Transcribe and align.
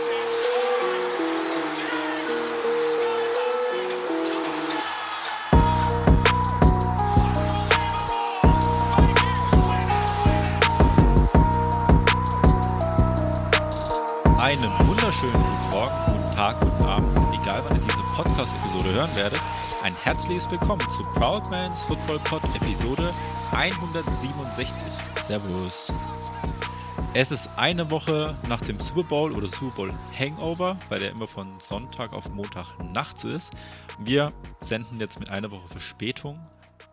Einen 0.00 0.08
wunderschönen 14.88 15.34
guten 15.34 15.68
Morgen, 15.70 15.94
guten 16.06 16.24
Tag, 16.34 16.58
guten 16.60 16.82
Abend, 16.82 17.18
egal 17.34 17.62
wann 17.68 17.76
ihr 17.76 17.82
diese 17.82 18.00
Podcast-Episode 18.16 18.94
hören 18.94 19.14
werdet. 19.16 19.42
Ein 19.82 19.94
herzliches 19.96 20.50
Willkommen 20.50 20.80
zu 20.88 21.04
Proudmans 21.12 21.82
Football 21.82 22.20
Pod 22.20 22.42
Episode 22.56 23.12
167. 23.52 24.72
Servus. 25.20 25.92
Es 27.12 27.32
ist 27.32 27.58
eine 27.58 27.90
Woche 27.90 28.38
nach 28.48 28.60
dem 28.60 28.78
Super 28.78 29.02
Bowl 29.02 29.32
oder 29.32 29.48
Super 29.48 29.74
Bowl 29.74 29.92
Hangover, 30.16 30.78
weil 30.88 31.00
der 31.00 31.10
immer 31.10 31.26
von 31.26 31.52
Sonntag 31.58 32.12
auf 32.12 32.30
Montag 32.30 32.78
nachts 32.94 33.24
ist. 33.24 33.52
Wir 33.98 34.32
senden 34.60 35.00
jetzt 35.00 35.18
mit 35.18 35.28
einer 35.28 35.50
Woche 35.50 35.68
Verspätung 35.68 36.40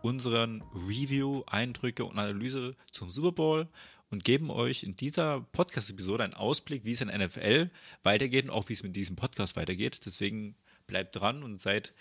unseren 0.02 0.64
Review, 0.74 1.44
Eindrücke 1.46 2.04
und 2.04 2.18
Analyse 2.18 2.74
zum 2.90 3.10
Super 3.10 3.30
Bowl 3.30 3.68
und 4.10 4.24
geben 4.24 4.50
euch 4.50 4.82
in 4.82 4.96
dieser 4.96 5.42
Podcast-Episode 5.52 6.24
einen 6.24 6.34
Ausblick, 6.34 6.84
wie 6.84 6.94
es 6.94 7.00
in 7.00 7.08
NFL 7.16 7.70
weitergeht 8.02 8.46
und 8.46 8.50
auch 8.50 8.68
wie 8.68 8.72
es 8.72 8.82
mit 8.82 8.96
diesem 8.96 9.14
Podcast 9.14 9.54
weitergeht. 9.54 10.00
Deswegen 10.04 10.56
bleibt 10.88 11.14
dran 11.14 11.44
und 11.44 11.60
seid 11.60 11.94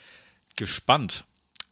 gespannt. 0.56 1.24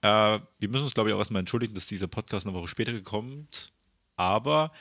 Äh, 0.02 0.40
wir 0.60 0.70
müssen 0.70 0.84
uns, 0.84 0.94
glaube 0.94 1.10
ich, 1.10 1.16
auch 1.16 1.20
erstmal 1.20 1.40
entschuldigen, 1.40 1.74
dass 1.74 1.88
dieser 1.88 2.08
Podcast 2.08 2.46
eine 2.46 2.56
Woche 2.56 2.68
später 2.68 2.94
gekommen 2.94 3.48
ist. 3.52 3.74
Aber 4.16 4.72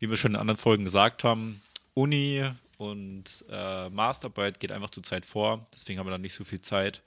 wie 0.00 0.10
wir 0.10 0.16
schon 0.16 0.32
in 0.32 0.36
anderen 0.36 0.58
Folgen 0.58 0.84
gesagt 0.84 1.22
haben, 1.22 1.62
Uni 1.94 2.44
und 2.78 3.44
äh, 3.50 3.90
Masterarbeit 3.90 4.58
geht 4.58 4.72
einfach 4.72 4.90
zur 4.90 5.02
Zeit 5.02 5.26
vor. 5.26 5.66
Deswegen 5.72 5.98
haben 5.98 6.06
wir 6.06 6.12
dann 6.12 6.22
nicht 6.22 6.34
so 6.34 6.44
viel 6.44 6.62
Zeit, 6.62 7.02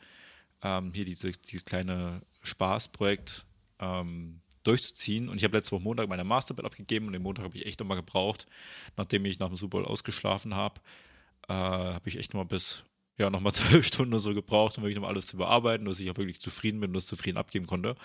ähm, 0.61 0.93
hier 0.93 1.03
diese, 1.03 1.31
dieses 1.31 1.65
kleine 1.65 2.21
Spaßprojekt 2.43 3.45
ähm, 3.79 4.39
durchzuziehen. 4.63 5.27
Und 5.27 5.37
ich 5.37 5.43
habe 5.43 5.57
letzte 5.57 5.71
Woche 5.71 5.81
Montag 5.81 6.07
meine 6.07 6.23
Masterarbeit 6.23 6.65
abgegeben 6.65 7.07
und 7.07 7.13
den 7.13 7.23
Montag 7.23 7.43
habe 7.43 7.57
ich 7.57 7.65
echt 7.65 7.79
nochmal 7.79 7.97
gebraucht, 7.97 8.45
nachdem 8.95 9.25
ich 9.25 9.39
nach 9.39 9.47
dem 9.47 9.57
Super 9.57 9.79
Bowl 9.79 9.85
ausgeschlafen 9.85 10.53
habe. 10.53 10.79
Äh, 11.47 11.53
habe 11.53 12.07
ich 12.07 12.17
echt 12.17 12.33
nochmal 12.33 12.45
bis, 12.45 12.83
ja, 13.17 13.31
nochmal 13.31 13.53
zwölf 13.53 13.87
Stunden 13.87 14.13
oder 14.13 14.19
so 14.19 14.35
gebraucht, 14.35 14.77
um 14.77 14.83
wirklich 14.83 14.95
nochmal 14.95 15.11
alles 15.11 15.25
zu 15.25 15.37
überarbeiten, 15.37 15.87
dass 15.87 15.99
ich 15.99 16.11
auch 16.11 16.17
wirklich 16.17 16.39
zufrieden 16.39 16.79
bin 16.79 16.91
und 16.91 16.95
das 16.95 17.07
zufrieden 17.07 17.37
abgeben 17.37 17.65
konnte. 17.65 17.95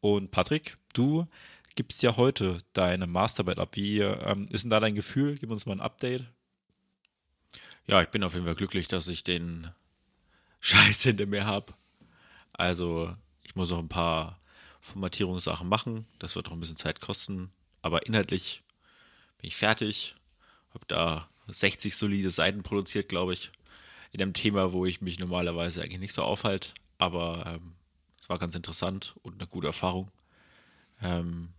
Und 0.00 0.30
Patrick, 0.30 0.76
du 0.92 1.26
gibst 1.74 2.02
ja 2.02 2.16
heute 2.16 2.58
deine 2.72 3.06
Masterarbeit 3.06 3.58
ab. 3.58 3.70
Wie 3.72 4.00
ähm, 4.00 4.46
ist 4.50 4.62
denn 4.62 4.70
da 4.70 4.80
dein 4.80 4.94
Gefühl? 4.94 5.36
Gib 5.38 5.50
uns 5.50 5.66
mal 5.66 5.72
ein 5.74 5.80
Update. 5.80 6.24
Ja, 7.86 8.00
ich 8.00 8.08
bin 8.08 8.22
auf 8.22 8.34
jeden 8.34 8.46
Fall 8.46 8.54
glücklich, 8.54 8.88
dass 8.88 9.08
ich 9.08 9.22
den 9.22 9.70
Scheiß 10.60 11.02
hinter 11.02 11.26
mir 11.26 11.46
habe. 11.46 11.74
Also, 12.52 13.14
ich 13.42 13.56
muss 13.56 13.70
noch 13.70 13.78
ein 13.78 13.88
paar 13.88 14.40
Formatierungssachen 14.80 15.68
machen. 15.68 16.06
Das 16.18 16.36
wird 16.36 16.46
noch 16.46 16.52
ein 16.52 16.60
bisschen 16.60 16.76
Zeit 16.76 17.00
kosten. 17.00 17.52
Aber 17.82 18.06
inhaltlich 18.06 18.62
bin 19.38 19.48
ich 19.48 19.56
fertig. 19.56 20.14
Habe 20.72 20.84
da 20.86 21.28
60 21.48 21.96
solide 21.96 22.30
Seiten 22.30 22.62
produziert, 22.62 23.08
glaube 23.08 23.32
ich. 23.32 23.50
In 24.12 24.22
einem 24.22 24.32
Thema, 24.32 24.72
wo 24.72 24.86
ich 24.86 25.00
mich 25.00 25.18
normalerweise 25.18 25.82
eigentlich 25.82 26.00
nicht 26.00 26.14
so 26.14 26.22
aufhalte. 26.22 26.70
Aber 26.98 27.44
ähm, 27.46 27.72
es 28.18 28.28
war 28.28 28.38
ganz 28.38 28.54
interessant 28.54 29.16
und 29.22 29.34
eine 29.34 29.46
gute 29.46 29.66
Erfahrung. 29.66 30.10
Ähm, 31.02 31.50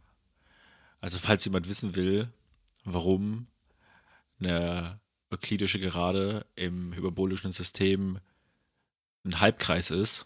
also, 1.06 1.20
falls 1.20 1.46
jemand 1.46 1.70
wissen 1.70 1.94
will, 1.94 2.34
warum 2.84 3.46
eine 4.40 5.00
euklidische 5.30 5.80
Gerade 5.80 6.48
im 6.56 6.96
hyperbolischen 6.96 7.52
System 7.52 8.20
ein 9.24 9.40
Halbkreis 9.40 9.92
ist, 9.92 10.26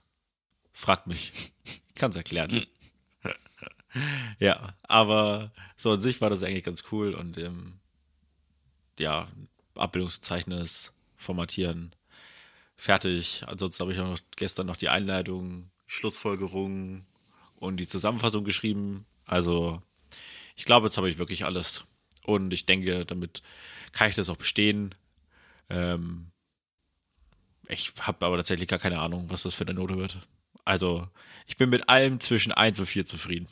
fragt 0.71 1.05
mich. 1.05 1.51
Ich 1.65 1.95
kann 1.95 2.11
es 2.11 2.15
erklären. 2.15 2.65
ja, 4.39 4.73
aber 4.83 5.51
so 5.75 5.91
an 5.91 5.99
sich 5.99 6.21
war 6.21 6.29
das 6.29 6.43
eigentlich 6.43 6.63
ganz 6.63 6.85
cool 6.93 7.13
und 7.13 7.37
ähm, 7.37 7.81
ja, 8.97 9.27
Abbildungszeichnis, 9.75 10.93
Formatieren, 11.17 11.93
fertig. 12.77 13.43
Ansonsten 13.47 13.81
habe 13.81 13.91
ich 13.91 13.99
auch 13.99 14.07
noch 14.07 14.21
gestern 14.37 14.67
noch 14.67 14.77
die 14.77 14.87
Einleitung, 14.87 15.71
Schlussfolgerung 15.87 17.05
und 17.57 17.81
die 17.81 17.87
Zusammenfassung 17.87 18.45
geschrieben. 18.45 19.05
Also 19.25 19.83
ich 20.59 20.65
glaube, 20.65 20.87
jetzt 20.87 20.97
habe 20.97 21.09
ich 21.09 21.17
wirklich 21.17 21.45
alles. 21.45 21.85
Und 22.23 22.51
ich 22.51 22.65
denke, 22.65 23.05
damit 23.05 23.41
kann 23.93 24.09
ich 24.09 24.15
das 24.17 24.27
auch 24.29 24.35
bestehen. 24.35 24.93
Ähm, 25.69 26.31
ich 27.69 27.93
habe 28.01 28.25
aber 28.25 28.35
tatsächlich 28.37 28.67
gar 28.67 28.77
keine 28.79 28.99
Ahnung, 28.99 29.29
was 29.29 29.43
das 29.43 29.55
für 29.55 29.63
eine 29.63 29.73
Note 29.73 29.97
wird. 29.97 30.17
Also, 30.65 31.07
ich 31.47 31.55
bin 31.57 31.69
mit 31.69 31.87
allem 31.89 32.19
zwischen 32.19 32.51
1 32.51 32.77
und 32.79 32.85
4 32.87 33.05
zufrieden. 33.05 33.47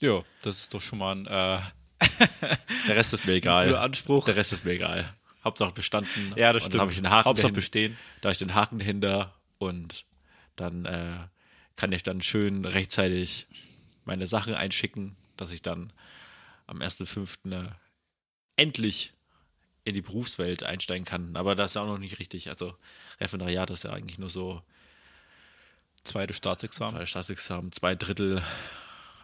Ja, 0.00 0.22
das 0.42 0.58
ist 0.62 0.74
doch 0.74 0.80
schon 0.80 0.98
mal 0.98 1.16
ein 1.16 1.26
äh, 1.26 1.60
Der 2.88 2.96
Rest 2.96 3.12
ist 3.12 3.26
mir 3.26 3.32
egal. 3.34 3.66
guter 3.68 3.80
Anspruch. 3.82 4.24
Der 4.26 4.36
Rest 4.36 4.52
ist 4.52 4.64
mir 4.64 4.72
egal. 4.72 5.12
Hauptsache 5.44 5.72
bestanden. 5.72 6.32
Ja, 6.36 6.52
das 6.52 6.62
stimmt. 6.62 6.74
dann 6.74 6.80
habe 6.82 6.90
ich 6.92 6.96
den 6.98 7.10
Haken 7.10 7.24
Hauptsache 7.24 7.48
dahin- 7.48 7.54
bestehen. 7.54 7.98
Da 8.20 8.28
habe 8.28 8.32
ich 8.32 8.38
den 8.38 8.54
Haken 8.54 8.78
dahinter 8.78 9.34
und 9.58 10.04
dann 10.56 10.84
äh, 10.84 11.18
kann 11.76 11.92
ich 11.92 12.02
dann 12.02 12.22
schön 12.22 12.64
rechtzeitig 12.64 13.46
meine 14.04 14.26
Sachen 14.26 14.54
einschicken, 14.54 15.16
dass 15.36 15.52
ich 15.52 15.62
dann 15.62 15.92
am 16.66 16.80
1.5. 16.80 17.52
äh, 17.52 17.70
endlich 18.56 19.12
in 19.84 19.94
die 19.94 20.02
Berufswelt 20.02 20.62
einsteigen 20.62 21.04
kann. 21.04 21.36
Aber 21.36 21.54
das 21.54 21.72
ist 21.72 21.76
auch 21.76 21.86
noch 21.86 21.98
nicht 21.98 22.18
richtig. 22.18 22.48
Also 22.48 22.76
Referendariat 23.20 23.70
ist 23.70 23.84
ja 23.84 23.92
eigentlich 23.92 24.18
nur 24.18 24.30
so 24.30 24.62
Zweite 26.04 26.34
Staatsexamen. 26.34 26.94
zwei 26.94 27.06
Staatsexamen, 27.06 27.72
zwei 27.72 27.94
Drittel, 27.94 28.42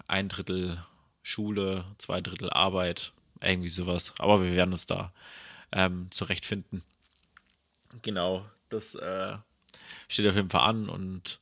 ein 0.07 0.29
Drittel 0.29 0.85
Schule, 1.23 1.85
zwei 1.99 2.21
Drittel 2.21 2.51
Arbeit, 2.51 3.13
irgendwie 3.41 3.69
sowas. 3.69 4.15
Aber 4.19 4.43
wir 4.43 4.55
werden 4.55 4.73
uns 4.73 4.87
da 4.87 5.13
ähm, 5.73 6.09
zurechtfinden. 6.11 6.83
Genau, 8.03 8.49
das 8.69 8.95
äh, 8.95 9.37
steht 10.09 10.27
auf 10.29 10.37
jeden 10.37 10.51
Fall 10.51 10.69
an. 10.69 10.89
Und 10.89 11.41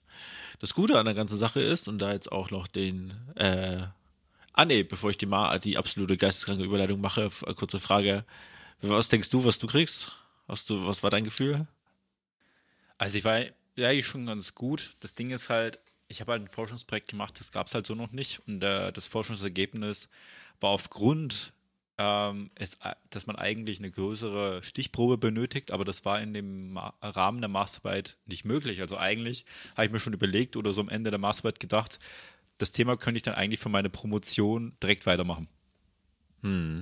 das 0.58 0.74
Gute 0.74 0.98
an 0.98 1.04
der 1.04 1.14
ganzen 1.14 1.38
Sache 1.38 1.60
ist, 1.60 1.88
und 1.88 1.98
da 1.98 2.12
jetzt 2.12 2.32
auch 2.32 2.50
noch 2.50 2.66
den, 2.66 3.12
äh, 3.36 3.82
ah 4.52 4.64
nee, 4.64 4.82
bevor 4.82 5.10
ich 5.10 5.18
die, 5.18 5.26
Ma 5.26 5.58
die 5.58 5.76
absolute 5.76 6.16
geisteskranke 6.16 6.64
Überleitung 6.64 7.00
mache, 7.00 7.30
kurze 7.56 7.80
Frage. 7.80 8.24
Was 8.80 9.08
denkst 9.08 9.30
du, 9.30 9.44
was 9.44 9.58
du 9.58 9.66
kriegst? 9.66 10.12
Hast 10.48 10.70
du, 10.70 10.86
was 10.86 11.02
war 11.02 11.10
dein 11.10 11.24
Gefühl? 11.24 11.66
Also 12.98 13.18
ich 13.18 13.24
war 13.24 13.40
ja 13.74 14.02
schon 14.02 14.26
ganz 14.26 14.54
gut. 14.54 14.94
Das 15.00 15.14
Ding 15.14 15.30
ist 15.30 15.48
halt, 15.48 15.80
ich 16.08 16.20
habe 16.20 16.32
halt 16.32 16.42
ein 16.42 16.48
Forschungsprojekt 16.48 17.08
gemacht, 17.08 17.38
das 17.38 17.52
gab 17.52 17.66
es 17.66 17.74
halt 17.74 17.86
so 17.86 17.94
noch 17.94 18.12
nicht. 18.12 18.40
Und 18.46 18.62
äh, 18.62 18.92
das 18.92 19.06
Forschungsergebnis 19.06 20.08
war 20.60 20.70
aufgrund, 20.70 21.52
ähm, 21.98 22.50
es, 22.54 22.78
dass 23.10 23.26
man 23.26 23.36
eigentlich 23.36 23.78
eine 23.78 23.90
größere 23.90 24.62
Stichprobe 24.62 25.18
benötigt, 25.18 25.70
aber 25.70 25.84
das 25.84 26.04
war 26.04 26.20
in 26.20 26.34
dem 26.34 26.72
Ma 26.72 26.92
Rahmen 27.00 27.40
der 27.40 27.48
Masterarbeit 27.48 28.18
nicht 28.26 28.44
möglich. 28.44 28.80
Also 28.80 28.98
eigentlich 28.98 29.44
habe 29.74 29.86
ich 29.86 29.92
mir 29.92 30.00
schon 30.00 30.12
überlegt 30.12 30.56
oder 30.56 30.72
so 30.72 30.80
am 30.82 30.88
Ende 30.88 31.10
der 31.10 31.18
Masterarbeit 31.18 31.60
gedacht, 31.60 31.98
das 32.58 32.72
Thema 32.72 32.96
könnte 32.96 33.16
ich 33.18 33.22
dann 33.22 33.34
eigentlich 33.34 33.60
für 33.60 33.68
meine 33.68 33.90
Promotion 33.90 34.76
direkt 34.82 35.06
weitermachen. 35.06 35.48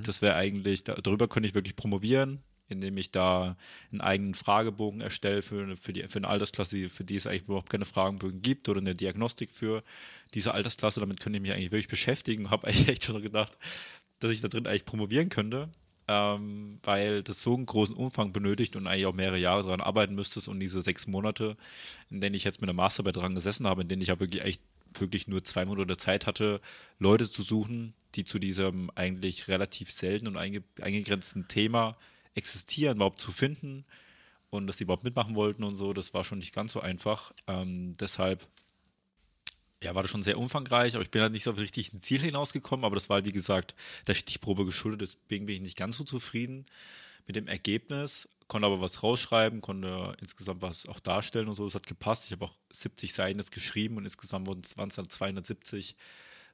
Das 0.03 0.21
wäre 0.23 0.35
eigentlich, 0.35 0.85
da- 0.85 0.95
darüber 0.97 1.29
könnte 1.29 1.49
ich 1.49 1.55
wirklich 1.55 1.77
promovieren, 1.77 2.41
indem 2.69 2.97
ich 2.97 3.11
da 3.13 3.57
einen 3.93 4.01
eigenen 4.01 4.35
Fragebogen 4.35 5.01
erstelle 5.01 5.43
für, 5.43 5.63
eine- 5.63 5.77
für, 5.77 5.93
die, 5.93 6.07
für 6.09 6.19
eine 6.19 6.29
Altersklasse, 6.29 6.89
für 6.89 7.05
die 7.05 7.17
es 7.17 7.27
eigentlich 7.27 7.43
überhaupt 7.43 7.71
keine 7.71 7.85
Fragebögen 7.85 8.43
gibt 8.43 8.69
oder 8.69 8.81
eine 8.81 8.95
Diagnostik 8.95 9.51
für 9.51 9.83
diese 10.35 10.55
Altersklasse. 10.55 11.01
Damit 11.01 11.21
könnte 11.21 11.37
ich 11.37 11.43
mich 11.43 11.53
eigentlich 11.53 11.71
wirklich 11.73 11.89
beschäftigen. 11.89 12.51
Habe 12.51 12.67
eigentlich 12.69 12.89
echt 12.89 13.05
schon 13.05 13.23
gedacht, 13.23 13.57
dass 14.21 14.33
ich 14.33 14.41
da 14.41 14.49
drin 14.49 14.67
eigentlich 14.67 14.85
promovieren 14.85 15.29
könnte, 15.29 15.69
ähm, 16.09 16.79
weil 16.83 17.23
das 17.23 17.43
so 17.43 17.55
einen 17.55 17.67
großen 17.67 17.95
Umfang 17.95 18.33
benötigt 18.33 18.77
und 18.77 18.87
eigentlich 18.87 19.07
auch 19.07 19.15
mehrere 19.15 19.39
Jahre 19.39 19.63
daran 19.63 19.81
arbeiten 19.81 20.15
müsstest 20.15 20.49
und 20.49 20.61
diese 20.61 20.83
sechs 20.83 21.07
Monate, 21.07 21.57
in 22.11 22.21
denen 22.21 22.35
ich 22.35 22.45
jetzt 22.45 22.61
mit 22.61 22.69
der 22.69 22.75
Masterarbeit 22.75 23.17
dran 23.17 23.35
gesessen 23.35 23.67
habe, 23.67 23.83
in 23.83 23.89
denen 23.89 24.03
ich 24.03 24.09
ja 24.09 24.21
wirklich 24.21 24.43
echt 24.43 24.63
wirklich 24.97 25.27
nur 25.27 25.43
zwei 25.43 25.65
Monate 25.65 25.97
Zeit 25.97 26.27
hatte, 26.27 26.61
Leute 26.99 27.29
zu 27.29 27.43
suchen, 27.43 27.95
die 28.15 28.25
zu 28.25 28.39
diesem 28.39 28.91
eigentlich 28.95 29.49
relativ 29.49 29.91
selten 29.91 30.29
und 30.29 30.37
einge 30.37 30.63
eingegrenzten 30.81 31.49
Thema 31.49 31.97
existieren, 32.35 32.97
überhaupt 32.97 33.21
zu 33.21 33.33
finden 33.33 33.85
und 34.51 34.67
dass 34.67 34.77
die 34.77 34.85
überhaupt 34.85 35.05
mitmachen 35.05 35.35
wollten 35.35 35.65
und 35.65 35.77
so, 35.77 35.93
das 35.93 36.15
war 36.15 36.25
schon 36.25 36.39
nicht 36.39 36.55
ganz 36.55 36.73
so 36.73 36.81
einfach. 36.81 37.33
Ähm, 37.47 37.97
deshalb 37.99 38.47
ja, 39.85 39.95
war 39.95 40.03
das 40.03 40.11
schon 40.11 40.23
sehr 40.23 40.39
umfangreich, 40.39 40.95
aber 40.95 41.05
ich 41.05 41.11
bin 41.11 41.23
halt 41.23 41.33
nicht 41.33 41.45
so 41.45 41.53
das 41.53 41.61
richtige 41.61 41.99
Ziel 41.99 42.21
hinausgekommen, 42.21 42.85
aber 42.85 42.95
das 42.97 43.09
war, 43.11 43.25
wie 43.25 43.33
gesagt, 43.33 43.75
der 44.07 44.15
Stichprobe 44.15 44.65
geschuldet, 44.65 45.03
deswegen 45.03 45.47
bin 45.47 45.57
ich 45.57 45.61
nicht 45.63 45.77
ganz 45.77 45.97
so 45.97 46.05
zufrieden 46.05 46.65
mit 47.27 47.37
dem 47.37 47.49
Ergebnis, 47.49 48.29
konnte 48.49 48.67
aber 48.67 48.81
was 48.81 49.03
rausschreiben, 49.03 49.61
konnte 49.61 50.17
insgesamt 50.21 50.63
was 50.63 50.89
auch 50.89 51.01
darstellen 51.01 51.49
und 51.49 51.55
so, 51.55 51.65
das 51.65 51.75
hat 51.75 51.87
gepasst. 51.87 52.27
Ich 52.27 52.33
habe 52.33 52.45
auch 52.45 52.55
70 52.73 53.15
Seiten 53.15 53.39
jetzt 53.39 53.53
geschrieben 53.53 53.97
und 53.97 54.05
insgesamt 54.05 54.47
waren 54.49 54.89
es 54.89 54.97
dann 54.97 55.09
270 55.09 55.97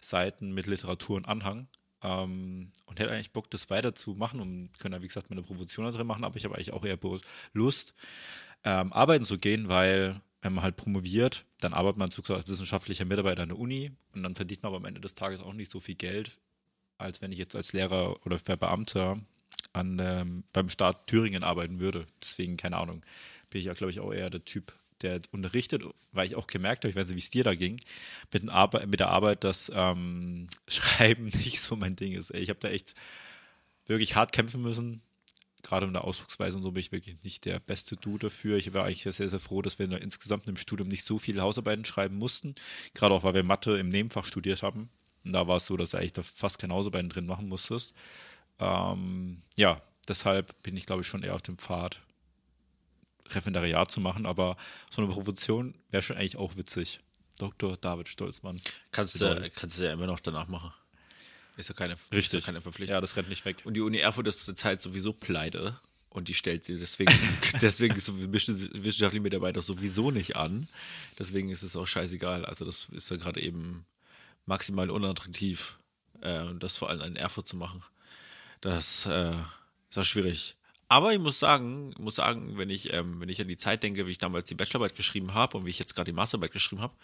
Seiten 0.00 0.52
mit 0.52 0.66
Literatur 0.66 1.16
und 1.16 1.26
Anhang. 1.26 1.68
ähm, 2.02 2.72
und 2.86 3.00
hätte 3.00 3.10
eigentlich 3.12 3.32
Bock, 3.32 3.50
das 3.50 3.68
weiterzumachen 3.70 4.40
und 4.40 4.78
können 4.78 4.92
da, 4.92 5.02
wie 5.02 5.08
gesagt, 5.08 5.30
meine 5.30 5.42
Promotion 5.42 5.84
da 5.84 5.90
drin 5.92 6.06
machen, 6.06 6.24
aber 6.24 6.36
ich 6.36 6.44
habe 6.44 6.54
eigentlich 6.54 6.72
auch 6.72 6.84
eher 6.84 6.98
Lust, 7.52 7.94
ähm, 8.64 8.92
arbeiten 8.92 9.24
zu 9.24 9.38
gehen, 9.38 9.68
weil 9.68 10.20
wenn 10.42 10.54
man 10.54 10.64
halt 10.64 10.76
promoviert, 10.76 11.44
dann 11.60 11.74
arbeitet 11.74 11.98
man 11.98 12.10
sozusagen 12.10 12.40
als 12.40 12.48
wissenschaftlicher 12.48 13.04
Mitarbeiter 13.04 13.42
an 13.42 13.50
der 13.50 13.58
Uni 13.58 13.92
und 14.14 14.22
dann 14.22 14.34
verdient 14.34 14.62
man 14.62 14.70
aber 14.70 14.78
am 14.78 14.84
Ende 14.86 15.00
des 15.00 15.14
Tages 15.14 15.40
auch 15.40 15.52
nicht 15.52 15.70
so 15.70 15.80
viel 15.80 15.96
Geld, 15.96 16.38
als 16.98 17.20
wenn 17.20 17.32
ich 17.32 17.38
jetzt 17.38 17.56
als 17.56 17.72
Lehrer 17.72 18.24
oder 18.24 18.38
Beamter 18.38 19.20
an, 19.72 19.98
ähm, 20.00 20.44
beim 20.52 20.68
Staat 20.68 21.06
Thüringen 21.06 21.44
arbeiten 21.44 21.80
würde. 21.80 22.06
Deswegen, 22.22 22.56
keine 22.56 22.76
Ahnung, 22.76 23.02
bin 23.50 23.60
ich 23.60 23.66
ja, 23.66 23.74
glaube 23.74 23.90
ich, 23.90 24.00
auch 24.00 24.12
eher 24.12 24.30
der 24.30 24.44
Typ, 24.44 24.72
der 25.02 25.20
unterrichtet, 25.32 25.82
weil 26.12 26.26
ich 26.26 26.36
auch 26.36 26.46
gemerkt 26.46 26.84
habe, 26.84 26.90
ich 26.90 26.96
weiß 26.96 27.06
nicht, 27.06 27.16
wie 27.16 27.20
es 27.20 27.30
dir 27.30 27.44
da 27.44 27.54
ging, 27.54 27.80
mit, 28.32 28.48
Arbe 28.48 28.86
mit 28.86 29.00
der 29.00 29.08
Arbeit, 29.08 29.44
dass 29.44 29.70
ähm, 29.74 30.48
Schreiben 30.68 31.26
nicht 31.26 31.60
so 31.60 31.76
mein 31.76 31.96
Ding 31.96 32.12
ist. 32.12 32.30
Ey, 32.30 32.40
ich 32.40 32.50
habe 32.50 32.60
da 32.60 32.68
echt 32.68 32.94
wirklich 33.86 34.14
hart 34.14 34.32
kämpfen 34.32 34.62
müssen. 34.62 35.02
Gerade 35.62 35.86
in 35.86 35.92
der 35.92 36.04
Ausdrucksweise 36.04 36.56
und 36.56 36.62
so 36.62 36.72
bin 36.72 36.80
ich 36.80 36.92
wirklich 36.92 37.16
nicht 37.22 37.44
der 37.44 37.60
beste 37.60 37.96
Dude 37.96 38.28
dafür. 38.28 38.56
Ich 38.56 38.72
war 38.72 38.84
eigentlich 38.84 39.02
sehr, 39.02 39.28
sehr 39.28 39.40
froh, 39.40 39.62
dass 39.62 39.78
wir 39.78 39.90
insgesamt 40.00 40.46
im 40.46 40.56
Studium 40.56 40.88
nicht 40.88 41.04
so 41.04 41.18
viele 41.18 41.42
Hausarbeiten 41.42 41.84
schreiben 41.84 42.16
mussten. 42.16 42.54
Gerade 42.94 43.14
auch, 43.14 43.24
weil 43.24 43.34
wir 43.34 43.42
Mathe 43.42 43.78
im 43.78 43.88
Nebenfach 43.88 44.24
studiert 44.24 44.62
haben. 44.62 44.88
Und 45.24 45.32
da 45.32 45.46
war 45.46 45.56
es 45.56 45.66
so, 45.66 45.76
dass 45.76 45.90
du 45.90 45.98
eigentlich 45.98 46.12
da 46.12 46.22
fast 46.22 46.58
keine 46.58 46.74
Hausarbeiten 46.74 47.10
drin 47.10 47.26
machen 47.26 47.48
musstest. 47.48 47.94
Ähm, 48.58 49.42
ja, 49.56 49.76
deshalb 50.08 50.62
bin 50.62 50.76
ich, 50.76 50.86
glaube 50.86 51.02
ich, 51.02 51.08
schon 51.08 51.22
eher 51.22 51.34
auf 51.34 51.42
dem 51.42 51.58
Pfad, 51.58 52.00
Referendariat 53.28 53.90
zu 53.90 54.00
machen, 54.00 54.26
aber 54.26 54.56
so 54.90 55.02
eine 55.02 55.10
Promotion 55.10 55.74
wäre 55.90 56.02
schon 56.02 56.16
eigentlich 56.16 56.36
auch 56.36 56.56
witzig. 56.56 57.00
Dr. 57.38 57.76
David 57.76 58.08
Stolzmann. 58.08 58.60
Kannst 58.92 59.20
du, 59.20 59.50
kannst 59.54 59.78
du 59.78 59.84
ja 59.84 59.92
immer 59.92 60.06
noch 60.06 60.20
danach 60.20 60.46
machen. 60.48 60.72
Ist 61.60 61.68
ja 61.68 61.74
keine, 61.74 61.96
Ist 62.10 62.32
ja 62.32 62.40
keine 62.40 62.62
Verpflichtung. 62.62 62.94
Ja, 62.94 63.02
das 63.02 63.16
rennt 63.16 63.28
nicht 63.28 63.44
weg. 63.44 63.58
Und 63.64 63.74
die 63.74 63.82
Uni 63.82 63.98
Erfurt 63.98 64.26
ist 64.26 64.46
zurzeit 64.46 64.80
sowieso 64.80 65.12
pleite. 65.12 65.78
Und 66.08 66.28
die 66.28 66.34
stellt 66.34 66.64
sie 66.64 66.76
deswegen, 66.76 67.12
deswegen 67.60 67.96
ist 67.96 68.06
so 68.06 68.14
wissenschaftliche 68.32 69.20
Mitarbeiter 69.20 69.60
sowieso 69.60 70.10
nicht 70.10 70.36
an. 70.36 70.68
Deswegen 71.18 71.50
ist 71.50 71.62
es 71.62 71.76
auch 71.76 71.86
scheißegal. 71.86 72.46
Also 72.46 72.64
das 72.64 72.88
ist 72.92 73.10
ja 73.10 73.18
gerade 73.18 73.42
eben 73.42 73.84
maximal 74.46 74.90
unattraktiv, 74.90 75.76
äh, 76.22 76.46
das 76.58 76.78
vor 76.78 76.88
allem 76.88 77.02
in 77.02 77.16
Erfurt 77.16 77.46
zu 77.46 77.56
machen. 77.56 77.82
Das 78.62 79.04
äh, 79.04 79.34
ist 79.90 79.98
auch 79.98 80.04
schwierig. 80.04 80.56
Aber 80.88 81.12
ich 81.12 81.20
muss 81.20 81.38
sagen, 81.38 81.94
muss 81.98 82.16
sagen, 82.16 82.56
wenn 82.56 82.70
ich, 82.70 82.92
ähm, 82.92 83.20
wenn 83.20 83.28
ich 83.28 83.40
an 83.40 83.48
die 83.48 83.58
Zeit 83.58 83.82
denke, 83.82 84.06
wie 84.06 84.12
ich 84.12 84.18
damals 84.18 84.48
die 84.48 84.54
Bachelorarbeit 84.54 84.96
geschrieben 84.96 85.34
habe 85.34 85.58
und 85.58 85.66
wie 85.66 85.70
ich 85.70 85.78
jetzt 85.78 85.94
gerade 85.94 86.10
die 86.10 86.16
Masterarbeit 86.16 86.52
geschrieben 86.52 86.80
habe, 86.80 86.94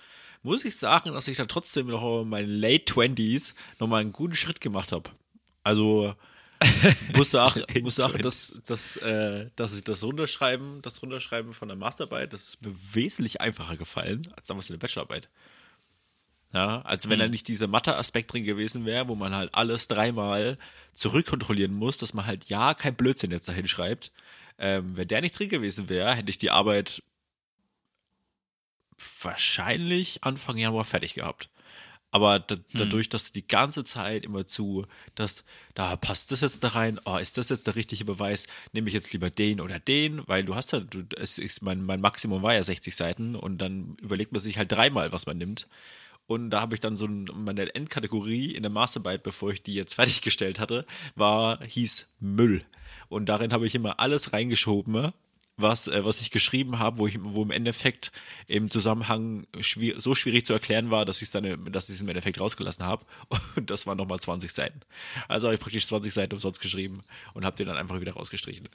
muss 0.46 0.64
ich 0.64 0.76
sagen, 0.76 1.12
dass 1.12 1.26
ich 1.26 1.36
da 1.36 1.44
trotzdem 1.44 1.88
noch 1.88 2.22
in 2.22 2.28
meinen 2.28 2.48
Late 2.48 2.84
Twenties 2.84 3.56
nochmal 3.80 4.00
einen 4.00 4.12
guten 4.12 4.36
Schritt 4.36 4.60
gemacht 4.60 4.92
habe. 4.92 5.10
Also 5.64 6.14
muss 7.16 7.32
sagen, 7.32 7.64
muss 7.82 7.96
sagen 7.96 8.22
dass, 8.22 8.62
dass, 8.64 8.96
äh, 8.98 9.50
dass 9.56 9.76
ich 9.76 9.82
das 9.82 10.04
runterschreiben, 10.04 10.80
das 10.82 11.02
runterschreiben 11.02 11.52
von 11.52 11.66
der 11.66 11.76
Masterarbeit, 11.76 12.32
das 12.32 12.44
ist 12.44 12.62
mir 12.62 12.72
wesentlich 12.94 13.40
einfacher 13.40 13.76
gefallen 13.76 14.22
als 14.36 14.46
damals 14.46 14.70
in 14.70 14.74
der 14.74 14.86
Bachelorarbeit. 14.86 15.28
Ja, 16.52 16.80
als 16.82 17.08
wenn 17.08 17.18
mhm. 17.18 17.22
da 17.22 17.28
nicht 17.28 17.48
dieser 17.48 17.66
Mathe-Aspekt 17.66 18.32
drin 18.32 18.44
gewesen 18.44 18.86
wäre, 18.86 19.08
wo 19.08 19.16
man 19.16 19.34
halt 19.34 19.52
alles 19.52 19.88
dreimal 19.88 20.58
zurückkontrollieren 20.92 21.74
muss, 21.74 21.98
dass 21.98 22.14
man 22.14 22.24
halt 22.24 22.48
ja 22.48 22.72
kein 22.72 22.94
Blödsinn 22.94 23.32
jetzt 23.32 23.48
dahin 23.48 23.66
schreibt. 23.66 24.12
Ähm, 24.58 24.96
wenn 24.96 25.08
der 25.08 25.22
nicht 25.22 25.36
drin 25.36 25.48
gewesen 25.48 25.88
wäre, 25.88 26.14
hätte 26.14 26.30
ich 26.30 26.38
die 26.38 26.50
Arbeit 26.50 27.02
wahrscheinlich 29.22 30.24
Anfang 30.24 30.56
Januar 30.56 30.84
fertig 30.84 31.14
gehabt. 31.14 31.50
Aber 32.10 32.38
da, 32.38 32.54
hm. 32.54 32.62
dadurch, 32.72 33.08
dass 33.08 33.32
die 33.32 33.46
ganze 33.46 33.84
Zeit 33.84 34.24
immer 34.24 34.46
zu, 34.46 34.86
dass 35.14 35.44
da 35.74 35.96
passt 35.96 36.32
das 36.32 36.40
jetzt 36.40 36.64
da 36.64 36.68
rein, 36.68 37.00
oh, 37.04 37.16
ist 37.16 37.36
das 37.36 37.50
jetzt 37.50 37.66
der 37.66 37.76
richtige 37.76 38.04
Beweis, 38.04 38.46
nehme 38.72 38.88
ich 38.88 38.94
jetzt 38.94 39.12
lieber 39.12 39.28
den 39.28 39.60
oder 39.60 39.78
den, 39.78 40.26
weil 40.26 40.44
du 40.44 40.54
hast 40.54 40.72
ja, 40.72 40.80
du, 40.80 41.02
es 41.16 41.38
ist, 41.38 41.62
mein, 41.62 41.84
mein 41.84 42.00
Maximum 42.00 42.42
war 42.42 42.54
ja 42.54 42.62
60 42.62 42.94
Seiten 42.94 43.34
und 43.34 43.58
dann 43.58 43.96
überlegt 44.00 44.32
man 44.32 44.40
sich 44.40 44.56
halt 44.56 44.72
dreimal, 44.72 45.12
was 45.12 45.26
man 45.26 45.36
nimmt. 45.36 45.68
Und 46.26 46.50
da 46.50 46.60
habe 46.60 46.74
ich 46.74 46.80
dann 46.80 46.96
so 46.96 47.06
meine 47.06 47.74
Endkategorie 47.74 48.52
in 48.52 48.62
der 48.62 48.70
Masterarbeit, 48.70 49.22
bevor 49.22 49.52
ich 49.52 49.62
die 49.62 49.74
jetzt 49.74 49.94
fertiggestellt 49.96 50.58
hatte, 50.58 50.86
war, 51.16 51.62
hieß 51.64 52.08
Müll. 52.20 52.64
Und 53.08 53.28
darin 53.28 53.52
habe 53.52 53.66
ich 53.66 53.74
immer 53.74 54.00
alles 54.00 54.32
reingeschoben, 54.32 55.12
was, 55.56 55.88
äh, 55.88 56.04
was 56.04 56.20
ich 56.20 56.30
geschrieben 56.30 56.78
habe, 56.78 56.98
wo 56.98 57.06
ich, 57.06 57.18
wo 57.20 57.42
im 57.42 57.50
Endeffekt 57.50 58.12
im 58.46 58.70
Zusammenhang 58.70 59.46
schwier 59.60 59.98
so 60.00 60.14
schwierig 60.14 60.44
zu 60.44 60.52
erklären 60.52 60.90
war, 60.90 61.04
dass 61.04 61.18
ich 61.18 61.28
es 61.28 61.30
dann, 61.32 61.72
dass 61.72 61.88
ich 61.88 61.96
es 61.96 62.00
im 62.00 62.08
Endeffekt 62.08 62.40
rausgelassen 62.40 62.84
habe. 62.84 63.04
Und 63.56 63.70
das 63.70 63.86
waren 63.86 63.96
nochmal 63.96 64.20
20 64.20 64.52
Seiten. 64.52 64.80
Also 65.28 65.46
habe 65.46 65.54
ich 65.54 65.60
praktisch 65.60 65.86
20 65.86 66.12
Seiten 66.12 66.34
umsonst 66.34 66.60
geschrieben 66.60 67.02
und 67.34 67.44
habe 67.44 67.56
den 67.56 67.66
dann 67.66 67.76
einfach 67.76 68.00
wieder 68.00 68.12
rausgestrichen. 68.12 68.68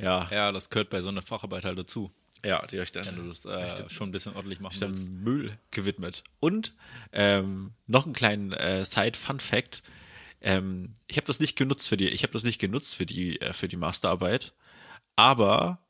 Ja. 0.00 0.28
Ja, 0.30 0.52
das 0.52 0.70
gehört 0.70 0.90
bei 0.90 1.00
so 1.00 1.08
einer 1.08 1.22
Facharbeit 1.22 1.64
halt 1.64 1.78
dazu. 1.78 2.10
Ja, 2.44 2.66
die 2.66 2.76
habe 2.76 2.84
ich 2.84 2.92
dann, 2.92 3.06
wenn 3.06 3.16
du 3.16 3.22
das 3.28 3.44
äh, 3.46 3.88
schon 3.88 4.08
ein 4.08 4.12
bisschen 4.12 4.34
ordentlich 4.34 4.60
machen 4.60 4.78
willst. 4.80 5.12
Müll 5.12 5.56
gewidmet. 5.70 6.24
Und 6.40 6.74
ähm, 7.12 7.72
noch 7.86 8.04
einen 8.04 8.14
kleinen 8.14 8.52
äh, 8.52 8.84
Side-Fun-Fact. 8.84 9.82
Ähm, 10.42 10.96
ich 11.06 11.16
habe 11.16 11.26
das 11.26 11.40
nicht 11.40 11.56
genutzt 11.56 11.88
für 11.88 11.96
die, 11.96 12.08
ich 12.08 12.22
habe 12.22 12.32
das 12.32 12.44
nicht 12.44 12.58
genutzt 12.58 12.96
für 12.96 13.06
die, 13.06 13.40
äh, 13.40 13.54
für 13.54 13.68
die 13.68 13.76
Masterarbeit, 13.76 14.52
aber 15.16 15.83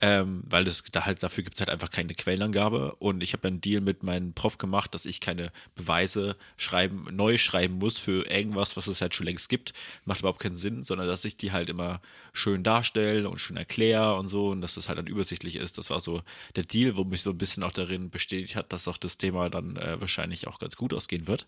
ähm, 0.00 0.42
weil 0.46 0.64
das 0.64 0.82
da 0.90 1.06
halt 1.06 1.22
dafür 1.22 1.44
gibt 1.44 1.54
es 1.54 1.60
halt 1.60 1.70
einfach 1.70 1.90
keine 1.90 2.14
Quellenangabe 2.14 2.96
und 2.96 3.22
ich 3.22 3.32
habe 3.32 3.48
einen 3.48 3.60
Deal 3.60 3.80
mit 3.80 4.02
meinem 4.02 4.34
Prof 4.34 4.58
gemacht, 4.58 4.92
dass 4.92 5.06
ich 5.06 5.20
keine 5.20 5.52
Beweise 5.76 6.36
schreiben, 6.56 7.06
neu 7.12 7.38
schreiben 7.38 7.78
muss 7.78 7.98
für 7.98 8.26
irgendwas, 8.28 8.76
was 8.76 8.86
es 8.88 9.00
halt 9.00 9.14
schon 9.14 9.26
längst 9.26 9.48
gibt. 9.48 9.72
Macht 10.04 10.20
überhaupt 10.20 10.40
keinen 10.40 10.56
Sinn, 10.56 10.82
sondern 10.82 11.06
dass 11.06 11.24
ich 11.24 11.36
die 11.36 11.52
halt 11.52 11.68
immer 11.68 12.00
schön 12.32 12.62
darstelle 12.64 13.28
und 13.28 13.38
schön 13.38 13.56
erkläre 13.56 14.16
und 14.16 14.28
so 14.28 14.48
und 14.48 14.60
dass 14.60 14.74
das 14.74 14.88
halt 14.88 14.98
dann 14.98 15.06
übersichtlich 15.06 15.56
ist. 15.56 15.78
Das 15.78 15.90
war 15.90 16.00
so 16.00 16.22
der 16.56 16.64
Deal, 16.64 16.96
wo 16.96 17.04
mich 17.04 17.22
so 17.22 17.30
ein 17.30 17.38
bisschen 17.38 17.62
auch 17.62 17.72
darin 17.72 18.10
bestätigt 18.10 18.56
hat, 18.56 18.72
dass 18.72 18.88
auch 18.88 18.98
das 18.98 19.16
Thema 19.16 19.48
dann 19.48 19.76
äh, 19.76 20.00
wahrscheinlich 20.00 20.48
auch 20.48 20.58
ganz 20.58 20.76
gut 20.76 20.92
ausgehen 20.92 21.28
wird. 21.28 21.46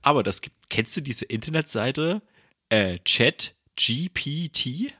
Aber 0.00 0.22
das 0.22 0.40
gibt, 0.40 0.70
kennst 0.70 0.96
du 0.96 1.02
diese 1.02 1.26
Internetseite 1.26 2.22
äh, 2.70 2.98
Chat 3.00 3.54
GPT? 3.76 4.94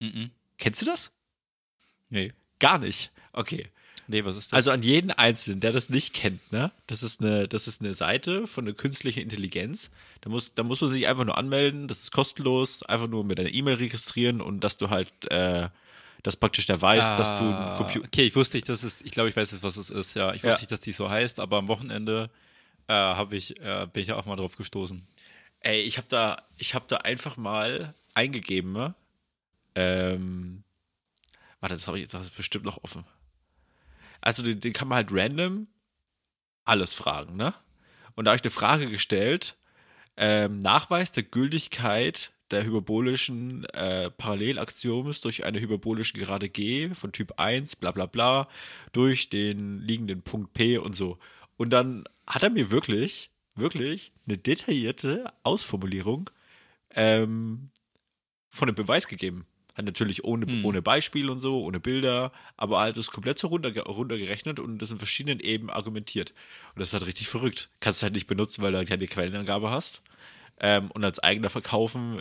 Mhm. 0.00 0.30
Kennst 0.56 0.82
du 0.82 0.86
das? 0.86 1.12
Nee. 2.10 2.32
Gar 2.58 2.78
nicht. 2.78 3.10
Okay. 3.32 3.68
Nee, 4.10 4.24
was 4.24 4.36
ist 4.36 4.52
das? 4.52 4.56
Also 4.56 4.70
an 4.70 4.82
jeden 4.82 5.10
Einzelnen, 5.10 5.60
der 5.60 5.70
das 5.70 5.90
nicht 5.90 6.14
kennt, 6.14 6.50
ne? 6.50 6.72
Das 6.86 7.02
ist 7.02 7.20
eine, 7.20 7.46
das 7.46 7.68
ist 7.68 7.82
eine 7.82 7.92
Seite 7.92 8.46
von 8.46 8.64
der 8.64 8.74
künstlichen 8.74 9.20
Intelligenz. 9.20 9.90
Da 10.22 10.30
muss, 10.30 10.54
da 10.54 10.62
muss 10.62 10.80
man 10.80 10.88
sich 10.88 11.06
einfach 11.06 11.26
nur 11.26 11.36
anmelden. 11.36 11.88
Das 11.88 12.00
ist 12.00 12.10
kostenlos. 12.10 12.82
Einfach 12.82 13.06
nur 13.06 13.22
mit 13.22 13.38
einer 13.38 13.52
E-Mail 13.52 13.74
registrieren 13.74 14.40
und 14.40 14.64
dass 14.64 14.78
du 14.78 14.88
halt, 14.88 15.12
äh, 15.30 15.68
dass 16.22 16.36
praktisch 16.36 16.64
der 16.64 16.80
weiß, 16.80 17.04
ah, 17.04 17.16
dass 17.18 17.38
du 17.38 17.44
ein 17.44 17.54
ah, 17.54 17.76
Computer. 17.76 18.06
Okay, 18.06 18.22
ich 18.22 18.34
wusste 18.34 18.56
nicht, 18.56 18.68
dass 18.68 18.82
es, 18.82 19.02
ich 19.02 19.12
glaube, 19.12 19.28
ich 19.28 19.36
weiß 19.36 19.50
jetzt, 19.50 19.62
was 19.62 19.76
es 19.76 19.90
ist. 19.90 20.14
Ja, 20.14 20.32
ich 20.32 20.42
wusste 20.42 20.56
ja. 20.56 20.60
nicht, 20.60 20.72
dass 20.72 20.80
die 20.80 20.92
so 20.92 21.10
heißt, 21.10 21.38
aber 21.38 21.58
am 21.58 21.68
Wochenende 21.68 22.30
äh, 22.88 22.94
habe 22.94 23.36
ich, 23.36 23.60
äh, 23.60 23.86
bin 23.92 24.02
ich 24.02 24.12
auch 24.12 24.24
mal 24.24 24.36
drauf 24.36 24.56
gestoßen. 24.56 25.06
Ey, 25.60 25.82
ich 25.82 25.98
habe 25.98 26.08
da, 26.08 26.36
ich 26.56 26.74
habe 26.74 26.86
da 26.88 26.98
einfach 26.98 27.36
mal 27.36 27.92
eingegeben, 28.14 28.72
ne? 28.72 28.94
ähm, 29.74 30.64
Warte, 31.60 31.74
das 31.74 31.86
habe 31.86 31.98
ich 31.98 32.10
jetzt 32.10 32.36
bestimmt 32.36 32.64
noch 32.64 32.82
offen. 32.84 33.04
Also, 34.20 34.42
den, 34.42 34.60
den, 34.60 34.72
kann 34.72 34.88
man 34.88 34.96
halt 34.96 35.08
random 35.10 35.68
alles 36.64 36.94
fragen, 36.94 37.36
ne? 37.36 37.54
Und 38.14 38.24
da 38.24 38.30
habe 38.30 38.36
ich 38.36 38.42
eine 38.42 38.50
Frage 38.50 38.90
gestellt: 38.90 39.56
ähm, 40.16 40.58
Nachweis 40.60 41.12
der 41.12 41.22
Gültigkeit 41.22 42.32
der 42.50 42.64
hyperbolischen 42.64 43.64
äh, 43.66 44.10
Parallelaxioms 44.10 45.20
durch 45.20 45.44
eine 45.44 45.60
hyperbolische 45.60 46.14
Gerade 46.14 46.48
G 46.48 46.94
von 46.94 47.12
Typ 47.12 47.34
1, 47.36 47.76
bla 47.76 47.90
bla 47.90 48.06
bla, 48.06 48.48
durch 48.92 49.28
den 49.28 49.80
liegenden 49.80 50.22
Punkt 50.22 50.52
P 50.54 50.78
und 50.78 50.94
so. 50.94 51.18
Und 51.56 51.70
dann 51.70 52.04
hat 52.26 52.42
er 52.42 52.50
mir 52.50 52.70
wirklich, 52.70 53.30
wirklich 53.54 54.12
eine 54.26 54.38
detaillierte 54.38 55.32
Ausformulierung 55.42 56.30
ähm, 56.94 57.70
von 58.48 58.66
dem 58.66 58.74
Beweis 58.74 59.08
gegeben. 59.08 59.46
Natürlich 59.80 60.24
ohne, 60.24 60.46
hm. 60.46 60.64
ohne 60.64 60.82
Beispiel 60.82 61.30
und 61.30 61.38
so, 61.38 61.62
ohne 61.62 61.78
Bilder, 61.78 62.32
aber 62.56 62.80
halt 62.80 62.96
das 62.96 63.10
komplett 63.10 63.38
so 63.38 63.46
runter, 63.46 63.72
runtergerechnet 63.84 64.58
und 64.58 64.78
das 64.82 64.90
in 64.90 64.98
verschiedenen 64.98 65.40
Ebenen 65.40 65.70
argumentiert. 65.70 66.34
Und 66.74 66.80
das 66.80 66.88
ist 66.88 66.94
halt 66.94 67.06
richtig 67.06 67.28
verrückt. 67.28 67.70
Kannst 67.80 68.02
du 68.02 68.04
halt 68.04 68.14
nicht 68.14 68.26
benutzen, 68.26 68.62
weil 68.62 68.72
du 68.72 68.78
halt 68.78 68.88
keine 68.88 69.06
Quellenangabe 69.06 69.70
hast. 69.70 70.02
Ähm, 70.60 70.90
und 70.90 71.04
als 71.04 71.20
eigener 71.20 71.48
verkaufen 71.48 72.20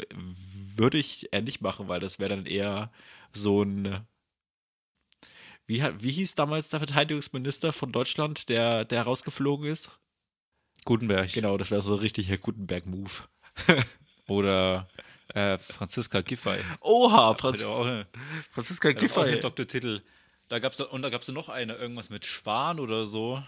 würde 0.75 0.99
ich 0.99 1.33
eher 1.33 1.41
nicht 1.41 1.61
machen, 1.61 1.87
weil 1.87 1.99
das 1.99 2.19
wäre 2.19 2.29
dann 2.29 2.45
eher 2.45 2.91
so 3.33 3.63
ein 3.63 4.05
wie, 5.67 5.83
wie 5.99 6.11
hieß 6.11 6.35
damals 6.35 6.69
der 6.69 6.79
Verteidigungsminister 6.79 7.73
von 7.73 7.91
Deutschland, 7.91 8.47
der, 8.47 8.85
der 8.85 9.03
rausgeflogen 9.03 9.67
ist? 9.67 9.99
Gutenberg. 10.85 11.33
Genau, 11.33 11.57
das 11.57 11.71
wäre 11.71 11.81
so 11.81 11.93
ein 11.95 11.99
richtiger 11.99 12.37
Gutenberg-Move. 12.37 13.11
Oder 14.27 14.87
äh, 15.33 15.57
Franziska 15.57 16.21
Giffey. 16.21 16.57
Oha, 16.81 17.35
Franz 17.35 17.63
Franziska 18.51 18.91
Giffey. 18.91 19.39
Doktortitel. 19.39 20.01
Da 20.49 20.59
gab's, 20.59 20.79
und 20.79 21.01
da 21.01 21.09
gab 21.09 21.21
es 21.21 21.27
noch 21.27 21.49
eine, 21.49 21.75
irgendwas 21.75 22.09
mit 22.09 22.25
Spahn 22.25 22.79
oder 22.79 23.05
so 23.05 23.43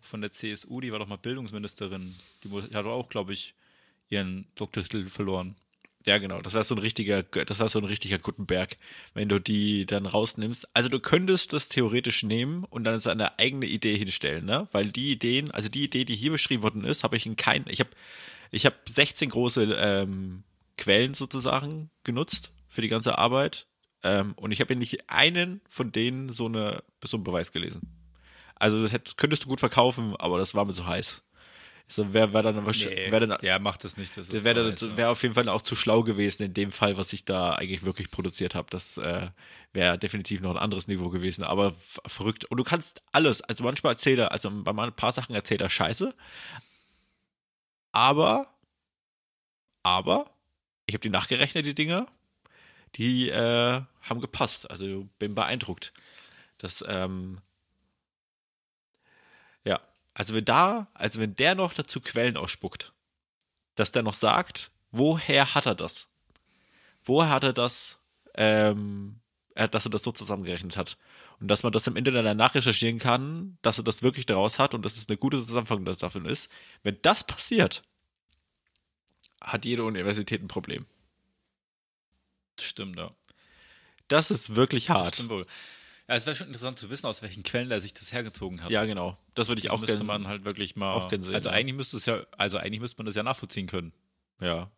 von 0.00 0.20
der 0.20 0.30
CSU, 0.30 0.80
die 0.80 0.92
war 0.92 0.98
doch 0.98 1.06
mal 1.06 1.16
Bildungsministerin. 1.16 2.14
Die 2.44 2.74
hat 2.74 2.84
auch, 2.84 3.08
glaube 3.08 3.32
ich, 3.32 3.54
ihren 4.10 4.46
Doktortitel 4.56 5.06
verloren. 5.06 5.56
Ja, 6.04 6.18
genau. 6.18 6.42
Das 6.42 6.54
war 6.54 6.64
so 6.64 6.74
ein 6.74 6.78
richtiger, 6.78 7.22
das 7.22 7.60
war 7.60 7.68
so 7.68 7.78
ein 7.78 7.84
richtiger 7.84 8.18
Gutenberg, 8.18 8.76
wenn 9.14 9.28
du 9.28 9.38
die 9.38 9.86
dann 9.86 10.04
rausnimmst. 10.04 10.68
Also 10.74 10.88
du 10.88 10.98
könntest 10.98 11.52
das 11.52 11.68
theoretisch 11.68 12.24
nehmen 12.24 12.64
und 12.64 12.82
dann 12.82 12.98
seine 12.98 13.38
eigene 13.38 13.66
Idee 13.66 13.96
hinstellen, 13.96 14.44
ne? 14.44 14.66
Weil 14.72 14.90
die 14.90 15.12
Ideen, 15.12 15.52
also 15.52 15.68
die 15.68 15.84
Idee, 15.84 16.04
die 16.04 16.16
hier 16.16 16.32
beschrieben 16.32 16.64
worden 16.64 16.84
ist, 16.84 17.04
habe 17.04 17.16
ich 17.16 17.24
in 17.24 17.36
kein, 17.36 17.64
ich 17.68 17.78
habe, 17.78 17.90
ich 18.50 18.66
habe 18.66 18.76
16 18.84 19.30
große 19.30 19.76
ähm, 19.78 20.42
Quellen 20.82 21.14
sozusagen 21.14 21.90
genutzt 22.02 22.52
für 22.68 22.80
die 22.80 22.88
ganze 22.88 23.16
Arbeit 23.16 23.68
ähm, 24.02 24.32
und 24.34 24.50
ich 24.50 24.60
habe 24.60 24.74
nicht 24.74 25.08
einen 25.08 25.60
von 25.68 25.92
denen 25.92 26.28
so 26.28 26.46
eine 26.46 26.82
so 27.04 27.16
einen 27.16 27.24
Beweis 27.24 27.52
gelesen. 27.52 27.82
Also 28.56 28.82
das 28.82 28.92
hätt, 28.92 29.16
könntest 29.16 29.44
du 29.44 29.48
gut 29.48 29.60
verkaufen, 29.60 30.16
aber 30.16 30.38
das 30.38 30.56
war 30.56 30.64
mir 30.64 30.72
so 30.72 30.84
heiß. 30.84 31.22
So, 31.86 32.12
wer, 32.12 32.32
wer 32.32 32.42
dann 32.42 32.66
wahrscheinlich, 32.66 33.10
dann, 33.10 33.38
der 33.42 33.58
macht 33.60 33.84
das 33.84 33.96
nicht. 33.96 34.16
Das 34.16 34.32
wäre 34.32 34.76
so 34.76 34.88
heiß, 34.88 34.96
wäre 34.96 35.10
auf 35.10 35.22
jeden 35.22 35.34
Fall 35.34 35.48
auch 35.48 35.62
zu 35.62 35.76
schlau 35.76 36.02
gewesen 36.02 36.44
in 36.44 36.54
dem 36.54 36.72
Fall, 36.72 36.96
was 36.96 37.12
ich 37.12 37.24
da 37.24 37.52
eigentlich 37.52 37.84
wirklich 37.84 38.10
produziert 38.10 38.56
habe. 38.56 38.68
Das 38.70 38.98
äh, 38.98 39.28
wäre 39.72 39.98
definitiv 39.98 40.40
noch 40.40 40.50
ein 40.50 40.56
anderes 40.56 40.88
Niveau 40.88 41.10
gewesen, 41.10 41.44
aber 41.44 41.72
verrückt. 42.06 42.44
Und 42.46 42.56
du 42.56 42.64
kannst 42.64 43.02
alles, 43.12 43.40
also 43.42 43.62
manchmal 43.62 43.92
erzählt 43.92 44.18
er, 44.18 44.32
also 44.32 44.50
bei 44.50 44.72
ein 44.72 44.96
paar 44.96 45.12
Sachen 45.12 45.34
erzählt 45.34 45.60
er 45.60 45.70
Scheiße, 45.70 46.12
aber, 47.92 48.46
aber, 49.82 50.30
ich 50.86 50.94
habe 50.94 51.00
die 51.00 51.10
nachgerechnet, 51.10 51.66
die 51.66 51.74
Dinger, 51.74 52.06
die 52.96 53.28
äh, 53.28 53.80
haben 54.02 54.20
gepasst. 54.20 54.70
Also 54.70 55.08
bin 55.18 55.34
beeindruckt. 55.34 55.92
Das, 56.58 56.84
ähm, 56.86 57.40
ja, 59.64 59.80
also 60.14 60.34
wenn 60.34 60.44
da, 60.44 60.88
also 60.94 61.20
wenn 61.20 61.34
der 61.34 61.54
noch 61.54 61.72
dazu 61.72 62.00
Quellen 62.00 62.36
ausspuckt, 62.36 62.92
dass 63.74 63.92
der 63.92 64.02
noch 64.02 64.14
sagt, 64.14 64.70
woher 64.90 65.54
hat 65.54 65.66
er 65.66 65.74
das? 65.74 66.10
Woher 67.04 67.30
hat 67.30 67.44
er 67.44 67.52
das, 67.52 68.00
ähm, 68.34 69.20
äh, 69.54 69.68
dass 69.68 69.86
er 69.86 69.90
das 69.90 70.02
so 70.02 70.12
zusammengerechnet 70.12 70.76
hat? 70.76 70.98
Und 71.40 71.48
dass 71.48 71.64
man 71.64 71.72
das 71.72 71.88
im 71.88 71.96
Internet 71.96 72.24
dann 72.24 72.36
nachrecherchieren 72.36 73.00
kann, 73.00 73.58
dass 73.62 73.78
er 73.78 73.84
das 73.84 74.02
wirklich 74.02 74.26
daraus 74.26 74.60
hat 74.60 74.74
und 74.74 74.84
dass 74.84 74.96
es 74.96 75.08
eine 75.08 75.16
gute 75.16 75.38
Zusammenfassung 75.38 75.84
davon 75.84 76.26
ist. 76.26 76.48
Wenn 76.84 76.98
das 77.02 77.24
passiert, 77.24 77.82
hat 79.42 79.64
jede 79.64 79.84
Universität 79.84 80.42
ein 80.42 80.48
Problem. 80.48 80.86
Das 82.56 82.66
stimmt, 82.66 82.98
ja. 82.98 83.10
Das 84.08 84.30
ist 84.30 84.56
wirklich 84.56 84.86
Das 84.86 84.96
hart. 84.96 85.14
stimmt 85.14 85.30
wohl. 85.30 85.46
Ja, 86.08 86.16
es 86.16 86.26
wäre 86.26 86.36
schon 86.36 86.48
interessant 86.48 86.78
zu 86.78 86.90
wissen, 86.90 87.06
aus 87.06 87.22
welchen 87.22 87.42
Quellen 87.42 87.70
er 87.70 87.80
sich 87.80 87.92
das 87.94 88.12
hergezogen 88.12 88.62
hat. 88.62 88.70
Ja, 88.70 88.84
genau. 88.84 89.16
Das 89.34 89.48
würde 89.48 89.60
ich 89.60 89.66
das 89.66 89.72
auch 89.72 89.80
müsste 89.80 89.96
gerne. 89.96 90.06
man 90.06 90.26
halt 90.26 90.44
wirklich 90.44 90.76
mal. 90.76 90.94
auch 90.94 91.08
sehen, 91.08 91.34
also 91.34 91.48
ja. 91.48 91.54
eigentlich 91.54 91.76
müsste 91.76 91.96
es 91.96 92.06
ja, 92.06 92.26
also 92.36 92.58
eigentlich 92.58 92.80
müsste 92.80 92.98
man 92.98 93.06
das 93.06 93.14
ja 93.14 93.22
nachvollziehen 93.22 93.66
können. 93.66 93.92
Ja. 94.40 94.70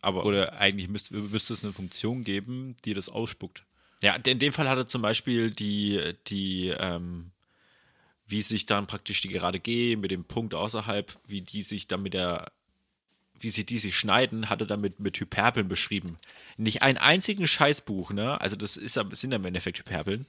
Aber 0.00 0.24
Oder 0.26 0.54
eigentlich 0.54 0.88
müsste, 0.88 1.14
müsste 1.14 1.54
es 1.54 1.64
eine 1.64 1.72
Funktion 1.72 2.24
geben, 2.24 2.76
die 2.84 2.94
das 2.94 3.08
ausspuckt. 3.08 3.64
Ja, 4.02 4.14
in 4.14 4.38
dem 4.38 4.52
Fall 4.52 4.68
hatte 4.68 4.86
zum 4.86 5.00
Beispiel 5.02 5.50
die, 5.50 6.14
die, 6.26 6.68
ähm, 6.68 7.30
wie 8.26 8.42
sich 8.42 8.66
dann 8.66 8.86
praktisch 8.86 9.22
die 9.22 9.28
gerade 9.28 9.60
G 9.60 9.96
mit 9.96 10.10
dem 10.10 10.24
Punkt 10.24 10.54
außerhalb, 10.54 11.18
wie 11.26 11.40
die 11.40 11.62
sich 11.62 11.86
dann 11.86 12.02
mit 12.02 12.12
der, 12.12 12.52
wie 13.38 13.50
sie 13.50 13.64
die 13.64 13.78
sich 13.78 13.96
schneiden, 13.96 14.48
hatte 14.48 14.66
dann 14.66 14.80
mit, 14.80 15.00
mit 15.00 15.18
Hyperbeln 15.18 15.68
beschrieben. 15.68 16.18
Nicht 16.56 16.82
einen 16.82 16.98
einzigen 16.98 17.46
Scheißbuch, 17.46 18.10
ne? 18.10 18.40
Also 18.40 18.56
das 18.56 18.76
ist, 18.76 18.94
sind 18.94 19.32
ja 19.32 19.36
im 19.36 19.44
Endeffekt 19.44 19.78
Hyperbeln, 19.78 20.26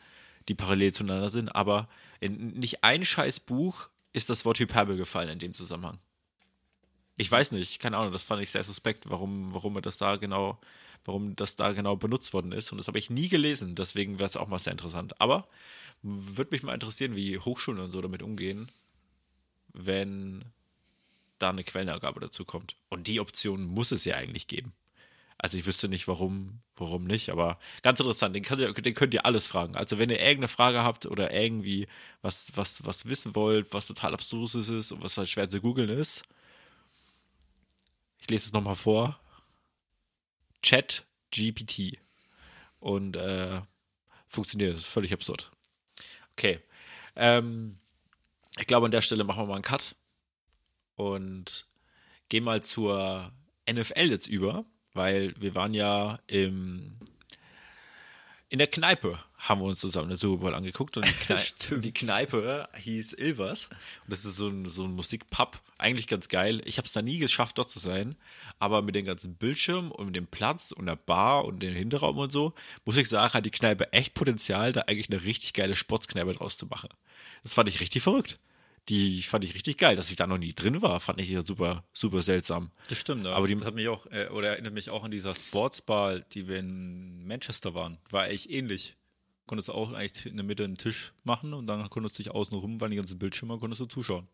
die 0.47 0.55
parallel 0.55 0.93
zueinander 0.93 1.29
sind, 1.29 1.49
aber 1.49 1.87
in 2.19 2.53
nicht 2.53 2.83
ein 2.83 3.05
Scheißbuch 3.05 3.89
ist 4.13 4.29
das 4.29 4.45
Wort 4.45 4.59
Hyperbel 4.59 4.97
gefallen 4.97 5.29
in 5.29 5.39
dem 5.39 5.53
Zusammenhang. 5.53 5.99
Ich 7.17 7.31
weiß 7.31 7.51
nicht, 7.53 7.79
keine 7.79 7.97
Ahnung, 7.97 8.11
das 8.11 8.23
fand 8.23 8.41
ich 8.41 8.51
sehr 8.51 8.63
suspekt, 8.63 9.09
warum, 9.09 9.53
warum 9.53 9.75
er 9.75 9.81
das 9.81 9.97
da 9.97 10.17
genau, 10.17 10.59
warum 11.05 11.35
das 11.35 11.55
da 11.55 11.71
genau 11.71 11.95
benutzt 11.95 12.33
worden 12.33 12.51
ist. 12.51 12.71
Und 12.71 12.77
das 12.77 12.87
habe 12.87 12.99
ich 12.99 13.09
nie 13.09 13.29
gelesen, 13.29 13.75
deswegen 13.75 14.19
wäre 14.19 14.27
es 14.27 14.37
auch 14.37 14.47
mal 14.47 14.59
sehr 14.59 14.71
interessant. 14.71 15.19
Aber 15.21 15.47
würde 16.01 16.51
mich 16.51 16.63
mal 16.63 16.73
interessieren, 16.73 17.15
wie 17.15 17.39
Hochschulen 17.39 17.79
und 17.79 17.91
so 17.91 18.01
damit 18.01 18.21
umgehen, 18.21 18.69
wenn 19.73 20.43
da 21.39 21.49
eine 21.49 21.63
Quellenangabe 21.63 22.19
dazu 22.19 22.45
kommt. 22.45 22.75
Und 22.89 23.07
die 23.07 23.19
Option 23.19 23.65
muss 23.65 23.91
es 23.91 24.05
ja 24.05 24.15
eigentlich 24.15 24.47
geben. 24.47 24.73
Also 25.37 25.57
ich 25.57 25.65
wüsste 25.65 25.89
nicht, 25.89 26.07
warum, 26.07 26.61
warum 26.77 27.03
nicht, 27.03 27.29
aber 27.29 27.59
ganz 27.83 27.99
interessant, 27.99 28.35
den 28.35 28.43
könnt, 28.43 28.61
ihr, 28.61 28.71
den 28.73 28.93
könnt 28.93 29.13
ihr 29.13 29.25
alles 29.25 29.47
fragen. 29.47 29.75
Also 29.75 29.97
wenn 29.97 30.09
ihr 30.09 30.19
irgendeine 30.19 30.47
Frage 30.47 30.81
habt 30.83 31.05
oder 31.05 31.33
irgendwie 31.33 31.87
was, 32.21 32.55
was, 32.55 32.85
was 32.85 33.09
wissen 33.09 33.35
wollt, 33.35 33.73
was 33.73 33.87
total 33.87 34.13
abstruses 34.13 34.69
ist 34.69 34.91
und 34.93 35.03
was 35.03 35.17
halt 35.17 35.27
schwer 35.27 35.49
zu 35.49 35.59
googeln 35.59 35.89
ist, 35.89 36.23
ich 38.19 38.29
lese 38.29 38.47
es 38.47 38.53
nochmal 38.53 38.75
vor. 38.75 39.19
Chat 40.61 41.05
GPT. 41.31 41.99
Und 42.79 43.15
äh, 43.17 43.61
funktioniert, 44.25 44.73
das 44.73 44.81
ist 44.81 44.87
völlig 44.87 45.13
absurd. 45.13 45.51
Okay. 46.31 46.59
Ähm, 47.15 47.77
ich 48.57 48.67
glaube, 48.67 48.85
an 48.85 48.91
der 48.91 49.01
Stelle 49.01 49.23
machen 49.25 49.43
wir 49.43 49.47
mal 49.47 49.55
einen 49.55 49.63
Cut 49.63 49.95
und 50.95 51.65
gehen 52.29 52.43
mal 52.43 52.63
zur 52.63 53.31
NFL 53.69 54.09
jetzt 54.09 54.27
über, 54.27 54.65
weil 54.93 55.33
wir 55.39 55.55
waren 55.55 55.73
ja 55.73 56.19
im, 56.27 56.97
in 58.49 58.59
der 58.59 58.67
Kneipe, 58.67 59.19
haben 59.37 59.61
wir 59.61 59.65
uns 59.65 59.79
zusammen 59.79 60.07
eine 60.07 60.15
Super 60.15 60.43
Bowl 60.43 60.55
angeguckt 60.55 60.97
und 60.97 61.05
die, 61.05 61.37
Stimmt. 61.37 61.83
die 61.83 61.93
Kneipe 61.93 62.69
hieß 62.75 63.13
Ilvers 63.13 63.69
und 63.69 64.09
das 64.09 64.25
ist 64.25 64.37
so 64.37 64.47
ein, 64.47 64.65
so 64.65 64.85
ein 64.85 64.93
Musikpub, 64.93 65.61
eigentlich 65.77 66.07
ganz 66.07 66.29
geil. 66.29 66.61
Ich 66.65 66.77
habe 66.77 66.85
es 66.85 66.93
da 66.93 67.01
nie 67.01 67.17
geschafft, 67.17 67.57
dort 67.57 67.69
zu 67.69 67.79
sein, 67.79 68.15
aber 68.59 68.81
mit 68.81 68.95
dem 68.95 69.05
ganzen 69.05 69.35
Bildschirm 69.35 69.91
und 69.91 70.07
mit 70.07 70.15
dem 70.15 70.27
Platz 70.27 70.71
und 70.71 70.85
der 70.85 70.95
Bar 70.95 71.45
und 71.45 71.59
dem 71.59 71.75
Hinterraum 71.75 72.17
und 72.17 72.31
so, 72.31 72.53
muss 72.85 72.97
ich 72.97 73.09
sagen, 73.09 73.33
hat 73.33 73.45
die 73.45 73.51
Kneipe 73.51 73.91
echt 73.93 74.13
Potenzial, 74.13 74.71
da 74.71 74.81
eigentlich 74.81 75.09
eine 75.09 75.23
richtig 75.23 75.53
geile 75.53 75.75
Sportskneipe 75.75 76.33
draus 76.33 76.57
zu 76.57 76.67
machen. 76.67 76.89
Das 77.43 77.53
fand 77.53 77.69
ich 77.69 77.79
richtig 77.81 78.01
verrückt. 78.01 78.39
Die 78.89 79.23
fand 79.23 79.43
ich 79.43 79.55
richtig 79.55 79.77
geil, 79.79 79.95
dass 79.95 80.11
ich 80.11 80.15
da 80.15 80.27
noch 80.27 80.37
nie 80.37 80.53
drin 80.53 80.81
war, 80.83 80.99
fand 80.99 81.19
ich 81.19 81.29
ja 81.29 81.41
super, 81.43 81.83
super 81.91 82.21
seltsam. 82.21 82.69
Das 82.87 82.99
stimmt, 82.99 83.25
ja. 83.25 83.33
Aber 83.33 83.47
die- 83.47 83.57
hat 83.63 83.73
mich 83.73 83.89
auch, 83.89 84.05
äh, 84.11 84.27
oder 84.27 84.49
erinnert 84.49 84.73
mich 84.73 84.91
auch 84.91 85.03
an 85.03 85.09
dieser 85.11 85.33
Sportsbar, 85.33 86.19
die 86.19 86.47
wir 86.47 86.57
in 86.59 87.25
Manchester 87.25 87.73
waren. 87.73 87.97
War 88.11 88.23
eigentlich 88.23 88.49
ähnlich. 88.51 88.95
Konntest 89.47 89.69
du 89.69 89.73
auch 89.73 89.91
eigentlich 89.93 90.25
in 90.27 90.37
der 90.37 90.45
Mitte 90.45 90.63
einen 90.63 90.75
Tisch 90.77 91.13
machen 91.23 91.53
und 91.53 91.65
dann 91.67 91.89
konntest 91.89 92.17
du 92.19 92.23
dich 92.23 92.31
außen 92.31 92.55
rum, 92.57 92.79
waren 92.79 92.91
die 92.91 92.97
ganzen 92.97 93.17
Bildschirme, 93.17 93.57
konntest 93.57 93.81
du 93.81 93.85
zuschauen. 93.85 94.27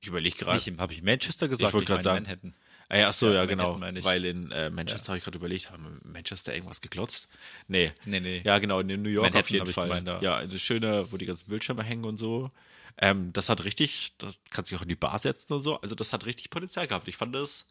Ich 0.00 0.08
überlege 0.08 0.36
gerade. 0.36 0.60
Habe 0.78 0.92
ich 0.92 1.02
Manchester 1.02 1.48
gesagt? 1.48 1.68
Ich 1.70 1.74
wollte 1.74 1.86
gerade 1.86 2.02
sagen. 2.02 2.22
Manhattan. 2.24 2.54
Ah, 2.90 2.96
ja, 2.96 3.08
ach 3.08 3.12
so, 3.12 3.26
ja, 3.28 3.34
Ja, 3.34 3.44
genau. 3.44 3.78
Weil 3.80 4.24
in 4.24 4.50
äh, 4.50 4.70
Manchester 4.70 5.08
habe 5.08 5.18
ich 5.18 5.24
gerade 5.24 5.36
überlegt, 5.36 5.70
haben 5.70 5.82
wir 5.82 5.90
in 6.02 6.12
Manchester 6.12 6.54
irgendwas 6.54 6.80
geklotzt? 6.80 7.28
Nee. 7.66 7.92
Nee, 8.06 8.20
nee. 8.20 8.40
Ja, 8.44 8.58
genau, 8.60 8.80
in 8.80 8.86
New 8.86 9.10
York 9.10 9.24
Manhattan 9.26 9.40
auf 9.42 9.50
jeden 9.50 9.66
Fall. 9.66 9.88
gemeint, 9.88 10.06
ja. 10.06 10.20
ja, 10.40 10.46
das 10.46 10.62
Schöne, 10.62 11.06
wo 11.10 11.18
die 11.18 11.26
ganzen 11.26 11.48
Bildschirme 11.50 11.82
hängen 11.82 12.04
und 12.04 12.16
so. 12.16 12.50
Ähm, 12.98 13.32
das 13.32 13.48
hat 13.48 13.64
richtig, 13.64 14.16
das 14.18 14.40
kannst 14.50 14.70
du 14.72 14.76
auch 14.76 14.82
in 14.82 14.88
die 14.88 14.96
Bar 14.96 15.18
setzen 15.18 15.52
und 15.52 15.62
so. 15.62 15.80
Also 15.80 15.94
das 15.94 16.12
hat 16.12 16.26
richtig 16.26 16.50
Potenzial 16.50 16.88
gehabt. 16.88 17.08
Ich 17.08 17.16
fand 17.16 17.34
das, 17.34 17.66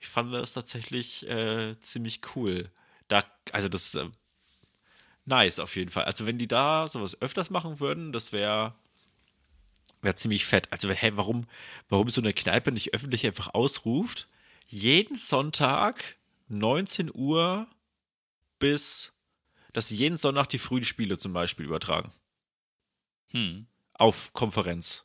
ich 0.00 0.08
fand 0.08 0.34
das 0.34 0.54
tatsächlich 0.54 1.28
äh, 1.28 1.76
ziemlich 1.82 2.20
cool. 2.34 2.70
Da, 3.08 3.24
also 3.52 3.68
das 3.68 3.94
äh, 3.94 4.08
nice 5.24 5.60
auf 5.60 5.76
jeden 5.76 5.90
Fall. 5.90 6.04
Also 6.04 6.26
wenn 6.26 6.38
die 6.38 6.48
da 6.48 6.88
sowas 6.88 7.20
öfters 7.20 7.50
machen 7.50 7.80
würden, 7.80 8.12
das 8.12 8.32
wäre 8.32 8.74
wäre 10.02 10.14
ziemlich 10.14 10.46
fett. 10.46 10.72
Also 10.72 10.90
hey, 10.90 11.16
warum, 11.16 11.46
warum 11.88 12.08
so 12.08 12.20
eine 12.20 12.32
Kneipe 12.32 12.72
nicht 12.72 12.94
öffentlich 12.94 13.26
einfach 13.26 13.54
ausruft? 13.54 14.28
Jeden 14.66 15.14
Sonntag 15.14 16.16
19 16.48 17.10
Uhr 17.14 17.66
bis, 18.58 19.12
dass 19.72 19.88
sie 19.88 19.96
jeden 19.96 20.16
Sonntag 20.16 20.46
die 20.48 20.58
frühen 20.58 20.84
Spiele 20.84 21.18
zum 21.18 21.32
Beispiel 21.32 21.66
übertragen. 21.66 22.10
Hm. 23.32 23.66
Auf 24.00 24.32
Konferenz. 24.32 25.04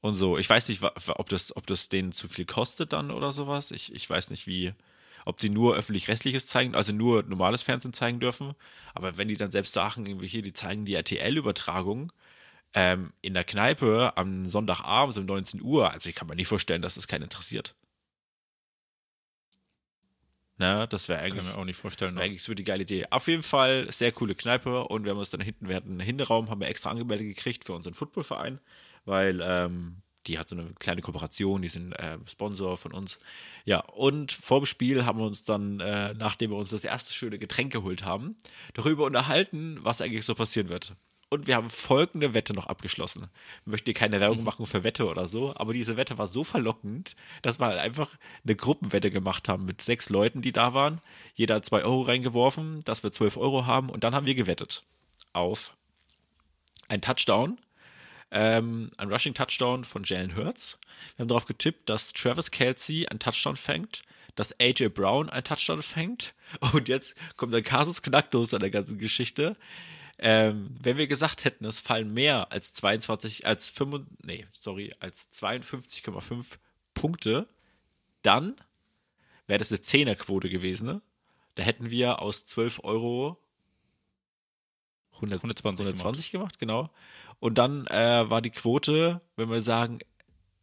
Und 0.00 0.12
so. 0.14 0.36
Ich 0.36 0.50
weiß 0.50 0.68
nicht, 0.68 0.82
ob 0.82 1.28
das, 1.30 1.56
ob 1.56 1.66
das 1.66 1.88
denen 1.88 2.12
zu 2.12 2.28
viel 2.28 2.44
kostet 2.44 2.92
dann 2.92 3.10
oder 3.10 3.32
sowas. 3.32 3.70
Ich, 3.70 3.94
ich 3.94 4.08
weiß 4.08 4.28
nicht, 4.28 4.46
wie, 4.46 4.74
ob 5.24 5.38
die 5.38 5.48
nur 5.48 5.76
öffentlich-rechtliches 5.76 6.46
zeigen, 6.46 6.74
also 6.74 6.92
nur 6.92 7.22
normales 7.22 7.62
Fernsehen 7.62 7.94
zeigen 7.94 8.20
dürfen. 8.20 8.54
Aber 8.94 9.16
wenn 9.16 9.28
die 9.28 9.38
dann 9.38 9.50
selbst 9.50 9.72
sagen, 9.72 10.04
irgendwie 10.04 10.28
hier, 10.28 10.42
die 10.42 10.52
zeigen 10.52 10.84
die 10.84 10.94
RTL-Übertragung 10.94 12.12
ähm, 12.74 13.14
in 13.22 13.32
der 13.34 13.44
Kneipe 13.44 14.12
am 14.16 14.46
Sonntagabend 14.46 15.16
um 15.16 15.24
19 15.26 15.62
Uhr, 15.62 15.90
also 15.90 16.10
ich 16.10 16.14
kann 16.14 16.28
mir 16.28 16.36
nicht 16.36 16.48
vorstellen, 16.48 16.82
dass 16.82 16.96
das 16.96 17.08
keinen 17.08 17.24
interessiert. 17.24 17.74
Na, 20.58 20.88
das 20.88 21.08
wäre 21.08 21.20
Kann 21.20 21.30
eigentlich 21.30 21.44
ich 21.44 21.54
mir 21.54 21.58
auch 21.58 21.64
nicht 21.64 21.76
vorstellen. 21.76 22.16
Wäre 22.16 22.26
eigentlich 22.26 22.42
so 22.42 22.52
die 22.52 22.64
geile 22.64 22.82
Idee. 22.82 23.06
Auf 23.10 23.28
jeden 23.28 23.44
Fall 23.44 23.90
sehr 23.92 24.10
coole 24.10 24.34
Kneipe 24.34 24.84
und 24.88 25.04
wir 25.04 25.12
haben 25.12 25.18
uns 25.18 25.30
dann 25.30 25.40
hinten, 25.40 25.68
wir 25.68 25.76
hatten 25.76 25.92
einen 25.92 26.00
Hinterraum, 26.00 26.50
haben 26.50 26.60
wir 26.60 26.68
extra 26.68 26.90
angemeldet 26.90 27.28
gekriegt 27.28 27.64
für 27.64 27.74
unseren 27.74 27.94
Footballverein, 27.94 28.58
weil 29.04 29.40
ähm, 29.40 30.02
die 30.26 30.36
hat 30.36 30.48
so 30.48 30.56
eine 30.56 30.72
kleine 30.74 31.00
Kooperation, 31.00 31.62
die 31.62 31.68
sind 31.68 31.94
ähm, 31.98 32.26
Sponsor 32.26 32.76
von 32.76 32.92
uns. 32.92 33.20
Ja, 33.64 33.78
und 33.80 34.32
vor 34.32 34.60
dem 34.60 34.66
Spiel 34.66 35.06
haben 35.06 35.20
wir 35.20 35.26
uns 35.26 35.44
dann, 35.44 35.78
äh, 35.78 36.12
nachdem 36.14 36.50
wir 36.50 36.56
uns 36.56 36.70
das 36.70 36.82
erste 36.84 37.14
schöne 37.14 37.38
Getränk 37.38 37.72
geholt 37.72 38.04
haben, 38.04 38.36
darüber 38.74 39.04
unterhalten, 39.04 39.78
was 39.82 40.00
eigentlich 40.00 40.26
so 40.26 40.34
passieren 40.34 40.68
wird. 40.68 40.96
Und 41.30 41.46
wir 41.46 41.56
haben 41.56 41.70
folgende 41.70 42.34
Wette 42.34 42.54
noch 42.54 42.66
abgeschlossen. 42.66 43.28
Ich 43.60 43.66
möchte 43.66 43.92
keine 43.92 44.20
Werbung 44.20 44.44
machen 44.44 44.66
für 44.66 44.84
Wette 44.84 45.06
oder 45.06 45.28
so, 45.28 45.54
aber 45.56 45.72
diese 45.72 45.96
Wette 45.96 46.18
war 46.18 46.26
so 46.26 46.44
verlockend, 46.44 47.16
dass 47.42 47.60
wir 47.60 47.66
halt 47.66 47.78
einfach 47.78 48.16
eine 48.44 48.56
Gruppenwette 48.56 49.10
gemacht 49.10 49.48
haben 49.48 49.64
mit 49.64 49.82
sechs 49.82 50.08
Leuten, 50.08 50.42
die 50.42 50.52
da 50.52 50.74
waren. 50.74 51.00
Jeder 51.34 51.56
hat 51.56 51.66
zwei 51.66 51.84
Euro 51.84 52.02
reingeworfen, 52.02 52.82
dass 52.84 53.02
wir 53.02 53.12
zwölf 53.12 53.36
Euro 53.36 53.66
haben 53.66 53.90
und 53.90 54.04
dann 54.04 54.14
haben 54.14 54.26
wir 54.26 54.34
gewettet 54.34 54.84
auf 55.32 55.72
ein 56.88 57.02
Touchdown, 57.02 57.58
ähm, 58.30 58.90
ein 58.96 59.10
Rushing 59.10 59.34
Touchdown 59.34 59.84
von 59.84 60.04
Jalen 60.04 60.36
Hurts. 60.36 60.78
Wir 61.16 61.22
haben 61.22 61.28
darauf 61.28 61.46
getippt, 61.46 61.88
dass 61.88 62.12
Travis 62.12 62.50
Kelsey 62.50 63.06
ein 63.06 63.18
Touchdown 63.18 63.56
fängt, 63.56 64.02
dass 64.34 64.58
AJ 64.60 64.88
Brown 64.88 65.28
ein 65.28 65.44
Touchdown 65.44 65.82
fängt. 65.82 66.34
Und 66.72 66.88
jetzt 66.88 67.16
kommt 67.36 67.52
der 67.52 67.62
Kasus 67.62 68.02
Knacktus 68.02 68.54
an 68.54 68.60
der 68.60 68.70
ganzen 68.70 68.98
Geschichte. 68.98 69.56
Ähm, 70.18 70.68
wenn 70.82 70.96
wir 70.96 71.06
gesagt 71.06 71.44
hätten, 71.44 71.64
es 71.64 71.80
fallen 71.80 72.12
mehr 72.12 72.50
als 72.50 72.74
22, 72.74 73.46
als 73.46 73.68
5, 73.68 74.04
nee, 74.24 74.46
sorry, 74.52 74.92
als 74.98 75.30
52,5 75.30 76.58
Punkte, 76.94 77.48
dann 78.22 78.56
wäre 79.46 79.58
das 79.58 79.70
eine 79.70 79.80
Zehnerquote 79.80 80.50
gewesen. 80.50 80.86
Ne? 80.86 81.02
Da 81.54 81.62
hätten 81.62 81.90
wir 81.90 82.20
aus 82.20 82.46
12 82.46 82.80
Euro 82.82 83.38
100, 85.14 85.38
120 85.38 85.86
120 85.86 86.30
gemacht, 86.30 86.58
genau. 86.58 86.90
Und 87.40 87.58
dann 87.58 87.86
äh, 87.86 88.28
war 88.30 88.42
die 88.42 88.50
Quote, 88.50 89.20
wenn 89.36 89.50
wir 89.50 89.62
sagen, 89.62 90.00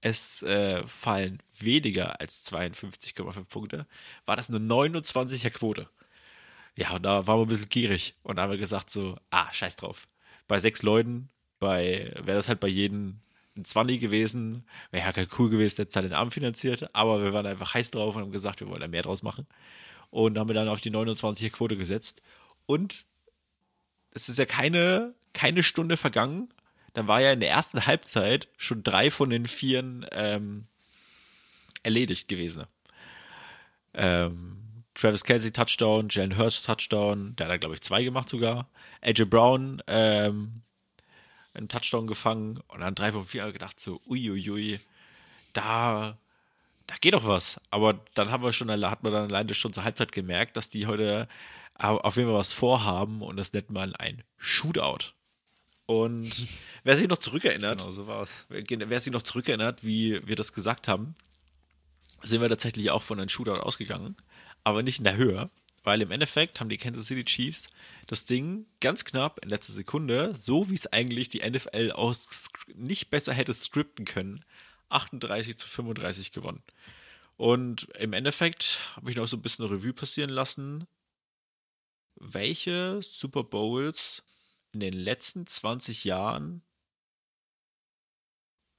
es 0.02 0.44
äh, 0.44 0.86
fallen 0.86 1.42
weniger 1.60 2.20
als 2.20 2.46
52,5 2.52 3.50
Punkte, 3.50 3.88
war 4.26 4.36
das 4.36 4.50
eine 4.50 4.60
29er 4.60 5.50
Quote. 5.50 5.90
Ja, 6.78 6.96
und 6.96 7.04
da 7.04 7.26
waren 7.28 7.40
wir 7.40 7.46
ein 7.46 7.50
bisschen 7.50 7.70
gierig. 7.70 8.14
Und 8.24 8.36
da 8.36 8.44
haben 8.44 8.52
wir 8.52 8.58
gesagt 8.58 8.90
so, 8.90 9.18
ah, 9.30 9.52
scheiß 9.52 9.78
drauf. 9.78 10.08
Bei 10.48 10.60
sechs 10.60 10.84
Leuten, 10.84 11.30
bei, 11.60 12.12
wäre 12.16 12.38
das 12.38 12.50
halt 12.50 12.60
bei 12.60 12.68
jedem 12.68 13.22
ein 13.58 13.66
20 13.66 14.02
gewesen, 14.02 14.66
wäre 14.92 15.06
ja 15.06 15.14
kein 15.14 15.28
cool 15.40 15.50
gewesen, 15.50 15.78
der 15.78 15.88
halt 15.96 16.12
den 16.12 16.14
Arm 16.14 16.30
finanziert, 16.30 16.94
aber 16.94 17.24
wir 17.24 17.32
waren 17.32 17.46
einfach 17.46 17.74
heiß 17.74 17.92
drauf 17.92 18.16
und 18.16 18.24
haben 18.24 18.32
gesagt, 18.32 18.60
wir 18.60 18.68
wollen 18.68 18.82
da 18.82 18.88
mehr 18.88 19.04
draus 19.04 19.24
machen. 19.24 19.48
Und 20.10 20.38
haben 20.38 20.50
wir 20.50 20.54
dann 20.54 20.68
auf 20.68 20.82
die 20.82 20.92
29er 20.92 21.52
Quote 21.52 21.78
gesetzt. 21.78 22.22
Und 22.66 23.06
es 24.12 24.30
ist 24.30 24.40
ja 24.40 24.46
keine, 24.46 25.14
keine 25.34 25.64
Stunde 25.64 25.98
vergangen. 25.98 26.50
Dann 26.94 27.08
war 27.08 27.22
ja 27.22 27.32
in 27.32 27.40
der 27.40 27.50
ersten 27.50 27.86
Halbzeit 27.86 28.48
schon 28.58 28.84
drei 28.84 29.12
von 29.12 29.30
den 29.30 29.46
vieren 29.46 30.06
ähm, 30.12 30.68
erledigt 31.84 32.28
gewesen. 32.28 32.66
Ähm, 33.94 34.55
Travis 34.96 35.24
Kelsey 35.24 35.52
Touchdown, 35.52 36.08
Jalen 36.10 36.38
Hurst 36.38 36.66
Touchdown, 36.66 37.36
der 37.36 37.46
hat 37.48 37.52
da 37.52 37.58
glaube 37.58 37.76
ich 37.76 37.82
zwei 37.82 38.04
gemacht 38.04 38.30
sogar. 38.30 38.68
AJ 39.02 39.26
Brown 39.26 39.84
ähm, 39.88 40.62
einen 41.54 41.68
Touchdown 41.70 42.08
gefangen 42.08 42.60
und 42.70 42.82
dann 42.82 42.96
drei 42.96 43.12
von 43.12 43.26
vier 43.26 43.52
gedacht 43.52 43.80
so, 43.80 44.02
uiuiui, 44.08 44.80
da, 45.54 46.18
da 46.88 46.96
geht 47.02 47.14
doch 47.14 47.28
was. 47.28 47.62
Aber 47.70 48.00
dann 48.14 48.32
haben 48.32 48.44
wir 48.44 48.54
schon, 48.54 48.70
hat 48.70 49.04
man 49.04 49.12
dann 49.12 49.26
alleine 49.26 49.54
schon 49.54 49.74
zur 49.74 49.84
Halbzeit 49.84 50.12
gemerkt, 50.12 50.58
dass 50.58 50.70
die 50.70 50.88
heute 50.88 51.28
auf 51.78 52.16
jeden 52.16 52.30
Fall 52.30 52.38
was 52.40 52.54
vorhaben 52.54 53.22
und 53.22 53.36
das 53.38 53.52
nennt 53.54 53.70
man 53.70 53.96
ein 53.96 54.24
Shootout. 54.38 55.12
Und 55.86 56.32
wer 56.84 56.96
sich 56.98 57.08
noch 57.08 57.18
zurückerinnert, 57.18 57.80
Genau, 57.80 57.92
so 57.92 58.08
war's. 58.08 58.46
wer 58.50 59.00
sich 59.00 59.12
noch 59.12 59.22
zurückerinnert, 59.22 59.84
wie 59.84 60.26
wir 60.26 60.36
das 60.38 60.54
gesagt 60.54 60.88
haben, 60.88 61.16
sind 62.24 62.42
wir 62.42 62.50
tatsächlich 62.50 62.92
auch 62.92 63.02
von 63.02 63.20
einem 63.20 63.30
Shootout 63.30 63.60
ausgegangen, 63.60 64.16
aber 64.66 64.84
nicht 64.84 64.98
in 64.98 65.06
der 65.06 65.16
Höhe, 65.16 65.50
weil 65.84 66.02
im 66.02 66.12
Endeffekt 66.12 66.60
haben 66.60 66.70
die 66.70 66.78
Kansas 66.78 67.06
City 67.06 67.24
Chiefs 67.24 67.70
das 68.08 68.26
Ding 68.26 68.66
ganz 68.82 69.06
knapp 69.06 69.40
in 69.44 69.50
letzter 69.50 69.72
Sekunde, 69.72 70.36
so 70.36 70.70
wie 70.70 70.76
es 70.76 70.92
eigentlich 70.92 71.30
die 71.30 71.48
NFL 71.48 71.92
aus 71.92 72.50
nicht 72.74 73.10
besser 73.10 73.34
hätte 73.34 73.54
skripten 73.54 74.06
können, 74.06 74.44
38 74.90 75.58
zu 75.58 75.68
35 75.68 76.32
gewonnen. 76.32 76.64
Und 77.38 77.84
im 78.00 78.14
Endeffekt 78.14 78.80
habe 78.96 79.12
ich 79.12 79.18
noch 79.18 79.28
so 79.28 79.38
ein 79.38 79.42
bisschen 79.42 79.66
Revue 79.66 79.94
passieren 79.94 80.32
lassen, 80.32 80.88
welche 82.16 83.02
Super 83.04 83.44
Bowls 83.44 84.24
in 84.72 84.80
den 84.80 84.94
letzten 84.94 85.46
20 85.46 86.06
Jahren 86.06 86.64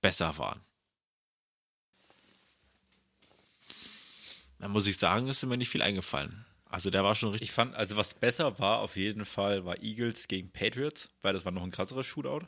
besser 0.01 0.37
waren. 0.39 0.61
Da 4.67 4.73
muss 4.73 4.89
ich 4.89 4.99
sagen, 4.99 5.29
ist 5.29 5.47
mir 5.47 5.57
nicht 5.57 5.69
viel 5.69 5.81
eingefallen. 5.83 6.45
Also 6.65 6.91
der 6.91 7.05
war 7.05 7.15
schon 7.15 7.29
richtig. 7.31 7.51
Ich 7.51 7.55
fand, 7.55 7.77
also 7.77 7.97
was 7.97 8.15
besser 8.15 8.59
war 8.59 8.81
auf 8.81 8.97
jeden 8.97 9.25
Fall, 9.25 9.65
war 9.65 9.81
Eagles 9.81 10.27
gegen 10.27 10.51
Patriots, 10.51 11.09
weil 11.23 11.33
das 11.35 11.45
war 11.45 11.53
noch 11.53 11.63
ein 11.63 11.71
krasserer 11.71 12.03
Shootout. 12.03 12.47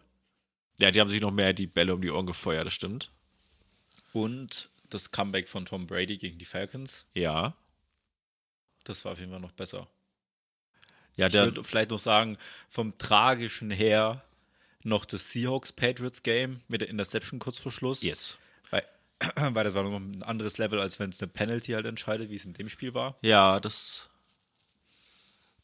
Ja, 0.78 0.90
die 0.90 1.00
haben 1.00 1.08
sich 1.08 1.20
noch 1.20 1.30
mehr 1.30 1.52
die 1.52 1.68
Bälle 1.68 1.94
um 1.94 2.00
die 2.02 2.10
Ohren 2.10 2.26
gefeuert, 2.26 2.66
das 2.66 2.74
stimmt. 2.74 3.12
Und 4.12 4.68
das 4.90 5.12
Comeback 5.12 5.48
von 5.48 5.64
Tom 5.64 5.86
Brady 5.86 6.18
gegen 6.18 6.40
die 6.40 6.44
Falcons, 6.44 7.06
Ja. 7.14 7.54
das 8.82 9.04
war 9.04 9.12
auf 9.12 9.20
jeden 9.20 9.30
Fall 9.30 9.40
noch 9.40 9.52
besser. 9.52 9.86
Ja, 11.14 11.26
Ich 11.28 11.32
der, 11.34 11.44
würde 11.44 11.62
vielleicht 11.62 11.90
noch 11.90 12.00
sagen, 12.00 12.36
vom 12.68 12.98
Tragischen 12.98 13.70
her 13.70 14.24
noch 14.82 15.04
das 15.04 15.30
Seahawks-Patriots-Game 15.30 16.62
mit 16.66 16.80
der 16.80 16.88
Interception 16.88 17.38
kurz 17.38 17.58
vor 17.58 17.70
Schluss. 17.70 18.02
yes. 18.02 18.38
Weil, 19.34 19.64
das 19.64 19.74
war 19.74 19.82
noch 19.82 19.96
ein 19.96 20.22
anderes 20.22 20.58
Level, 20.58 20.80
als 20.80 20.98
wenn 20.98 21.10
es 21.10 21.20
eine 21.20 21.28
Penalty 21.28 21.72
halt 21.72 21.86
entscheidet, 21.86 22.30
wie 22.30 22.36
es 22.36 22.44
in 22.44 22.52
dem 22.52 22.68
Spiel 22.68 22.94
war. 22.94 23.18
Ja, 23.22 23.60
das, 23.60 24.10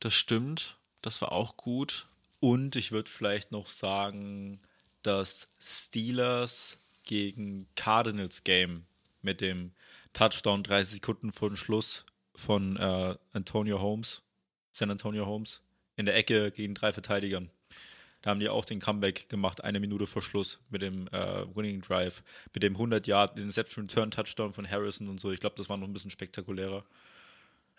das 0.01 0.15
stimmt. 0.15 0.77
Das 1.03 1.21
war 1.21 1.33
auch 1.33 1.57
gut. 1.57 2.07
Und 2.41 2.77
ich 2.77 2.93
würde 2.93 3.11
vielleicht 3.11 3.53
noch 3.53 3.69
sagen, 3.69 4.61
das 5.03 5.49
Steelers 5.61 6.79
gegen 7.05 7.69
Cardinals 7.77 8.45
Game 8.45 8.87
mit 9.23 9.41
dem 9.41 9.73
Touchdown 10.13 10.63
30 10.63 10.97
Sekunden 10.97 11.33
vor 11.33 11.49
dem 11.49 11.57
Schluss 11.57 12.05
von 12.35 12.77
äh, 12.77 13.17
Antonio 13.33 13.81
Holmes, 13.81 14.23
San 14.73 14.91
Antonio 14.91 15.27
Holmes, 15.27 15.61
in 15.97 16.07
der 16.07 16.17
Ecke 16.17 16.51
gegen 16.51 16.75
drei 16.75 16.93
Verteidigern. 16.93 17.51
Da 18.25 18.31
haben 18.31 18.41
die 18.41 18.49
auch 18.49 18.65
den 18.65 18.81
Comeback 18.81 19.29
gemacht, 19.29 19.63
eine 19.63 19.81
Minute 19.81 20.07
vor 20.07 20.23
Schluss 20.23 20.59
mit 20.71 20.81
dem 20.81 21.09
äh, 21.09 21.45
Winning 21.55 21.83
Drive, 21.83 22.23
mit 22.55 22.63
dem 22.63 22.73
100 22.73 23.07
Yard 23.07 23.39
Inception 23.39 23.85
Return 23.85 24.11
Touchdown 24.11 24.55
von 24.55 24.67
Harrison 24.71 25.11
und 25.11 25.21
so. 25.21 25.31
Ich 25.31 25.41
glaube, 25.41 25.57
das 25.57 25.69
war 25.69 25.77
noch 25.77 25.87
ein 25.87 25.93
bisschen 25.93 26.11
spektakulärer. 26.11 26.87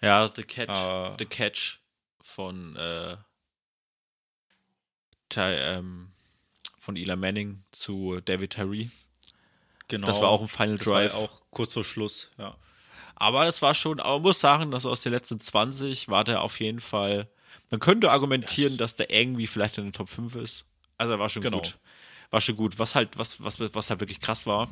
Ja, 0.02 0.30
The 0.36 0.44
Catch, 0.44 0.70
Ah. 0.70 1.16
The 1.18 1.26
Catch 1.26 1.80
von, 2.22 2.76
äh, 2.76 3.18
Ty, 5.30 5.40
ähm, 5.42 6.10
von 6.78 6.96
Eli 6.96 7.16
Manning 7.16 7.64
zu 7.72 8.22
David 8.24 8.52
Tyree. 8.54 8.90
Genau. 9.88 10.06
Das 10.06 10.22
war 10.22 10.30
auch 10.30 10.42
ein 10.44 10.48
Final 10.48 10.78
Das 10.78 10.86
war 10.88 11.02
ja 11.02 11.08
Drive. 11.10 11.18
auch 11.18 11.42
kurz 11.50 11.74
vor 11.74 11.84
Schluss, 11.84 12.30
ja. 12.38 12.56
Aber 13.16 13.46
das 13.46 13.64
war 13.64 13.74
schon, 13.74 14.00
aber 14.00 14.16
man 14.16 14.22
muss 14.24 14.40
sagen, 14.42 14.70
dass 14.70 14.86
aus 14.86 15.02
den 15.02 15.14
letzten 15.14 15.40
20 15.40 16.10
war 16.10 16.24
der 16.24 16.42
auf 16.42 16.60
jeden 16.60 16.82
Fall. 16.82 17.28
Man 17.70 17.80
könnte 17.80 18.12
argumentieren, 18.12 18.78
dass 18.78 18.96
der 18.96 19.10
irgendwie 19.10 19.48
vielleicht 19.48 19.78
in 19.78 19.86
den 19.86 19.94
Top 19.94 20.10
5 20.10 20.36
ist. 20.36 20.66
Also 20.98 21.14
er 21.14 21.20
war 21.20 21.30
schon 21.30 21.42
Genau. 21.42 21.58
gut. 21.58 21.78
War 22.30 22.42
schon 22.42 22.56
gut. 22.56 22.80
Was 22.80 22.96
halt, 22.96 23.18
was, 23.18 23.44
was, 23.44 23.60
was 23.60 23.90
halt 23.90 24.00
wirklich 24.00 24.20
krass 24.20 24.46
war, 24.46 24.70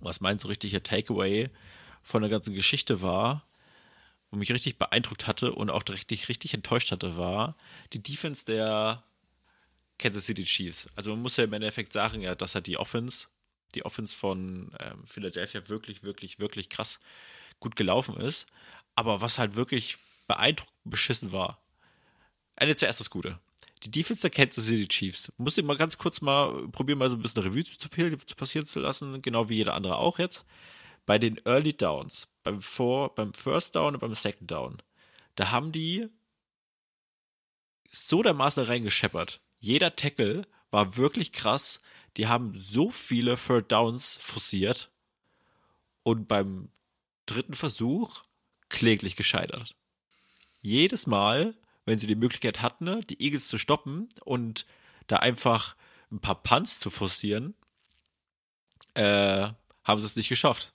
was 0.00 0.20
mein 0.20 0.38
so 0.38 0.48
richtiger 0.48 0.82
Takeaway 0.82 1.50
von 2.02 2.22
der 2.22 2.30
ganzen 2.30 2.54
Geschichte 2.54 3.02
war, 3.02 3.44
und 4.34 4.40
mich 4.40 4.50
richtig 4.52 4.78
beeindruckt 4.78 5.28
hatte 5.28 5.52
und 5.52 5.70
auch 5.70 5.84
richtig, 5.88 6.28
richtig 6.28 6.54
enttäuscht 6.54 6.90
hatte, 6.90 7.16
war 7.16 7.56
die 7.92 8.02
Defense 8.02 8.44
der 8.44 9.04
Kansas 9.96 10.26
City 10.26 10.42
Chiefs. 10.42 10.88
Also 10.96 11.12
man 11.12 11.22
muss 11.22 11.36
ja 11.36 11.44
im 11.44 11.52
Endeffekt 11.52 11.92
sagen, 11.92 12.20
ja, 12.20 12.34
dass 12.34 12.56
halt 12.56 12.66
die 12.66 12.76
Offense, 12.76 13.28
die 13.76 13.84
Offense 13.84 14.14
von 14.14 14.72
ähm, 14.80 15.06
Philadelphia 15.06 15.68
wirklich, 15.68 16.02
wirklich, 16.02 16.40
wirklich 16.40 16.68
krass 16.68 16.98
gut 17.60 17.76
gelaufen 17.76 18.16
ist. 18.16 18.46
Aber 18.96 19.20
was 19.20 19.38
halt 19.38 19.54
wirklich 19.54 19.98
beeindruckend 20.26 20.73
beschissen 20.84 21.32
war. 21.32 21.60
Eine 22.56 22.76
zuerst 22.76 23.00
das 23.00 23.10
Gute. 23.10 23.38
Die 23.82 23.90
Defense 23.90 24.22
der 24.22 24.30
Kansas 24.30 24.64
City 24.66 24.88
Chiefs. 24.88 25.32
Muss 25.36 25.58
ich 25.58 25.64
mal 25.64 25.76
ganz 25.76 25.98
kurz 25.98 26.20
mal 26.20 26.68
probieren, 26.68 26.98
mal 26.98 27.10
so 27.10 27.16
ein 27.16 27.22
bisschen 27.22 27.42
Revue 27.42 27.64
zu, 27.64 27.76
zu 27.78 28.36
passieren 28.36 28.66
zu 28.66 28.80
lassen, 28.80 29.20
genau 29.20 29.48
wie 29.48 29.56
jeder 29.56 29.74
andere 29.74 29.96
auch 29.96 30.18
jetzt. 30.18 30.46
Bei 31.06 31.18
den 31.18 31.38
Early 31.44 31.76
Downs, 31.76 32.34
beim, 32.42 32.62
Four, 32.62 33.14
beim 33.14 33.34
First 33.34 33.76
Down 33.76 33.94
und 33.94 34.00
beim 34.00 34.14
Second 34.14 34.50
Down, 34.50 34.78
da 35.34 35.50
haben 35.50 35.72
die 35.72 36.08
so 37.90 38.22
dermaßen 38.22 38.64
reingescheppert. 38.64 39.40
Jeder 39.60 39.96
Tackle 39.96 40.46
war 40.70 40.96
wirklich 40.96 41.32
krass. 41.32 41.82
Die 42.16 42.26
haben 42.26 42.58
so 42.58 42.90
viele 42.90 43.36
Third 43.36 43.70
Downs 43.70 44.18
forciert 44.20 44.90
und 46.02 46.26
beim 46.26 46.70
dritten 47.26 47.54
Versuch 47.54 48.22
kläglich 48.68 49.16
gescheitert. 49.16 49.76
Jedes 50.64 51.06
Mal, 51.06 51.54
wenn 51.84 51.98
sie 51.98 52.06
die 52.06 52.14
Möglichkeit 52.14 52.62
hatten, 52.62 52.86
ne, 52.86 53.00
die 53.02 53.20
Eagles 53.22 53.48
zu 53.48 53.58
stoppen 53.58 54.08
und 54.24 54.64
da 55.08 55.16
einfach 55.18 55.76
ein 56.10 56.20
paar 56.20 56.42
Punts 56.42 56.80
zu 56.80 56.88
forcieren, 56.88 57.54
äh, 58.94 59.50
haben 59.84 60.00
sie 60.00 60.06
es 60.06 60.16
nicht 60.16 60.30
geschafft. 60.30 60.72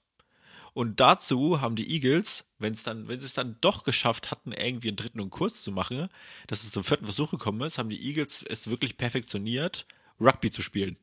Und 0.76 1.00
dazu 1.00 1.60
haben 1.62 1.76
die 1.76 1.92
Eagles, 1.92 2.52
wenn 2.60 2.74
es 2.74 2.84
dann, 2.84 3.08
wenn 3.08 3.20
sie 3.20 3.26
es 3.26 3.34
dann 3.34 3.58
doch 3.62 3.84
geschafft 3.84 4.30
hatten, 4.30 4.52
irgendwie 4.52 4.90
einen 4.90 4.98
dritten 4.98 5.20
und 5.20 5.32
kurz 5.32 5.64
zu 5.64 5.72
machen, 5.72 6.08
dass 6.46 6.64
es 6.64 6.70
zum 6.70 6.84
vierten 6.84 7.06
Versuch 7.06 7.32
gekommen 7.32 7.62
ist, 7.62 7.80
haben 7.80 7.90
die 7.90 8.06
Eagles 8.06 8.44
es 8.44 8.70
wirklich 8.70 8.96
perfektioniert, 8.96 9.88
Rugby 10.22 10.52
zu 10.52 10.62
spielen. 10.62 10.98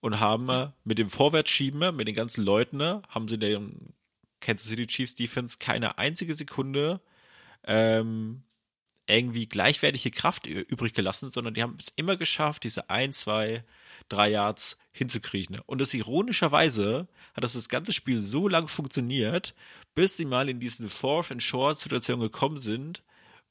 Und 0.00 0.20
haben 0.20 0.50
äh, 0.50 0.68
mit 0.84 0.98
dem 0.98 1.08
Vorwärtsschieben, 1.08 1.96
mit 1.96 2.06
den 2.06 2.14
ganzen 2.14 2.44
Leuten, 2.44 2.80
äh, 2.80 3.00
haben 3.08 3.28
sie 3.28 3.38
den 3.38 3.94
Kansas 4.40 4.68
City 4.68 4.86
Chiefs 4.86 5.14
Defense 5.14 5.56
keine 5.58 5.96
einzige 5.96 6.34
Sekunde 6.34 7.00
ähm, 7.64 8.42
irgendwie 9.06 9.46
gleichwertige 9.46 10.10
Kraft 10.10 10.46
übrig 10.46 10.94
gelassen, 10.94 11.30
sondern 11.30 11.54
die 11.54 11.62
haben 11.62 11.76
es 11.78 11.92
immer 11.96 12.16
geschafft, 12.16 12.64
diese 12.64 12.88
ein, 12.88 13.12
zwei, 13.12 13.64
drei 14.08 14.30
Yards 14.30 14.78
hinzukriegen. 14.92 15.58
Und 15.66 15.80
das 15.80 15.94
ironischerweise 15.94 17.08
hat 17.34 17.44
das 17.44 17.54
das 17.54 17.68
ganze 17.68 17.92
Spiel 17.92 18.20
so 18.20 18.48
lang 18.48 18.68
funktioniert, 18.68 19.54
bis 19.94 20.16
sie 20.16 20.24
mal 20.24 20.48
in 20.48 20.60
diesen 20.60 20.88
Fourth 20.88 21.30
and 21.30 21.42
Short 21.42 21.78
Situation 21.78 22.20
gekommen 22.20 22.58
sind, 22.58 23.02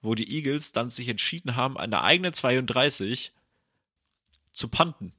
wo 0.02 0.16
die 0.16 0.36
Eagles 0.36 0.72
dann 0.72 0.90
sich 0.90 1.10
entschieden 1.10 1.56
haben, 1.56 1.78
an 1.78 1.92
der 1.92 2.04
eigenen 2.04 2.34
32 2.34 3.34
zu 4.52 4.68
panten. 4.68 5.14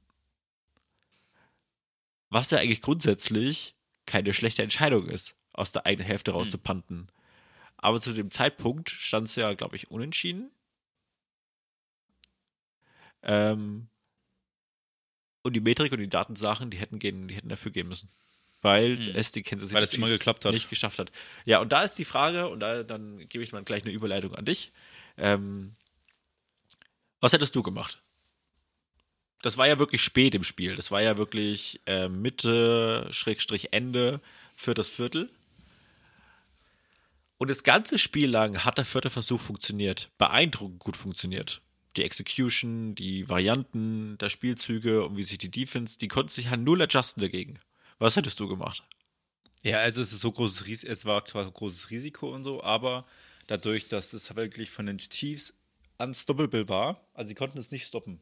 Was 2.29 2.51
ja 2.51 2.59
eigentlich 2.59 2.81
grundsätzlich 2.81 3.75
keine 4.05 4.33
schlechte 4.33 4.63
Entscheidung 4.63 5.07
ist, 5.07 5.37
aus 5.53 5.71
der 5.71 5.85
eigenen 5.85 6.07
Hälfte 6.07 6.31
raus 6.31 6.51
zu 6.51 6.57
panten. 6.57 7.07
Aber 7.83 7.99
zu 7.99 8.13
dem 8.13 8.31
Zeitpunkt 8.31 8.89
stand 8.89 9.27
es 9.27 9.35
ja, 9.35 9.53
glaube 9.53 9.75
ich, 9.75 9.91
unentschieden. 9.91 10.51
Ähm, 13.21 13.87
und 15.41 15.53
die 15.53 15.59
Metrik 15.61 15.91
und 15.91 15.99
die 15.99 16.09
Datensachen, 16.09 16.69
die 16.69 16.77
hätten 16.77 16.99
gehen, 16.99 17.27
die 17.27 17.35
hätten 17.35 17.49
dafür 17.49 17.71
gehen 17.71 17.87
müssen. 17.87 18.09
Weil 18.61 18.95
Mhm. 18.95 19.11
es 19.15 19.33
die 19.33 19.43
Kansas 19.43 19.69
City 19.69 19.75
Weil 19.75 19.83
es 19.83 19.93
immer 19.93 20.07
geklappt 20.07 20.45
hat. 20.45 20.53
nicht 20.53 20.69
geschafft 20.69 20.99
hat. 20.99 21.11
Ja, 21.45 21.59
und 21.59 21.73
da 21.73 21.83
ist 21.83 21.95
die 21.95 22.05
Frage, 22.05 22.47
und 22.47 22.61
da, 22.61 22.83
dann 22.83 23.19
gebe 23.27 23.43
ich 23.43 23.51
mal 23.51 23.63
gleich 23.63 23.83
eine 23.83 23.91
Überleitung 23.91 24.33
an 24.35 24.45
dich. 24.45 24.71
Ähm, 25.17 25.75
was 27.19 27.33
hättest 27.33 27.55
du 27.55 27.63
gemacht? 27.63 28.01
Das 29.41 29.57
war 29.57 29.67
ja 29.67 29.77
wirklich 29.79 30.01
spät 30.01 30.35
im 30.35 30.43
Spiel. 30.43 30.77
Das 30.77 30.91
war 30.91 31.01
ja 31.01 31.17
wirklich 31.17 31.81
äh, 31.85 32.07
Mitte, 32.07 33.07
Schrägstrich 33.11 33.73
Ende 33.73 34.21
für 34.55 34.73
das 34.73 34.89
Viertel. 34.89 35.29
Und 37.43 37.49
das 37.49 37.63
ganze 37.63 37.99
Spiel 37.99 38.29
lang 38.29 38.63
hat 38.63 38.77
der 38.77 38.85
vierte 38.85 39.09
Versuch 39.09 39.41
funktioniert. 39.41 40.09
Beeindruckend 40.17 40.79
gut 40.79 40.95
funktioniert. 40.95 41.61
Die 41.97 42.03
Execution, 42.03 42.95
die 42.95 43.27
Varianten 43.27 44.17
der 44.17 44.29
Spielzüge 44.29 45.05
und 45.05 45.17
wie 45.17 45.23
sich 45.23 45.39
die 45.39 45.51
Defense, 45.51 45.97
die 45.97 46.07
konnten 46.07 46.29
sich 46.29 46.49
halt 46.49 46.61
null 46.61 46.81
adjusten 46.81 47.19
dagegen. 47.19 47.59
Was 47.99 48.15
hättest 48.15 48.39
du 48.39 48.47
gemacht? 48.47 48.85
Ja, 49.61 49.79
also 49.79 50.01
es 50.01 50.13
ist 50.13 50.21
so 50.21 50.31
großes 50.31 50.67
Risiko, 50.67 50.93
es 50.93 51.05
war 51.05 51.25
zwar 51.25 51.51
großes 51.51 51.91
Risiko 51.91 52.33
und 52.33 52.45
so, 52.45 52.63
aber 52.63 53.05
dadurch, 53.47 53.89
dass 53.89 54.13
es 54.13 54.33
wirklich 54.37 54.69
von 54.69 54.85
den 54.85 54.99
Chiefs 54.99 55.53
unstoppable 55.97 56.69
war, 56.69 57.05
also 57.13 57.27
sie 57.27 57.35
konnten 57.35 57.57
es 57.57 57.71
nicht 57.71 57.85
stoppen. 57.85 58.21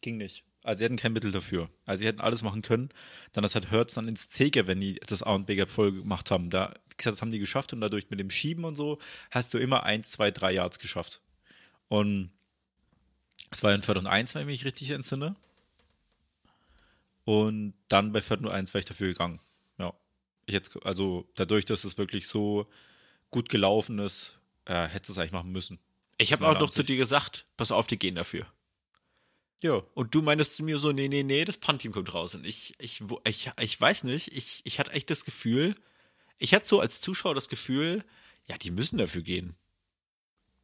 Ging 0.00 0.16
nicht. 0.16 0.44
Also 0.64 0.78
sie 0.78 0.84
hatten 0.84 0.96
kein 0.96 1.12
Mittel 1.12 1.32
dafür. 1.32 1.68
Also 1.84 2.00
sie 2.00 2.06
hätten 2.06 2.20
alles 2.20 2.42
machen 2.42 2.62
können. 2.62 2.90
Dann 3.32 3.42
das 3.42 3.54
hat 3.54 3.70
Hurts 3.70 3.94
dann 3.94 4.08
ins 4.08 4.28
C, 4.30 4.50
wenn 4.54 4.80
die 4.80 5.00
das 5.06 5.22
A 5.22 5.34
und 5.34 5.46
B 5.46 5.64
voll 5.66 5.92
gemacht 5.92 6.30
haben. 6.30 6.50
Da, 6.50 6.74
wie 6.92 6.96
gesagt, 6.96 7.14
das 7.16 7.22
haben 7.22 7.30
die 7.30 7.38
geschafft 7.38 7.72
und 7.72 7.80
dadurch 7.80 8.10
mit 8.10 8.20
dem 8.20 8.30
Schieben 8.30 8.64
und 8.64 8.74
so 8.74 8.98
hast 9.30 9.54
du 9.54 9.58
immer 9.58 9.82
eins, 9.84 10.12
zwei, 10.12 10.30
drei 10.30 10.52
Yards 10.52 10.78
geschafft. 10.78 11.20
Und 11.88 12.30
es 13.50 13.62
war 13.62 13.74
in 13.74 13.82
Viertel 13.82 14.00
und 14.00 14.06
eins, 14.06 14.34
wenn 14.34 14.42
ich 14.42 14.46
mich 14.46 14.64
richtig 14.64 14.90
entsinne. 14.90 15.36
Und 17.24 17.74
dann 17.88 18.12
bei 18.12 18.22
Viertel 18.22 18.46
und 18.46 18.52
eins 18.52 18.72
wäre 18.74 18.80
ich 18.80 18.86
dafür 18.86 19.08
gegangen. 19.08 19.40
Ja. 19.78 19.92
Ich 20.46 20.54
hätte, 20.54 20.84
also 20.84 21.28
dadurch, 21.34 21.64
dass 21.64 21.84
es 21.84 21.98
wirklich 21.98 22.26
so 22.26 22.68
gut 23.30 23.48
gelaufen 23.48 23.98
ist, 23.98 24.38
äh, 24.64 24.86
hätte 24.86 25.12
es 25.12 25.18
eigentlich 25.18 25.32
machen 25.32 25.52
müssen. 25.52 25.78
Ich 26.18 26.32
habe 26.32 26.46
auch 26.46 26.58
noch 26.58 26.70
zu 26.70 26.82
dir 26.82 26.96
gesagt, 26.96 27.46
pass 27.56 27.72
auf, 27.72 27.86
die 27.86 27.98
gehen 27.98 28.14
dafür. 28.14 28.46
Ja. 29.62 29.82
Und 29.94 30.14
du 30.14 30.22
meintest 30.22 30.56
zu 30.56 30.64
mir 30.64 30.78
so, 30.78 30.92
nee, 30.92 31.08
nee, 31.08 31.22
nee, 31.22 31.44
das 31.44 31.58
Punt-Team 31.58 31.92
kommt 31.92 32.12
raus. 32.12 32.34
Und 32.34 32.44
ich, 32.44 32.74
ich, 32.78 33.02
ich, 33.24 33.50
ich 33.60 33.80
weiß 33.80 34.04
nicht, 34.04 34.34
ich, 34.34 34.60
ich 34.64 34.78
hatte 34.78 34.92
echt 34.92 35.08
das 35.10 35.24
Gefühl, 35.24 35.76
ich 36.42 36.54
hatte 36.54 36.66
so 36.66 36.80
als 36.80 37.00
Zuschauer 37.00 37.34
das 37.34 37.48
Gefühl, 37.48 38.04
ja, 38.46 38.56
die 38.56 38.70
müssen 38.70 38.98
dafür 38.98 39.22
gehen. 39.22 39.54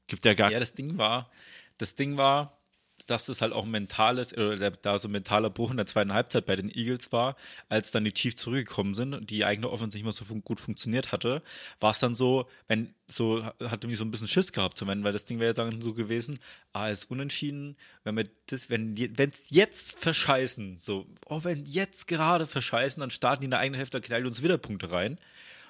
Gibt 0.08 0.24
ja 0.24 0.34
gar 0.34 0.50
Ja, 0.50 0.58
das 0.58 0.74
Ding 0.74 0.98
war, 0.98 1.30
das 1.76 1.94
Ding 1.94 2.16
war, 2.16 2.58
dass 3.06 3.26
das 3.26 3.40
halt 3.40 3.52
auch 3.52 3.64
ein 3.64 3.70
mentales, 3.70 4.32
oder 4.32 4.56
der, 4.56 4.70
da 4.72 4.98
so 4.98 5.08
ein 5.08 5.12
mentaler 5.12 5.50
Bruch 5.50 5.70
in 5.70 5.76
der 5.76 5.86
zweiten 5.86 6.12
Halbzeit 6.12 6.46
bei 6.46 6.56
den 6.56 6.68
Eagles 6.68 7.12
war, 7.12 7.36
als 7.68 7.92
dann 7.92 8.04
die 8.04 8.12
Chiefs 8.12 8.42
zurückgekommen 8.42 8.94
sind 8.94 9.14
und 9.14 9.30
die 9.30 9.44
eigene 9.44 9.70
Offense 9.70 9.96
nicht 9.96 10.02
mehr 10.02 10.12
so 10.12 10.24
gut 10.24 10.58
funktioniert 10.58 11.12
hatte, 11.12 11.42
war 11.78 11.92
es 11.92 12.00
dann 12.00 12.16
so, 12.16 12.48
wenn, 12.66 12.92
so, 13.06 13.44
hat 13.44 13.84
irgendwie 13.84 13.94
so 13.94 14.04
ein 14.04 14.10
bisschen 14.10 14.28
Schiss 14.28 14.52
gehabt 14.52 14.76
zum 14.76 14.88
Ende, 14.88 15.04
weil 15.04 15.12
das 15.12 15.26
Ding 15.26 15.38
wäre 15.38 15.54
dann 15.54 15.80
so 15.80 15.94
gewesen, 15.94 16.40
ah, 16.72 16.88
ist 16.88 17.10
unentschieden, 17.10 17.76
wenn 18.02 18.16
wir 18.16 18.28
das, 18.46 18.68
wenn 18.68 18.96
es 18.96 19.50
jetzt 19.50 19.92
verscheißen, 19.98 20.78
so, 20.80 21.06
oh, 21.26 21.44
wenn 21.44 21.64
jetzt 21.64 22.08
gerade 22.08 22.48
verscheißen, 22.48 23.00
dann 23.00 23.10
starten 23.10 23.42
die 23.42 23.46
in 23.46 23.52
der 23.52 23.60
eigenen 23.60 23.78
Hälfte, 23.78 24.00
knallen 24.00 24.26
uns 24.26 24.42
wieder 24.42 24.58
Punkte 24.58 24.90
rein. 24.90 25.18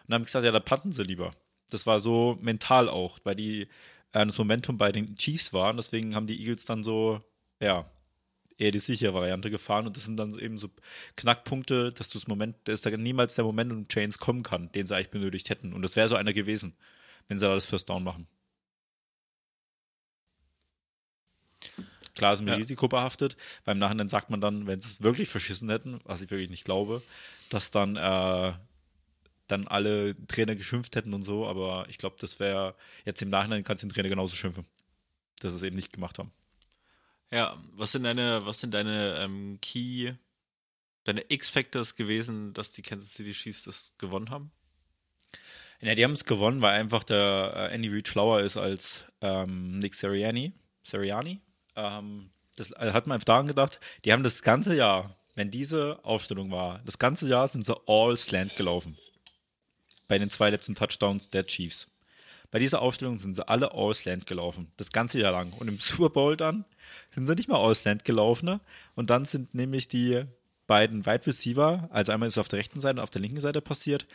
Und 0.08 0.12
dann 0.12 0.14
habe 0.14 0.22
ich 0.22 0.28
gesagt, 0.28 0.46
ja, 0.46 0.52
da 0.52 0.60
patten 0.60 0.90
sie 0.90 1.02
lieber. 1.02 1.32
Das 1.70 1.86
war 1.86 2.00
so 2.00 2.38
mental 2.40 2.88
auch, 2.88 3.18
weil 3.24 3.34
die 3.36 3.62
äh, 4.12 4.24
das 4.24 4.38
Momentum 4.38 4.78
bei 4.78 4.90
den 4.90 5.16
Chiefs 5.16 5.52
war. 5.52 5.68
Und 5.68 5.76
deswegen 5.76 6.14
haben 6.14 6.26
die 6.26 6.40
Eagles 6.40 6.64
dann 6.64 6.82
so, 6.82 7.20
ja, 7.60 7.84
eher 8.56 8.72
die 8.72 8.78
sichere 8.78 9.12
Variante 9.12 9.50
gefahren. 9.50 9.86
Und 9.86 9.98
das 9.98 10.06
sind 10.06 10.16
dann 10.16 10.36
eben 10.38 10.56
so 10.56 10.70
Knackpunkte, 11.16 11.92
dass 11.92 12.08
du 12.08 12.18
das 12.18 12.26
Moment, 12.26 12.56
dass 12.64 12.80
da 12.80 12.90
niemals 12.96 13.34
der 13.34 13.44
Moment 13.44 13.70
um 13.70 13.86
Chains 13.86 14.16
kommen 14.18 14.42
kann, 14.42 14.72
den 14.72 14.86
sie 14.86 14.96
eigentlich 14.96 15.10
benötigt 15.10 15.50
hätten. 15.50 15.74
Und 15.74 15.82
das 15.82 15.94
wäre 15.94 16.08
so 16.08 16.16
einer 16.16 16.32
gewesen, 16.32 16.74
wenn 17.28 17.38
sie 17.38 17.46
da 17.46 17.54
das 17.54 17.66
First 17.66 17.90
Down 17.90 18.02
machen. 18.02 18.26
Klar 22.14 22.32
ist 22.32 22.40
mit 22.40 22.48
Ja. 22.48 22.56
Risiko 22.56 22.88
behaftet. 22.88 23.36
Beim 23.64 23.78
Nachhinein 23.78 24.08
sagt 24.08 24.30
man 24.30 24.40
dann, 24.40 24.66
wenn 24.66 24.80
sie 24.80 24.88
es 24.88 25.02
wirklich 25.02 25.28
verschissen 25.28 25.68
hätten, 25.68 26.00
was 26.04 26.22
ich 26.22 26.30
wirklich 26.30 26.50
nicht 26.50 26.64
glaube, 26.64 27.02
dass 27.50 27.70
dann 27.70 27.94
äh, 27.96 28.54
dann 29.48 29.66
alle 29.66 30.14
Trainer 30.26 30.54
geschimpft 30.54 30.96
hätten 30.96 31.14
und 31.14 31.22
so, 31.22 31.46
aber 31.46 31.86
ich 31.88 31.98
glaube, 31.98 32.16
das 32.20 32.38
wäre 32.38 32.74
jetzt 33.04 33.22
im 33.22 33.30
Nachhinein 33.30 33.64
kannst 33.64 33.82
du 33.82 33.86
den 33.88 33.92
Trainer 33.92 34.08
genauso 34.08 34.36
schimpfen, 34.36 34.66
dass 35.40 35.52
sie 35.52 35.58
es 35.58 35.62
eben 35.62 35.76
nicht 35.76 35.92
gemacht 35.92 36.18
haben. 36.18 36.32
Ja, 37.30 37.62
was 37.72 37.92
sind 37.92 38.04
deine, 38.04 38.46
was 38.46 38.60
sind 38.60 38.72
deine 38.72 39.16
ähm, 39.18 39.58
Key, 39.60 40.12
deine 41.04 41.24
X-Factors 41.28 41.94
gewesen, 41.96 42.54
dass 42.54 42.72
die 42.72 42.82
Kansas 42.82 43.14
City 43.14 43.32
Chiefs 43.32 43.64
das 43.64 43.94
gewonnen 43.98 44.30
haben? 44.30 44.50
Ja, 45.80 45.94
die 45.94 46.04
haben 46.04 46.12
es 46.12 46.24
gewonnen, 46.24 46.60
weil 46.60 46.78
einfach 46.78 47.04
der 47.04 47.52
äh, 47.70 47.74
Andy 47.74 47.88
Reid 47.88 48.08
schlauer 48.08 48.40
ist 48.40 48.56
als 48.56 49.04
ähm, 49.20 49.78
Nick 49.78 49.94
Sirianni. 49.94 50.52
Sirianni. 50.82 51.40
Ähm, 51.76 52.30
das 52.56 52.72
äh, 52.72 52.92
hat 52.92 53.06
man 53.06 53.14
einfach 53.14 53.26
daran 53.26 53.46
gedacht, 53.46 53.78
die 54.04 54.12
haben 54.12 54.24
das 54.24 54.42
ganze 54.42 54.74
Jahr, 54.74 55.16
wenn 55.36 55.50
diese 55.50 56.00
Aufstellung 56.04 56.50
war, 56.50 56.80
das 56.84 56.98
ganze 56.98 57.28
Jahr 57.28 57.46
sind 57.46 57.64
sie 57.64 57.76
all 57.86 58.16
slant 58.16 58.56
gelaufen. 58.56 58.96
Bei 60.08 60.18
den 60.18 60.30
zwei 60.30 60.50
letzten 60.50 60.74
Touchdowns 60.74 61.30
der 61.30 61.46
Chiefs. 61.46 61.86
Bei 62.50 62.58
dieser 62.58 62.80
Aufstellung 62.80 63.18
sind 63.18 63.34
sie 63.34 63.46
alle 63.46 63.72
all 63.74 63.92
slant 63.94 64.26
gelaufen. 64.26 64.72
Das 64.78 64.90
ganze 64.90 65.20
Jahr 65.20 65.32
lang. 65.32 65.52
Und 65.52 65.68
im 65.68 65.78
Super 65.80 66.10
Bowl 66.10 66.36
dann 66.36 66.64
sind 67.10 67.26
sie 67.26 67.34
nicht 67.34 67.48
mal 67.48 67.58
all 67.62 67.74
slant 67.74 68.04
gelaufen. 68.04 68.46
ne? 68.46 68.60
Und 68.94 69.10
dann 69.10 69.24
sind 69.26 69.54
nämlich 69.54 69.88
die 69.88 70.24
beiden 70.66 71.06
Wide 71.06 71.26
Receiver, 71.26 71.88
also 71.92 72.12
einmal 72.12 72.26
ist 72.28 72.34
es 72.34 72.38
auf 72.38 72.48
der 72.48 72.58
rechten 72.58 72.80
Seite 72.80 72.98
und 72.98 73.02
auf 73.02 73.10
der 73.10 73.22
linken 73.22 73.40
Seite 73.40 73.60
passiert, 73.62 74.06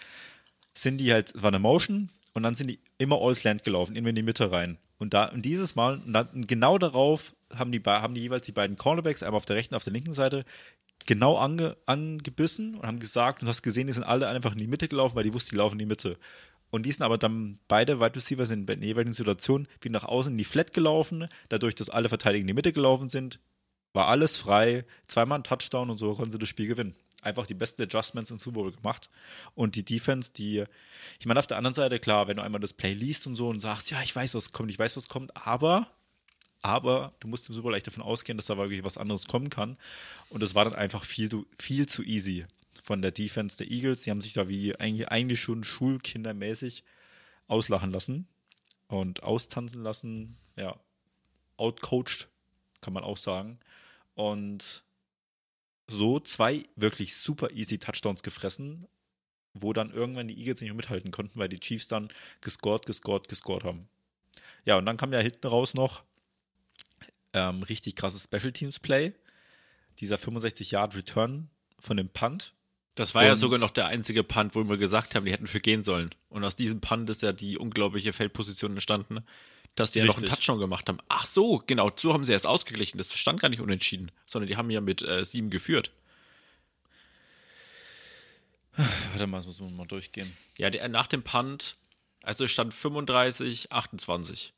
sind 0.76 0.98
die 0.98 1.12
halt, 1.12 1.34
war 1.42 1.50
eine 1.50 1.60
Motion 1.60 2.10
und 2.34 2.44
dann 2.44 2.54
sind 2.56 2.68
die 2.68 2.80
immer 3.00 3.20
all 3.22 3.34
slant 3.36 3.64
gelaufen, 3.64 3.96
immer 3.96 4.10
in 4.10 4.16
die 4.16 4.24
Mitte 4.24 4.52
rein. 4.52 4.78
Und 5.00 5.14
da, 5.14 5.26
und 5.26 5.44
dieses 5.44 5.76
Mal, 5.76 5.96
und 6.06 6.14
dann, 6.14 6.46
genau 6.48 6.78
darauf 6.78 7.34
haben 7.54 7.72
die, 7.72 7.80
be- 7.80 8.02
haben 8.02 8.14
die 8.14 8.22
jeweils 8.22 8.46
die 8.46 8.52
beiden 8.52 8.76
Cornerbacks, 8.78 9.24
einmal 9.24 9.38
auf 9.38 9.46
der 9.46 9.56
rechten, 9.56 9.76
auf 9.76 9.84
der 9.84 9.94
linken 9.94 10.14
Seite, 10.14 10.46
genau 11.06 11.38
ange, 11.38 11.78
angebissen 11.86 12.76
und 12.76 12.88
haben 12.88 13.00
gesagt, 13.00 13.42
und 13.42 13.48
hast 13.48 13.62
gesehen, 13.62 13.88
die 13.88 13.94
sind 13.94 14.04
alle 14.04 14.28
einfach 14.28 14.54
in 14.54 14.60
die 14.60 14.68
Mitte 14.68 14.88
gelaufen, 14.88 15.16
weil 15.16 15.24
die 15.24 15.34
wussten, 15.34 15.52
die 15.52 15.58
laufen 15.58 15.74
in 15.74 15.80
die 15.80 15.86
Mitte. 15.86 16.18
Und 16.70 16.86
die 16.86 16.92
sind 16.92 17.04
aber 17.04 17.20
dann, 17.20 17.60
beide 17.68 18.00
Wide 18.00 18.16
Receiver 18.16 18.46
sind 18.46 18.62
in 18.70 18.80
der 18.80 18.88
jeweiligen 18.88 19.14
Situation 19.14 19.68
wie 19.82 19.90
nach 19.90 20.06
außen 20.06 20.32
in 20.32 20.38
die 20.38 20.44
Flat 20.44 20.74
gelaufen, 20.74 21.28
dadurch, 21.50 21.76
dass 21.76 21.90
alle 21.90 22.10
Verteidiger 22.10 22.42
in 22.42 22.48
die 22.48 22.54
Mitte 22.54 22.74
gelaufen 22.74 23.10
sind, 23.10 23.40
war 23.94 24.08
alles 24.08 24.38
frei, 24.38 24.86
zweimal 25.08 25.40
ein 25.40 25.44
Touchdown 25.44 25.90
und 25.90 25.98
so 25.98 26.16
konnten 26.16 26.32
sie 26.32 26.40
das 26.40 26.50
Spiel 26.50 26.68
gewinnen. 26.68 26.96
Einfach 27.22 27.46
die 27.46 27.54
besten 27.54 27.84
Adjustments 27.84 28.32
im 28.32 28.40
Super 28.40 28.62
Bowl 28.62 28.72
gemacht. 28.72 29.10
Und 29.56 29.76
die 29.76 29.86
Defense, 29.86 30.34
die, 30.34 30.66
ich 31.20 31.26
meine, 31.26 31.40
auf 31.40 31.48
der 31.48 31.58
anderen 31.58 31.76
Seite, 31.76 32.00
klar, 32.00 32.28
wenn 32.28 32.38
du 32.38 32.44
einmal 32.44 32.60
das 32.60 32.74
Play 32.74 32.94
liest 32.94 33.28
und 33.28 33.36
so 33.36 33.50
und 33.50 33.60
sagst, 33.60 33.92
ja, 33.92 34.02
ich 34.02 34.14
weiß, 34.16 34.34
was 34.36 34.52
kommt, 34.52 34.72
ich 34.72 34.80
weiß, 34.80 34.98
was 34.98 35.08
kommt, 35.08 35.38
aber, 35.38 35.88
aber 36.64 37.14
du 37.20 37.28
musst 37.28 37.48
im 37.48 37.54
Super 37.54 37.66
Bowl 37.70 37.76
echt 37.76 37.86
davon 37.86 38.02
ausgehen, 38.02 38.38
dass 38.38 38.48
da 38.48 38.58
wirklich 38.58 38.84
was 38.84 38.98
anderes 38.98 39.28
kommen 39.28 39.50
kann. 39.52 39.78
Und 40.30 40.42
das 40.42 40.56
war 40.56 40.66
dann 40.66 40.74
einfach 40.76 41.04
viel, 41.04 41.30
zu- 41.30 41.46
viel 41.58 41.86
zu 41.86 42.02
easy 42.04 42.46
von 42.82 43.02
der 43.04 43.12
Defense 43.12 43.58
der 43.58 43.70
Eagles. 43.70 44.02
Die 44.02 44.10
haben 44.10 44.22
sich 44.22 44.34
da 44.34 44.50
wie 44.50 44.76
eigentlich, 44.76 45.10
eigentlich 45.10 45.40
schon 45.40 45.64
schulkindermäßig 45.64 46.84
auslachen 47.48 47.92
lassen 47.92 48.28
und 48.88 49.22
austanzen 49.22 49.84
lassen, 49.84 50.38
ja, 50.56 50.80
outcoached, 51.58 52.28
kann 52.82 52.94
man 52.94 53.04
auch 53.04 53.18
sagen. 53.18 53.60
Und 54.16 54.84
so 55.88 56.20
zwei 56.20 56.64
wirklich 56.76 57.16
super 57.16 57.52
easy 57.52 57.78
Touchdowns 57.78 58.24
gefressen. 58.24 58.88
wo 59.56 59.72
dann 59.72 59.92
irgendwann 59.92 60.28
die 60.28 60.36
Eagles 60.40 60.62
nicht 60.62 60.72
mehr 60.72 60.76
mithalten 60.78 61.12
konnten, 61.12 61.38
weil 61.38 61.48
die 61.48 61.60
Chiefs 61.60 61.88
dann 61.88 62.10
gescored, 62.42 62.88
gescored, 62.88 63.28
gescored 63.30 63.64
haben. 63.64 63.88
Ja, 64.66 64.78
und 64.80 64.86
dann 64.88 64.98
kam 64.98 65.14
ja 65.14 65.20
hinten 65.20 65.46
raus 65.46 65.76
noch 65.76 66.02
ähm, 67.34 67.64
richtig 67.64 67.96
krasses 67.96 68.24
Special 68.24 68.52
Teams 68.52 68.80
Play. 68.80 69.14
Dieser 70.00 70.18
65 70.18 70.72
Yard 70.72 70.96
Return 70.96 71.50
von 71.80 71.98
dem 71.98 72.10
Punt. 72.10 72.54
Das 72.96 73.16
war 73.16 73.24
ja 73.26 73.32
Und- 73.32 73.38
sogar 73.38 73.60
noch 73.60 73.72
der 73.72 73.88
einzige 73.88 74.24
Punt, 74.24 74.56
wo 74.56 74.68
wir 74.68 74.78
gesagt 74.78 75.16
haben, 75.16 75.26
die 75.26 75.32
hätten 75.32 75.48
für 75.48 75.60
gehen 75.60 75.84
sollen. 75.84 76.12
Und 76.30 76.44
aus 76.44 76.56
diesem 76.56 76.80
Punt 76.82 77.10
ist 77.10 77.22
ja 77.22 77.32
die 77.34 77.58
unglaubliche 77.58 78.14
Feldposition 78.14 78.72
entstanden, 78.74 79.24
dass 79.76 79.92
die 79.92 80.00
ja 80.00 80.06
noch 80.06 80.18
einen. 80.18 80.28
Touchdown 80.28 80.60
gemacht 80.60 80.88
haben. 80.88 81.00
Ach 81.10 81.26
so, 81.26 81.64
genau, 81.66 81.92
so 81.96 82.14
haben 82.14 82.26
sie 82.26 82.32
erst 82.32 82.46
ausgeglichen. 82.46 83.00
Das 83.00 83.14
stand 83.16 83.40
gar 83.40 83.50
nicht 83.50 83.62
unentschieden, 83.62 84.12
sondern 84.28 84.48
die 84.48 84.58
haben 84.58 84.70
ja 84.70 84.82
mit 84.82 85.02
äh, 85.02 85.26
sieben 85.26 85.50
geführt. 85.50 85.92
Warte 88.76 89.28
mal, 89.28 89.38
das 89.38 89.46
müssen 89.46 89.68
wir 89.70 89.76
mal 89.76 89.86
durchgehen. 89.88 90.36
Ja, 90.58 90.70
der, 90.70 90.88
nach 90.90 91.08
dem 91.08 91.22
Punt, 91.24 91.76
also 92.24 92.46
es 92.46 92.52
stand 92.52 92.74
35, 92.74 93.72
28, 93.72 94.54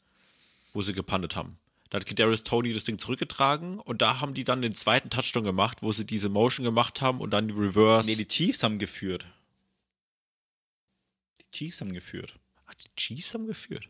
wo 0.74 0.82
sie 0.82 0.94
gepuntet 0.94 1.36
haben. 1.36 1.58
Da 1.96 2.02
hat 2.02 2.20
Darius 2.20 2.44
Tony 2.44 2.74
das 2.74 2.84
Ding 2.84 3.00
zurückgetragen 3.00 3.80
und 3.80 4.02
da 4.02 4.20
haben 4.20 4.34
die 4.34 4.44
dann 4.44 4.62
den 4.62 4.74
zweiten 4.74 5.10
Touchdown 5.10 5.46
gemacht, 5.46 5.82
wo 5.82 5.94
sie 5.94 6.04
diese 6.04 6.28
Motion 6.28 6.66
gemacht 6.66 7.00
haben 7.00 7.22
und 7.22 7.32
dann 7.32 7.48
die 7.48 7.54
Reverse. 7.54 8.10
Nee, 8.10 8.18
die 8.18 8.28
Chiefs 8.28 8.64
haben 8.64 8.80
geführt. 8.80 9.26
Die 11.40 11.52
Chiefs 11.52 11.80
haben 11.80 11.94
geführt. 11.94 12.38
Ach, 12.66 12.74
die 12.74 12.90
Chiefs 12.98 13.34
haben 13.34 13.48
geführt. 13.48 13.88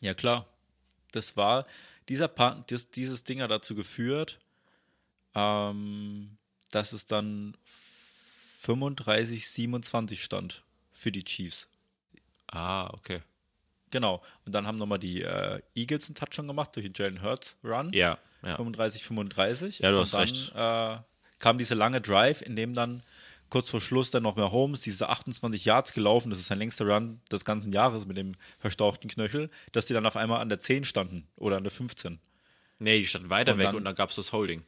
Ja, 0.00 0.14
klar. 0.14 0.46
Das 1.10 1.36
war, 1.36 1.66
dieser 2.08 2.28
Punt, 2.28 2.70
das, 2.70 2.92
dieses 2.92 3.24
Ding 3.24 3.42
hat 3.42 3.50
dazu 3.50 3.74
geführt, 3.74 4.38
ähm, 5.34 6.38
dass 6.70 6.92
es 6.92 7.06
dann 7.06 7.56
35, 8.60 9.48
27 9.48 10.22
stand 10.22 10.62
für 10.92 11.10
die 11.10 11.24
Chiefs. 11.24 11.68
Ah, 12.46 12.88
okay. 12.92 13.20
Genau. 13.90 14.22
Und 14.46 14.54
dann 14.54 14.66
haben 14.66 14.78
nochmal 14.78 14.98
die 14.98 15.22
äh, 15.22 15.60
Eagles 15.74 16.08
einen 16.08 16.14
Touchdown 16.14 16.46
gemacht 16.48 16.74
durch 16.76 16.84
den 16.86 16.92
Jalen 16.94 17.22
Hurts 17.22 17.56
Run. 17.64 17.92
Ja, 17.92 18.18
ja. 18.42 18.56
35, 18.56 19.02
35. 19.04 19.78
Ja, 19.80 19.90
du 19.90 19.96
und 19.96 20.02
hast 20.02 20.12
dann, 20.14 20.20
recht. 20.20 20.52
Äh, 20.54 21.02
kam 21.38 21.58
diese 21.58 21.74
lange 21.74 22.00
Drive, 22.00 22.42
in 22.42 22.54
dem 22.56 22.74
dann 22.74 23.02
kurz 23.48 23.68
vor 23.68 23.80
Schluss 23.80 24.10
dann 24.12 24.22
noch 24.22 24.36
mehr 24.36 24.52
Holmes 24.52 24.82
diese 24.82 25.08
28 25.08 25.64
Yards 25.64 25.92
gelaufen. 25.92 26.30
Das 26.30 26.38
ist 26.38 26.46
sein 26.46 26.58
längster 26.58 26.86
Run 26.86 27.20
des 27.32 27.44
ganzen 27.44 27.72
Jahres 27.72 28.06
mit 28.06 28.16
dem 28.16 28.32
verstauchten 28.60 29.08
Knöchel, 29.10 29.50
dass 29.72 29.86
die 29.86 29.94
dann 29.94 30.06
auf 30.06 30.16
einmal 30.16 30.40
an 30.40 30.48
der 30.48 30.60
10 30.60 30.84
standen 30.84 31.26
oder 31.36 31.56
an 31.56 31.64
der 31.64 31.72
15. 31.72 32.20
Nee, 32.78 32.98
die 33.00 33.06
standen 33.06 33.28
weiter 33.30 33.52
Und 33.54 33.58
weg 33.58 33.66
dann- 33.66 33.76
und 33.76 33.84
dann 33.84 33.94
gab 33.94 34.10
es 34.10 34.16
das 34.16 34.32
Holding. 34.32 34.62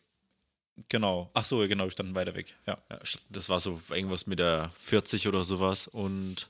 Genau. 0.88 1.30
Ach 1.34 1.44
so, 1.44 1.58
genau, 1.68 1.84
die 1.84 1.90
standen 1.90 2.14
weiter 2.14 2.34
weg. 2.34 2.56
Ja. 2.66 2.78
Ja, 2.90 2.98
das 3.28 3.48
war 3.48 3.60
so 3.60 3.80
irgendwas 3.90 4.26
mit 4.26 4.38
der 4.38 4.70
40 4.78 5.28
oder 5.28 5.44
sowas 5.44 5.86
und 5.86 6.48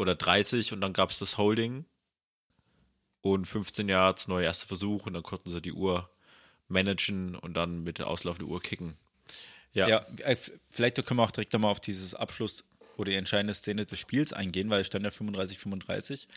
oder 0.00 0.14
30 0.14 0.72
und 0.72 0.80
dann 0.80 0.94
gab 0.94 1.10
es 1.10 1.18
das 1.18 1.36
Holding 1.36 1.84
und 3.20 3.44
15 3.44 3.86
Yards, 3.86 4.28
neuer 4.28 4.44
erster 4.44 4.66
Versuch 4.66 5.04
und 5.04 5.12
dann 5.12 5.22
konnten 5.22 5.50
sie 5.50 5.60
die 5.60 5.74
Uhr 5.74 6.08
managen 6.68 7.34
und 7.36 7.54
dann 7.54 7.84
mit 7.84 7.98
der 7.98 8.06
auslaufenden 8.06 8.50
Uhr 8.50 8.62
kicken. 8.62 8.96
Ja, 9.74 9.88
Ja, 9.88 10.06
äh, 10.24 10.36
vielleicht 10.70 11.04
können 11.04 11.20
wir 11.20 11.24
auch 11.24 11.30
direkt 11.30 11.52
nochmal 11.52 11.70
auf 11.70 11.80
dieses 11.80 12.14
Abschluss 12.14 12.64
oder 12.96 13.10
die 13.10 13.16
entscheidende 13.18 13.52
Szene 13.52 13.84
des 13.84 13.98
Spiels 13.98 14.32
eingehen, 14.32 14.70
weil 14.70 14.80
es 14.80 14.86
stand 14.86 15.04
ja 15.04 15.10
35, 15.10 15.58
35. 15.58 16.28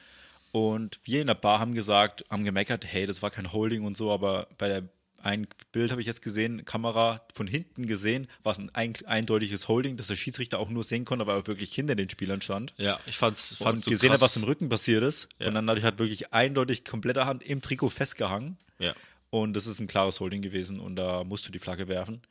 Und 0.52 1.00
wir 1.06 1.22
in 1.22 1.28
der 1.28 1.36
Bar 1.36 1.60
haben 1.60 1.74
gesagt, 1.74 2.26
haben 2.30 2.44
gemeckert, 2.44 2.86
hey, 2.86 3.06
das 3.06 3.22
war 3.22 3.32
kein 3.32 3.54
Holding 3.54 3.86
und 3.86 3.96
so, 3.96 4.12
aber 4.12 4.48
bei 4.58 4.68
der 4.68 4.84
ein 5.24 5.48
Bild 5.72 5.92
habe 5.92 6.02
ich 6.02 6.08
jetzt 6.08 6.22
gesehen, 6.22 6.66
Kamera 6.66 7.26
von 7.34 7.48
hinten 7.48 7.88
gesehen, 7.88 8.28
war 8.44 8.52
es 8.52 8.60
ein, 8.60 8.70
ein 8.76 8.94
eindeutiges 9.06 9.70
Holding, 9.70 9.96
dass 9.96 10.08
der 10.08 10.18
Schiedsrichter 10.18 10.60
auch 10.60 10.70
nur 10.70 10.84
sehen 10.84 11.06
konnte, 11.06 11.24
aber 11.24 11.38
auch 11.38 11.48
wirklich 11.48 11.74
hinter 11.74 11.96
den 11.96 12.10
Spielern 12.10 12.42
stand. 12.42 12.74
ja 12.78 13.00
ich 13.06 13.18
fand's, 13.18 13.54
Und 13.54 13.66
fand's 13.66 13.84
so 13.84 13.92
gesehen 13.92 14.12
hat, 14.12 14.20
krass. 14.20 14.36
was 14.36 14.38
im 14.38 14.44
Rücken 14.44 14.68
passiert 14.68 15.02
ist. 15.02 15.30
Ja. 15.40 15.48
Und 15.48 15.56
dann 15.56 15.66
dadurch 15.66 15.86
hat 15.86 15.98
wirklich 15.98 16.34
eindeutig 16.34 16.84
kompletter 16.84 17.26
Hand 17.26 17.42
im 17.42 17.62
Trikot 17.62 17.90
festgehangen. 17.90 18.58
ja. 18.80 18.94
Und 19.30 19.54
das 19.54 19.66
ist 19.66 19.80
ein 19.80 19.88
klares 19.88 20.20
Holding 20.20 20.44
gewesen 20.44 20.80
und 20.80 20.96
da 20.96 21.24
musst 21.24 21.48
du 21.48 21.52
die 21.52 21.58
Flagge 21.58 21.88
werfen. 21.88 22.22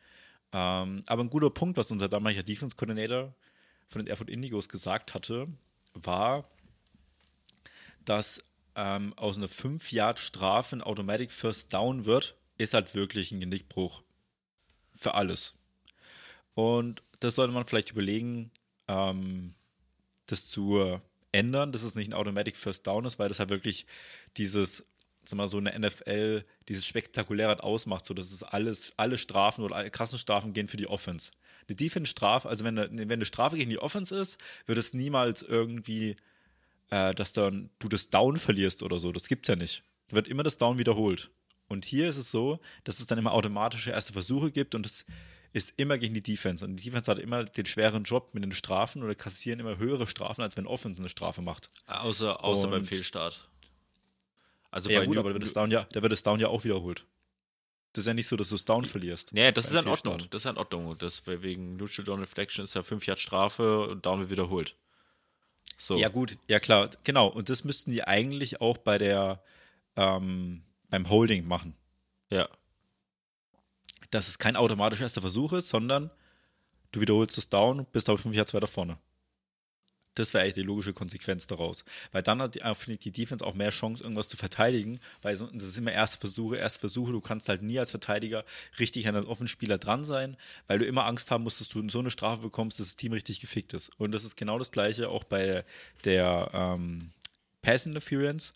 Ähm, 0.53 1.03
aber 1.07 1.25
ein 1.25 1.31
guter 1.31 1.51
Punkt, 1.51 1.77
was 1.77 1.91
unser 1.91 2.09
damaliger 2.09 2.45
Defense 2.45 2.77
Coordinator 2.77 3.35
von 3.89 4.01
den 4.03 4.07
Erfurt 4.07 4.31
Indigos 4.31 4.69
gesagt 4.69 5.13
hatte, 5.13 5.49
war, 5.95 6.45
dass 8.05 8.41
ähm, 8.77 9.15
aus 9.17 9.37
einer 9.37 9.49
5-Yard-Strafe 9.49 10.77
ein 10.77 10.83
Automatic 10.83 11.33
First 11.33 11.73
Down 11.75 12.05
wird, 12.05 12.37
ist 12.63 12.75
halt 12.75 12.95
wirklich 12.95 13.33
ein 13.33 13.41
Genickbruch 13.41 14.03
für 14.93 15.15
alles. 15.15 15.55
Und 16.55 17.03
das 17.21 17.35
sollte 17.35 17.53
man 17.53 17.65
vielleicht 17.65 17.91
überlegen, 17.91 18.51
ähm, 18.89 19.55
das 20.27 20.49
zu 20.49 21.01
ändern, 21.33 21.73
dass 21.73 21.83
es 21.83 21.95
nicht 21.95 22.11
ein 22.11 22.15
Automatic 22.15 22.57
First 22.57 22.87
Down 22.87 23.05
ist, 23.05 23.19
weil 23.19 23.29
das 23.29 23.39
halt 23.39 23.51
wirklich 23.51 23.87
dieses, 24.37 24.87
sag 25.25 25.37
mal, 25.37 25.49
so 25.49 25.59
eine 25.59 25.79
NFL, 25.79 26.45
dieses 26.69 26.87
spektakuläre 26.87 27.49
halt 27.49 27.61
ausmacht, 27.61 28.05
so 28.07 28.15
dass 28.15 28.31
es 28.31 28.43
alles, 28.43 28.93
alle 28.97 29.19
Strafen 29.19 29.65
oder 29.65 29.77
alle 29.77 29.91
krassen 29.91 30.19
Strafen 30.19 30.53
gehen 30.53 30.69
für 30.69 30.77
die 30.77 30.87
Offense. 30.87 31.33
Die 31.69 31.77
Defense-Strafe, 31.77 32.49
also 32.49 32.65
wenn 32.65 32.79
eine, 32.79 32.91
wenn 32.91 33.11
eine 33.11 33.25
Strafe 33.25 33.57
gegen 33.57 33.71
die 33.71 33.79
Offense 33.79 34.17
ist, 34.17 34.39
wird 34.67 34.79
es 34.79 34.95
niemals 34.95 35.43
irgendwie, 35.43 36.17
äh, 36.91 37.15
dass 37.15 37.33
dann 37.33 37.71
du 37.79 37.89
das 37.89 38.11
Down 38.11 38.37
verlierst 38.37 38.83
oder 38.83 38.99
so. 38.99 39.11
Das 39.13 39.29
gibt's 39.29 39.49
ja 39.49 39.57
nicht. 39.57 39.85
Da 40.09 40.17
wird 40.17 40.29
immer 40.29 40.43
das 40.43 40.59
Down 40.59 40.79
wiederholt. 40.79 41.31
Und 41.73 41.85
hier 41.85 42.09
ist 42.09 42.17
es 42.17 42.31
so, 42.31 42.61
dass 42.85 43.01
es 43.01 43.07
dann 43.07 43.19
immer 43.19 43.33
automatische 43.33 43.91
erste 43.91 44.13
Versuche 44.13 44.51
gibt 44.53 44.75
und 44.75 44.87
es 44.87 45.05
ist 45.53 45.79
immer 45.79 45.99
gegen 45.99 46.15
die 46.15 46.23
Defense. 46.23 46.65
Und 46.65 46.77
die 46.77 46.85
Defense 46.85 47.11
hat 47.11 47.19
immer 47.19 47.45
den 47.45 47.67
schweren 47.67 48.05
Job 48.05 48.33
mit 48.35 48.43
den 48.43 48.53
Strafen 48.53 49.03
oder 49.03 49.15
kassieren 49.15 49.61
immer 49.61 49.77
höhere 49.79 50.07
Strafen, 50.07 50.43
als 50.43 50.57
wenn 50.57 50.67
Offense 50.67 51.01
eine 51.01 51.09
Strafe 51.09 51.43
macht. 51.43 51.69
Außer, 51.87 52.43
außer 52.43 52.69
beim 52.69 52.85
Fehlstart. 52.85 53.49
Also 54.71 54.89
Ja, 54.89 55.01
bei 55.01 55.07
gut, 55.07 55.15
New- 55.17 55.21
aber 55.21 55.31
da 55.31 55.35
wird, 55.35 55.43
das 55.45 55.53
Down 55.53 55.71
ja, 55.71 55.87
da 55.93 56.01
wird 56.03 56.13
das 56.13 56.23
Down 56.23 56.41
ja 56.41 56.49
auch 56.49 56.65
wiederholt. 56.65 57.05
Das 57.93 58.05
ist 58.05 58.07
ja 58.07 58.15
nicht 58.15 58.27
so, 58.27 58.37
dass 58.37 58.49
du 58.49 58.55
das 58.55 58.65
Down 58.65 58.87
verlierst. 58.87 59.35
Nee, 59.35 59.53
das 59.53 59.67
ist 59.67 59.75
in 59.75 59.87
Ordnung. 59.87 60.27
Das 60.31 60.47
ist 60.47 60.51
in 60.51 60.57
Ordnung. 60.57 60.97
Das 60.97 61.27
wegen 61.27 61.77
Neutral 61.77 62.05
Down 62.07 62.21
Reflection 62.21 62.65
ist 62.65 62.73
ja 62.75 62.83
5 62.83 63.07
Yard 63.07 63.21
Strafe 63.21 63.89
und 63.89 64.07
Down 64.07 64.21
wird 64.21 64.31
wiederholt. 64.31 64.77
So. 65.77 65.99
Ja, 65.99 66.09
gut, 66.09 66.39
ja 66.49 66.59
klar, 66.61 66.89
genau. 67.05 67.27
Und 67.27 67.51
das 67.51 67.65
müssten 67.65 67.91
die 67.91 68.03
eigentlich 68.05 68.63
auch 68.63 68.79
bei 68.79 68.97
der 68.97 69.43
ähm, 69.97 70.63
beim 70.93 71.09
Holding 71.09 71.49
machen. 71.49 71.75
Ja. 72.29 72.49
Dass 74.11 74.29
es 74.29 74.39
kein 74.39 74.57
automatischer 74.57 75.05
erster 75.05 75.23
Versuch 75.23 75.55
ist, 75.55 75.71
sondern 75.71 76.11
du 76.93 77.01
wiederholst 77.01 77.39
das 77.39 77.49
Down, 77.49 77.87
bist 77.93 78.11
aber 78.11 78.19
fünf 78.19 78.37
Yards 78.37 78.53
weiter 78.53 78.67
vorne. 78.67 78.99
Das 80.15 80.35
wäre 80.35 80.45
eigentlich 80.45 80.57
die 80.57 80.63
logische 80.63 80.93
Konsequenz 80.93 81.47
daraus. 81.47 81.87
Weil 82.13 82.23
dann 82.23 82.43
hat 82.43 82.57
die, 82.57 82.99
die 82.99 83.11
Defense 83.11 83.43
auch 83.43 83.55
mehr 83.55 83.71
Chance, 83.71 84.03
irgendwas 84.03 84.29
zu 84.29 84.37
verteidigen, 84.37 85.01
weil 85.23 85.35
sonst 85.35 85.55
ist 85.55 85.63
es 85.63 85.79
immer 85.79 85.93
erste 85.93 86.19
Versuche, 86.19 86.59
erste 86.59 86.81
Versuche. 86.81 87.13
Du 87.13 87.23
kannst 87.23 87.49
halt 87.49 87.63
nie 87.63 87.79
als 87.79 87.93
Verteidiger 87.93 88.45
richtig 88.79 89.09
an 89.09 89.15
den 89.15 89.25
offenen 89.25 89.49
Spieler 89.49 89.79
dran 89.79 90.05
sein, 90.05 90.37
weil 90.67 90.79
du 90.79 90.85
immer 90.85 91.07
Angst 91.07 91.31
haben 91.31 91.45
musst, 91.45 91.63
dass 91.63 91.71
du 91.71 91.89
so 91.89 92.01
eine 92.01 92.11
Strafe 92.11 92.43
bekommst, 92.43 92.81
dass 92.81 92.89
das 92.89 92.97
Team 92.97 93.15
richtig 93.15 93.41
gefickt 93.41 93.73
ist. 93.73 93.99
Und 93.99 94.13
das 94.13 94.25
ist 94.25 94.37
genau 94.37 94.59
das 94.59 94.73
Gleiche 94.73 95.09
auch 95.09 95.25
bei 95.25 95.65
der 96.05 96.51
ähm, 96.53 97.13
Pass 97.63 97.87
Interference, 97.87 98.53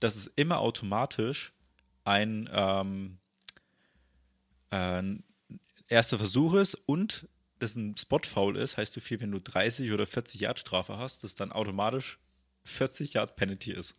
dass 0.00 0.16
es 0.16 0.26
immer 0.36 0.58
automatisch 0.58 1.53
ein 2.04 2.48
ähm, 2.52 3.18
ein 4.70 5.24
erster 5.88 6.18
Versuch 6.18 6.54
ist 6.54 6.74
und 6.74 7.28
das 7.58 7.76
ein 7.76 7.96
Spot-Foul 7.96 8.56
ist, 8.56 8.76
heißt 8.76 8.92
so 8.92 9.00
viel, 9.00 9.20
wenn 9.20 9.30
du 9.30 9.38
30 9.38 9.92
oder 9.92 10.06
40 10.06 10.40
Yard 10.40 10.58
Strafe 10.58 10.98
hast, 10.98 11.24
dass 11.24 11.34
dann 11.34 11.52
automatisch 11.52 12.18
40 12.64 13.14
Yard 13.14 13.36
Penalty 13.36 13.72
ist. 13.72 13.96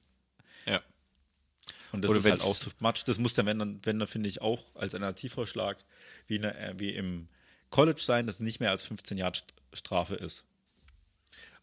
Ja. 0.65 0.81
Und 1.91 2.01
das 2.01 2.11
Oder 2.11 2.19
ist 2.19 2.29
halt 2.29 2.41
auch 2.41 2.57
too 2.57 2.71
much. 2.79 3.03
Das 3.05 3.17
muss 3.17 3.33
dann, 3.33 3.45
wenn 3.45 3.59
dann, 3.59 3.79
wenn 3.83 3.99
dann 3.99 4.07
finde 4.07 4.27
ich, 4.27 4.41
auch 4.41 4.75
als 4.75 4.93
Alternativvorschlag 4.93 5.77
wie, 6.27 6.35
in 6.35 6.41
der, 6.41 6.59
äh, 6.59 6.79
wie 6.79 6.93
im 6.93 7.29
College 7.69 8.01
sein, 8.01 8.27
dass 8.27 8.35
es 8.35 8.41
nicht 8.41 8.59
mehr 8.59 8.71
als 8.71 8.83
15 8.83 9.17
Yard 9.17 9.45
Strafe 9.73 10.15
ist. 10.15 10.45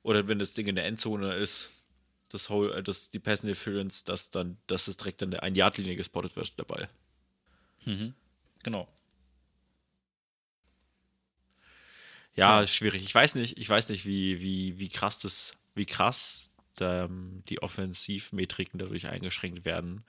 Oder 0.02 0.26
wenn 0.28 0.38
das 0.38 0.54
Ding 0.54 0.66
in 0.66 0.74
der 0.74 0.86
Endzone 0.86 1.34
ist, 1.34 1.70
das 2.34 2.48
Hole, 2.48 2.74
äh, 2.74 2.82
das, 2.82 3.10
die 3.10 3.18
Pass 3.18 3.44
Interference, 3.44 4.04
dass 4.04 4.30
dann, 4.30 4.58
dass 4.66 4.88
es 4.88 4.96
direkt 4.96 5.22
an 5.22 5.30
der 5.30 5.42
1-Yard-Linie 5.44 5.96
gespottet 5.96 6.36
wird, 6.36 6.58
der 6.58 6.64
Ball. 6.64 6.88
Genau. 8.64 8.88
Ja, 12.34 12.56
Ja. 12.56 12.62
ist 12.62 12.74
schwierig. 12.74 13.02
Ich 13.02 13.14
weiß 13.14 13.34
nicht, 13.34 13.58
ich 13.58 13.68
weiß 13.68 13.90
nicht, 13.90 14.06
wie, 14.06 14.40
wie, 14.40 14.78
wie 14.78 14.88
krass 14.88 15.18
das, 15.20 15.52
wie 15.74 15.86
krass 15.86 16.50
ähm, 16.80 17.42
die 17.48 17.62
Offensivmetriken 17.62 18.78
dadurch 18.78 19.06
eingeschränkt 19.06 19.64
werden, 19.64 20.04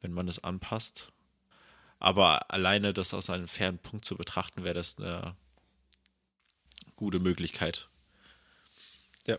wenn 0.00 0.12
man 0.12 0.28
es 0.28 0.42
anpasst. 0.42 1.12
Aber 1.98 2.50
alleine 2.52 2.94
das 2.94 3.12
aus 3.12 3.28
einem 3.28 3.48
fairen 3.48 3.78
Punkt 3.78 4.04
zu 4.04 4.16
betrachten, 4.16 4.62
wäre 4.64 4.74
das 4.74 4.98
eine 4.98 5.34
gute 6.96 7.18
Möglichkeit. 7.18 7.88
Ja. 9.26 9.36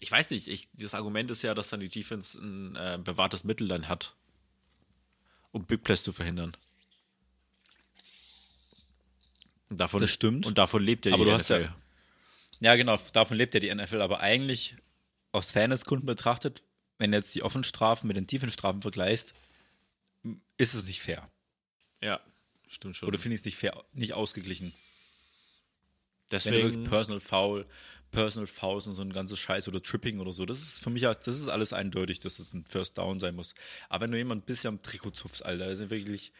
Ich 0.00 0.10
weiß 0.10 0.30
nicht, 0.30 0.48
ich, 0.48 0.68
das 0.72 0.94
Argument 0.94 1.30
ist 1.30 1.42
ja, 1.42 1.54
dass 1.54 1.68
dann 1.68 1.80
die 1.80 1.88
Defense 1.90 2.38
ein 2.40 2.74
äh, 2.76 2.98
bewahrtes 3.02 3.44
Mittel 3.44 3.68
dann 3.68 3.86
hat, 3.88 4.14
um 5.52 5.64
Big 5.66 5.82
Plays 5.82 6.02
zu 6.02 6.12
verhindern. 6.12 6.56
Und 9.68 9.78
davon, 9.78 10.00
Das 10.00 10.10
stimmt. 10.10 10.46
Und 10.46 10.58
davon 10.58 10.82
lebt 10.82 11.06
ja 11.06 11.12
Aber 11.14 11.24
die 11.24 11.30
du 11.30 11.36
hast 11.36 11.50
NFL. 11.50 11.62
ja- 11.64 11.76
Ja, 12.60 12.76
genau, 12.76 12.96
davon 13.12 13.36
lebt 13.36 13.54
ja 13.54 13.60
die 13.60 13.68
NFL, 13.74 14.00
aber 14.02 14.20
eigentlich 14.20 14.74
aus 15.32 15.50
Fairnessgründen 15.52 16.06
betrachtet, 16.06 16.62
wenn 16.98 17.12
du 17.12 17.16
jetzt 17.18 17.34
die 17.34 17.42
Offenstrafen 17.42 18.08
mit 18.08 18.16
den 18.16 18.26
Defense-Strafen 18.26 18.82
vergleichst, 18.82 19.34
ist 20.58 20.74
es 20.74 20.84
nicht 20.86 21.00
fair. 21.00 21.30
Ja, 22.02 22.20
stimmt 22.68 22.96
schon. 22.96 23.08
Oder 23.08 23.18
finde 23.18 23.34
ich 23.36 23.40
es 23.42 23.44
nicht 23.44 23.56
fair, 23.56 23.82
nicht 23.92 24.12
ausgeglichen. 24.14 24.72
Deswegen, 26.30 26.68
wirklich 26.68 26.88
Personal 26.88 27.20
Foul, 27.20 27.66
Personal 28.10 28.46
Fouls 28.46 28.86
und 28.86 28.94
so 28.94 29.02
ein 29.02 29.12
ganzes 29.12 29.38
Scheiß 29.38 29.68
oder 29.68 29.82
Tripping 29.82 30.20
oder 30.20 30.32
so, 30.32 30.44
das 30.46 30.60
ist 30.60 30.82
für 30.82 30.90
mich, 30.90 31.02
ja- 31.02 31.14
das 31.14 31.28
ist 31.38 31.48
alles 31.48 31.72
eindeutig, 31.72 32.20
dass 32.20 32.38
es 32.38 32.52
ein 32.52 32.64
First 32.64 32.98
Down 32.98 33.20
sein 33.20 33.34
muss. 33.34 33.54
Aber 33.88 34.04
wenn 34.04 34.12
du 34.12 34.18
jemand 34.18 34.42
ein 34.42 34.46
bisschen 34.46 34.68
am 34.68 34.82
Trikot 34.82 35.10
zupfst, 35.12 35.44
Alter, 35.44 35.66
das 35.66 35.78
sind 35.78 35.90
wirklich, 35.90 36.32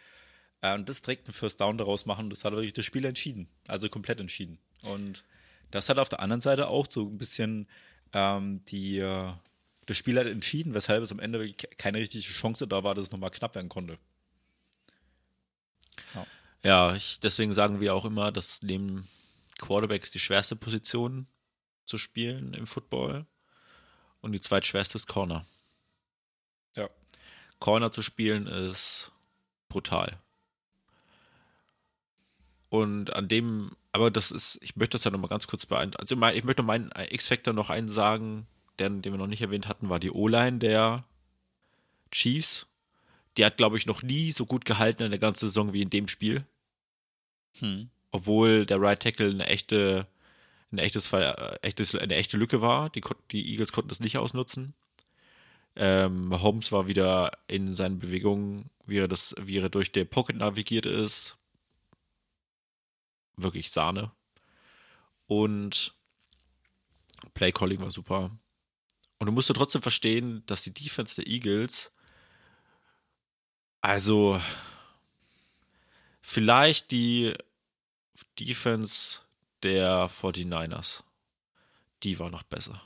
äh, 0.63 0.83
das 0.83 1.03
direkt 1.03 1.29
ein 1.29 1.33
First 1.33 1.61
Down 1.61 1.79
daraus 1.79 2.07
machen, 2.07 2.31
das 2.31 2.45
hat 2.45 2.53
wirklich 2.53 2.73
das 2.73 2.85
Spiel 2.85 3.05
entschieden. 3.05 3.49
Also 3.67 3.89
komplett 3.89 4.21
entschieden. 4.21 4.59
Und 4.85 5.25
das 5.71 5.89
hat 5.89 5.99
auf 5.99 6.09
der 6.09 6.21
anderen 6.21 6.41
Seite 6.41 6.69
auch 6.69 6.87
so 6.89 7.07
ein 7.09 7.19
bisschen 7.19 7.69
ähm, 8.13 8.65
die, 8.67 8.99
äh, 8.99 9.33
das 9.87 9.97
Spiel 9.97 10.19
hat 10.19 10.27
entschieden, 10.27 10.75
weshalb 10.75 11.03
es 11.03 11.13
am 11.13 11.19
Ende 11.21 11.53
keine 11.79 11.99
richtige 11.99 12.25
Chance 12.25 12.67
da 12.67 12.83
war, 12.83 12.95
dass 12.95 13.07
es 13.07 13.13
nochmal 13.13 13.31
knapp 13.31 13.55
werden 13.55 13.69
konnte. 13.69 13.99
ja, 16.65 16.95
ich, 16.95 17.21
deswegen 17.21 17.55
sagen 17.55 17.81
wir 17.81 17.95
auch 17.95 18.05
immer, 18.05 18.33
dass 18.33 18.63
neben 18.63 19.09
Quarterbacks 19.61 20.11
die 20.11 20.19
schwerste 20.19 20.57
Position 20.57 21.27
zu 21.85 21.99
spielen 21.99 22.55
im 22.55 22.67
Football 22.67 23.27
und 24.21 24.33
die 24.33 24.41
zweitschwerste 24.41 24.97
ist 24.97 25.07
Corner. 25.07 25.45
Ja. 26.75 26.89
Corner 27.59 27.91
zu 27.93 28.03
spielen 28.03 28.47
ist 28.47 29.13
brutal. 29.69 30.19
Und 32.69 33.13
an 33.13 33.27
dem, 33.29 33.77
aber 33.93 34.11
das 34.11 34.31
ist, 34.31 34.59
ich 34.63 34.77
möchte 34.77 34.97
das 34.97 35.05
ja 35.05 35.11
nochmal 35.11 35.29
ganz 35.29 35.47
kurz 35.47 35.67
beeinträchtigen. 35.67 36.01
Also 36.01 36.17
mein- 36.17 36.37
ich 36.37 36.45
möchte 36.45 36.63
meinen 36.63 36.91
X-Factor 37.11 37.53
noch 37.53 37.71
einen 37.71 37.89
sagen, 37.89 38.47
den, 38.79 39.03
den 39.03 39.13
wir 39.13 39.19
noch 39.19 39.27
nicht 39.27 39.43
erwähnt 39.43 39.67
hatten, 39.69 39.89
war 39.89 39.99
die 39.99 40.11
O-Line 40.13 40.59
der 40.59 41.05
Chiefs. 42.13 42.67
Die 43.37 43.45
hat, 43.45 43.57
glaube 43.57 43.77
ich, 43.77 43.87
noch 43.87 44.03
nie 44.03 44.33
so 44.33 44.47
gut 44.47 44.65
gehalten 44.65 45.03
in 45.03 45.11
der 45.11 45.19
ganzen 45.19 45.47
Saison 45.47 45.73
wie 45.73 45.83
in 45.83 45.91
dem 45.91 46.09
Spiel. 46.09 46.45
Hm. 47.59 47.91
Obwohl 48.13 48.67
der 48.67 48.81
Right 48.81 49.01
Tackle 49.01 49.31
eine 49.31 49.47
echte, 49.47 50.07
ein 50.73 50.79
echtes, 50.79 51.07
Fall- 51.07 51.59
äh, 51.63 51.67
echtes, 51.67 51.95
eine 51.95 52.17
echte 52.17 52.37
Lücke 52.37 52.61
war. 52.61 52.91
Die, 52.91 53.03
die 53.31 53.51
Eagles 53.51 53.73
konnten 53.73 53.89
das 53.89 54.01
nicht 54.01 54.19
ausnutzen. 54.19 54.75
Ähm, 55.77 56.43
Holmes 56.43 56.73
war 56.73 56.89
wieder 56.89 57.33
in 57.47 57.75
seinen 57.75 58.01
Bewegungen, 58.01 58.71
wie 58.87 58.99
er, 58.99 59.09
das, 59.09 59.35
wie 59.41 59.59
er 59.59 59.69
durch 59.69 59.93
den 59.93 60.09
Pocket 60.09 60.37
navigiert 60.37 60.87
ist. 60.87 61.39
Wirklich 63.37 63.71
Sahne. 63.71 64.11
Und 65.27 65.95
Play 67.35 67.53
Calling 67.53 67.81
war 67.81 67.91
super. 67.91 68.31
Und 69.19 69.27
du 69.27 69.33
musst 69.33 69.49
ja 69.49 69.55
trotzdem 69.55 69.83
verstehen, 69.83 70.43
dass 70.47 70.63
die 70.63 70.75
Defense 70.75 71.23
der 71.23 71.31
Eagles, 71.31 71.95
also 73.81 74.41
vielleicht 76.21 76.91
die 76.91 77.35
Defense 78.39 79.21
der 79.63 80.09
49ers, 80.09 81.03
die 82.03 82.19
war 82.19 82.31
noch 82.31 82.43
besser. 82.43 82.81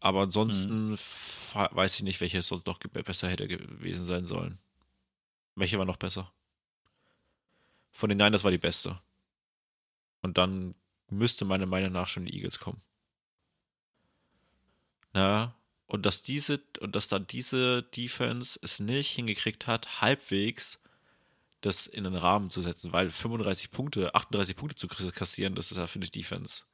Aber 0.00 0.22
ansonsten 0.22 0.96
fa- 0.96 1.70
weiß 1.72 1.96
ich 1.96 2.02
nicht, 2.02 2.20
welche 2.20 2.38
es 2.38 2.48
sonst 2.48 2.66
noch 2.66 2.78
besser 2.78 3.28
hätte 3.28 3.46
gewesen 3.46 4.04
sein 4.04 4.26
sollen. 4.26 4.58
Welche 5.54 5.78
war 5.78 5.84
noch 5.84 5.96
besser? 5.96 6.32
Von 7.92 8.08
den 8.08 8.18
Niners 8.18 8.42
war 8.42 8.50
die 8.50 8.58
beste. 8.58 9.00
Und 10.22 10.38
dann 10.38 10.74
müsste 11.08 11.44
meiner 11.44 11.66
Meinung 11.66 11.92
nach 11.92 12.08
schon 12.08 12.24
die 12.24 12.34
Eagles 12.34 12.58
kommen. 12.58 12.80
Na, 15.12 15.54
und 15.86 16.06
dass 16.06 16.22
diese, 16.22 16.60
und 16.80 16.96
dass 16.96 17.08
dann 17.08 17.26
diese 17.26 17.82
Defense 17.82 18.58
es 18.62 18.80
nicht 18.80 19.10
hingekriegt 19.10 19.66
hat, 19.66 20.00
halbwegs 20.00 20.81
das 21.62 21.86
in 21.86 22.04
den 22.04 22.16
Rahmen 22.16 22.50
zu 22.50 22.60
setzen, 22.60 22.92
weil 22.92 23.08
35 23.08 23.70
Punkte, 23.70 24.14
38 24.14 24.56
Punkte 24.56 24.76
zu 24.76 24.88
kassieren, 24.88 25.54
das 25.54 25.70
ist 25.70 25.78
ja, 25.78 25.86
finde 25.86 26.06
ich, 26.06 26.10
Defense. 26.10 26.64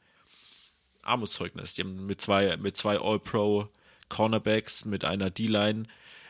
Armutszeugnis. 1.02 1.74
Die 1.74 1.82
haben 1.82 2.06
mit 2.06 2.20
zwei, 2.20 2.56
mit 2.56 2.76
zwei 2.76 2.98
All-Pro 2.98 3.68
Cornerbacks, 4.08 4.84
mit 4.84 5.04
einer 5.04 5.30
D-Line 5.30 5.86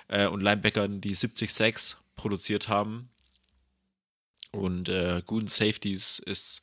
äh, 0.09 0.27
und 0.27 0.43
Linebackern, 0.43 1.01
die 1.01 1.15
70 1.15 1.53
Sacks 1.53 1.99
produziert 2.17 2.69
haben. 2.69 3.11
Und 4.51 4.89
äh, 4.89 5.23
guten 5.25 5.49
Safeties 5.49 6.19
ist, 6.19 6.63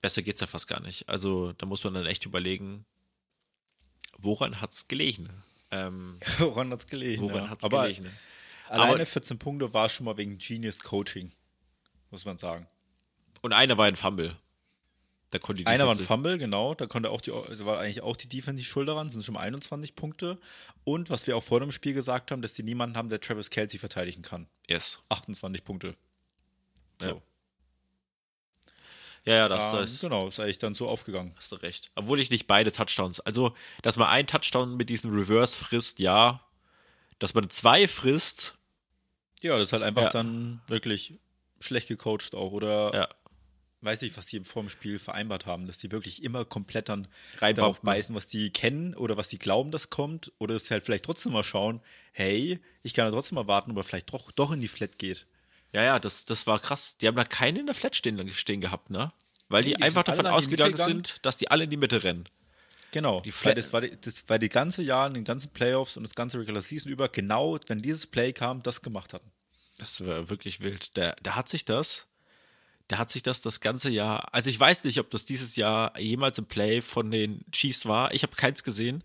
besser 0.00 0.22
geht's 0.22 0.40
ja 0.40 0.46
fast 0.46 0.68
gar 0.68 0.80
nicht. 0.80 1.08
Also 1.08 1.52
da 1.52 1.66
muss 1.66 1.84
man 1.84 1.94
dann 1.94 2.06
echt 2.06 2.26
überlegen, 2.26 2.84
woran 4.18 4.60
hat's 4.60 4.88
gelegen? 4.88 5.28
Ähm, 5.70 6.14
Woran 6.38 6.70
hat 6.70 6.80
es 6.80 6.86
gelegen? 6.86 7.22
woran 7.22 7.44
ja. 7.44 7.50
hat's 7.50 7.64
Aber 7.64 7.82
gelegen? 7.82 8.10
Alleine 8.74 8.94
Aber- 8.94 9.06
14 9.06 9.38
Punkte 9.38 9.72
war 9.72 9.88
schon 9.88 10.04
mal 10.06 10.16
wegen 10.16 10.38
Genius 10.38 10.80
Coaching, 10.80 11.32
muss 12.10 12.24
man 12.24 12.36
sagen. 12.38 12.66
Und 13.42 13.52
einer 13.52 13.76
war 13.78 13.86
ein 13.86 13.96
Fumble. 13.96 14.36
Da 15.30 15.38
konnte 15.40 15.62
die 15.62 15.66
Einer 15.66 15.86
war 15.86 15.94
ein 15.94 15.98
Fumble, 15.98 16.38
genau. 16.38 16.74
Da 16.74 16.86
konnte 16.86 17.10
auch 17.10 17.20
die, 17.20 17.32
war 17.64 17.80
eigentlich 17.80 18.02
auch 18.02 18.16
die 18.16 18.28
Defense 18.28 18.58
die 18.58 18.64
Schuld 18.64 18.88
daran, 18.88 19.10
sind 19.10 19.24
schon 19.24 19.34
mal 19.34 19.40
21 19.40 19.96
Punkte. 19.96 20.38
Und 20.84 21.10
was 21.10 21.26
wir 21.26 21.36
auch 21.36 21.42
vor 21.42 21.58
dem 21.60 21.72
Spiel 21.72 21.92
gesagt 21.92 22.30
haben, 22.30 22.40
dass 22.40 22.54
die 22.54 22.62
niemanden 22.62 22.96
haben, 22.96 23.08
der 23.08 23.20
Travis 23.20 23.50
Kelsey 23.50 23.78
verteidigen 23.80 24.22
kann. 24.22 24.46
Yes. 24.68 25.02
28 25.08 25.64
Punkte. 25.64 25.96
So. 27.00 27.20
Ja, 29.24 29.34
ja, 29.36 29.48
das, 29.48 29.72
Ähm, 29.72 29.78
das 29.80 30.00
genau, 30.00 30.28
ist 30.28 30.38
eigentlich 30.38 30.58
dann 30.58 30.74
so 30.74 30.88
aufgegangen. 30.88 31.32
hast 31.36 31.50
du 31.50 31.56
recht. 31.56 31.90
Obwohl 31.94 32.20
ich 32.20 32.30
nicht 32.30 32.46
beide 32.46 32.70
Touchdowns. 32.72 33.20
Also, 33.20 33.54
dass 33.82 33.96
man 33.96 34.08
einen 34.08 34.28
Touchdown 34.28 34.76
mit 34.76 34.88
diesem 34.90 35.14
Reverse 35.14 35.56
frisst, 35.56 35.98
ja. 35.98 36.44
Dass 37.18 37.32
man 37.34 37.48
zwei 37.48 37.88
frisst, 37.88 38.56
Ja, 39.44 39.58
das 39.58 39.68
ist 39.68 39.72
halt 39.74 39.82
einfach 39.82 40.04
Ja. 40.04 40.10
dann 40.10 40.62
wirklich 40.68 41.14
schlecht 41.60 41.88
gecoacht 41.88 42.34
auch. 42.34 42.52
Oder 42.52 42.94
ja. 42.94 43.08
weiß 43.82 44.00
nicht, 44.00 44.16
was 44.16 44.24
die 44.24 44.40
vor 44.40 44.62
dem 44.62 44.70
Spiel 44.70 44.98
vereinbart 44.98 45.44
haben, 45.44 45.66
dass 45.66 45.78
die 45.78 45.92
wirklich 45.92 46.22
immer 46.22 46.46
komplett 46.46 46.88
dann 46.88 47.08
Reinbaufen. 47.38 47.54
darauf 47.56 47.80
beißen, 47.82 48.16
was 48.16 48.26
die 48.26 48.50
kennen 48.50 48.94
oder 48.94 49.18
was 49.18 49.28
die 49.28 49.36
glauben, 49.38 49.70
das 49.70 49.90
kommt. 49.90 50.32
Oder 50.38 50.54
es 50.54 50.70
halt 50.70 50.82
vielleicht 50.82 51.04
trotzdem 51.04 51.32
mal 51.32 51.44
schauen, 51.44 51.82
hey, 52.12 52.58
ich 52.82 52.94
kann 52.94 53.04
ja 53.04 53.10
trotzdem 53.10 53.36
mal 53.36 53.46
warten, 53.46 53.70
ob 53.72 53.76
er 53.76 53.84
vielleicht 53.84 54.12
doch, 54.14 54.32
doch 54.32 54.50
in 54.50 54.62
die 54.62 54.68
Flat 54.68 54.98
geht. 54.98 55.26
Ja, 55.74 55.82
ja, 55.82 55.98
das, 55.98 56.24
das 56.24 56.46
war 56.46 56.58
krass. 56.58 56.96
Die 56.96 57.06
haben 57.06 57.16
da 57.16 57.24
keinen 57.24 57.58
in 57.58 57.66
der 57.66 57.74
Flat 57.74 57.96
stehen, 57.96 58.26
stehen 58.32 58.62
gehabt, 58.62 58.88
ne? 58.88 59.12
Weil 59.48 59.64
die, 59.64 59.74
die 59.74 59.82
einfach 59.82 60.04
davon 60.04 60.26
ausgegangen 60.26 60.72
gegangen. 60.72 61.04
sind, 61.04 61.16
dass 61.26 61.36
die 61.36 61.50
alle 61.50 61.64
in 61.64 61.70
die 61.70 61.76
Mitte 61.76 62.02
rennen. 62.02 62.24
Genau. 62.94 63.20
Die 63.22 63.32
Flat- 63.32 63.58
das 63.58 63.72
war 63.72 63.80
die, 63.80 64.00
das 64.00 64.28
war 64.28 64.38
die 64.38 64.48
ganze 64.48 64.80
Jahr, 64.80 65.08
in 65.08 65.14
den 65.14 65.24
ganzen 65.24 65.50
Playoffs 65.50 65.96
und 65.96 66.04
das 66.04 66.14
ganze 66.14 66.38
Regular 66.38 66.62
Season 66.62 66.92
über, 66.92 67.08
genau, 67.08 67.58
wenn 67.66 67.78
dieses 67.78 68.06
Play 68.06 68.32
kam, 68.32 68.62
das 68.62 68.82
gemacht 68.82 69.12
hatten. 69.12 69.32
Das 69.78 70.06
war 70.06 70.28
wirklich 70.30 70.60
wild. 70.60 70.96
Der, 70.96 71.16
der 71.16 71.34
hat 71.34 71.48
sich 71.48 71.64
das, 71.64 72.06
der 72.90 72.98
hat 72.98 73.10
sich 73.10 73.24
das 73.24 73.40
das 73.42 73.58
ganze 73.58 73.90
Jahr, 73.90 74.32
also 74.32 74.48
ich 74.48 74.60
weiß 74.60 74.84
nicht, 74.84 75.00
ob 75.00 75.10
das 75.10 75.24
dieses 75.24 75.56
Jahr 75.56 75.98
jemals 75.98 76.38
im 76.38 76.46
Play 76.46 76.82
von 76.82 77.10
den 77.10 77.44
Chiefs 77.50 77.84
war. 77.86 78.14
Ich 78.14 78.22
habe 78.22 78.36
keins 78.36 78.62
gesehen. 78.62 79.02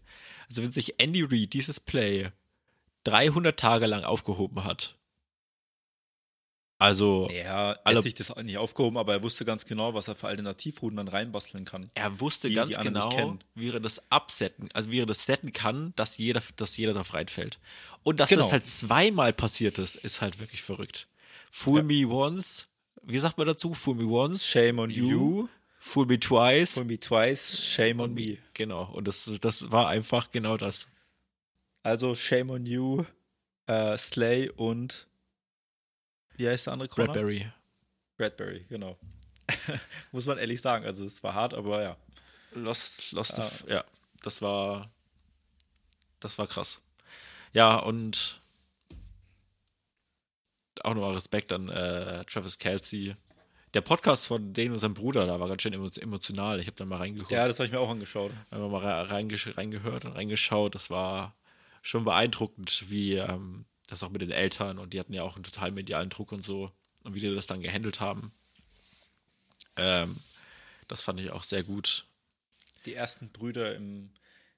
Also 0.50 0.62
wenn 0.62 0.70
sich 0.72 1.00
Andy 1.00 1.24
Reid 1.24 1.54
dieses 1.54 1.80
Play 1.80 2.30
300 3.06 3.60
Tage 3.60 3.88
lang 3.88 4.04
aufgehoben 4.04 4.66
hat. 4.66 4.99
Also 6.82 7.30
Ja, 7.30 7.74
er 7.74 7.96
hat 7.96 8.04
sich 8.04 8.14
das 8.14 8.34
nicht 8.38 8.58
aufgehoben, 8.58 8.98
aber 8.98 9.14
er 9.14 9.22
wusste 9.22 9.44
ganz 9.44 9.66
genau, 9.66 9.94
was 9.94 10.08
er 10.08 10.16
für 10.16 10.28
Alternativrouten 10.30 10.96
dann 10.96 11.10
reinbasteln 11.10 11.66
kann. 11.66 11.92
er 11.94 12.20
wusste 12.22 12.48
die 12.48 12.56
ganz 12.56 12.76
die 12.78 12.82
genau, 12.84 13.38
wie 13.54 13.70
er 13.70 13.82
das 13.82 14.10
absetzen, 14.10 14.70
also 14.74 14.90
wie 14.90 15.02
er 15.02 15.06
das 15.06 15.26
setten 15.26 15.52
kann, 15.52 15.92
dass 15.98 16.18
jeder, 16.18 16.42
dass 16.56 16.78
jeder 16.78 16.94
darauf 16.94 17.14
reinfällt. 17.14 17.60
Und 18.04 18.22
dass 18.22 18.30
Genau. 18.30 18.44
das 18.44 18.54
halt 18.54 18.68
zweimal 18.68 19.34
passiert 19.34 19.78
ist, 19.78 19.98
ist 19.98 20.22
halt 20.22 20.40
wirklich 20.40 20.62
verrückt. 20.62 21.08
Fool 21.52 21.84
me 21.84 22.08
once, 22.08 22.70
wie 23.04 23.20
sagt 23.20 23.38
man 23.38 23.48
dazu? 23.48 23.74
Fool 23.74 23.96
me 23.96 24.06
once, 24.06 24.48
Shame 24.48 24.80
on 24.80 24.90
you. 24.90 25.50
Fool 25.82 26.06
me 26.06 26.18
twice. 26.20 26.74
For 26.76 26.86
me 26.86 26.98
twice, 27.00 27.62
shame 27.62 28.00
on 28.02 28.14
me. 28.14 28.38
Genau. 28.54 28.86
Und 28.94 29.08
das, 29.08 29.30
das 29.42 29.70
war 29.72 29.88
einfach 29.90 30.30
genau 30.32 30.56
das. 30.56 30.88
Also 31.84 32.16
Shame 32.16 32.50
on 32.52 32.66
you, 32.66 33.04
äh, 33.68 33.98
Slay 33.98 34.50
und 34.50 35.08
wie 36.40 36.48
heißt 36.48 36.66
der 36.68 36.74
andere 36.74 36.90
Corner? 36.90 37.12
Bradbury. 37.14 37.48
Bradbury, 38.18 38.66
genau. 38.70 38.98
Muss 40.12 40.26
man 40.26 40.38
ehrlich 40.38 40.62
sagen. 40.62 40.86
Also 40.86 41.06
es 41.06 41.24
war 41.24 41.34
hart, 41.34 41.54
aber 41.54 41.82
ja. 41.82 41.98
Lost, 42.54 43.12
Lost, 43.12 43.40
Ah. 43.40 43.52
ja, 43.68 43.84
das 44.24 44.42
war, 44.42 44.90
das 46.20 46.38
war 46.38 46.48
krass. 46.48 46.82
Ja, 47.54 47.78
und 47.78 48.42
auch 50.84 50.94
nochmal 50.94 51.14
Respekt 51.14 51.52
an 51.52 51.70
äh, 51.70 52.24
Travis 52.26 52.58
Kelsey. 52.58 53.14
Der 53.76 53.82
Podcast 53.82 54.26
von 54.26 54.54
denen 54.54 54.74
und 54.74 54.80
seinem 54.80 54.94
Bruder, 54.96 55.28
da 55.28 55.40
war 55.40 55.48
ganz 55.48 55.62
schön 55.62 55.74
emo- 55.76 56.00
emotional. 56.02 56.60
Ich 56.60 56.66
habe 56.68 56.76
da 56.76 56.86
mal 56.86 56.98
reingeguckt. 56.98 57.32
Ja, 57.32 57.48
das 57.48 57.60
habe 57.60 57.68
ich 57.68 57.72
mir 57.72 57.80
auch 57.80 57.90
angeschaut. 57.90 58.32
Wir 58.50 58.60
mal 58.68 59.04
reingehört 59.06 60.06
und 60.06 60.14
reingeschaut. 60.14 60.74
Das 60.74 60.90
war 60.90 61.36
schon 61.84 62.04
beeindruckend, 62.06 62.90
wie 62.90 63.16
ähm, 63.16 63.66
das 63.90 64.04
auch 64.04 64.10
mit 64.10 64.22
den 64.22 64.32
Eltern 64.32 64.78
und 64.80 64.94
die 64.94 65.00
hatten 65.00 65.14
ja 65.14 65.24
auch 65.24 65.36
einen 65.36 65.44
total 65.44 65.72
medialen 65.72 66.10
Druck 66.10 66.32
und 66.32 66.44
so 66.44 66.72
und 67.04 67.14
wie 67.16 67.20
die 67.20 67.34
das 67.34 67.48
dann 67.48 67.62
gehandelt 67.62 68.00
haben. 68.00 68.32
Ähm, 69.78 70.18
das 70.88 71.02
fand 71.02 71.20
ich 71.20 71.32
auch 71.32 71.44
sehr 71.44 71.64
gut. 71.64 72.06
die 72.86 72.94
ersten 72.94 73.30
Brüder 73.30 73.76
im 73.76 74.10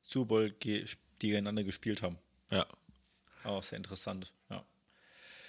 Super 0.01 0.25
Bowl, 0.27 0.51
die 0.51 0.85
gegeneinander 1.19 1.63
gespielt 1.63 2.01
haben. 2.01 2.17
Ja, 2.49 2.65
Auch 3.43 3.63
sehr 3.63 3.77
interessant. 3.77 4.31
Ja. 4.49 4.63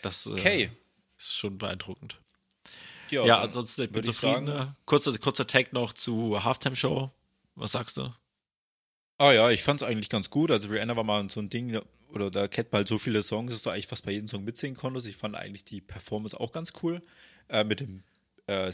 das 0.03 0.27
äh, 0.27 0.31
Okay. 0.31 0.71
ist 1.19 1.37
schon 1.37 1.59
beeindruckend. 1.59 2.19
Ja, 3.11 3.25
Ja, 3.27 3.41
ansonsten 3.43 3.83
ich 3.83 3.93
bin 3.93 4.03
zufrieden. 4.03 4.47
sagen- 4.47 4.67
ne? 4.69 4.77
Kurzer, 4.87 5.17
kurzer 5.19 5.47
Tag 5.47 5.73
noch 5.73 5.93
zu 5.93 6.43
Halftime 6.45 6.77
Show. 6.77 7.11
Was 7.57 7.73
sagst 7.73 7.97
du? 7.99 8.13
Ah 9.19 9.33
ja, 9.33 9.51
ich 9.51 9.63
fand 9.63 9.83
es 9.83 9.87
eigentlich 9.89 10.09
ganz 10.09 10.31
gut. 10.31 10.51
Also 10.51 10.69
Rihanna 10.69 10.97
war 10.97 11.05
mal 11.05 11.29
so 11.29 11.41
ein 11.41 11.51
Ding, 11.51 11.79
oder 12.13 12.31
da 12.31 12.47
kennt 12.49 12.73
man 12.73 12.81
halt 12.81 12.89
so 12.89 12.99
viele 12.99 13.23
Songs, 13.23 13.51
dass 13.53 13.63
du 13.63 13.71
eigentlich 13.71 13.87
fast 13.87 14.05
bei 14.05 14.13
jedem 14.13 14.29
Song 14.29 14.45
mitsingen 14.45 14.77
konntest. 14.77 15.07
Ich 15.07 15.17
fand 15.17 15.35
eigentlich 15.35 15.65
die 15.65 15.81
Performance 15.81 16.39
auch 16.39 16.53
ganz 16.53 16.73
cool. 16.83 17.03
Äh, 17.49 17.65
mit 17.65 17.81
dem, 17.81 18.03
äh, 18.47 18.73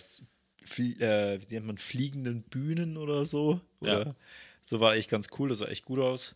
flie 0.62 0.94
äh, 1.00 1.40
wie 1.40 1.54
nennt 1.54 1.66
man, 1.66 1.78
fliegenden 1.78 2.42
Bühnen 2.42 2.96
oder 2.96 3.24
so. 3.24 3.60
Oder 3.80 4.06
Ja. 4.06 4.14
So 4.62 4.80
war 4.80 4.94
echt 4.94 5.08
ganz 5.08 5.28
cool, 5.38 5.48
das 5.48 5.58
sah 5.58 5.66
echt 5.68 5.84
gut 5.84 5.98
aus. 5.98 6.34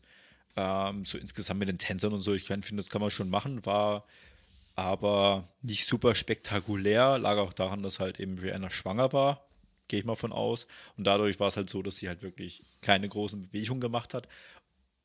Ähm, 0.57 1.05
so 1.05 1.19
insgesamt 1.19 1.61
mit 1.61 1.69
den 1.69 1.79
Tänzern 1.79 2.13
und 2.13 2.21
so, 2.21 2.33
ich 2.35 2.47
kann- 2.47 2.63
finde, 2.63 2.83
das 2.83 2.91
kann 2.91 3.01
man 3.01 3.11
schon 3.11 3.29
machen, 3.31 3.65
war 3.67 4.07
aber 4.75 5.49
nicht 5.63 5.87
super 5.87 6.15
spektakulär. 6.15 7.19
Lag 7.19 7.37
auch 7.39 7.53
daran, 7.53 7.83
dass 7.83 8.01
halt 8.01 8.21
eben 8.21 8.39
Rihanna 8.39 8.71
schwanger 8.71 9.13
war, 9.13 9.45
gehe 9.89 9.99
ich 10.01 10.05
mal 10.07 10.15
von 10.17 10.33
aus. 10.33 10.67
Und 10.97 11.05
dadurch 11.05 11.41
war 11.41 11.49
es 11.49 11.57
halt 11.57 11.69
so, 11.69 11.83
dass 11.83 11.97
sie 11.97 12.09
halt 12.09 12.23
wirklich 12.23 12.63
keine 12.81 13.09
großen 13.09 13.43
Bewegungen 13.43 13.81
gemacht 13.81 14.15
hat. 14.15 14.29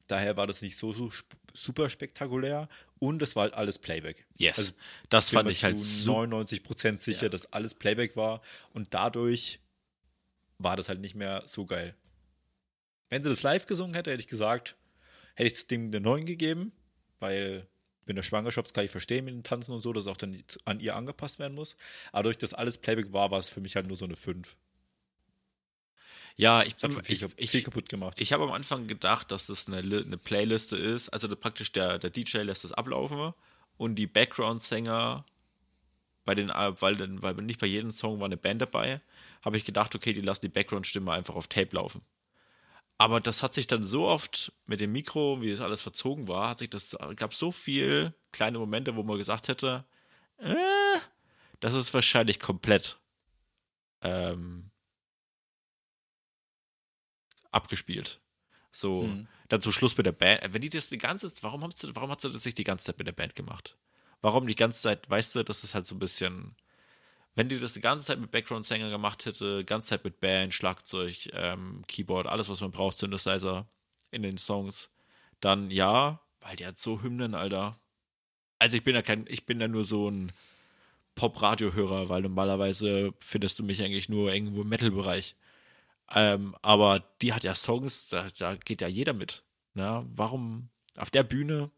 Daher 0.08 0.38
war 0.38 0.48
das 0.48 0.62
nicht 0.62 0.78
so, 0.78 0.94
so 0.94 1.12
super 1.54 1.90
spektakulär 1.90 2.70
und 3.00 3.22
es 3.22 3.36
war 3.36 3.44
halt 3.44 3.54
alles 3.54 3.80
Playback. 3.80 4.26
Yes. 4.38 4.58
Also 4.58 4.72
das 5.10 5.30
fand 5.32 5.50
ich 5.50 5.64
halt 5.64 5.78
zu 5.78 5.86
so. 5.86 6.18
99% 6.18 6.98
sicher, 6.98 7.24
Ja. 7.24 7.30
dass 7.30 7.52
alles 7.54 7.74
Playback 7.74 8.16
war 8.16 8.42
und 8.74 8.94
dadurch 8.94 9.60
war 10.60 10.76
das 10.76 10.90
halt 10.90 11.02
nicht 11.02 11.16
mehr 11.16 11.44
so 11.46 11.66
geil. 11.66 11.96
Wenn 13.10 13.24
sie 13.24 13.30
das 13.30 13.44
live 13.44 13.66
gesungen 13.66 13.96
hätte, 13.96 14.12
hätte 14.12 14.22
ich 14.22 14.28
gesagt, 14.28 14.76
hätte 15.36 15.48
ich 15.48 15.54
das 15.54 15.68
Ding 15.68 15.88
eine 15.88 16.00
9 16.00 16.26
gegeben, 16.26 16.72
weil 17.20 17.68
mit 18.06 18.16
der 18.18 18.24
Schwangerschaft 18.24 18.74
kann 18.74 18.86
ich 18.86 18.92
verstehen 18.92 19.26
mit 19.26 19.34
dem 19.34 19.44
Tanzen 19.44 19.74
und 19.74 19.82
so, 19.82 19.92
dass 19.94 20.08
auch 20.08 20.18
dann 20.18 20.42
an 20.66 20.80
ihr 20.80 20.96
angepasst 20.96 21.40
werden 21.40 21.56
muss. 21.56 21.76
Aber 22.12 22.24
durch 22.24 22.38
das 22.38 22.54
alles 22.54 22.78
Playback 22.78 23.12
war, 23.12 23.32
war 23.32 23.40
es 23.40 23.50
für 23.50 23.60
mich 23.62 23.76
halt 23.76 23.88
nur 23.88 23.98
so 23.98 24.06
eine 24.06 24.16
5. 24.16 24.56
Ja, 26.38 26.62
ich, 26.62 26.76
bin, 26.76 26.92
schon 26.92 27.04
viel, 27.04 27.16
ich, 27.36 27.50
viel 27.50 27.60
ich, 27.60 27.66
kaputt 27.66 27.90
gemacht. 27.90 28.22
ich 28.22 28.32
habe 28.32 28.44
am 28.44 28.52
Anfang 28.52 28.86
gedacht, 28.86 29.32
dass 29.32 29.48
das 29.48 29.68
eine, 29.68 29.80
eine 29.80 30.18
Playliste 30.18 30.78
ist. 30.78 31.10
Also 31.10 31.28
praktisch 31.36 31.72
der, 31.72 31.98
der 31.98 32.12
DJ 32.12 32.40
lässt 32.40 32.64
das 32.64 32.72
ablaufen 32.72 33.34
und 33.78 33.96
die 33.96 34.06
Background-Sänger, 34.06 35.26
bei 36.26 36.36
den, 36.36 36.50
weil, 36.50 37.22
weil 37.22 37.34
nicht 37.36 37.60
bei 37.60 37.68
jedem 37.68 37.90
Song 37.90 38.20
war 38.20 38.26
eine 38.26 38.38
Band 38.38 38.62
dabei, 38.62 39.02
habe 39.42 39.58
ich 39.58 39.66
gedacht, 39.66 39.96
okay, 39.96 40.14
die 40.14 40.22
lassen 40.22 40.42
die 40.42 40.50
Background-Stimme 40.50 41.12
einfach 41.12 41.36
auf 41.36 41.48
Tape 41.48 41.76
laufen. 41.76 42.02
Aber 43.00 43.20
das 43.20 43.42
hat 43.42 43.54
sich 43.54 43.66
dann 43.66 43.84
so 43.84 44.08
oft 44.08 44.52
mit 44.66 44.80
dem 44.80 44.92
Mikro, 44.92 45.42
wie 45.42 45.52
das 45.52 45.62
alles 45.62 45.82
verzogen 45.82 46.28
war, 46.28 46.50
hat 46.50 46.60
sich 46.60 46.70
das 46.70 46.96
gab 47.16 47.34
so 47.34 47.52
viel 47.52 48.14
kleine 48.32 48.60
Momente, 48.60 48.96
wo 48.96 49.04
man 49.04 49.18
gesagt 49.18 49.48
hätte, 49.48 49.86
äh, 50.38 50.54
das 51.60 51.74
ist 51.74 51.94
wahrscheinlich 51.94 52.40
komplett 52.40 53.00
ähm, 54.02 54.70
abgespielt. 57.52 58.20
So, 58.72 59.04
Mhm. 59.04 59.28
dann 59.50 59.62
zum 59.62 59.72
Schluss 59.72 59.98
mit 59.98 60.06
der 60.06 60.12
Band. 60.12 60.42
Wenn 60.54 60.62
die 60.62 60.70
das 60.70 60.90
die 60.90 60.98
ganze 60.98 61.32
Zeit, 61.32 61.44
warum, 61.44 61.64
hast 61.64 61.84
du, 61.84 61.96
warum 61.96 62.12
hat 62.12 62.22
sie 62.22 62.30
das 62.30 62.46
nicht 62.46 62.58
die 62.58 62.64
ganze 62.64 62.86
Zeit 62.86 62.98
mit 62.98 63.08
der 63.08 63.14
Band 63.14 63.34
gemacht? 63.36 63.76
Warum 64.22 64.48
die 64.48 64.56
ganze 64.56 64.82
Zeit, 64.82 65.10
weißt 65.10 65.36
du, 65.36 65.44
das 65.44 65.64
ist 65.64 65.74
halt 65.76 65.86
so 65.86 65.96
ein 65.96 66.00
bisschen, 66.00 66.56
wenn 67.36 67.50
die 67.50 67.60
das 67.60 67.74
die 67.74 67.82
ganze 67.82 68.06
Zeit 68.06 68.20
mit 68.20 68.32
Background-Sänger 68.32 68.90
gemacht 68.90 69.26
hätte, 69.26 69.64
ganze 69.64 69.90
Zeit 69.90 70.04
mit 70.04 70.20
Band, 70.20 70.54
Schlagzeug, 70.54 71.30
ähm, 71.34 71.84
Keyboard, 71.88 72.28
alles, 72.28 72.50
was 72.50 72.62
man 72.62 72.72
braucht, 72.72 72.98
Synthesizer 72.98 73.68
in 74.12 74.24
den 74.24 74.38
Songs, 74.38 74.92
dann 75.40 75.70
ja, 75.72 76.20
weil 76.42 76.56
die 76.56 76.66
hat 76.66 76.80
so 76.80 77.02
Hymnen, 77.02 77.36
Alter. 77.36 77.78
Also 78.60 78.76
ich 78.78 78.84
bin 78.84 78.96
ja 78.96 79.02
kein, 79.04 79.26
ich 79.28 79.46
bin 79.46 79.62
ja 79.62 79.68
nur 79.68 79.86
so 79.86 80.10
ein 80.10 80.32
Pop-Radio-Hörer, 81.16 82.10
weil 82.10 82.22
normalerweise 82.22 83.14
findest 83.20 83.60
du 83.60 83.64
mich 83.64 83.82
eigentlich 83.82 84.10
nur 84.10 84.34
irgendwo 84.34 84.62
im 84.62 84.70
Metal-Bereich. 84.70 85.36
Ähm, 86.14 86.56
aber 86.62 87.04
die 87.22 87.34
hat 87.34 87.44
ja 87.44 87.54
Songs, 87.54 88.10
da, 88.10 88.28
da 88.38 88.56
geht 88.56 88.82
ja 88.82 88.88
jeder 88.88 89.14
mit. 89.14 89.44
Ne? 89.74 90.06
Warum 90.16 90.70
auf 90.96 91.12
der 91.12 91.24
Bühne? 91.24 91.70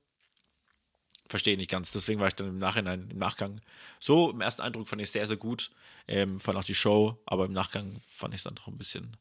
Verstehe 1.28 1.58
nicht 1.58 1.70
ganz. 1.70 1.92
Deswegen 1.92 2.20
war 2.20 2.28
ich 2.28 2.36
dann 2.36 2.48
im 2.48 2.58
Nachhinein, 2.58 3.10
im 3.12 3.18
Nachgang. 3.20 3.62
So, 4.00 4.32
im 4.32 4.42
ersten 4.42 4.64
Eindruck 4.64 4.88
fand 4.88 5.02
ich 5.02 5.08
es 5.08 5.14
sehr, 5.14 5.28
sehr 5.28 5.38
gut. 5.38 5.70
Ähm, 6.08 6.40
fand 6.40 6.58
auch 6.58 6.64
die 6.64 6.74
Show, 6.74 7.22
aber 7.26 7.46
im 7.46 7.54
Nachgang 7.54 8.02
fand 8.08 8.34
ich 8.34 8.40
es 8.40 8.44
dann 8.44 8.56
doch 8.56 8.68
ein 8.68 8.78
bisschen, 8.78 9.16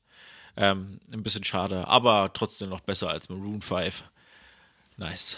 ähm, 0.57 1.01
ein 1.13 1.23
bisschen 1.23 1.45
schade. 1.45 1.87
Aber 1.87 2.33
trotzdem 2.33 2.71
noch 2.71 2.81
besser 2.81 3.11
als 3.11 3.29
Maroon 3.29 3.61
5. 3.61 4.05
Nice. 4.97 5.37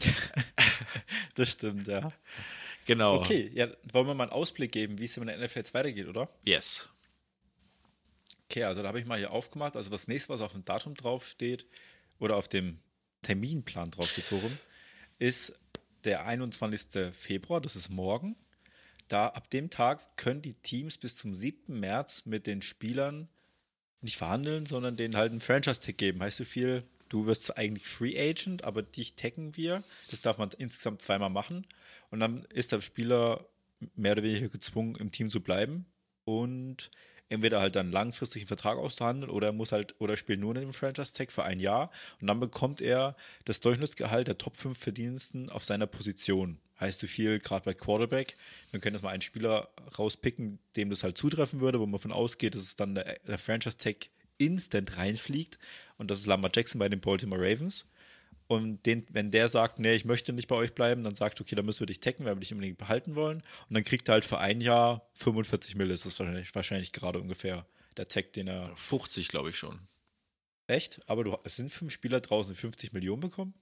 das 1.34 1.50
stimmt, 1.50 1.86
ja. 1.88 2.10
Genau. 2.86 3.16
Okay, 3.16 3.50
ja, 3.54 3.68
wollen 3.92 4.06
wir 4.06 4.14
mal 4.14 4.24
einen 4.24 4.32
Ausblick 4.32 4.72
geben, 4.72 4.98
wie 4.98 5.04
es 5.04 5.16
in 5.16 5.26
der 5.26 5.38
NFL 5.38 5.58
jetzt 5.58 5.74
weitergeht, 5.74 6.08
oder? 6.08 6.28
Yes. 6.44 6.88
Okay, 8.50 8.64
also 8.64 8.82
da 8.82 8.88
habe 8.88 9.00
ich 9.00 9.06
mal 9.06 9.18
hier 9.18 9.32
aufgemacht. 9.32 9.76
Also 9.76 9.90
das 9.90 10.08
nächste, 10.08 10.32
was 10.32 10.40
auf 10.40 10.52
dem 10.52 10.64
Datum 10.64 10.94
draufsteht 10.94 11.66
oder 12.18 12.36
auf 12.36 12.48
dem 12.48 12.78
Terminplan 13.22 13.90
draufsteht, 13.90 14.26
so 14.26 14.36
rum, 14.36 14.58
ist 15.18 15.54
der 16.04 16.26
21. 16.26 17.14
Februar, 17.14 17.60
das 17.60 17.76
ist 17.76 17.88
morgen. 17.88 18.36
Da 19.08 19.28
ab 19.28 19.50
dem 19.50 19.70
Tag 19.70 20.16
können 20.16 20.42
die 20.42 20.54
Teams 20.54 20.98
bis 20.98 21.16
zum 21.16 21.34
7. 21.34 21.78
März 21.78 22.26
mit 22.26 22.46
den 22.46 22.62
Spielern 22.62 23.28
nicht 24.00 24.16
verhandeln, 24.16 24.66
sondern 24.66 24.96
denen 24.96 25.16
halt 25.16 25.32
einen 25.32 25.40
Franchise-Tag 25.40 25.96
geben. 25.96 26.20
Heißt 26.20 26.38
so 26.38 26.44
viel, 26.44 26.84
du 27.08 27.26
wirst 27.26 27.56
eigentlich 27.56 27.86
Free 27.86 28.18
Agent, 28.18 28.64
aber 28.64 28.82
dich 28.82 29.14
taggen 29.14 29.56
wir. 29.56 29.82
Das 30.10 30.20
darf 30.20 30.38
man 30.38 30.50
insgesamt 30.58 31.02
zweimal 31.02 31.30
machen. 31.30 31.66
Und 32.10 32.20
dann 32.20 32.44
ist 32.50 32.72
der 32.72 32.80
Spieler 32.80 33.46
mehr 33.94 34.12
oder 34.12 34.22
weniger 34.22 34.48
gezwungen, 34.48 34.96
im 34.96 35.10
Team 35.10 35.28
zu 35.28 35.40
bleiben 35.40 35.86
und 36.24 36.90
entweder 37.28 37.60
halt 37.60 37.76
dann 37.76 37.90
langfristig 37.90 38.42
einen 38.42 38.48
Vertrag 38.48 38.78
auszuhandeln 38.78 39.30
oder 39.30 39.48
er 39.48 39.52
muss 39.52 39.72
halt 39.72 39.94
oder 39.98 40.16
spielt 40.16 40.40
nur 40.40 40.54
in 40.54 40.62
dem 40.62 40.72
Franchise-Tag 40.72 41.32
für 41.32 41.44
ein 41.44 41.60
Jahr 41.60 41.90
und 42.20 42.26
dann 42.26 42.40
bekommt 42.40 42.80
er 42.80 43.16
das 43.44 43.60
Durchschnittsgehalt 43.60 44.28
der 44.28 44.38
Top 44.38 44.56
5 44.56 44.76
Verdiensten 44.76 45.50
auf 45.50 45.64
seiner 45.64 45.86
Position. 45.86 46.58
Heißt 46.80 47.00
so 47.00 47.06
viel, 47.06 47.38
gerade 47.38 47.64
bei 47.64 47.74
Quarterback, 47.74 48.36
wir 48.70 48.80
können 48.80 48.94
jetzt 48.94 49.02
mal 49.02 49.10
einen 49.10 49.22
Spieler 49.22 49.68
rauspicken, 49.98 50.58
dem 50.76 50.90
das 50.90 51.04
halt 51.04 51.16
zutreffen 51.16 51.60
würde, 51.60 51.80
wo 51.80 51.86
man 51.86 51.92
davon 51.92 52.12
ausgeht, 52.12 52.54
dass 52.54 52.62
es 52.62 52.76
dann 52.76 52.94
der, 52.94 53.18
der 53.26 53.38
Franchise-Tag 53.38 54.08
instant 54.38 54.96
reinfliegt 54.96 55.58
und 55.96 56.10
das 56.10 56.18
ist 56.18 56.26
Lamar 56.26 56.50
Jackson 56.54 56.78
bei 56.78 56.88
den 56.88 57.00
Baltimore 57.00 57.40
Ravens. 57.40 57.86
Und 58.46 58.84
den, 58.86 59.06
wenn 59.10 59.30
der 59.30 59.48
sagt, 59.48 59.78
nee, 59.78 59.94
ich 59.94 60.04
möchte 60.04 60.32
nicht 60.32 60.48
bei 60.48 60.56
euch 60.56 60.74
bleiben, 60.74 61.02
dann 61.04 61.14
sagt, 61.14 61.40
okay, 61.40 61.54
dann 61.54 61.64
müssen 61.64 61.80
wir 61.80 61.86
dich 61.86 62.00
tacken, 62.00 62.24
weil 62.24 62.36
wir 62.36 62.40
dich 62.40 62.52
unbedingt 62.52 62.78
behalten 62.78 63.14
wollen. 63.14 63.38
Und 63.68 63.74
dann 63.74 63.84
kriegt 63.84 64.08
er 64.08 64.14
halt 64.14 64.24
für 64.24 64.38
ein 64.38 64.60
Jahr 64.60 65.08
45 65.14 65.76
Mille, 65.76 65.94
ist 65.94 66.06
das 66.06 66.18
wahrscheinlich, 66.18 66.54
wahrscheinlich 66.54 66.92
gerade 66.92 67.20
ungefähr 67.20 67.66
der 67.96 68.06
Tag, 68.06 68.32
den 68.32 68.48
er. 68.48 68.76
50, 68.76 69.28
glaube 69.28 69.50
ich 69.50 69.56
schon. 69.56 69.78
Echt? 70.66 71.00
Aber 71.08 71.24
du, 71.24 71.36
es 71.44 71.56
sind 71.56 71.70
fünf 71.70 71.92
Spieler 71.92 72.20
draußen, 72.20 72.52
die 72.52 72.60
50 72.60 72.92
Millionen 72.92 73.20
bekommen? 73.20 73.54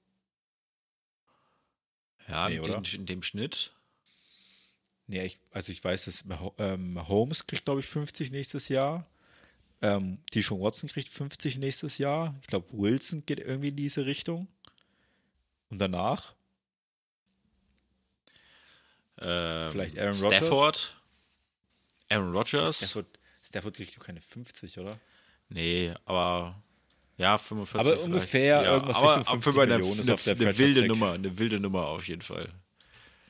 Ja, 2.28 2.48
Nee, 2.48 2.56
in, 2.56 2.60
oder? 2.60 2.80
den, 2.80 3.00
in 3.00 3.06
dem 3.06 3.22
Schnitt. 3.22 3.72
Nee, 5.06 5.26
ich, 5.26 5.38
also 5.50 5.72
ich 5.72 5.82
weiß, 5.82 6.04
dass 6.06 6.24
ähm, 6.58 7.08
Holmes 7.08 7.46
kriegt, 7.46 7.64
glaube 7.64 7.80
ich, 7.80 7.86
50 7.86 8.30
nächstes 8.30 8.68
Jahr. 8.68 9.06
Ähm, 9.82 10.18
Deshaun 10.32 10.60
Watson 10.60 10.88
kriegt 10.88 11.08
50 11.08 11.58
nächstes 11.58 11.98
Jahr. 11.98 12.38
Ich 12.40 12.46
glaube, 12.46 12.66
Wilson 12.72 13.26
geht 13.26 13.40
irgendwie 13.40 13.68
in 13.68 13.76
diese 13.76 14.06
Richtung. 14.06 14.46
Und 15.72 15.78
danach? 15.78 16.34
Ähm, 19.18 19.70
Vielleicht 19.70 19.98
Aaron 19.98 20.14
Rodgers? 20.14 20.38
Stafford. 20.38 20.96
Aaron 22.10 22.32
Rodgers. 22.34 22.76
Stafford, 22.76 23.06
Stafford 23.42 23.76
kriegt 23.76 23.96
doch 23.96 24.04
keine 24.04 24.20
50, 24.20 24.78
oder? 24.78 25.00
Nee, 25.48 25.94
aber 26.04 26.62
ja, 27.16 27.38
45. 27.38 27.80
Aber 27.80 27.90
vielleicht. 27.90 28.04
ungefähr 28.04 28.62
ja, 28.62 28.74
irgendwas 28.74 28.98
aber 28.98 29.16
Richtung 29.16 29.32
auf 29.34 29.42
50 29.42 29.46
jeden 29.46 29.54
Fall 29.54 29.64
eine, 29.64 29.78
Millionen 29.78 30.00
ist 30.00 30.08
eine, 30.08 30.14
auf 30.14 30.24
der 30.24 30.34
eine 30.34 30.58
wilde. 30.58 30.86
Nummer, 30.86 31.12
eine 31.12 31.38
wilde 31.38 31.58
Nummer 31.58 31.86
auf 31.86 32.06
jeden 32.06 32.22
Fall. 32.22 32.52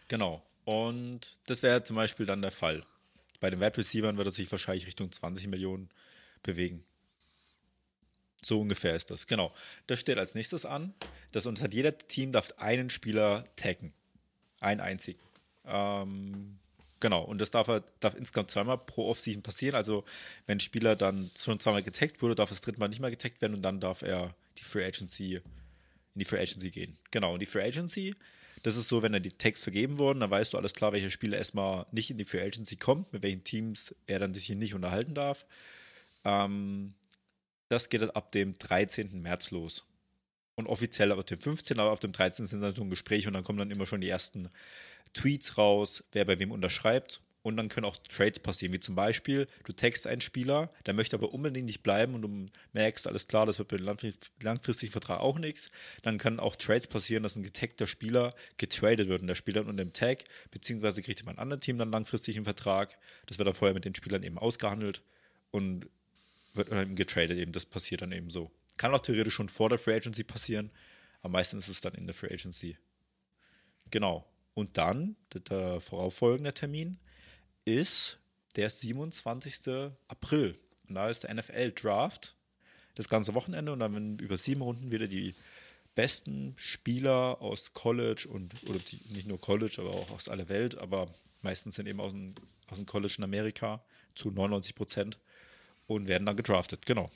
Genau. 0.08 0.44
Und 0.64 1.38
das 1.46 1.62
wäre 1.62 1.84
zum 1.84 1.94
Beispiel 1.94 2.26
dann 2.26 2.42
der 2.42 2.50
Fall. 2.50 2.84
Bei 3.38 3.50
den 3.50 3.60
Wide 3.60 3.76
Receivers 3.76 4.16
wird 4.16 4.26
er 4.26 4.32
sich 4.32 4.50
wahrscheinlich 4.50 4.88
Richtung 4.88 5.12
20 5.12 5.46
Millionen 5.46 5.90
bewegen. 6.42 6.84
So 8.44 8.60
ungefähr 8.60 8.96
ist 8.96 9.10
das. 9.10 9.26
Genau. 9.26 9.52
Das 9.86 10.00
steht 10.00 10.18
als 10.18 10.34
nächstes 10.34 10.66
an. 10.66 10.94
Das 11.30 11.46
uns 11.46 11.62
hat 11.62 11.72
jeder 11.72 11.96
Team 11.96 12.32
darf 12.32 12.52
einen 12.58 12.90
Spieler 12.90 13.44
taggen. 13.56 13.92
Einen 14.60 14.80
einzigen. 14.80 15.20
Ähm, 15.64 16.58
genau. 17.00 17.22
Und 17.22 17.40
das 17.40 17.50
darf, 17.50 17.68
darf 18.00 18.14
insgesamt 18.14 18.50
zweimal 18.50 18.78
pro 18.78 19.08
Offseason 19.08 19.42
passieren. 19.42 19.76
Also, 19.76 20.04
wenn 20.46 20.56
ein 20.56 20.60
Spieler 20.60 20.96
dann 20.96 21.30
schon 21.38 21.60
zweimal 21.60 21.82
getaggt 21.82 22.20
wurde, 22.20 22.34
darf 22.34 22.50
das 22.50 22.60
dritte 22.60 22.80
Mal 22.80 22.88
nicht 22.88 23.00
mehr 23.00 23.10
getaggt 23.10 23.40
werden 23.40 23.54
und 23.54 23.62
dann 23.62 23.80
darf 23.80 24.02
er 24.02 24.34
die 24.58 24.64
Free 24.64 24.84
Agency 24.84 25.40
in 26.14 26.18
die 26.18 26.24
Free 26.24 26.40
Agency 26.40 26.70
gehen. 26.70 26.98
Genau, 27.10 27.34
und 27.34 27.40
die 27.40 27.46
Free 27.46 27.62
Agency, 27.62 28.14
das 28.62 28.76
ist 28.76 28.88
so, 28.88 29.02
wenn 29.02 29.14
er 29.14 29.20
die 29.20 29.30
Tags 29.30 29.62
vergeben 29.62 29.98
wurden, 29.98 30.20
dann 30.20 30.30
weißt 30.30 30.52
du 30.52 30.58
alles 30.58 30.74
klar, 30.74 30.92
welcher 30.92 31.10
Spieler 31.10 31.38
erstmal 31.38 31.86
nicht 31.90 32.10
in 32.10 32.18
die 32.18 32.24
Free 32.24 32.42
Agency 32.42 32.76
kommt, 32.76 33.12
mit 33.12 33.22
welchen 33.22 33.44
Teams 33.44 33.94
er 34.06 34.18
dann 34.18 34.34
sich 34.34 34.44
hier 34.44 34.56
nicht 34.56 34.74
unterhalten 34.74 35.14
darf. 35.14 35.46
Ähm, 36.24 36.94
das 37.72 37.88
geht 37.88 38.02
dann 38.02 38.10
ab 38.10 38.30
dem 38.32 38.58
13. 38.58 39.20
März 39.20 39.50
los. 39.50 39.84
Und 40.54 40.66
offiziell 40.66 41.10
ab 41.10 41.26
dem 41.26 41.40
15., 41.40 41.78
aber 41.78 41.90
ab 41.90 42.00
dem 42.00 42.12
13. 42.12 42.46
sind 42.46 42.60
dann 42.60 42.74
so 42.74 42.82
ein 42.82 42.90
Gespräch 42.90 43.26
und 43.26 43.32
dann 43.32 43.42
kommen 43.42 43.58
dann 43.58 43.70
immer 43.70 43.86
schon 43.86 44.02
die 44.02 44.08
ersten 44.10 44.50
Tweets 45.14 45.56
raus, 45.56 46.04
wer 46.12 46.26
bei 46.26 46.38
wem 46.38 46.52
unterschreibt. 46.52 47.22
Und 47.42 47.56
dann 47.56 47.68
können 47.68 47.86
auch 47.86 47.96
Trades 47.96 48.38
passieren, 48.38 48.72
wie 48.72 48.78
zum 48.78 48.94
Beispiel, 48.94 49.48
du 49.64 49.72
text 49.72 50.06
einen 50.06 50.20
Spieler, 50.20 50.70
der 50.86 50.94
möchte 50.94 51.16
aber 51.16 51.34
unbedingt 51.34 51.66
nicht 51.66 51.82
bleiben 51.82 52.14
und 52.14 52.22
du 52.22 52.46
merkst, 52.72 53.08
alles 53.08 53.26
klar, 53.26 53.46
das 53.46 53.58
wird 53.58 53.68
bei 53.68 53.78
dem 53.78 53.96
langfristigen 54.42 54.92
Vertrag 54.92 55.18
auch 55.18 55.38
nichts. 55.38 55.72
Dann 56.02 56.18
können 56.18 56.38
auch 56.38 56.54
Trades 56.54 56.86
passieren, 56.86 57.24
dass 57.24 57.34
ein 57.34 57.42
getagter 57.42 57.88
Spieler 57.88 58.32
getradet 58.58 59.08
wird 59.08 59.22
und 59.22 59.26
der 59.26 59.34
Spieler 59.34 59.62
unter 59.62 59.82
dem 59.82 59.92
Tag, 59.92 60.24
beziehungsweise 60.52 61.02
kriegt 61.02 61.18
jemand 61.18 61.40
anderen 61.40 61.60
Team 61.60 61.78
dann 61.78 61.90
langfristig 61.90 62.36
einen 62.36 62.44
Vertrag. 62.44 62.96
Das 63.26 63.38
wird 63.38 63.48
dann 63.48 63.54
vorher 63.54 63.74
mit 63.74 63.86
den 63.86 63.94
Spielern 63.94 64.22
eben 64.22 64.38
ausgehandelt 64.38 65.02
und 65.50 65.88
wird 66.54 66.70
eben 66.70 66.94
getradet 66.94 67.38
eben. 67.38 67.52
Das 67.52 67.66
passiert 67.66 68.02
dann 68.02 68.12
eben 68.12 68.30
so. 68.30 68.50
Kann 68.76 68.94
auch 68.94 69.00
theoretisch 69.00 69.34
schon 69.34 69.48
vor 69.48 69.68
der 69.68 69.78
Free 69.78 69.94
Agency 69.94 70.24
passieren, 70.24 70.70
aber 71.20 71.32
meistens 71.32 71.68
ist 71.68 71.76
es 71.76 71.80
dann 71.80 71.94
in 71.94 72.06
der 72.06 72.14
Free 72.14 72.32
Agency. 72.32 72.78
Genau. 73.90 74.26
Und 74.54 74.76
dann, 74.76 75.16
der 75.48 75.80
vorauffolgende 75.80 76.52
Termin, 76.52 76.98
ist 77.64 78.18
der 78.56 78.68
27. 78.68 79.92
April. 80.08 80.58
Und 80.88 80.96
da 80.96 81.08
ist 81.08 81.24
der 81.24 81.34
NFL-Draft 81.34 82.36
das 82.94 83.08
ganze 83.08 83.34
Wochenende 83.34 83.72
und 83.72 83.78
dann 83.78 83.92
werden 83.92 84.18
über 84.18 84.36
sieben 84.36 84.60
Runden 84.62 84.92
wieder 84.92 85.06
die 85.06 85.34
besten 85.94 86.54
Spieler 86.56 87.40
aus 87.40 87.72
College 87.72 88.26
und, 88.28 88.54
oder 88.68 88.78
die, 88.78 89.00
nicht 89.14 89.26
nur 89.26 89.40
College, 89.40 89.76
aber 89.78 89.90
auch 89.90 90.10
aus 90.10 90.28
aller 90.28 90.48
Welt, 90.48 90.76
aber 90.76 91.12
meistens 91.42 91.76
sind 91.76 91.86
eben 91.86 92.00
aus 92.00 92.12
dem, 92.12 92.34
aus 92.68 92.78
dem 92.78 92.86
College 92.86 93.14
in 93.18 93.24
Amerika 93.24 93.82
zu 94.14 94.30
99 94.30 94.74
Prozent 94.74 95.18
und 95.86 96.08
werden 96.08 96.26
dann 96.26 96.36
gedraftet. 96.36 96.86
Genau. 96.86 97.10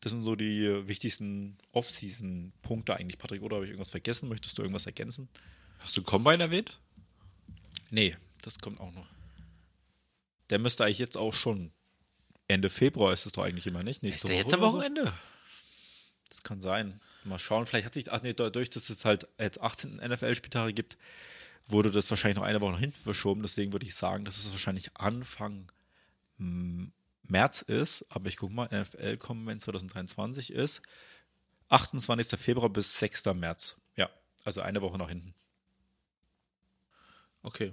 Das 0.00 0.12
sind 0.12 0.22
so 0.22 0.36
die 0.36 0.86
wichtigsten 0.86 1.58
Off-Season-Punkte 1.72 2.94
eigentlich, 2.94 3.18
Patrick. 3.18 3.42
Oder 3.42 3.56
habe 3.56 3.64
ich 3.64 3.70
irgendwas 3.70 3.90
vergessen? 3.90 4.28
Möchtest 4.28 4.56
du 4.56 4.62
irgendwas 4.62 4.86
ergänzen? 4.86 5.28
Hast 5.80 5.96
du 5.96 6.02
Combine 6.02 6.44
erwähnt? 6.44 6.80
Nee, 7.90 8.14
das 8.42 8.58
kommt 8.58 8.80
auch 8.80 8.92
noch. 8.92 9.06
Der 10.50 10.58
müsste 10.58 10.84
eigentlich 10.84 10.98
jetzt 10.98 11.16
auch 11.16 11.34
schon. 11.34 11.72
Ende 12.46 12.70
Februar 12.70 13.12
ist 13.12 13.26
es 13.26 13.32
doch 13.32 13.44
eigentlich 13.44 13.66
immer 13.66 13.82
nicht. 13.82 14.02
Nächste 14.02 14.28
Ist 14.28 14.28
der 14.28 14.36
jetzt 14.36 14.46
Woche 14.46 14.54
am 14.54 14.60
oder 14.60 14.70
so? 14.70 14.78
Wochenende? 14.78 15.12
Das 16.30 16.42
kann 16.42 16.60
sein. 16.60 17.00
Mal 17.24 17.38
schauen. 17.38 17.66
Vielleicht 17.66 17.86
hat 17.86 17.94
sich, 17.94 18.10
ach 18.10 18.22
nee, 18.22 18.32
dadurch, 18.32 18.70
dass 18.70 18.88
es 18.88 19.04
halt 19.04 19.28
jetzt 19.38 19.60
18 19.60 19.94
NFL-Spieltage 19.96 20.72
gibt, 20.72 20.96
wurde 21.66 21.90
das 21.90 22.08
wahrscheinlich 22.08 22.36
noch 22.36 22.44
eine 22.44 22.60
Woche 22.60 22.72
nach 22.72 22.80
hinten 22.80 23.00
verschoben. 23.00 23.42
Deswegen 23.42 23.72
würde 23.72 23.84
ich 23.84 23.94
sagen, 23.94 24.24
dass 24.24 24.38
es 24.38 24.50
wahrscheinlich 24.50 24.96
Anfang 24.96 25.70
März 27.30 27.62
ist. 27.62 28.04
Aber 28.08 28.28
ich 28.28 28.36
gucke 28.36 28.52
mal, 28.52 28.68
NFL-Konvent 28.72 29.62
2023 29.62 30.52
ist 30.52 30.82
28. 31.68 32.38
Februar 32.38 32.70
bis 32.70 32.98
6. 32.98 33.26
März. 33.34 33.76
Ja, 33.96 34.10
also 34.44 34.60
eine 34.60 34.82
Woche 34.82 34.98
nach 34.98 35.08
hinten. 35.08 35.34
Okay. 37.42 37.72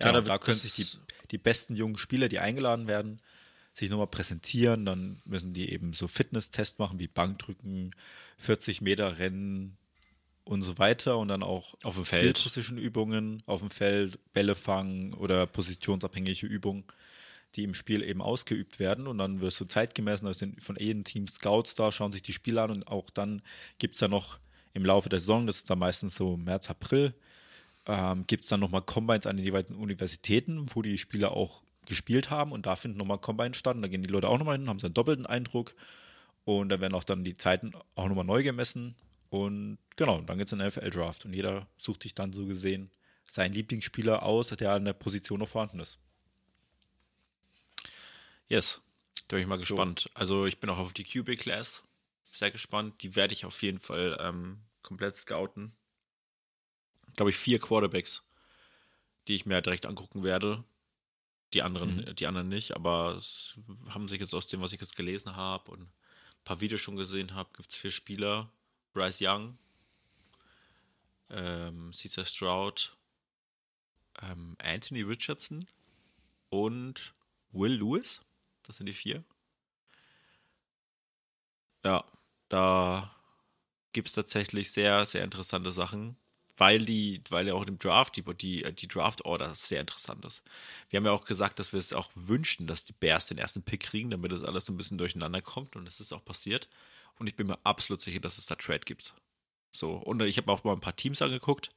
Ja, 0.00 0.12
da 0.12 0.20
da, 0.20 0.26
wird 0.26 0.40
können 0.42 0.58
sich 0.58 0.74
die, 0.74 0.86
die 1.30 1.38
besten 1.38 1.76
jungen 1.76 1.98
Spieler, 1.98 2.28
die 2.28 2.38
eingeladen 2.38 2.86
werden, 2.86 3.20
sich 3.72 3.90
nochmal 3.90 4.06
präsentieren. 4.06 4.84
Dann 4.84 5.20
müssen 5.24 5.54
die 5.54 5.70
eben 5.70 5.92
so 5.92 6.08
Fitnesstests 6.08 6.78
machen, 6.78 6.98
wie 6.98 7.08
Bankdrücken, 7.08 7.94
40 8.38 8.80
Meter 8.80 9.18
Rennen 9.18 9.76
und 10.44 10.62
so 10.62 10.78
weiter. 10.78 11.18
Und 11.18 11.28
dann 11.28 11.42
auch 11.42 11.74
Auf 11.82 11.94
dem 11.96 12.04
Feld. 12.04 12.36
Skill-Position-Übungen 12.36 13.42
auf 13.46 13.60
dem 13.60 13.70
Feld, 13.70 14.18
Bälle 14.32 14.54
fangen 14.54 15.14
oder 15.14 15.46
positionsabhängige 15.46 16.46
Übungen, 16.46 16.84
die 17.56 17.64
im 17.64 17.74
Spiel 17.74 18.02
eben 18.02 18.22
ausgeübt 18.22 18.78
werden. 18.78 19.06
Und 19.06 19.18
dann 19.18 19.40
wirst 19.40 19.60
du 19.60 19.64
zeitgemessen, 19.64 20.26
da 20.26 20.34
sind 20.34 20.62
von 20.62 20.76
jedem 20.76 21.04
Team 21.04 21.26
Scouts 21.26 21.74
da, 21.74 21.90
schauen 21.90 22.12
sich 22.12 22.22
die 22.22 22.32
Spiele 22.32 22.62
an. 22.62 22.70
Und 22.70 22.88
auch 22.88 23.10
dann 23.10 23.42
gibt 23.78 23.94
es 23.94 24.00
ja 24.00 24.08
noch 24.08 24.38
im 24.74 24.84
Laufe 24.84 25.08
der 25.08 25.20
Saison, 25.20 25.46
das 25.46 25.58
ist 25.58 25.70
dann 25.70 25.78
meistens 25.78 26.16
so 26.16 26.36
März, 26.36 26.68
April, 26.68 27.14
ähm, 27.86 28.26
gibt 28.26 28.44
es 28.44 28.50
dann 28.50 28.60
nochmal 28.60 28.82
Combines 28.82 29.26
an 29.26 29.36
den 29.36 29.46
jeweiligen 29.46 29.76
Universitäten, 29.76 30.66
wo 30.74 30.82
die 30.82 30.98
Spieler 30.98 31.32
auch 31.32 31.62
gespielt 31.86 32.30
haben. 32.30 32.52
Und 32.52 32.66
da 32.66 32.76
finden 32.76 32.98
nochmal 32.98 33.18
Combines 33.18 33.56
statt. 33.56 33.76
Und 33.76 33.82
da 33.82 33.88
gehen 33.88 34.02
die 34.02 34.10
Leute 34.10 34.28
auch 34.28 34.38
nochmal 34.38 34.58
hin, 34.58 34.68
haben 34.68 34.78
so 34.78 34.86
einen 34.86 34.94
doppelten 34.94 35.26
Eindruck. 35.26 35.74
Und 36.44 36.68
da 36.68 36.80
werden 36.80 36.94
auch 36.94 37.04
dann 37.04 37.24
die 37.24 37.34
Zeiten 37.34 37.72
auch 37.94 38.08
nochmal 38.08 38.24
neu 38.24 38.42
gemessen. 38.42 38.94
Und 39.30 39.78
genau, 39.96 40.20
dann 40.20 40.38
gibt 40.38 40.52
es 40.52 40.52
einen 40.52 40.68
NFL-Draft 40.68 41.24
und 41.24 41.34
jeder 41.34 41.66
sucht 41.78 42.02
sich 42.02 42.14
dann 42.14 42.32
so 42.32 42.46
gesehen 42.46 42.90
seinen 43.28 43.52
Lieblingsspieler 43.52 44.22
aus, 44.22 44.50
der 44.50 44.72
an 44.72 44.84
der 44.84 44.92
Position 44.92 45.40
noch 45.40 45.48
vorhanden 45.48 45.80
ist. 45.80 45.98
Yes. 48.48 48.80
Da 49.28 49.36
bin 49.36 49.42
ich 49.42 49.48
mal 49.48 49.58
gespannt. 49.58 50.08
Also 50.14 50.46
ich 50.46 50.58
bin 50.60 50.70
auch 50.70 50.78
auf 50.78 50.92
die 50.92 51.04
QB-Class 51.04 51.82
sehr 52.30 52.50
gespannt. 52.50 53.02
Die 53.02 53.16
werde 53.16 53.34
ich 53.34 53.44
auf 53.44 53.62
jeden 53.62 53.78
Fall 53.80 54.16
ähm, 54.20 54.60
komplett 54.82 55.16
scouten. 55.16 55.72
Glaube 57.16 57.30
ich, 57.30 57.36
vier 57.36 57.58
Quarterbacks, 57.58 58.22
die 59.26 59.34
ich 59.34 59.46
mir 59.46 59.60
direkt 59.62 59.86
angucken 59.86 60.22
werde. 60.22 60.64
Die 61.54 61.62
anderen, 61.62 61.96
Mhm. 61.96 62.16
die 62.16 62.26
anderen 62.26 62.48
nicht, 62.48 62.74
aber 62.74 63.14
es 63.16 63.56
haben 63.88 64.08
sich 64.08 64.20
jetzt 64.20 64.34
aus 64.34 64.48
dem, 64.48 64.60
was 64.60 64.72
ich 64.72 64.80
jetzt 64.80 64.96
gelesen 64.96 65.36
habe 65.36 65.70
und 65.70 65.82
ein 65.82 65.92
paar 66.44 66.60
Videos 66.60 66.80
schon 66.80 66.96
gesehen 66.96 67.34
habe, 67.34 67.48
gibt 67.56 67.70
es 67.70 67.76
vier 67.76 67.90
Spieler. 67.92 68.50
Bryce 68.92 69.20
Young, 69.22 69.56
ähm, 71.30 71.90
Caesar 71.92 72.24
Stroud, 72.24 72.96
ähm, 74.22 74.56
Anthony 74.58 75.02
Richardson 75.02 75.66
und 76.50 77.14
Will 77.52 77.74
Lewis. 77.74 78.20
Das 78.66 78.76
sind 78.76 78.86
die 78.86 78.92
vier. 78.92 79.24
Ja, 81.84 82.04
da 82.48 83.10
gibt 83.92 84.08
es 84.08 84.14
tatsächlich 84.14 84.70
sehr, 84.72 85.06
sehr 85.06 85.24
interessante 85.24 85.72
Sachen, 85.72 86.16
weil 86.56 86.84
die, 86.84 87.22
weil 87.30 87.46
ja 87.46 87.54
auch 87.54 87.66
im 87.66 87.78
Draft, 87.78 88.16
die, 88.16 88.22
die, 88.22 88.62
die 88.74 88.88
Draft-Order 88.88 89.54
sehr 89.54 89.80
interessant 89.80 90.24
ist. 90.24 90.42
Wir 90.90 90.98
haben 90.98 91.06
ja 91.06 91.12
auch 91.12 91.24
gesagt, 91.24 91.58
dass 91.58 91.72
wir 91.72 91.80
es 91.80 91.92
auch 91.92 92.10
wünschen, 92.14 92.66
dass 92.66 92.84
die 92.84 92.92
Bears 92.92 93.26
den 93.28 93.38
ersten 93.38 93.62
Pick 93.62 93.82
kriegen, 93.82 94.10
damit 94.10 94.32
das 94.32 94.42
alles 94.42 94.66
so 94.66 94.72
ein 94.72 94.76
bisschen 94.76 94.98
durcheinander 94.98 95.42
kommt 95.42 95.76
und 95.76 95.84
das 95.84 96.00
ist 96.00 96.12
auch 96.12 96.24
passiert. 96.24 96.68
Und 97.18 97.28
ich 97.28 97.36
bin 97.36 97.46
mir 97.46 97.58
absolut 97.64 98.00
sicher, 98.00 98.20
dass 98.20 98.38
es 98.38 98.46
da 98.46 98.56
Trade 98.56 98.80
gibt. 98.80 99.14
So, 99.72 99.92
und 99.94 100.20
ich 100.22 100.38
habe 100.38 100.50
auch 100.52 100.64
mal 100.64 100.72
ein 100.72 100.80
paar 100.80 100.96
Teams 100.96 101.22
angeguckt. 101.22 101.70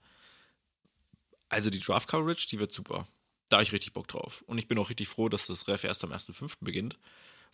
Also 1.50 1.70
die 1.70 1.80
Draft 1.80 2.08
Coverage, 2.10 2.48
die 2.50 2.60
wird 2.60 2.72
super. 2.72 3.06
Da 3.50 3.58
habe 3.58 3.64
ich 3.64 3.72
richtig 3.72 3.94
Bock 3.94 4.08
drauf. 4.08 4.44
Und 4.48 4.58
ich 4.58 4.68
bin 4.68 4.78
auch 4.78 4.90
richtig 4.90 5.08
froh, 5.08 5.28
dass 5.30 5.48
das 5.48 5.68
Ref 5.68 5.84
erst 5.84 6.04
am 6.04 6.14
1.5. 6.14 6.58
beginnt, 6.62 6.98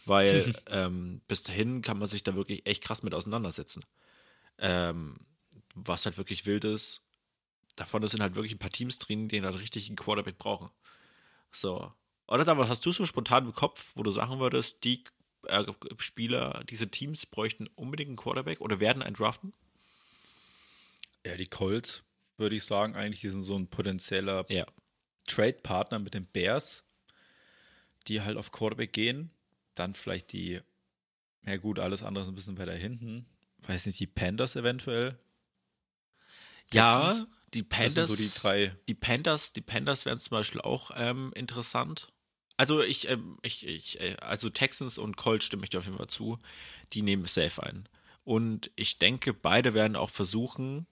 weil 0.05 0.53
ähm, 0.67 1.21
bis 1.27 1.43
dahin 1.43 1.81
kann 1.81 1.97
man 1.97 2.07
sich 2.07 2.23
da 2.23 2.35
wirklich 2.35 2.65
echt 2.65 2.83
krass 2.83 3.03
mit 3.03 3.13
auseinandersetzen. 3.13 3.83
Ähm, 4.57 5.15
was 5.73 6.05
halt 6.05 6.17
wirklich 6.17 6.45
wild 6.45 6.65
ist, 6.65 7.07
davon 7.75 8.05
sind 8.07 8.21
halt 8.21 8.35
wirklich 8.35 8.53
ein 8.53 8.59
paar 8.59 8.69
Teams 8.69 8.97
drin, 8.97 9.27
die 9.27 9.41
halt 9.41 9.59
richtig 9.59 9.87
einen 9.87 9.95
Quarterback 9.95 10.37
brauchen. 10.37 10.69
So. 11.51 11.91
Oder 12.27 12.47
aber 12.47 12.67
hast 12.69 12.85
du 12.85 12.91
so 12.91 13.05
spontan 13.05 13.45
im 13.45 13.53
Kopf, 13.53 13.91
wo 13.95 14.03
du 14.03 14.11
sagen 14.11 14.39
würdest, 14.39 14.83
die 14.83 15.03
äh, 15.47 15.63
Spieler, 15.97 16.63
diese 16.69 16.89
Teams 16.89 17.25
bräuchten 17.25 17.67
unbedingt 17.75 18.09
einen 18.09 18.17
Quarterback 18.17 18.61
oder 18.61 18.79
werden 18.79 19.03
einen 19.03 19.15
draften? 19.15 19.53
Ja, 21.25 21.35
die 21.35 21.47
Colts, 21.47 22.03
würde 22.37 22.55
ich 22.55 22.65
sagen, 22.65 22.95
eigentlich 22.95 23.21
die 23.21 23.29
sind 23.29 23.43
so 23.43 23.55
ein 23.55 23.67
potenzieller 23.67 24.45
Ja. 24.49 24.65
Trade-Partner 25.27 25.99
mit 25.99 26.13
den 26.13 26.25
Bears, 26.25 26.83
die 28.07 28.21
halt 28.21 28.37
auf 28.37 28.51
Quarterback 28.51 28.93
gehen. 28.93 29.31
Dann 29.75 29.93
vielleicht 29.93 30.31
die, 30.33 30.61
ja 31.45 31.57
gut, 31.57 31.79
alles 31.79 32.03
andere 32.03 32.23
ist 32.23 32.29
ein 32.29 32.35
bisschen 32.35 32.57
weiter 32.57 32.73
hinten. 32.73 33.25
Weiß 33.67 33.85
nicht, 33.85 33.99
die 33.99 34.07
Panthers 34.07 34.55
eventuell. 34.55 35.17
Ja, 36.73 37.07
Texans? 37.09 37.27
die 37.53 37.63
Das 37.63 37.77
Panthers. 37.77 38.09
so 38.09 38.15
die 38.15 38.39
drei. 38.39 38.75
Die 38.87 38.95
Panthers, 38.95 39.53
die 39.53 39.61
Panthers 39.61 40.05
wären 40.05 40.19
zum 40.19 40.31
Beispiel 40.31 40.61
auch 40.61 40.91
ähm, 40.95 41.31
interessant. 41.35 42.11
Also 42.57 42.81
ich, 42.81 43.09
ähm, 43.09 43.37
ich, 43.41 43.65
ich, 43.67 43.99
äh, 43.99 44.15
also 44.21 44.49
Texans 44.49 44.97
und 44.97 45.17
Colts 45.17 45.45
stimme 45.45 45.63
ich 45.63 45.69
dir 45.69 45.79
auf 45.79 45.85
jeden 45.85 45.97
Fall 45.97 46.07
zu. 46.07 46.39
Die 46.93 47.01
nehmen 47.01 47.25
safe 47.25 47.61
ein. 47.63 47.89
Und 48.23 48.71
ich 48.75 48.97
denke, 48.97 49.33
beide 49.33 49.73
werden 49.73 49.95
auch 49.95 50.09
versuchen, 50.09 50.87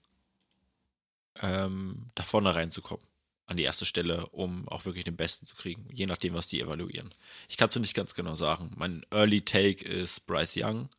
ähm, 1.41 2.11
da 2.15 2.23
vorne 2.23 2.53
reinzukommen. 2.53 3.05
An 3.54 3.58
die 3.58 3.64
erste 3.64 3.86
Stelle, 3.86 4.26
um 4.30 4.68
auch 4.68 4.86
wirklich 4.86 5.04
den 5.04 5.16
Besten 5.16 5.45
zu 5.45 5.56
kriegen. 5.56 5.88
Je 5.91 6.08
nachdem, 6.08 6.34
was 6.34 6.47
die 6.47 6.60
evaluieren. 6.60 7.14
Ich 7.47 7.56
kann 7.56 7.70
es 7.70 7.76
nicht 7.76 7.93
ganz 7.93 8.16
genau 8.16 8.34
sagen. 8.34 8.72
Mein 8.76 9.06
Early 9.12 9.41
Take 9.41 9.86
ist 9.86 10.26
Bryce 10.26 10.58
Young. 10.58 10.89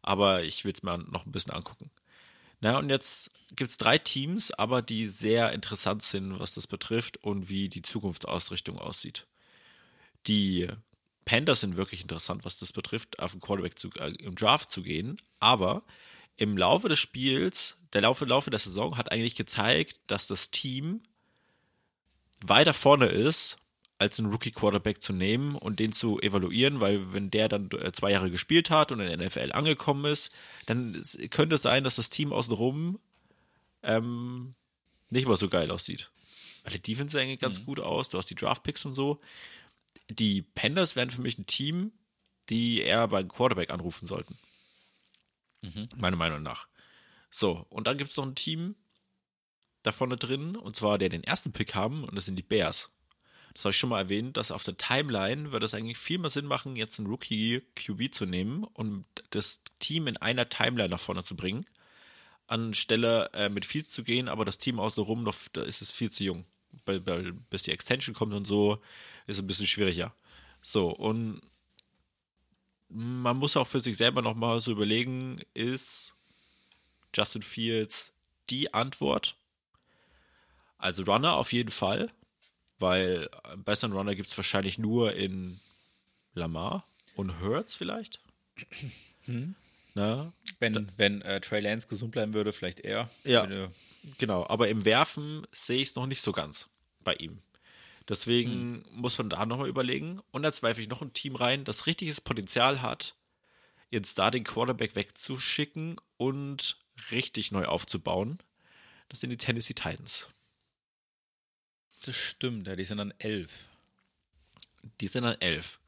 Aber 0.00 0.42
ich 0.42 0.64
will 0.64 0.72
es 0.72 0.82
mir 0.82 0.96
noch 0.96 1.26
ein 1.26 1.32
bisschen 1.32 1.52
angucken. 1.52 1.90
Na, 2.60 2.78
und 2.78 2.88
jetzt 2.88 3.32
gibt 3.54 3.68
es 3.68 3.76
drei 3.76 3.98
Teams, 3.98 4.50
aber 4.50 4.80
die 4.80 5.06
sehr 5.08 5.52
interessant 5.52 6.02
sind, 6.02 6.40
was 6.40 6.54
das 6.54 6.66
betrifft 6.66 7.18
und 7.18 7.50
wie 7.50 7.68
die 7.68 7.82
Zukunftsausrichtung 7.82 8.78
aussieht. 8.78 9.26
Die 10.26 10.68
Panthers 11.26 11.60
sind 11.60 11.76
wirklich 11.76 12.00
interessant, 12.00 12.46
was 12.46 12.56
das 12.56 12.72
betrifft, 12.72 13.18
auf 13.18 13.32
den 13.32 13.42
Quarterback 13.42 13.78
zu, 13.78 13.90
äh, 13.90 14.12
im 14.12 14.36
Draft 14.36 14.70
zu 14.70 14.82
gehen, 14.82 15.18
aber 15.38 15.82
im 16.38 16.56
Laufe 16.56 16.88
des 16.88 16.98
Spiels, 16.98 17.76
der 17.92 18.00
Laufe, 18.00 18.24
Laufe 18.24 18.48
der 18.48 18.58
Saison 18.58 18.96
hat 18.96 19.12
eigentlich 19.12 19.36
gezeigt, 19.36 20.00
dass 20.06 20.28
das 20.28 20.50
Team 20.50 21.02
weiter 22.42 22.72
vorne 22.72 23.06
ist 23.06 23.58
als 23.98 24.18
einen 24.18 24.30
Rookie-Quarterback 24.30 25.02
zu 25.02 25.12
nehmen 25.12 25.56
und 25.56 25.78
den 25.78 25.92
zu 25.92 26.18
evaluieren, 26.20 26.80
weil 26.80 27.12
wenn 27.12 27.30
der 27.30 27.50
dann 27.50 27.68
äh, 27.72 27.92
zwei 27.92 28.12
Jahre 28.12 28.30
gespielt 28.30 28.70
hat 28.70 28.92
und 28.92 29.00
in 29.00 29.18
der 29.18 29.26
NFL 29.26 29.52
angekommen 29.52 30.10
ist, 30.10 30.30
dann 30.64 31.00
könnte 31.28 31.56
es 31.56 31.62
sein, 31.62 31.84
dass 31.84 31.96
das 31.96 32.08
Team 32.08 32.32
außenrum 32.32 32.98
ähm, 33.82 34.54
nicht 35.10 35.28
mal 35.28 35.36
so 35.36 35.50
geil 35.50 35.70
aussieht. 35.70 36.10
Weil 36.64 36.72
die 36.72 36.82
Defense 36.82 37.12
sah 37.12 37.20
eigentlich 37.20 37.40
ganz 37.40 37.64
gut 37.64 37.78
aus, 37.78 38.08
du 38.08 38.16
hast 38.16 38.30
die 38.30 38.34
Draft-Picks 38.34 38.86
und 38.86 38.94
so. 38.94 39.20
Die 40.08 40.42
Pandas 40.42 40.96
wären 40.96 41.10
für 41.10 41.20
mich 41.20 41.38
ein 41.38 41.46
Team, 41.46 41.92
die 42.48 42.80
eher 42.80 43.06
beim 43.08 43.28
Quarterback 43.28 43.68
anrufen 43.68 44.06
sollten. 44.06 44.38
Meiner 45.96 46.16
Meinung 46.16 46.42
nach. 46.42 46.68
So, 47.30 47.66
und 47.68 47.86
dann 47.86 47.98
gibt 47.98 48.08
es 48.08 48.16
noch 48.16 48.26
ein 48.26 48.34
Team 48.34 48.76
da 49.82 49.92
vorne 49.92 50.16
drin, 50.16 50.56
und 50.56 50.76
zwar 50.76 50.98
der 50.98 51.08
den 51.08 51.24
ersten 51.24 51.52
Pick 51.52 51.74
haben, 51.74 52.04
und 52.04 52.14
das 52.16 52.26
sind 52.26 52.36
die 52.36 52.42
Bears. 52.42 52.90
Das 53.54 53.64
habe 53.64 53.70
ich 53.70 53.78
schon 53.78 53.90
mal 53.90 54.00
erwähnt, 54.00 54.36
dass 54.36 54.52
auf 54.52 54.62
der 54.62 54.76
Timeline 54.76 55.52
würde 55.52 55.66
es 55.66 55.74
eigentlich 55.74 55.98
viel 55.98 56.18
mehr 56.18 56.30
Sinn 56.30 56.46
machen, 56.46 56.76
jetzt 56.76 56.98
einen 56.98 57.08
Rookie 57.08 57.62
QB 57.74 58.14
zu 58.14 58.26
nehmen 58.26 58.64
und 58.64 59.04
das 59.30 59.62
Team 59.80 60.06
in 60.06 60.16
einer 60.16 60.48
Timeline 60.48 60.88
nach 60.88 61.00
vorne 61.00 61.22
zu 61.22 61.34
bringen, 61.34 61.66
anstelle 62.46 63.30
äh, 63.32 63.48
mit 63.48 63.66
viel 63.66 63.86
zu 63.86 64.04
gehen, 64.04 64.28
aber 64.28 64.44
das 64.44 64.58
Team 64.58 64.78
außenrum 64.78 65.22
noch, 65.24 65.36
da 65.52 65.62
ist 65.62 65.82
es 65.82 65.90
viel 65.90 66.10
zu 66.10 66.24
jung. 66.24 66.44
Weil, 66.86 67.04
weil, 67.06 67.32
bis 67.32 67.64
die 67.64 67.72
Extension 67.72 68.14
kommt 68.14 68.32
und 68.32 68.46
so, 68.46 68.74
ist 69.26 69.36
es 69.36 69.42
ein 69.42 69.46
bisschen 69.46 69.66
schwieriger. 69.66 70.14
So, 70.62 70.90
und 70.90 71.40
man 72.88 73.36
muss 73.36 73.56
auch 73.56 73.66
für 73.66 73.80
sich 73.80 73.96
selber 73.96 74.22
nochmal 74.22 74.60
so 74.60 74.72
überlegen, 74.72 75.40
ist 75.54 76.14
Justin 77.14 77.42
Fields 77.42 78.12
die 78.50 78.74
Antwort? 78.74 79.36
Also 80.80 81.04
Runner 81.04 81.36
auf 81.36 81.52
jeden 81.52 81.70
Fall, 81.70 82.10
weil 82.78 83.28
einen 83.44 83.64
besseren 83.64 83.92
Runner 83.92 84.14
gibt 84.14 84.28
es 84.28 84.36
wahrscheinlich 84.36 84.78
nur 84.78 85.14
in 85.14 85.60
Lamar 86.34 86.86
und 87.14 87.40
Hurts 87.40 87.74
vielleicht. 87.74 88.20
Na, 89.94 90.32
Wenn, 90.60 90.90
wenn 90.96 91.22
äh, 91.22 91.40
Trey 91.40 91.60
Lance 91.60 91.88
gesund 91.88 92.12
bleiben 92.12 92.32
würde, 92.34 92.52
vielleicht 92.52 92.80
eher. 92.80 93.10
Ja. 93.24 93.44
Äh, 93.44 93.68
Genau, 94.18 94.46
aber 94.48 94.68
im 94.68 94.84
Werfen 94.84 95.46
sehe 95.52 95.80
ich 95.82 95.88
es 95.88 95.94
noch 95.96 96.06
nicht 96.06 96.22
so 96.22 96.32
ganz 96.32 96.70
bei 97.04 97.14
ihm. 97.16 97.38
Deswegen 98.08 98.82
muss 98.92 99.18
man 99.18 99.28
da 99.28 99.44
nochmal 99.46 99.68
überlegen. 99.68 100.20
Und 100.30 100.42
da 100.42 100.50
zweifle 100.52 100.82
ich 100.82 100.88
noch 100.88 101.02
ein 101.02 101.12
Team 101.12 101.36
rein, 101.36 101.64
das 101.64 101.86
richtiges 101.86 102.20
Potenzial 102.20 102.82
hat, 102.82 103.14
jetzt 103.90 104.18
da 104.18 104.30
den 104.30 104.44
Quarterback 104.44 104.96
wegzuschicken 104.96 105.96
und 106.16 106.78
richtig 107.10 107.52
neu 107.52 107.66
aufzubauen. 107.66 108.38
Das 109.10 109.20
sind 109.20 109.30
die 109.30 109.36
Tennessee 109.36 109.74
Titans. 109.74 110.28
Das 112.04 112.16
stimmt, 112.16 112.66
ja, 112.66 112.76
die 112.76 112.84
sind 112.84 112.98
dann 112.98 113.14
elf. 113.18 113.68
Die 115.00 115.06
sind 115.06 115.24
dann 115.24 115.40
elf. 115.40 115.78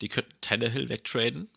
Die 0.00 0.08
könnten 0.08 0.34
Tannehill 0.40 0.88
wegtraden. 0.88 1.48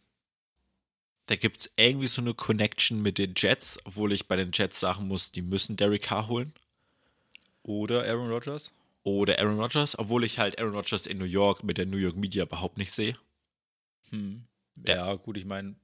Da 1.27 1.35
gibt 1.35 1.57
es 1.57 1.71
irgendwie 1.75 2.07
so 2.07 2.21
eine 2.21 2.33
Connection 2.33 3.01
mit 3.01 3.19
den 3.19 3.33
Jets, 3.37 3.77
obwohl 3.83 4.11
ich 4.13 4.27
bei 4.27 4.35
den 4.35 4.51
Jets 4.51 4.79
sagen 4.79 5.07
muss, 5.07 5.31
die 5.31 5.43
müssen 5.43 5.77
Derek 5.77 6.03
Carr 6.03 6.27
holen. 6.27 6.53
Oder 7.61 8.05
Aaron 8.05 8.31
Rodgers. 8.31 8.71
Oder 9.03 9.37
Aaron 9.39 9.59
Rodgers, 9.59 9.97
obwohl 9.99 10.23
ich 10.23 10.39
halt 10.39 10.57
Aaron 10.57 10.73
Rodgers 10.73 11.05
in 11.05 11.19
New 11.19 11.25
York 11.25 11.63
mit 11.63 11.77
der 11.77 11.85
New 11.85 11.97
York 11.97 12.15
Media 12.15 12.43
überhaupt 12.43 12.77
nicht 12.77 12.91
sehe. 12.91 13.15
Hm. 14.09 14.43
Ja, 14.87 15.13
gut, 15.13 15.37
ich 15.37 15.45
meine, 15.45 15.75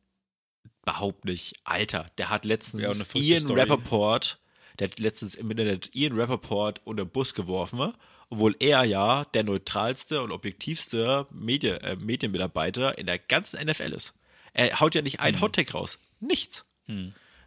Überhaupt 0.86 1.26
nicht. 1.26 1.56
Alter, 1.64 2.06
der 2.20 2.30
hat 2.30 2.46
letztens 2.46 3.16
Ian. 3.16 3.52
Rappaport, 3.52 4.40
der 4.78 4.88
hat 4.90 5.00
letztens 5.00 5.34
im 5.34 5.50
Internet 5.50 5.90
Ian 5.96 6.14
Rappaport 6.14 6.82
unter 6.86 7.06
den 7.06 7.10
Bus 7.10 7.34
geworfen, 7.34 7.94
obwohl 8.30 8.56
er 8.60 8.84
ja 8.84 9.26
der 9.26 9.44
neutralste 9.44 10.22
und 10.22 10.32
objektivste 10.32 11.28
Medi 11.32 11.70
äh, 11.70 11.96
Medienmitarbeiter 11.96 12.98
in 12.98 13.06
der 13.06 13.20
ganzen 13.20 13.64
NFL 13.66 13.94
ist. 13.94 14.14
Er 14.54 14.80
haut 14.80 14.96
ja 14.96 15.02
nicht 15.02 15.20
Mhm. 15.20 15.26
einen 15.26 15.42
Hottag 15.42 15.74
raus. 15.74 16.00
Nichts. 16.20 16.66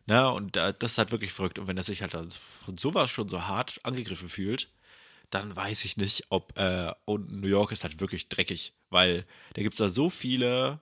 Na, 0.07 0.29
und 0.29 0.57
äh, 0.57 0.75
das 0.79 0.93
ist 0.93 0.99
halt 0.99 1.11
wirklich 1.13 1.33
verrückt. 1.33 1.59
Und 1.59 1.67
wenn 1.69 1.77
er 1.77 1.83
sich 1.83 2.03
halt 2.03 2.13
von 2.13 2.79
sowas 2.79 3.11
schon 3.11 3.29
so 3.29 3.47
hart 3.47 3.81
angegriffen 3.85 4.29
fühlt, 4.29 4.69
dann 5.31 5.55
weiß 5.55 5.85
ich 5.85 5.97
nicht, 5.99 6.25
ob, 6.31 6.59
äh, 6.59 6.93
und 7.05 7.31
New 7.31 7.49
York 7.49 7.71
ist 7.73 7.85
halt 7.85 8.01
wirklich 8.01 8.29
dreckig, 8.31 8.73
weil 8.91 9.27
da 9.55 9.63
gibt 9.63 9.75
es 9.75 9.79
da 9.79 9.89
so 9.91 10.09
viele 10.09 10.81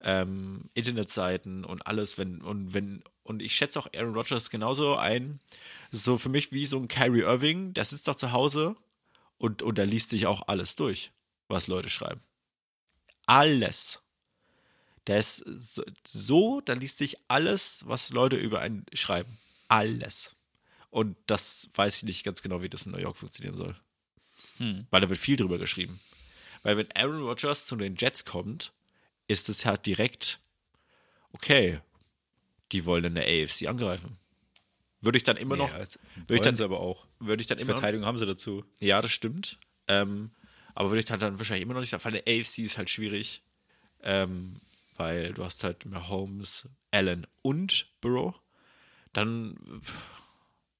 ähm, 0.00 0.70
Internetseiten 0.74 1.64
und 1.64 1.86
alles, 1.86 2.18
wenn, 2.18 2.40
und 2.40 2.72
wenn, 2.72 3.02
und 3.24 3.42
ich 3.42 3.54
schätze 3.54 3.78
auch 3.78 3.88
Aaron 3.94 4.14
Rodgers 4.14 4.48
genauso 4.50 4.96
ein, 4.96 5.40
so 5.90 6.16
für 6.18 6.28
mich 6.30 6.50
wie 6.52 6.66
so 6.66 6.78
ein 6.78 6.88
Kyrie 6.88 7.20
Irving, 7.22 7.74
der 7.74 7.84
sitzt 7.84 8.08
da 8.08 8.16
zu 8.16 8.32
Hause 8.32 8.76
und, 9.38 9.62
und 9.62 9.78
da 9.78 9.84
liest 9.84 10.10
sich 10.10 10.26
auch 10.26 10.42
alles 10.48 10.76
durch, 10.76 11.12
was 11.48 11.66
Leute 11.66 11.88
schreiben. 11.88 12.20
Alles. 13.26 14.02
Der 15.06 15.18
ist 15.18 15.44
so, 16.06 16.60
da 16.60 16.74
liest 16.74 16.98
sich 16.98 17.16
alles, 17.28 17.84
was 17.86 18.10
Leute 18.10 18.36
über 18.36 18.60
einen 18.60 18.84
schreiben. 18.92 19.38
Alles. 19.68 20.34
Und 20.90 21.16
das 21.26 21.70
weiß 21.74 21.98
ich 21.98 22.02
nicht 22.02 22.24
ganz 22.24 22.42
genau, 22.42 22.62
wie 22.62 22.68
das 22.68 22.86
in 22.86 22.92
New 22.92 22.98
York 22.98 23.16
funktionieren 23.16 23.56
soll. 23.56 23.76
Weil 24.90 25.00
da 25.00 25.08
wird 25.08 25.20
viel 25.20 25.36
drüber 25.36 25.58
geschrieben. 25.58 26.00
Weil 26.62 26.76
wenn 26.76 26.92
Aaron 26.92 27.22
Rodgers 27.22 27.66
zu 27.66 27.76
den 27.76 27.96
Jets 27.96 28.24
kommt, 28.24 28.72
ist 29.28 29.48
es 29.48 29.64
halt 29.64 29.86
direkt, 29.86 30.40
okay, 31.32 31.80
die 32.72 32.84
wollen 32.84 33.04
in 33.04 33.14
der 33.14 33.26
AFC 33.26 33.66
angreifen. 33.66 34.18
Würde 35.00 35.16
ich 35.18 35.24
dann 35.24 35.36
immer 35.36 35.56
noch, 35.56 35.70
ja, 35.70 35.78
würde 35.78 36.34
ich 36.34 36.40
dann, 36.40 36.54
sie 36.54 36.64
aber 36.64 36.80
auch. 36.80 37.06
würde 37.20 37.40
ich 37.40 37.46
dann 37.46 37.58
immer 37.58 37.68
noch, 37.68 37.78
Verteidigung 37.78 38.06
haben 38.06 38.18
sie 38.18 38.26
dazu. 38.26 38.64
ja, 38.80 39.00
das 39.00 39.12
stimmt. 39.12 39.58
Ähm, 39.86 40.32
aber 40.74 40.90
würde 40.90 41.00
ich 41.00 41.06
dann, 41.06 41.18
dann 41.18 41.38
wahrscheinlich 41.38 41.62
immer 41.62 41.74
noch 41.74 41.80
nicht 41.80 41.90
sagen, 41.90 42.04
weil 42.04 42.20
der 42.20 42.22
AFC 42.22 42.58
ist 42.58 42.78
halt 42.78 42.90
schwierig. 42.90 43.42
Ähm, 44.02 44.60
weil 44.96 45.32
du 45.32 45.44
hast 45.44 45.64
halt 45.64 45.86
Mahomes, 45.86 46.68
Allen 46.90 47.26
und 47.42 47.86
Burrow. 48.00 48.34
Dann, 49.12 49.56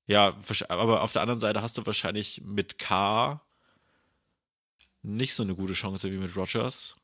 ja, 0.07 0.37
aber 0.69 1.03
auf 1.03 1.13
der 1.13 1.23
anderen 1.23 1.41
Seite 1.41 1.63
hast 1.63 1.79
du 1.79 1.87
wahrscheinlich 1.87 2.43
mit 2.45 2.79
K 2.79 3.41
nicht 5.03 5.35
so 5.35 5.43
eine 5.43 5.55
gute 5.55 5.73
Chance 5.73 6.11
wie 6.13 6.19
mit 6.19 6.37
Rogers. 6.37 6.97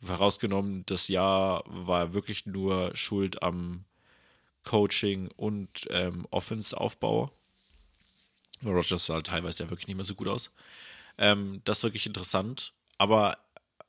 Vorausgenommen, 0.00 0.84
das 0.86 1.08
Jahr 1.08 1.64
war 1.66 2.14
wirklich 2.14 2.46
nur 2.46 2.94
schuld 2.94 3.42
am 3.42 3.84
Coaching 4.64 5.28
und 5.36 5.86
ähm, 5.90 6.26
Offense-Aufbau. 6.30 7.32
Rogers 8.64 9.06
sah 9.06 9.20
teilweise 9.20 9.64
ja 9.64 9.70
wirklich 9.70 9.88
nicht 9.88 9.96
mehr 9.96 10.04
so 10.04 10.14
gut 10.14 10.28
aus. 10.28 10.52
Ähm, 11.16 11.62
das 11.64 11.78
ist 11.78 11.84
wirklich 11.84 12.06
interessant. 12.06 12.74
Aber 12.98 13.38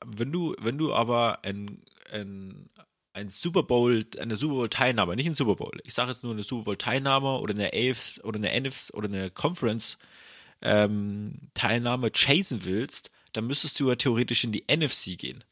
wenn 0.06 0.32
du, 0.32 0.56
wenn 0.60 0.78
du 0.78 0.94
aber 0.94 1.44
ein, 1.44 1.84
ein, 2.12 2.70
ein 3.14 3.30
Super 3.30 3.64
Bowl, 3.64 4.06
eine 4.20 4.36
Super 4.36 4.56
Bowl-Teilnahme, 4.56 5.16
nicht 5.16 5.28
ein 5.28 5.36
Super 5.36 5.56
Bowl, 5.56 5.80
ich 5.84 5.94
sage 5.94 6.12
jetzt 6.12 6.24
nur 6.24 6.34
eine 6.34 6.44
Super 6.44 6.66
Bowl-Teilnahme 6.66 7.40
oder 7.40 7.54
eine 7.54 7.72
AFs 7.74 8.22
oder 8.24 8.38
eine 8.38 8.62
NFs 8.62 8.94
oder 8.94 9.08
eine 9.08 9.32
Conference-Teilnahme 9.32 12.12
chasen 12.12 12.66
willst, 12.66 13.12
dann 13.34 13.48
müsstest 13.48 13.80
du 13.80 13.90
ja 13.90 13.96
theoretisch 13.96 14.44
in 14.44 14.52
die 14.52 14.66
NFC 14.70 15.18
gehen. 15.18 15.44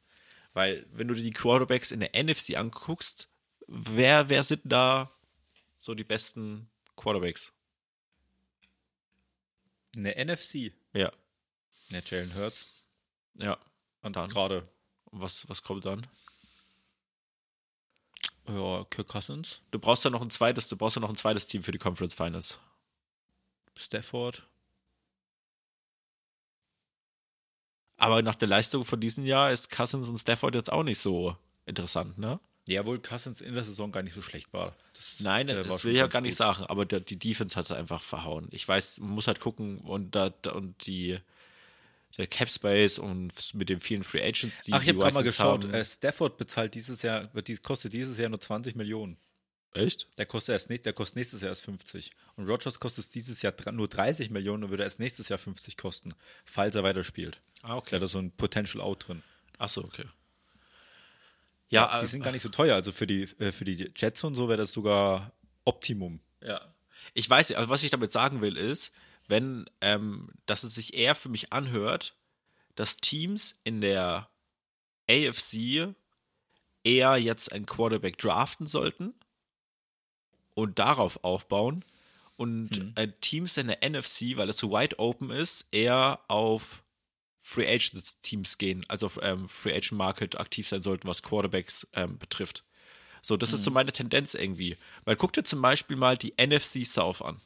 Weil, 0.54 0.86
wenn 0.92 1.08
du 1.08 1.14
dir 1.14 1.24
die 1.24 1.32
Quarterbacks 1.32 1.92
in 1.92 2.00
der 2.00 2.24
NFC 2.24 2.58
anguckst, 2.58 3.30
wer, 3.68 4.30
wer 4.30 4.44
sind 4.44 4.62
da 4.66 5.10
so 5.80 5.94
die 5.94 6.04
besten 6.04 6.70
Quarterbacks? 6.96 7.54
In 9.96 10.04
der 10.04 10.18
NFC. 10.24 10.74
Ja, 10.94 11.12
Ja, 11.90 12.00
Jalen 12.06 12.34
Hurts. 12.36 12.84
ja. 13.36 13.58
Und 14.02 14.16
Dann. 14.16 14.30
gerade. 14.30 14.68
Was, 15.12 15.48
was 15.50 15.64
kommt 15.64 15.86
dann? 15.86 16.06
Ja, 18.48 18.86
Kirk 18.90 19.08
Cousins, 19.08 19.62
Du 19.72 19.80
brauchst 19.80 20.04
ja 20.06 20.10
noch 20.10 20.22
ein 20.22 20.30
zweites, 20.30 20.68
du 20.70 20.78
brauchst 20.78 20.96
ja 20.96 21.02
noch 21.02 21.10
ein 21.10 21.16
zweites 21.16 21.48
Team 21.48 21.64
für 21.64 21.72
die 21.72 21.78
Conference 21.78 22.14
Finals. 22.14 22.60
Stafford. 23.76 24.44
Aber 27.98 28.22
nach 28.22 28.36
der 28.36 28.48
Leistung 28.48 28.86
von 28.86 29.00
diesem 29.02 29.26
Jahr 29.26 29.52
ist 29.52 29.70
Cousins 29.72 30.08
und 30.08 30.18
Stafford 30.18 30.56
jetzt 30.56 30.72
auch 30.72 30.84
nicht 30.84 31.00
so 31.00 31.36
interessant, 31.66 32.18
ne? 32.18 32.40
Ja, 32.68 32.86
wohl 32.86 33.00
Cousins 33.00 33.42
in 33.42 33.54
der 33.54 33.64
Saison 33.64 33.92
gar 33.92 34.04
nicht 34.04 34.14
so 34.14 34.22
schlecht 34.22 34.52
war. 34.54 34.76
Das, 34.94 35.20
Nein, 35.22 35.48
war 35.48 35.64
das 35.64 35.84
will 35.84 35.94
ich 35.94 36.00
ja 36.00 36.08
gar 36.08 36.22
nicht 36.22 36.32
gut. 36.32 36.38
sagen, 36.38 36.64
aber 36.66 36.86
der, 36.86 37.00
die 37.00 37.18
Defense 37.18 37.56
hat 37.56 37.66
es 37.66 37.72
einfach 37.72 38.02
verhauen. 38.02 38.48
Ich 38.52 38.68
weiß, 38.68 39.00
man 39.00 39.12
muss 39.12 39.28
halt 39.28 39.40
gucken 39.40 39.80
und 39.80 40.16
da, 40.16 40.30
da 40.30 40.52
und 40.52 40.86
die 40.86 41.20
der 42.18 42.28
Cap 42.28 42.50
Space 42.50 42.98
und 42.98 43.32
mit 43.54 43.70
den 43.70 43.80
vielen 43.80 44.04
Free 44.04 44.24
Agents, 44.24 44.62
die 44.62 44.74
Ach, 44.74 44.82
ich 44.82 44.90
habe 44.90 44.98
gerade 44.98 45.14
mal 45.14 45.24
geschaut. 45.24 45.66
haben. 45.66 45.74
Äh, 45.74 45.86
Stafford 45.86 46.38
bezahlt 46.38 46.74
dieses 46.74 47.02
Jahr, 47.04 47.30
kostet 47.62 47.94
dieses 47.94 48.18
Jahr 48.18 48.30
nur 48.30 48.40
20 48.40 48.76
Millionen. 48.76 49.18
Echt? 49.74 50.08
Der 50.18 50.26
kostet 50.26 50.54
erst 50.54 50.70
nicht, 50.70 50.86
der 50.86 50.94
kostet 50.94 51.18
nächstes 51.18 51.42
Jahr 51.42 51.50
erst 51.50 51.66
50. 51.66 52.12
Und 52.36 52.48
Rogers 52.48 52.80
kostet 52.80 53.14
dieses 53.14 53.42
Jahr 53.42 53.54
nur 53.72 53.88
30 53.88 54.32
Millionen 54.32 54.64
und 54.64 54.70
würde 54.72 54.84
erst 54.84 55.00
nächstes 55.00 55.30
Jahr 55.30 55.38
50 55.38 55.78
kosten, 55.78 56.14
falls 56.46 56.76
er 56.76 56.84
weiterspielt. 56.84 57.40
Ah, 57.62 57.76
okay. 57.76 57.96
hat 57.96 58.02
da 58.02 58.08
so 58.08 58.18
ein 58.18 58.32
Potential 58.32 58.82
Out 58.82 59.08
drin. 59.08 59.24
Achso, 59.60 59.82
okay. 59.82 60.06
Ja, 61.70 61.86
Ja, 61.92 62.00
die 62.00 62.06
äh, 62.06 62.08
sind 62.08 62.24
gar 62.24 62.32
nicht 62.32 62.42
so 62.42 62.50
teuer. 62.50 62.76
Also 62.76 62.92
für 62.92 63.08
die, 63.08 63.24
äh, 63.40 63.52
für 63.52 63.66
die 63.66 63.92
Jets 63.96 64.24
und 64.24 64.36
so 64.36 64.48
wäre 64.48 64.58
das 64.58 64.72
sogar 64.72 65.34
Optimum. 65.66 66.20
Ja. 66.42 66.62
Ich 67.14 67.30
weiß, 67.30 67.52
also 67.54 67.70
was 67.70 67.84
ich 67.84 67.92
damit 67.92 68.12
sagen 68.12 68.42
will, 68.42 68.58
ist, 68.58 68.94
wenn, 69.28 69.66
ähm, 69.82 70.30
dass 70.46 70.64
es 70.64 70.76
sich 70.76 70.94
eher 70.94 71.16
für 71.16 71.30
mich 71.30 71.52
anhört, 71.52 72.16
dass 72.76 72.98
Teams 72.98 73.60
in 73.64 73.82
der 73.82 74.30
AFC 75.10 75.94
eher 76.84 77.18
jetzt 77.18 77.52
einen 77.52 77.66
Quarterback 77.66 78.18
draften 78.18 78.68
sollten 78.68 79.14
und 80.56 80.80
darauf 80.80 81.24
aufbauen 81.24 81.84
und 82.36 82.78
Mhm. 82.80 82.92
äh, 82.96 83.08
Teams 83.20 83.58
in 83.58 83.68
der 83.68 83.84
NFC, 83.84 84.38
weil 84.38 84.50
es 84.50 84.58
so 84.58 84.72
wide 84.72 85.00
open 85.00 85.30
ist, 85.32 85.68
eher 85.72 86.20
auf 86.28 86.84
Free 87.50 87.66
Agent 87.66 88.22
Teams 88.24 88.58
gehen, 88.58 88.84
also 88.90 89.06
auf 89.06 89.20
ähm, 89.22 89.48
Free 89.48 89.72
Agent 89.72 89.94
Market 89.94 90.38
aktiv 90.38 90.68
sein 90.68 90.82
sollten, 90.82 91.08
was 91.08 91.24
Quarterbacks 91.24 91.88
ähm, 91.94 92.18
betrifft. 92.18 92.66
So, 93.22 93.38
das 93.38 93.54
ist 93.54 93.64
so 93.64 93.72
meine 93.72 93.94
Tendenz 93.94 94.34
irgendwie. 94.34 94.76
Weil 95.06 95.16
guck 95.16 95.32
dir 95.32 95.44
zum 95.44 95.62
Beispiel 95.62 95.96
mal 95.96 96.18
die 96.18 96.34
NFC 96.38 96.86
South 96.86 97.22
an. 97.22 97.40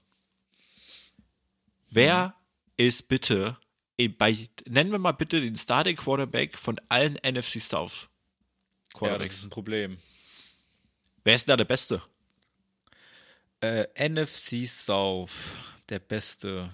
Wer 1.92 2.34
ist 2.78 3.10
bitte 3.10 3.58
bei, 4.18 4.50
nennen 4.66 4.92
wir 4.92 4.98
mal 4.98 5.12
bitte 5.12 5.40
den 5.40 5.56
Starting 5.56 5.96
Quarterback 5.96 6.58
von 6.58 6.82
allen 6.90 7.20
NFC 7.24 7.62
South 7.62 8.02
Ja, 8.04 8.08
das 8.90 8.94
Quarterbacks. 8.94 9.36
ist 9.38 9.44
ein 9.44 9.50
Problem. 9.52 9.98
Wer 11.24 11.36
ist 11.36 11.48
denn 11.48 11.54
da 11.54 11.58
der 11.58 11.66
Beste? 11.66 12.02
Äh, 13.60 13.86
NFC 14.10 14.68
South, 14.68 15.32
der 15.90 16.00
Beste. 16.00 16.72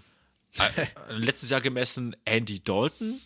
Äh, 0.59 0.87
Letztes 1.09 1.49
Jahr 1.49 1.61
gemessen 1.61 2.15
Andy 2.25 2.63
Dalton. 2.63 3.19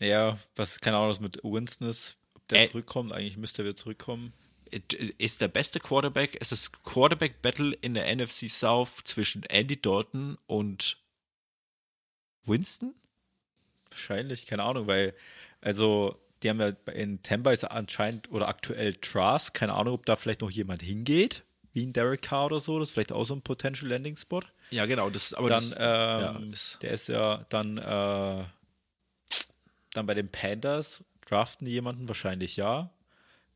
Ja, 0.00 0.38
was, 0.56 0.80
keine 0.80 0.96
Ahnung, 0.96 1.10
was 1.10 1.20
mit 1.20 1.42
Winston 1.42 1.88
ist. 1.88 2.16
Ob 2.34 2.46
der 2.48 2.62
Äh. 2.62 2.68
zurückkommt, 2.68 3.12
eigentlich 3.12 3.36
müsste 3.36 3.62
er 3.62 3.66
wieder 3.66 3.76
zurückkommen. 3.76 4.32
Ist 5.18 5.40
der 5.40 5.48
beste 5.48 5.80
Quarterback. 5.80 6.36
Es 6.40 6.52
ist 6.52 6.84
Quarterback 6.84 7.40
Battle 7.40 7.72
in 7.80 7.94
der 7.94 8.14
NFC 8.14 8.48
South 8.50 9.02
zwischen 9.04 9.42
Andy 9.44 9.80
Dalton 9.80 10.36
und 10.46 10.98
Winston? 12.44 12.94
Wahrscheinlich, 13.90 14.46
keine 14.46 14.64
Ahnung, 14.64 14.86
weil, 14.86 15.14
also, 15.62 16.20
die 16.42 16.50
haben 16.50 16.60
ja 16.60 16.68
in 16.92 17.22
Tampa 17.22 17.52
ist 17.52 17.64
anscheinend 17.64 18.30
oder 18.30 18.48
aktuell 18.48 18.94
Trask, 18.94 19.54
keine 19.54 19.72
Ahnung, 19.74 19.94
ob 19.94 20.06
da 20.06 20.16
vielleicht 20.16 20.42
noch 20.42 20.50
jemand 20.50 20.82
hingeht, 20.82 21.44
wie 21.72 21.84
ein 21.84 21.92
Derek 21.94 22.22
Carr 22.22 22.46
oder 22.46 22.60
so, 22.60 22.78
das 22.78 22.90
ist 22.90 22.94
vielleicht 22.94 23.12
auch 23.12 23.24
so 23.24 23.34
ein 23.34 23.42
Potential 23.42 23.90
Landing 23.90 24.16
Spot. 24.16 24.42
Ja, 24.70 24.86
genau. 24.86 25.10
Das, 25.10 25.34
aber 25.34 25.48
Dann, 25.48 25.58
das, 25.58 25.72
ähm, 25.72 25.80
ja, 25.80 26.52
ist, 26.52 26.78
der 26.82 26.90
ist 26.90 27.08
ja 27.08 27.44
dann, 27.48 27.78
äh, 27.78 28.44
dann 29.92 30.06
bei 30.06 30.14
den 30.14 30.30
Panthers, 30.30 31.02
draften 31.26 31.64
die 31.66 31.72
jemanden 31.72 32.08
wahrscheinlich 32.08 32.56
ja. 32.56 32.90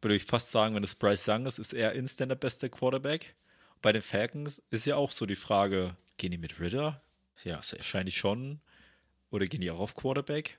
Würde 0.00 0.16
ich 0.16 0.24
fast 0.24 0.50
sagen, 0.50 0.74
wenn 0.74 0.84
es 0.84 0.94
Bryce 0.94 1.28
Young 1.28 1.46
ist, 1.46 1.58
ist 1.58 1.74
er 1.74 1.92
instant 1.92 2.30
der 2.30 2.36
beste 2.36 2.68
Quarterback. 2.68 3.34
Bei 3.82 3.92
den 3.92 4.02
Falcons 4.02 4.62
ist 4.70 4.86
ja 4.86 4.96
auch 4.96 5.12
so 5.12 5.26
die 5.26 5.36
Frage, 5.36 5.96
gehen 6.16 6.30
die 6.30 6.38
mit 6.38 6.60
Ritter? 6.60 7.00
ja, 7.44 7.62
safe. 7.62 7.78
Wahrscheinlich 7.78 8.16
schon. 8.16 8.60
Oder 9.30 9.46
gehen 9.46 9.60
die 9.60 9.70
auch 9.70 9.78
auf 9.78 9.94
Quarterback? 9.94 10.58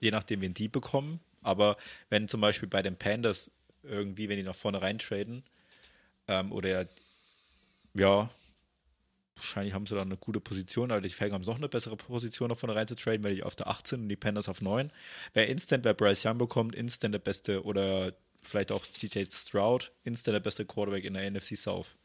Je 0.00 0.10
nachdem, 0.10 0.40
wen 0.40 0.54
die 0.54 0.68
bekommen. 0.68 1.20
Aber 1.42 1.76
wenn 2.08 2.28
zum 2.28 2.40
Beispiel 2.40 2.68
bei 2.68 2.82
den 2.82 2.96
Panthers 2.96 3.50
irgendwie, 3.82 4.28
wenn 4.28 4.36
die 4.36 4.42
nach 4.42 4.54
vorne 4.54 4.82
reintraden, 4.82 5.42
ähm, 6.28 6.52
oder 6.52 6.86
ja, 7.94 8.30
wahrscheinlich 9.36 9.74
haben 9.74 9.86
sie 9.86 9.94
dann 9.94 10.08
eine 10.08 10.16
gute 10.16 10.40
Position, 10.40 10.90
aber 10.90 11.00
die 11.00 11.10
Falcons 11.10 11.46
haben 11.46 11.52
noch 11.52 11.56
eine 11.58 11.68
bessere 11.68 11.96
Position, 11.96 12.48
nach 12.48 12.56
vorne 12.56 12.74
reinzutraden, 12.74 13.22
weil 13.22 13.34
die 13.36 13.42
auf 13.42 13.54
der 13.56 13.68
18 13.68 14.00
und 14.02 14.08
die 14.08 14.16
Panthers 14.16 14.48
auf 14.48 14.60
9. 14.62 14.90
Wer 15.34 15.48
instant 15.48 15.82
bei 15.82 15.92
Bryce 15.92 16.24
Young 16.24 16.38
bekommt, 16.38 16.74
instant 16.74 17.14
der 17.14 17.18
beste 17.20 17.62
oder 17.64 18.12
vielleicht 18.42 18.72
auch 18.72 18.84
DJ 18.86 19.24
Stroud, 19.30 19.92
instant 20.04 20.34
der 20.34 20.40
beste 20.40 20.64
Quarterback 20.64 21.04
in 21.04 21.14
der 21.14 21.30
NFC 21.30 21.56
South. 21.56 21.96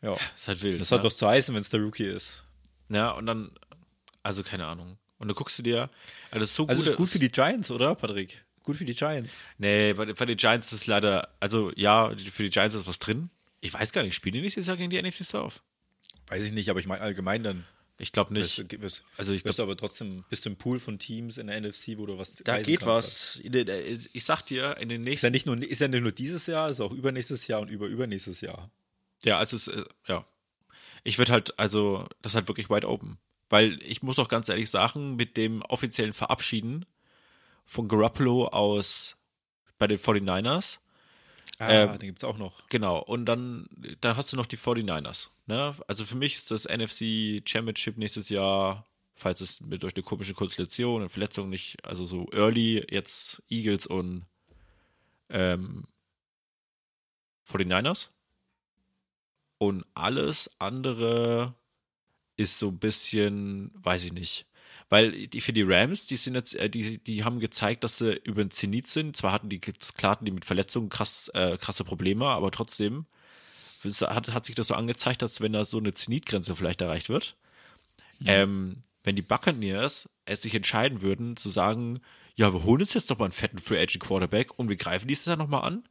Ja, 0.00 0.16
Ist 0.34 0.48
halt 0.48 0.62
wild. 0.62 0.80
das 0.80 0.90
ne? 0.90 0.96
hat 0.98 1.04
was 1.04 1.16
zu 1.16 1.28
heißen, 1.28 1.54
wenn 1.54 1.60
es 1.60 1.70
der 1.70 1.80
Rookie 1.80 2.04
ist. 2.06 2.42
Ja, 2.88 3.12
und 3.12 3.26
dann, 3.26 3.52
also 4.22 4.42
keine 4.42 4.66
Ahnung. 4.66 4.98
Und 5.18 5.28
du 5.28 5.34
guckst 5.34 5.58
du 5.58 5.62
dir, 5.62 5.88
also 6.30 6.40
das 6.40 6.50
ist 6.50 6.54
so 6.56 6.66
Also 6.66 6.82
gut. 6.82 6.90
ist 6.92 6.96
gut 6.96 7.08
für 7.08 7.18
die 7.20 7.30
Giants, 7.30 7.70
oder, 7.70 7.94
Patrick? 7.94 8.44
Gut 8.64 8.76
für 8.76 8.84
die 8.84 8.94
Giants. 8.94 9.40
Nee, 9.58 9.92
bei, 9.92 10.06
bei 10.12 10.24
den 10.24 10.36
Giants 10.36 10.72
ist 10.72 10.86
leider, 10.86 11.28
also 11.38 11.70
ja, 11.76 12.10
für 12.16 12.42
die 12.42 12.50
Giants 12.50 12.74
ist 12.74 12.86
was 12.86 12.98
drin. 12.98 13.30
Ich 13.60 13.72
weiß 13.74 13.92
gar 13.92 14.02
nicht, 14.02 14.14
spielen 14.14 14.34
die 14.34 14.40
nächstes 14.40 14.66
Jahr 14.66 14.76
gegen 14.76 14.90
die 14.90 15.00
NFC 15.00 15.24
South? 15.24 15.60
Weiß 16.32 16.44
ich 16.44 16.52
nicht, 16.52 16.68
aber 16.70 16.80
ich 16.80 16.86
meine 16.86 17.00
allgemein 17.02 17.42
dann. 17.42 17.64
Ich 17.98 18.10
glaube 18.10 18.32
nicht. 18.32 18.58
du- 18.72 18.82
wirst, 18.82 19.04
Also 19.16 19.32
ich 19.32 19.44
wirst 19.44 19.56
glaub, 19.56 19.68
aber 19.68 19.76
trotzdem, 19.76 20.24
bist 20.30 20.44
du 20.44 20.50
im 20.50 20.56
Pool 20.56 20.80
von 20.80 20.98
Teams 20.98 21.38
in 21.38 21.46
der 21.46 21.56
NFC, 21.60 21.98
wo 21.98 22.06
du 22.06 22.18
was 22.18 22.36
da 22.36 22.60
geht 22.60 22.80
kannst. 22.80 23.40
was. 23.44 23.54
Äh, 23.54 23.98
Ich 24.12 24.24
sag 24.24 24.42
dir, 24.42 24.76
in 24.78 24.88
den 24.88 25.02
Ist 25.02 25.06
ja, 25.06 25.10
nächsten. 25.30 25.30
nicht 25.32 25.46
nur, 25.46 25.62
ist 25.62 25.80
ja 25.80 25.88
nicht 25.88 26.02
nur 26.02 26.10
dieses 26.12 26.46
Jahr, 26.46 26.70
ist 26.70 26.80
auch 26.80 26.92
übernächstes 26.92 27.46
Jahr 27.46 27.60
und 27.60 27.68
über 27.68 27.86
übernächstes 27.86 28.40
Jahr. 28.40 28.70
Ja, 29.22 29.38
also 29.38 29.56
es, 29.56 29.68
äh, 29.68 29.84
ja. 30.08 30.24
Ich 31.04 31.18
würde 31.18 31.32
halt, 31.32 31.58
also, 31.58 32.08
das 32.22 32.32
ist 32.32 32.36
halt 32.36 32.48
wirklich 32.48 32.70
wide 32.70 32.88
open. 32.88 33.18
Weil 33.50 33.80
ich 33.82 34.02
muss 34.02 34.18
auch 34.18 34.28
ganz 34.28 34.48
ehrlich 34.48 34.70
sagen, 34.70 35.14
mit 35.16 35.36
dem 35.36 35.62
offiziellen 35.62 36.12
Verabschieden 36.14 36.86
von 37.66 37.86
Garoppolo 37.88 38.48
aus 38.48 39.16
bei 39.78 39.86
den 39.86 39.98
49ers, 39.98 40.78
Ah, 41.62 41.70
Ähm, 41.70 41.98
den 41.98 42.06
gibt 42.06 42.18
es 42.18 42.24
auch 42.24 42.38
noch. 42.38 42.68
Genau, 42.68 42.98
und 42.98 43.26
dann, 43.26 43.68
dann 44.00 44.16
hast 44.16 44.32
du 44.32 44.36
noch 44.36 44.46
die 44.46 44.56
49ers. 44.58 45.28
Ne? 45.46 45.74
Also 45.86 46.04
für 46.04 46.16
mich 46.16 46.34
ist 46.36 46.50
das 46.50 46.64
NFC 46.64 47.42
Championship 47.48 47.96
nächstes 47.98 48.28
Jahr, 48.28 48.84
falls 49.14 49.40
es 49.40 49.60
mit 49.60 49.82
durch 49.82 49.94
eine 49.94 50.02
komische 50.02 50.34
Konstellation 50.34 51.02
und 51.02 51.08
Verletzung 51.08 51.48
nicht, 51.48 51.84
also 51.84 52.04
so 52.04 52.28
early 52.32 52.84
jetzt 52.90 53.42
Eagles 53.48 53.86
und 53.86 54.24
ähm, 55.28 55.86
49ers. 57.48 58.08
Und 59.58 59.84
alles 59.94 60.50
andere 60.58 61.54
ist 62.36 62.58
so 62.58 62.68
ein 62.68 62.78
bisschen, 62.78 63.70
weiß 63.74 64.04
ich 64.04 64.12
nicht. 64.12 64.46
Weil 64.92 65.26
die 65.26 65.40
für 65.40 65.54
die 65.54 65.62
Rams, 65.62 66.04
die 66.04 66.18
sind 66.18 66.34
jetzt, 66.34 66.54
äh, 66.54 66.68
die, 66.68 66.98
die 66.98 67.24
haben 67.24 67.40
gezeigt, 67.40 67.82
dass 67.82 67.96
sie 67.96 68.12
über 68.24 68.44
den 68.44 68.50
Zenit 68.50 68.88
sind. 68.88 69.16
Zwar 69.16 69.32
hatten 69.32 69.48
die, 69.48 69.58
klar 69.58 70.12
hatten 70.12 70.26
die 70.26 70.32
mit 70.32 70.44
Verletzungen 70.44 70.90
krass, 70.90 71.28
äh, 71.32 71.56
krasse 71.56 71.82
Probleme, 71.82 72.26
aber 72.26 72.50
trotzdem 72.50 73.06
hat, 73.82 74.28
hat 74.34 74.44
sich 74.44 74.54
das 74.54 74.66
so 74.66 74.74
angezeigt, 74.74 75.22
dass 75.22 75.40
wenn 75.40 75.54
da 75.54 75.64
so 75.64 75.78
eine 75.78 75.94
Zenitgrenze 75.94 76.54
vielleicht 76.54 76.82
erreicht 76.82 77.08
wird, 77.08 77.38
ähm, 78.26 78.82
wenn 79.02 79.16
die 79.16 79.22
Buccaneers 79.22 80.10
es 80.26 80.42
sich 80.42 80.54
entscheiden 80.54 81.00
würden, 81.00 81.38
zu 81.38 81.48
sagen, 81.48 82.02
ja, 82.34 82.52
wir 82.52 82.62
holen 82.62 82.82
uns 82.82 82.92
jetzt 82.92 83.10
doch 83.10 83.16
mal 83.16 83.24
einen 83.24 83.32
fetten 83.32 83.60
Free 83.60 83.80
Agent 83.80 84.04
Quarterback 84.04 84.58
und 84.58 84.68
wir 84.68 84.76
greifen 84.76 85.08
dieses 85.08 85.24
Jahr 85.24 85.38
nochmal 85.38 85.64
an, 85.64 85.88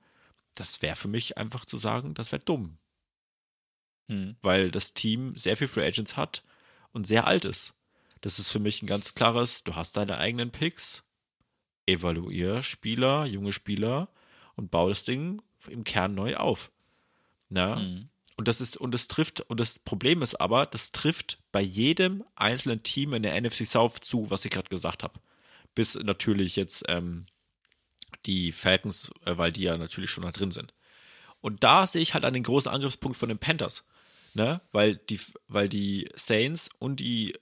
das 0.53 0.83
wäre 0.83 0.95
für 0.95 1.07
mich 1.07 1.39
einfach 1.39 1.65
zu 1.65 1.77
sagen, 1.77 2.13
das 2.13 2.31
wäre 2.31 2.43
dumm 2.43 2.77
Hm. 4.09 4.35
weil 4.41 4.69
das 4.69 4.93
Team 4.93 5.35
sehr 5.35 5.57
viel 5.57 5.67
Free 5.67 5.87
Agents 5.87 6.17
hat 6.17 6.43
und 6.91 7.07
sehr 7.07 7.25
alt 7.25 7.45
ist. 7.45 7.80
Das 8.21 8.39
ist 8.39 8.51
für 8.51 8.59
mich 8.59 8.81
ein 8.81 8.87
ganz 8.87 9.15
klares, 9.15 9.63
du 9.63 9.75
hast 9.75 9.97
deine 9.97 10.17
eigenen 10.17 10.51
Picks, 10.51 11.03
evaluier 11.85 12.63
Spieler, 12.63 13.25
junge 13.25 13.51
Spieler 13.51 14.09
und 14.55 14.71
bau 14.71 14.89
das 14.89 15.05
Ding 15.05 15.41
im 15.67 15.83
Kern 15.83 16.15
neu 16.15 16.35
auf. 16.35 16.71
Na? 17.49 17.77
Mhm. 17.77 18.09
Und 18.37 18.47
das 18.47 18.61
ist, 18.61 18.77
und 18.77 18.91
das 18.91 19.07
trifft, 19.07 19.41
und 19.41 19.59
das 19.59 19.79
Problem 19.79 20.21
ist 20.21 20.35
aber, 20.35 20.65
das 20.65 20.91
trifft 20.91 21.39
bei 21.51 21.61
jedem 21.61 22.23
einzelnen 22.35 22.81
Team 22.81 23.13
in 23.13 23.23
der 23.23 23.39
NFC 23.39 23.67
South 23.67 23.99
zu, 24.01 24.31
was 24.31 24.45
ich 24.45 24.51
gerade 24.51 24.69
gesagt 24.69 25.03
habe. 25.03 25.19
Bis 25.75 25.95
natürlich 25.95 26.55
jetzt 26.55 26.85
ähm, 26.87 27.25
die 28.25 28.51
Falcons, 28.51 29.11
äh, 29.25 29.37
weil 29.37 29.51
die 29.51 29.63
ja 29.63 29.77
natürlich 29.77 30.09
schon 30.09 30.23
da 30.23 30.31
drin 30.31 30.51
sind. 30.51 30.73
Und 31.39 31.63
da 31.63 31.87
sehe 31.87 32.01
ich 32.01 32.13
halt 32.13 32.25
einen 32.25 32.43
großen 32.43 32.71
Angriffspunkt 32.71 33.17
von 33.17 33.29
den 33.29 33.39
Panthers. 33.39 33.87
Ne? 34.33 34.61
Weil 34.71 34.95
die, 34.95 35.19
weil 35.47 35.69
die 35.69 36.09
Saints 36.15 36.69
und 36.79 36.99
die 36.99 37.37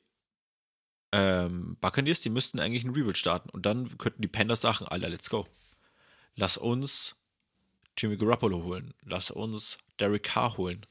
ähm, 1.11 1.77
Buccaneers, 1.81 2.21
die 2.21 2.29
müssten 2.29 2.59
eigentlich 2.59 2.83
einen 2.83 2.95
Rebuild 2.95 3.17
starten. 3.17 3.49
Und 3.49 3.65
dann 3.65 3.97
könnten 3.97 4.21
die 4.21 4.27
Panthers 4.27 4.61
sagen, 4.61 4.85
Alter, 4.85 5.09
let's 5.09 5.29
go. 5.29 5.45
Lass 6.35 6.57
uns 6.57 7.15
Jimmy 7.97 8.17
Garoppolo 8.17 8.63
holen. 8.63 8.93
Lass 9.03 9.31
uns 9.31 9.77
Derek 9.99 10.23
Carr 10.23 10.57
holen. 10.57 10.85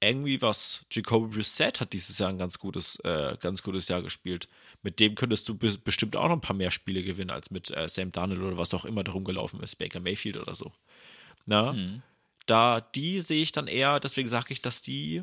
Irgendwie 0.00 0.40
was. 0.40 0.86
Jacoby 0.90 1.36
Brissett 1.36 1.80
hat 1.80 1.92
dieses 1.92 2.18
Jahr 2.18 2.30
ein 2.30 2.38
ganz 2.38 2.58
gutes, 2.58 2.96
äh, 3.00 3.36
ganz 3.38 3.62
gutes 3.62 3.88
Jahr 3.88 4.02
gespielt. 4.02 4.48
Mit 4.82 4.98
dem 4.98 5.14
könntest 5.14 5.46
du 5.48 5.56
be 5.58 5.76
bestimmt 5.78 6.16
auch 6.16 6.28
noch 6.28 6.36
ein 6.36 6.40
paar 6.40 6.56
mehr 6.56 6.70
Spiele 6.70 7.02
gewinnen 7.02 7.30
als 7.30 7.50
mit 7.50 7.70
äh, 7.70 7.88
Sam 7.88 8.10
Darnold 8.10 8.40
oder 8.40 8.56
was 8.56 8.72
auch 8.72 8.86
immer 8.86 9.04
darum 9.04 9.24
gelaufen 9.24 9.62
ist, 9.62 9.76
Baker 9.76 10.00
Mayfield 10.00 10.38
oder 10.38 10.54
so. 10.54 10.72
Na, 11.44 11.74
da 12.46 12.80
die 12.80 13.20
sehe 13.20 13.42
ich 13.42 13.52
dann 13.52 13.66
eher, 13.66 14.00
deswegen 14.00 14.28
sage 14.28 14.52
ich, 14.52 14.62
dass 14.62 14.82
die 14.82 15.22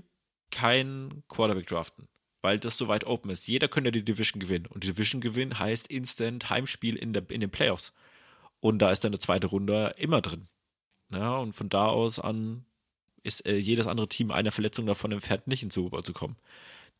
kein 0.51 1.23
Quarterback 1.27 1.67
draften, 1.67 2.07
weil 2.41 2.59
das 2.59 2.77
so 2.77 2.87
weit 2.87 3.05
open 3.05 3.31
ist. 3.31 3.47
Jeder 3.47 3.67
könnte 3.67 3.91
die 3.91 4.03
Division 4.03 4.39
gewinnen 4.39 4.67
und 4.67 4.83
die 4.83 4.87
Division 4.87 5.21
gewinnen 5.21 5.59
heißt 5.59 5.87
Instant 5.87 6.49
Heimspiel 6.49 6.95
in, 6.95 7.13
der, 7.13 7.29
in 7.29 7.41
den 7.41 7.49
Playoffs. 7.49 7.93
Und 8.59 8.79
da 8.79 8.91
ist 8.91 9.03
dann 9.03 9.11
eine 9.11 9.19
zweite 9.19 9.47
Runde 9.47 9.93
immer 9.97 10.21
drin. 10.21 10.47
Ja, 11.11 11.37
und 11.37 11.53
von 11.53 11.69
da 11.69 11.87
aus 11.87 12.19
an 12.19 12.65
ist 13.23 13.45
äh, 13.45 13.55
jedes 13.55 13.87
andere 13.87 14.09
Team 14.09 14.31
einer 14.31 14.51
Verletzung 14.51 14.85
davon 14.85 15.11
entfernt, 15.11 15.47
nicht 15.47 15.63
ins 15.63 15.73
Super 15.73 15.91
Bowl 15.91 16.03
zu 16.03 16.13
kommen. 16.13 16.37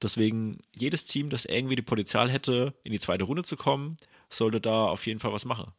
Deswegen, 0.01 0.59
jedes 0.75 1.05
Team, 1.05 1.29
das 1.29 1.45
irgendwie 1.45 1.75
die 1.75 1.81
Potenzial 1.81 2.29
hätte, 2.29 2.75
in 2.83 2.91
die 2.91 2.99
zweite 2.99 3.23
Runde 3.23 3.43
zu 3.43 3.57
kommen, 3.57 3.97
sollte 4.29 4.61
da 4.61 4.85
auf 4.85 5.07
jeden 5.07 5.19
Fall 5.19 5.33
was 5.33 5.45
machen. 5.45 5.71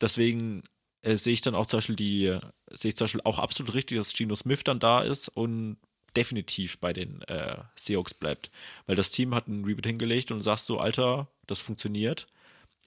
Deswegen 0.00 0.62
äh, 1.02 1.16
sehe 1.16 1.32
ich 1.32 1.40
dann 1.40 1.54
auch 1.54 1.66
zum 1.66 1.78
Beispiel 1.78 1.96
die, 1.96 2.38
sehe 2.70 2.90
ich 2.90 2.96
zum 2.96 3.06
Beispiel 3.06 3.22
auch 3.24 3.38
absolut 3.38 3.74
richtig, 3.74 3.98
dass 3.98 4.12
Geno 4.12 4.34
Smith 4.34 4.64
dann 4.64 4.80
da 4.80 5.00
ist 5.00 5.28
und 5.28 5.78
definitiv 6.16 6.78
bei 6.78 6.92
den 6.92 7.22
äh, 7.22 7.56
Seahawks 7.76 8.14
bleibt. 8.14 8.50
Weil 8.86 8.96
das 8.96 9.12
Team 9.12 9.34
hat 9.34 9.46
einen 9.46 9.64
Rebuild 9.64 9.86
hingelegt 9.86 10.30
und 10.30 10.42
sagst 10.42 10.66
so, 10.66 10.78
Alter, 10.78 11.28
das 11.46 11.60
funktioniert. 11.60 12.26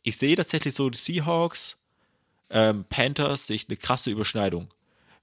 Ich 0.04 0.18
sehe 0.18 0.36
tatsächlich 0.36 0.74
so 0.74 0.90
die 0.90 0.98
Seahawks, 0.98 1.80
ähm, 2.50 2.86
Panthers, 2.90 3.48
sehe 3.48 3.56
ich 3.56 3.70
eine 3.70 3.78
krasse 3.78 4.12
Überschneidung. 4.12 4.70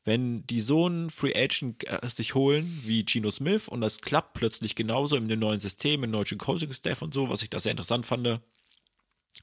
Wenn 0.05 0.47
die 0.47 0.63
so 0.63 0.87
einen 0.87 1.11
Free 1.11 1.35
Agent 1.35 1.87
äh, 1.87 2.09
sich 2.09 2.35
holen 2.35 2.81
wie 2.85 3.05
Geno 3.05 3.31
Smith 3.31 3.69
und 3.69 3.83
das 3.83 4.01
klappt 4.01 4.35
plötzlich 4.35 4.75
genauso 4.75 5.17
in 5.17 5.29
dem 5.29 5.41
neuen 5.41 5.61
System, 5.61 6.05
im 6.05 6.11
neuen 6.11 6.39
Coaching 6.39 6.73
Staff 6.73 7.03
und 7.03 7.13
so, 7.13 7.29
was 7.29 7.43
ich 7.43 7.51
da 7.51 7.61
sehr 7.61 7.73
interessant 7.73 8.07
fand, 8.07 8.41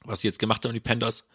was 0.04 0.20
sie 0.20 0.28
jetzt 0.28 0.38
gemacht 0.38 0.64
haben, 0.64 0.74
die 0.74 0.80
Panthers, 0.80 1.28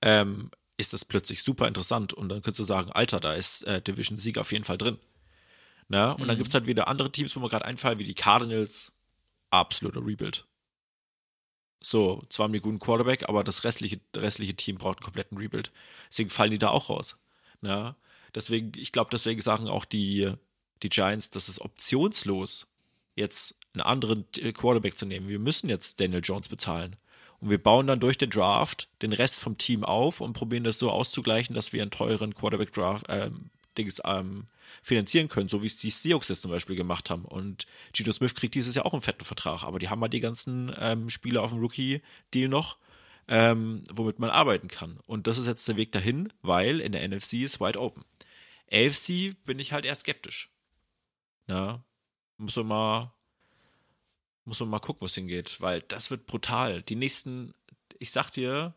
ähm, 0.00 0.50
ist 0.76 0.92
das 0.92 1.04
plötzlich 1.04 1.42
super 1.42 1.68
interessant. 1.68 2.12
Und 2.12 2.28
dann 2.28 2.42
könntest 2.42 2.60
du 2.60 2.64
sagen, 2.64 2.90
Alter, 2.92 3.20
da 3.20 3.34
ist 3.34 3.62
äh, 3.64 3.82
Division-Sieg 3.82 4.38
auf 4.38 4.52
jeden 4.52 4.64
Fall 4.64 4.78
drin. 4.78 4.98
Na? 5.88 6.12
Und 6.12 6.28
dann 6.28 6.36
gibt 6.36 6.48
es 6.48 6.54
halt 6.54 6.66
wieder 6.66 6.88
andere 6.88 7.10
Teams, 7.12 7.34
wo 7.36 7.40
mir 7.40 7.48
gerade 7.48 7.64
einfallen, 7.64 7.98
wie 7.98 8.04
die 8.04 8.14
Cardinals. 8.14 8.98
Absoluter 9.50 10.00
Rebuild. 10.00 10.46
So, 11.82 12.22
zwar 12.28 12.48
mit 12.48 12.62
guten 12.62 12.78
Quarterback, 12.78 13.28
aber 13.28 13.44
das 13.44 13.64
restliche, 13.64 14.00
restliche 14.16 14.54
Team 14.54 14.78
braucht 14.78 14.98
einen 14.98 15.04
kompletten 15.04 15.36
Rebuild. 15.36 15.72
Deswegen 16.08 16.30
fallen 16.30 16.52
die 16.52 16.58
da 16.58 16.68
auch 16.68 16.88
raus. 16.88 17.18
Na? 17.60 17.96
Deswegen, 18.34 18.72
ich 18.76 18.92
glaube, 18.92 19.10
deswegen 19.10 19.40
sagen 19.40 19.68
auch 19.68 19.84
die, 19.84 20.32
die 20.82 20.88
Giants, 20.88 21.30
das 21.30 21.48
ist 21.48 21.60
optionslos, 21.60 22.68
jetzt 23.14 23.58
einen 23.74 23.82
anderen 23.82 24.24
Quarterback 24.54 24.96
zu 24.96 25.06
nehmen. 25.06 25.28
Wir 25.28 25.38
müssen 25.38 25.68
jetzt 25.68 26.00
Daniel 26.00 26.22
Jones 26.22 26.48
bezahlen. 26.48 26.96
Und 27.40 27.50
wir 27.50 27.60
bauen 27.60 27.88
dann 27.88 27.98
durch 27.98 28.18
den 28.18 28.30
Draft 28.30 28.88
den 29.02 29.12
Rest 29.12 29.40
vom 29.40 29.58
Team 29.58 29.84
auf 29.84 30.20
und 30.20 30.34
probieren 30.34 30.62
das 30.64 30.78
so 30.78 30.90
auszugleichen, 30.90 31.56
dass 31.56 31.72
wir 31.72 31.82
einen 31.82 31.90
teuren 31.90 32.34
Quarterback-Draft 32.34 33.06
ähm, 33.08 33.50
Dings, 33.76 34.00
ähm, 34.04 34.46
finanzieren 34.82 35.28
können, 35.28 35.48
so 35.48 35.62
wie 35.62 35.66
es 35.66 35.76
die 35.76 35.90
Seahawks 35.90 36.28
jetzt 36.28 36.42
zum 36.42 36.50
Beispiel 36.50 36.76
gemacht 36.76 37.10
haben. 37.10 37.24
Und 37.24 37.66
Gino 37.94 38.12
Smith 38.12 38.34
kriegt 38.34 38.54
dieses 38.54 38.74
Jahr 38.74 38.86
auch 38.86 38.92
einen 38.92 39.02
fetten 39.02 39.24
Vertrag, 39.24 39.64
aber 39.64 39.78
die 39.78 39.88
haben 39.88 40.00
halt 40.00 40.12
die 40.12 40.20
ganzen 40.20 40.74
ähm, 40.78 41.10
Spieler 41.10 41.42
auf 41.42 41.50
dem 41.50 41.60
Rookie-Deal 41.60 42.48
noch, 42.48 42.78
ähm, 43.28 43.84
womit 43.92 44.18
man 44.18 44.30
arbeiten 44.30 44.68
kann. 44.68 44.98
Und 45.06 45.26
das 45.26 45.38
ist 45.38 45.46
jetzt 45.46 45.68
der 45.68 45.76
Weg 45.76 45.92
dahin, 45.92 46.32
weil 46.42 46.80
in 46.80 46.92
der 46.92 47.06
NFC 47.06 47.34
ist 47.34 47.60
wide 47.60 47.78
open. 47.78 48.04
AFC 48.72 49.34
bin 49.44 49.58
ich 49.58 49.72
halt 49.72 49.84
eher 49.84 49.94
skeptisch. 49.94 50.50
Ja, 51.46 51.84
muss 52.38 52.56
man 52.56 52.66
mal, 52.66 53.12
muss 54.44 54.60
man 54.60 54.70
mal 54.70 54.78
gucken, 54.78 55.02
wo 55.02 55.06
es 55.06 55.14
hingeht, 55.14 55.60
weil 55.60 55.82
das 55.82 56.10
wird 56.10 56.26
brutal. 56.26 56.82
Die 56.82 56.96
nächsten, 56.96 57.54
ich 57.98 58.10
sag 58.10 58.30
dir, 58.30 58.74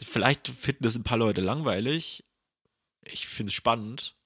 vielleicht 0.00 0.48
finden 0.48 0.84
das 0.84 0.96
ein 0.96 1.04
paar 1.04 1.18
Leute 1.18 1.40
langweilig. 1.40 2.24
Ich 3.04 3.26
finde 3.26 3.50
es 3.50 3.54
spannend. 3.54 4.16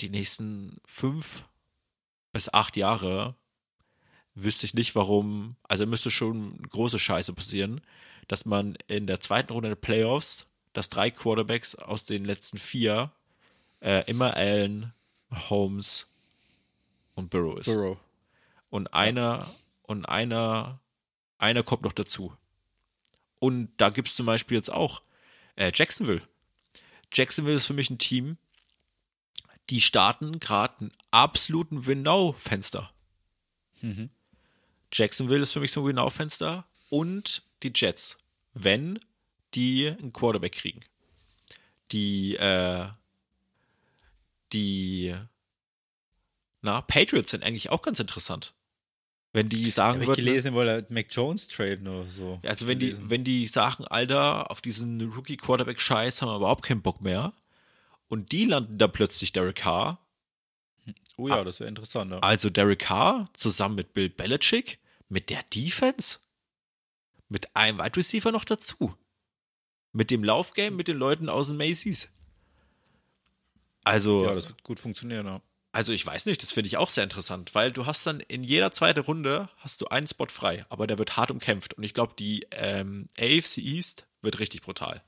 Die 0.00 0.10
nächsten 0.10 0.80
fünf 0.84 1.44
bis 2.32 2.52
acht 2.52 2.76
Jahre 2.76 3.34
wüsste 4.34 4.66
ich 4.66 4.74
nicht, 4.74 4.94
warum. 4.94 5.56
Also 5.64 5.86
müsste 5.86 6.10
schon 6.10 6.62
große 6.62 6.98
Scheiße 6.98 7.32
passieren, 7.32 7.80
dass 8.28 8.44
man 8.44 8.76
in 8.86 9.06
der 9.06 9.20
zweiten 9.20 9.52
Runde 9.52 9.70
der 9.70 9.76
Playoffs, 9.76 10.46
dass 10.72 10.90
drei 10.90 11.10
Quarterbacks 11.10 11.74
aus 11.74 12.04
den 12.04 12.24
letzten 12.24 12.58
vier 12.58 13.10
äh, 13.80 14.04
immer 14.08 14.34
Allen, 14.34 14.92
Holmes 15.30 16.08
und 17.14 17.30
Burrow 17.30 17.58
ist. 17.58 17.66
Burrow. 17.66 17.98
Und 18.70 18.92
einer, 18.94 19.52
und 19.82 20.04
einer, 20.06 20.80
einer 21.38 21.62
kommt 21.62 21.82
noch 21.82 21.92
dazu. 21.92 22.36
Und 23.40 23.70
da 23.76 23.90
gibt 23.90 24.08
es 24.08 24.14
zum 24.14 24.26
Beispiel 24.26 24.56
jetzt 24.56 24.70
auch 24.70 25.02
äh, 25.56 25.72
Jacksonville. 25.74 26.22
Jacksonville 27.12 27.56
ist 27.56 27.66
für 27.66 27.74
mich 27.74 27.90
ein 27.90 27.98
Team, 27.98 28.36
die 29.70 29.80
starten 29.80 30.40
gerade 30.40 30.80
einen 30.80 30.92
absoluten 31.10 31.86
Win-Now-Fenster. 31.86 32.90
Mhm. 33.82 34.10
Jacksonville 34.92 35.42
ist 35.42 35.52
für 35.52 35.60
mich 35.60 35.72
so 35.72 35.82
ein 35.82 35.86
Win-Now-Fenster 35.86 36.64
und 36.88 37.42
die 37.62 37.72
Jets, 37.74 38.24
wenn 38.54 38.98
die 39.54 39.88
einen 39.88 40.12
Quarterback 40.12 40.52
kriegen. 40.52 40.80
Die, 41.92 42.36
äh, 42.36 42.86
die, 44.52 45.14
na, 46.62 46.80
Patriots 46.82 47.30
sind 47.30 47.44
eigentlich 47.44 47.70
auch 47.70 47.82
ganz 47.82 48.00
interessant. 48.00 48.54
Wenn 49.32 49.48
die 49.48 49.70
sagen 49.70 50.00
ich 50.00 50.08
würden, 50.08 50.24
gelesen, 50.24 50.54
wollte 50.54 50.86
Mac 50.92 51.06
Jones 51.10 51.48
traden 51.48 51.86
oder 51.86 52.08
so. 52.08 52.40
also 52.44 52.66
wenn 52.66 52.78
die, 52.78 52.86
Gelesen. 52.86 53.10
wenn 53.10 53.24
die 53.24 53.46
sagen, 53.46 53.84
Alter, 53.84 54.50
auf 54.50 54.62
diesen 54.62 55.00
Rookie-Quarterback-Scheiß 55.12 56.22
haben 56.22 56.30
wir 56.30 56.36
überhaupt 56.36 56.64
keinen 56.64 56.80
Bock 56.80 57.02
mehr. 57.02 57.34
Und 58.08 58.32
die 58.32 58.44
landen 58.46 58.78
da 58.78 58.88
plötzlich 58.88 59.32
Derek 59.32 59.56
Carr. 59.56 60.04
Oh 61.16 61.28
ja, 61.28 61.44
das 61.44 61.60
wäre 61.60 61.68
interessant. 61.68 62.10
Ja. 62.12 62.18
Also 62.20 62.48
Derek 62.48 62.80
Carr 62.80 63.28
zusammen 63.34 63.74
mit 63.74 63.92
Bill 63.92 64.08
Belichick, 64.08 64.78
mit 65.08 65.30
der 65.30 65.42
Defense, 65.54 66.18
mit 67.28 67.54
einem 67.54 67.78
Wide 67.78 67.96
Receiver 67.96 68.32
noch 68.32 68.44
dazu. 68.44 68.94
Mit 69.92 70.10
dem 70.10 70.24
Laufgame, 70.24 70.70
mit 70.70 70.88
den 70.88 70.96
Leuten 70.96 71.28
aus 71.28 71.48
den 71.48 71.56
Macy's. 71.56 72.12
Also, 73.84 74.24
Ja, 74.24 74.34
das 74.34 74.48
wird 74.48 74.62
gut 74.62 74.80
funktionieren. 74.80 75.26
Ja. 75.26 75.40
also 75.72 75.92
ich 75.92 76.04
weiß 76.04 76.26
nicht, 76.26 76.42
das 76.42 76.52
finde 76.52 76.68
ich 76.68 76.76
auch 76.76 76.90
sehr 76.90 77.04
interessant, 77.04 77.54
weil 77.54 77.72
du 77.72 77.86
hast 77.86 78.06
dann 78.06 78.20
in 78.20 78.44
jeder 78.44 78.70
zweiten 78.70 79.00
Runde 79.00 79.48
hast 79.58 79.80
du 79.80 79.88
einen 79.88 80.06
Spot 80.06 80.26
frei, 80.26 80.64
aber 80.68 80.86
der 80.86 80.98
wird 80.98 81.16
hart 81.16 81.30
umkämpft. 81.30 81.74
Und 81.74 81.84
ich 81.84 81.94
glaube, 81.94 82.14
die 82.18 82.46
ähm, 82.52 83.08
AFC 83.18 83.58
East 83.58 84.06
wird 84.20 84.40
richtig 84.40 84.62
brutal. 84.62 85.02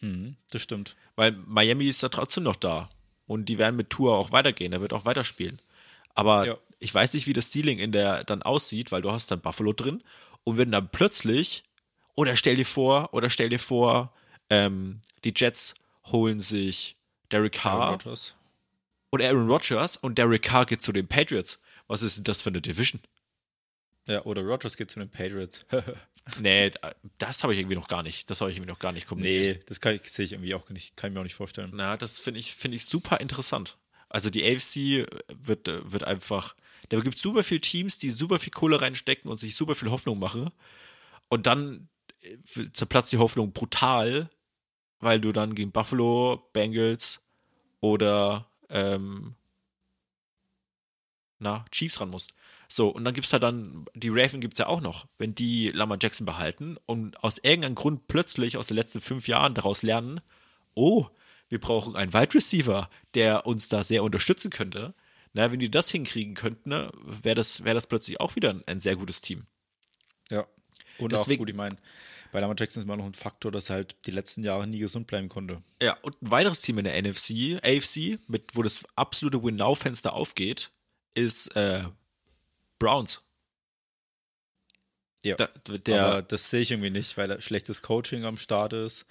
Mhm, 0.00 0.36
das 0.50 0.62
stimmt. 0.62 0.96
Weil 1.16 1.32
Miami 1.32 1.86
ist 1.86 2.02
da 2.02 2.08
trotzdem 2.08 2.44
noch 2.44 2.56
da. 2.56 2.88
Und 3.26 3.46
die 3.48 3.58
werden 3.58 3.76
mit 3.76 3.90
Tour 3.90 4.16
auch 4.16 4.32
weitergehen. 4.32 4.72
Er 4.72 4.80
wird 4.80 4.92
auch 4.92 5.04
weiterspielen. 5.04 5.60
Aber 6.14 6.46
Ja. 6.46 6.56
ich 6.78 6.92
weiß 6.92 7.14
nicht, 7.14 7.26
wie 7.26 7.32
das 7.32 7.52
Ceiling 7.52 7.78
in 7.78 7.92
der 7.92 8.24
dann 8.24 8.42
aussieht, 8.42 8.90
weil 8.92 9.02
du 9.02 9.12
hast 9.12 9.30
dann 9.30 9.40
Buffalo 9.40 9.72
drin. 9.72 10.02
Und 10.44 10.56
wenn 10.56 10.72
dann 10.72 10.88
plötzlich, 10.90 11.62
oder 12.14 12.34
stell 12.34 12.56
dir 12.56 12.66
vor, 12.66 13.12
oder 13.14 13.30
stell 13.30 13.48
dir 13.50 13.58
vor, 13.60 14.12
ähm, 14.48 15.00
die 15.24 15.32
Jets 15.36 15.74
holen 16.06 16.40
sich 16.40 16.96
Derek 17.30 17.64
Aaron 17.64 17.78
Carr 17.80 17.90
Rodgers. 17.92 18.34
und 19.10 19.22
Aaron 19.22 19.48
Rodgers 19.48 19.96
und 19.96 20.18
Derek 20.18 20.42
Carr 20.42 20.66
geht 20.66 20.82
zu 20.82 20.90
den 20.92 21.06
Patriots. 21.06 21.62
Was 21.86 22.02
ist 22.02 22.16
denn 22.16 22.24
das 22.24 22.42
für 22.42 22.48
eine 22.50 22.60
Division? 22.60 23.00
Ja, 24.06 24.22
oder 24.24 24.42
Rodgers 24.42 24.76
geht 24.76 24.90
zu 24.90 24.98
den 24.98 25.10
Patriots. 25.10 25.64
Nee, 26.38 26.70
das 27.18 27.42
habe 27.42 27.52
ich 27.52 27.60
irgendwie 27.60 27.76
noch 27.76 27.88
gar 27.88 28.02
nicht. 28.02 28.30
Das 28.30 28.40
habe 28.40 28.50
ich 28.50 28.56
irgendwie 28.56 28.70
noch 28.70 28.78
gar 28.78 28.92
nicht 28.92 29.06
kombiniert. 29.06 29.56
nee, 29.58 29.64
das 29.66 29.80
kann 29.80 29.94
ich, 29.94 30.10
sehe 30.10 30.24
ich 30.24 30.32
irgendwie 30.32 30.54
auch 30.54 30.68
nicht. 30.70 30.96
Kann 30.96 31.10
ich 31.10 31.14
mir 31.14 31.20
auch 31.20 31.24
nicht 31.24 31.34
vorstellen. 31.34 31.70
Na, 31.74 31.96
das 31.96 32.18
finde 32.18 32.40
ich, 32.40 32.54
finde 32.54 32.76
ich 32.76 32.84
super 32.84 33.20
interessant. 33.20 33.78
Also 34.08 34.30
die 34.30 34.44
AFC 34.44 35.06
wird, 35.28 35.66
wird 35.66 36.04
einfach, 36.04 36.56
da 36.88 37.00
gibt 37.00 37.14
es 37.14 37.22
super 37.22 37.42
viele 37.42 37.60
Teams, 37.60 37.98
die 37.98 38.10
super 38.10 38.38
viel 38.38 38.52
Kohle 38.52 38.80
reinstecken 38.80 39.30
und 39.30 39.36
sich 39.38 39.56
super 39.56 39.74
viel 39.74 39.90
Hoffnung 39.90 40.18
machen. 40.18 40.50
Und 41.28 41.46
dann 41.46 41.88
äh, 42.22 42.70
zerplatzt 42.72 43.12
die 43.12 43.18
Hoffnung 43.18 43.52
brutal, 43.52 44.28
weil 44.98 45.20
du 45.20 45.32
dann 45.32 45.54
gegen 45.54 45.72
Buffalo, 45.72 46.48
Bengals 46.52 47.26
oder 47.80 48.50
ähm, 48.68 49.34
na, 51.38 51.64
Chiefs 51.70 52.00
ran 52.00 52.10
musst. 52.10 52.34
So, 52.72 52.88
und 52.88 53.04
dann 53.04 53.14
gibt's 53.14 53.32
halt 53.32 53.42
dann, 53.42 53.84
die 53.94 54.10
Raven 54.10 54.40
gibt's 54.40 54.58
ja 54.60 54.66
auch 54.68 54.80
noch, 54.80 55.06
wenn 55.18 55.34
die 55.34 55.70
Lamar 55.72 55.98
Jackson 56.00 56.24
behalten 56.24 56.76
und 56.86 57.22
aus 57.22 57.38
irgendeinem 57.38 57.74
Grund 57.74 58.06
plötzlich 58.06 58.56
aus 58.56 58.68
den 58.68 58.76
letzten 58.76 59.00
fünf 59.00 59.26
Jahren 59.26 59.54
daraus 59.54 59.82
lernen, 59.82 60.20
oh, 60.74 61.06
wir 61.48 61.58
brauchen 61.58 61.96
einen 61.96 62.14
Wide 62.14 62.32
Receiver, 62.32 62.88
der 63.14 63.44
uns 63.44 63.68
da 63.68 63.82
sehr 63.82 64.04
unterstützen 64.04 64.50
könnte. 64.50 64.94
Na, 65.32 65.50
wenn 65.50 65.58
die 65.58 65.70
das 65.70 65.90
hinkriegen 65.90 66.34
könnten, 66.34 66.70
ne, 66.70 66.92
wäre 67.02 67.34
das, 67.34 67.64
wär 67.64 67.74
das 67.74 67.88
plötzlich 67.88 68.20
auch 68.20 68.36
wieder 68.36 68.50
ein, 68.50 68.62
ein 68.66 68.78
sehr 68.78 68.94
gutes 68.94 69.20
Team. 69.20 69.46
Ja. 70.30 70.46
Und 70.98 71.10
Deswegen- 71.10 71.38
auch 71.38 71.42
gut, 71.46 71.50
ich 71.50 71.56
meine, 71.56 71.76
bei 72.30 72.38
Lamar 72.38 72.54
Jackson 72.56 72.80
ist 72.80 72.84
immer 72.84 72.96
noch 72.96 73.04
ein 73.06 73.14
Faktor, 73.14 73.50
dass 73.50 73.70
er 73.70 73.76
halt 73.76 73.96
die 74.06 74.12
letzten 74.12 74.44
Jahre 74.44 74.68
nie 74.68 74.78
gesund 74.78 75.08
bleiben 75.08 75.28
konnte. 75.28 75.60
Ja, 75.82 75.96
und 76.02 76.22
ein 76.22 76.30
weiteres 76.30 76.60
Team 76.60 76.78
in 76.78 76.84
der 76.84 76.94
NFC, 77.02 77.58
AFC, 77.64 78.20
mit, 78.28 78.54
wo 78.54 78.62
das 78.62 78.84
absolute 78.94 79.42
Win-Now-Fenster 79.42 80.12
aufgeht, 80.12 80.70
ist 81.14 81.48
äh, 81.56 81.82
Browns. 82.80 83.22
Ja. 85.22 85.36
Da, 85.36 85.48
der, 85.78 86.22
das 86.22 86.50
sehe 86.50 86.60
ich 86.62 86.72
irgendwie 86.72 86.90
nicht, 86.90 87.16
weil 87.16 87.28
da 87.28 87.40
schlechtes 87.40 87.82
Coaching 87.82 88.24
am 88.24 88.38
Start 88.38 88.72
ist, 88.72 89.06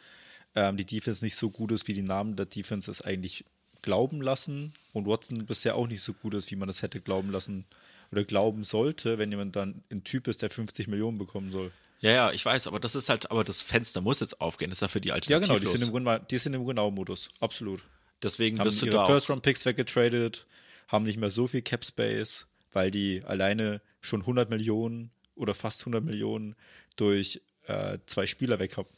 ähm, 0.55 0.75
die 0.75 0.85
Defense 0.85 1.23
nicht 1.23 1.35
so 1.35 1.49
gut 1.51 1.71
ist, 1.71 1.87
wie 1.87 1.93
die 1.93 2.01
Namen 2.01 2.35
der 2.35 2.47
Defense 2.47 2.89
es 2.89 3.01
eigentlich 3.01 3.45
glauben 3.81 4.21
lassen 4.21 4.73
und 4.93 5.05
Watson 5.05 5.45
bisher 5.45 5.75
auch 5.75 5.87
nicht 5.87 6.01
so 6.01 6.13
gut 6.13 6.33
ist, 6.33 6.51
wie 6.51 6.55
man 6.55 6.67
das 6.67 6.81
hätte 6.81 6.99
glauben 6.99 7.31
lassen 7.31 7.63
oder 8.11 8.23
glauben 8.23 8.63
sollte, 8.63 9.19
wenn 9.19 9.29
jemand 9.31 9.55
dann 9.55 9.83
ein 9.91 10.03
Typ 10.03 10.27
ist, 10.27 10.41
der 10.41 10.49
50 10.49 10.87
Millionen 10.87 11.19
bekommen 11.19 11.51
soll. 11.51 11.71
ja, 12.01 12.11
ja, 12.11 12.31
ich 12.31 12.43
weiß, 12.43 12.65
aber 12.67 12.79
das 12.79 12.95
ist 12.95 13.07
halt, 13.09 13.29
aber 13.29 13.43
das 13.43 13.61
Fenster 13.61 14.01
muss 14.01 14.19
jetzt 14.19 14.41
aufgehen, 14.41 14.71
das 14.71 14.77
ist 14.79 14.81
ja 14.81 14.87
für 14.87 14.99
die 14.99 15.09
Ja, 15.09 15.13
Alternativlos. 15.13 15.59
genau, 15.59 15.71
die 15.71 15.77
sind 15.77 15.87
im, 15.95 16.05
Grund, 16.05 16.31
die 16.31 16.37
sind 16.39 16.53
im 16.55 16.65
Genau-Modus, 16.65 17.29
absolut. 17.39 17.83
Deswegen 18.23 18.57
Haben 18.57 18.65
wirst 18.65 18.81
du 18.81 18.87
ihre 18.87 18.95
da 18.95 19.05
First-Round-Picks 19.05 19.65
weggetradet, 19.65 20.47
haben 20.87 21.05
nicht 21.05 21.19
mehr 21.19 21.29
so 21.29 21.47
viel 21.47 21.61
Cap-Space, 21.61 22.47
weil 22.71 22.91
die 22.91 23.23
alleine 23.23 23.81
schon 24.01 24.21
100 24.21 24.49
Millionen 24.49 25.11
oder 25.35 25.55
fast 25.55 25.81
100 25.81 26.03
Millionen 26.03 26.55
durch 26.95 27.41
äh, 27.67 27.97
zwei 28.05 28.25
Spieler 28.27 28.59
weg 28.59 28.77
haben. 28.77 28.89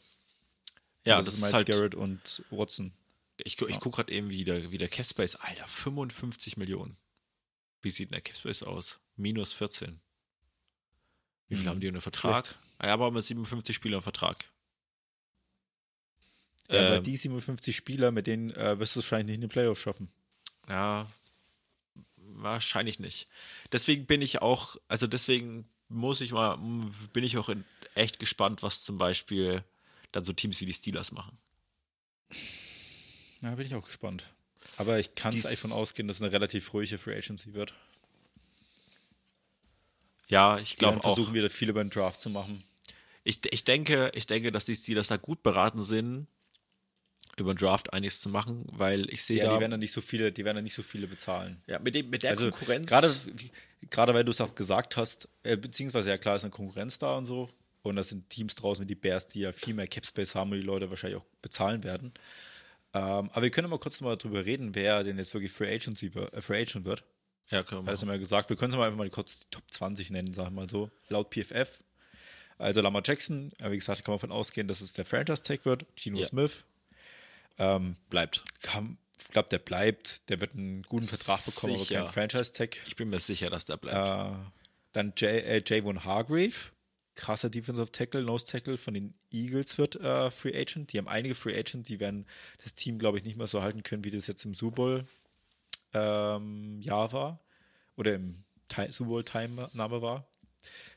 ja, 1.04 1.16
Also 1.16 1.26
das 1.26 1.34
ist 1.36 1.40
Miles 1.40 1.52
halt, 1.54 1.68
Garrett 1.68 1.94
und 1.94 2.42
Watson. 2.50 2.92
ich, 3.38 3.60
ich 3.60 3.80
gucke 3.80 3.96
gerade 3.96 4.12
eben 4.12 4.30
wieder, 4.30 4.70
wie 4.70 4.78
der 4.78 4.88
Cap 4.88 5.06
Space, 5.06 5.36
Alter, 5.36 5.66
55 5.66 6.56
Millionen. 6.56 6.96
Wie 7.80 7.90
sieht 7.90 8.08
denn 8.10 8.12
der 8.12 8.20
Capspace 8.20 8.62
aus? 8.62 9.00
Minus 9.16 9.52
14. 9.52 10.00
Wie 11.48 11.56
viel 11.56 11.64
Mhm. 11.64 11.68
haben 11.68 11.80
die 11.80 11.88
unter 11.88 12.00
Vertrag? 12.00 12.46
Schlecht. 12.46 12.58
Ah, 12.78 12.86
Ja, 12.88 12.92
aber 12.94 13.10
mit 13.10 13.24
57 13.24 13.74
Spieler 13.74 13.96
im 13.96 14.02
Vertrag. 14.02 14.44
Ja, 16.70 16.86
aber 16.86 16.96
Ähm, 16.98 17.02
die 17.02 17.16
57 17.16 17.74
Spieler, 17.76 18.12
mit 18.12 18.26
denen 18.26 18.50
äh, 18.52 18.78
wirst 18.78 18.94
du 18.96 19.00
es 19.00 19.06
wahrscheinlich 19.06 19.26
nicht 19.26 19.34
in 19.36 19.40
den 19.42 19.50
Playoffs 19.50 19.80
schaffen. 19.80 20.10
Ja, 20.68 21.06
wahrscheinlich 22.42 22.98
nicht. 22.98 23.28
Deswegen 23.72 24.06
bin 24.06 24.22
ich 24.22 24.42
auch, 24.42 24.76
also 24.88 25.06
deswegen 25.06 25.68
muss 25.88 26.20
ich 26.20 26.32
mal, 26.32 26.58
bin 27.12 27.24
ich 27.24 27.36
auch 27.38 27.50
echt 27.94 28.18
gespannt, 28.18 28.62
was 28.62 28.84
zum 28.84 28.98
Beispiel 28.98 29.64
dann 30.12 30.24
so 30.24 30.32
Teams 30.32 30.60
wie 30.60 30.66
die 30.66 30.74
Steelers 30.74 31.12
machen. 31.12 31.38
Ja, 33.40 33.54
bin 33.54 33.66
ich 33.66 33.74
auch 33.74 33.86
gespannt. 33.86 34.26
Aber 34.76 34.98
ich 34.98 35.14
kann 35.14 35.34
es 35.34 35.46
eigentlich 35.46 35.58
von 35.58 35.72
ausgehen, 35.72 36.08
dass 36.08 36.18
es 36.18 36.22
eine 36.22 36.32
relativ 36.32 36.72
ruhige 36.72 36.98
Free 36.98 37.16
Agency 37.16 37.54
wird. 37.54 37.74
Ja, 40.28 40.58
ich 40.58 40.76
glaube 40.76 40.98
auch. 40.98 41.02
versuchen 41.02 41.34
wieder 41.34 41.50
viel 41.50 41.68
über 41.68 41.84
den 41.84 41.90
Draft 41.90 42.20
zu 42.20 42.30
machen. 42.30 42.62
Ich, 43.24 43.40
ich, 43.52 43.64
denke, 43.64 44.10
ich 44.14 44.26
denke, 44.26 44.50
dass 44.50 44.64
die 44.64 44.74
Steelers 44.74 45.08
da 45.08 45.16
gut 45.16 45.42
beraten 45.42 45.82
sind, 45.82 46.26
über 47.38 47.54
den 47.54 47.58
Draft 47.58 47.92
einiges 47.92 48.20
zu 48.20 48.28
machen, 48.28 48.64
weil 48.72 49.08
ich 49.12 49.22
sehe 49.24 49.38
Ja, 49.38 49.44
da 49.46 49.54
die 49.54 49.60
werden 49.60 49.70
dann 49.72 49.80
nicht 49.80 49.92
so 49.92 50.00
viele, 50.00 50.32
die 50.32 50.44
werden 50.44 50.56
dann 50.56 50.64
nicht 50.64 50.74
so 50.74 50.82
viele 50.82 51.06
bezahlen. 51.06 51.62
ja, 51.66 51.78
mit, 51.78 51.94
dem, 51.94 52.10
mit 52.10 52.22
der 52.22 52.30
Also 52.32 52.50
Konkurrenz. 52.50 52.86
gerade, 52.88 53.14
gerade 53.90 54.14
weil 54.14 54.24
du 54.24 54.30
es 54.30 54.40
auch 54.40 54.54
gesagt 54.54 54.96
hast, 54.96 55.28
äh, 55.42 55.56
beziehungsweise 55.56 56.10
ja 56.10 56.18
klar 56.18 56.36
ist 56.36 56.42
eine 56.44 56.50
Konkurrenz 56.50 56.98
da 56.98 57.16
und 57.16 57.24
so. 57.26 57.48
Und 57.82 57.96
das 57.96 58.10
sind 58.10 58.28
Teams 58.30 58.54
draußen 58.54 58.84
wie 58.84 58.88
die 58.88 58.94
Bears, 58.94 59.26
die 59.26 59.40
ja 59.40 59.52
viel 59.52 59.74
mehr 59.74 59.88
Cap 59.88 60.06
Space 60.06 60.34
haben 60.34 60.52
und 60.52 60.58
die 60.58 60.62
Leute 60.62 60.88
wahrscheinlich 60.90 61.18
auch 61.20 61.24
bezahlen 61.40 61.82
werden. 61.82 62.12
Ähm, 62.94 63.30
aber 63.32 63.42
wir 63.42 63.50
können 63.50 63.70
mal 63.70 63.78
kurz 63.78 64.00
mal 64.02 64.16
drüber 64.16 64.44
reden, 64.44 64.74
wer 64.74 65.02
denn 65.02 65.16
jetzt 65.16 65.32
wirklich 65.34 65.50
Free, 65.50 65.74
Agency, 65.74 66.06
äh, 66.08 66.40
Free 66.42 66.60
Agent 66.60 66.84
wird. 66.84 67.02
ja, 67.50 67.62
können 67.62 67.84
wir 67.86 67.90
Das 67.90 68.02
haben 68.02 68.08
wir 68.10 68.18
gesagt, 68.18 68.50
wir 68.50 68.56
können 68.56 68.70
es 68.72 68.76
mal 68.78 68.84
einfach 68.86 68.98
mal 68.98 69.08
kurz 69.10 69.40
die 69.40 69.46
Top 69.50 69.64
20 69.70 70.10
nennen, 70.10 70.32
sagen 70.34 70.54
wir 70.54 70.60
mal 70.62 70.70
so, 70.70 70.90
laut 71.08 71.30
PFF. 71.34 71.82
Also 72.58 72.80
Lamar 72.82 73.02
Jackson, 73.04 73.50
ja, 73.60 73.72
wie 73.72 73.78
gesagt, 73.78 74.04
kann 74.04 74.12
man 74.12 74.18
davon 74.18 74.30
ausgehen, 74.30 74.68
dass 74.68 74.80
es 74.82 74.92
der 74.92 75.04
Franchise-Tag 75.06 75.64
wird. 75.64 75.84
Geno 75.96 76.18
Ja. 76.18 76.24
Smith, 76.24 76.64
ähm, 77.58 77.96
Bleibt. 78.10 78.44
kann, 78.62 78.98
ich 79.18 79.28
glaube, 79.28 79.48
der 79.48 79.58
bleibt, 79.58 80.28
der 80.28 80.40
wird 80.40 80.54
einen 80.54 80.82
guten 80.82 81.06
Vertrag 81.06 81.44
bekommen, 81.44 81.78
Sicher. 81.78 81.98
aber 82.00 82.06
keinen 82.06 82.12
Franchise-Tag. 82.12 82.78
Ich 82.86 82.96
bin 82.96 83.08
mir 83.08 83.20
sicher, 83.20 83.50
dass 83.50 83.66
der 83.66 83.76
bleibt. 83.76 83.96
Äh, 83.96 84.36
dann 84.92 85.12
Jay, 85.16 85.40
äh, 85.40 85.62
Javon 85.64 86.04
Hargrave, 86.04 86.54
krasser 87.14 87.50
Defensive 87.50 87.90
Tackle, 87.92 88.22
Nose 88.22 88.44
Tackle 88.46 88.78
von 88.78 88.94
den 88.94 89.14
Eagles 89.30 89.78
wird 89.78 89.96
äh, 89.96 90.30
Free 90.30 90.58
Agent. 90.58 90.92
Die 90.92 90.98
haben 90.98 91.08
einige 91.08 91.34
Free 91.34 91.58
Agent, 91.58 91.88
die 91.88 92.00
werden 92.00 92.26
das 92.62 92.74
Team, 92.74 92.98
glaube 92.98 93.18
ich, 93.18 93.24
nicht 93.24 93.36
mehr 93.36 93.46
so 93.46 93.62
halten 93.62 93.82
können, 93.82 94.04
wie 94.04 94.10
das 94.10 94.26
jetzt 94.26 94.44
im 94.44 94.54
Super 94.54 94.76
Bowl 94.76 95.06
ähm, 95.94 96.80
Jahr 96.80 97.12
war 97.12 97.40
oder 97.96 98.14
im 98.14 98.44
Super 98.88 99.10
Bowl 99.10 99.24
Teilnahme 99.24 100.02
war. 100.02 100.26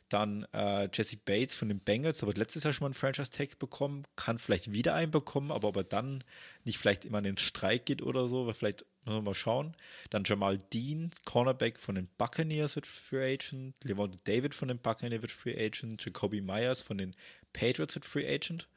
Dann 0.10 0.46
äh, 0.54 0.88
Jesse 0.94 1.18
Bates 1.18 1.56
von 1.56 1.68
den 1.68 1.80
Bengals, 1.80 2.20
der 2.20 2.28
wird 2.28 2.38
letztes 2.38 2.64
Jahr 2.64 2.74
schon 2.74 2.86
mal 2.86 2.90
einen 2.90 2.94
Franchise-Tag 2.94 3.58
bekommen, 3.58 4.04
kann 4.16 4.38
vielleicht 4.38 4.72
wieder 4.72 4.94
einen 4.94 5.12
bekommen, 5.12 5.52
aber 5.52 5.70
ob 5.70 5.78
er 5.78 5.84
dann 5.84 6.24
nicht 6.64 6.78
vielleicht 6.78 7.06
immer 7.06 7.18
in 7.18 7.24
den 7.24 7.38
Streik 7.38 7.86
geht 7.86 8.02
oder 8.04 8.28
so, 8.28 8.46
weil 8.46 8.54
vielleicht 8.54 8.86
müssen 9.06 9.18
wir 9.18 9.22
mal 9.22 9.34
schauen. 9.34 9.76
Dann 10.12 10.24
Jamal 10.24 10.58
Dean, 10.58 11.10
Cornerback 11.26 11.80
von 11.80 11.96
den 11.96 12.08
Buccaneers 12.18 12.76
wird 12.76 12.86
Free 12.86 13.34
Agent, 13.34 13.76
Levante 13.84 14.20
David 14.26 14.54
von 14.54 14.68
den 14.68 14.80
Buccaneers 14.80 15.22
wird 15.24 15.32
Free 15.32 15.56
Agent, 15.56 16.04
Jacoby 16.06 16.42
Myers 16.42 16.82
von 16.82 16.98
den 16.98 17.16
Patriots 17.54 17.96
wird 17.96 18.06
Free 18.06 18.28
Agent. 18.28 18.68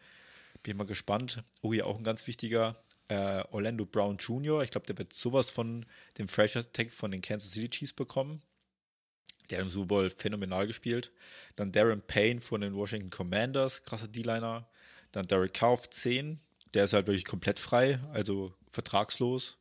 Bin 0.62 0.72
ich 0.72 0.78
mal 0.78 0.86
gespannt. 0.86 1.42
Oh, 1.60 1.72
hier 1.72 1.86
auch 1.86 1.98
ein 1.98 2.04
ganz 2.04 2.26
wichtiger, 2.26 2.74
äh, 3.08 3.42
Orlando 3.50 3.84
Brown 3.86 4.16
Jr., 4.18 4.62
ich 4.62 4.70
glaube, 4.70 4.86
der 4.86 4.98
wird 4.98 5.12
sowas 5.12 5.50
von 5.50 5.84
dem 6.18 6.28
Franchise-Tag 6.28 6.90
von 6.90 7.10
den 7.10 7.22
Kansas 7.22 7.52
City 7.52 7.68
Chiefs 7.68 7.92
bekommen. 7.92 8.42
Der 9.50 9.60
im 9.60 9.68
Super 9.68 9.86
Bowl 9.86 10.10
phänomenal 10.10 10.66
gespielt. 10.66 11.12
Dann 11.56 11.72
Darren 11.72 12.02
Payne 12.02 12.40
von 12.40 12.60
den 12.60 12.74
Washington 12.74 13.10
Commanders, 13.10 13.82
krasser 13.82 14.08
D-Liner. 14.08 14.68
Dann 15.12 15.26
Derek 15.26 15.54
Carr 15.54 15.70
auf 15.70 15.88
10. 15.88 16.38
Der 16.74 16.84
ist 16.84 16.92
halt 16.92 17.06
wirklich 17.06 17.24
komplett 17.24 17.58
frei, 17.58 17.98
also 18.12 18.52
vertragslos. 18.70 19.56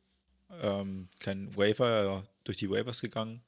Ähm, 0.62 1.08
kein 1.20 1.56
Waiver, 1.56 2.26
durch 2.44 2.58
die 2.58 2.70
Waivers 2.70 3.00
gegangen. 3.00 3.42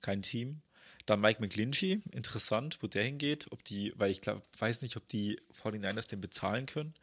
Kein 0.00 0.22
Team. 0.22 0.62
Dann 1.06 1.20
Mike 1.20 1.40
McGlinchey, 1.40 2.00
interessant, 2.12 2.78
wo 2.82 2.86
der 2.86 3.04
hingeht. 3.04 3.46
Ob 3.50 3.62
die, 3.64 3.92
weil 3.96 4.10
ich 4.10 4.20
glaub, 4.20 4.42
weiß 4.58 4.82
nicht, 4.82 4.96
ob 4.96 5.06
die 5.08 5.38
49ers 5.52 6.08
den 6.08 6.20
bezahlen 6.20 6.66
können. 6.66 6.94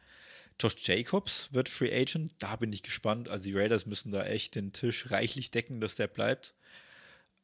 Josh 0.60 0.76
Jacobs 0.78 1.48
wird 1.52 1.68
Free 1.68 1.92
Agent. 1.92 2.32
Da 2.38 2.56
bin 2.56 2.72
ich 2.72 2.82
gespannt. 2.82 3.28
Also 3.28 3.44
die 3.46 3.54
Raiders 3.54 3.86
müssen 3.86 4.12
da 4.12 4.24
echt 4.24 4.54
den 4.54 4.72
Tisch 4.72 5.10
reichlich 5.10 5.50
decken, 5.50 5.80
dass 5.80 5.96
der 5.96 6.08
bleibt. 6.08 6.54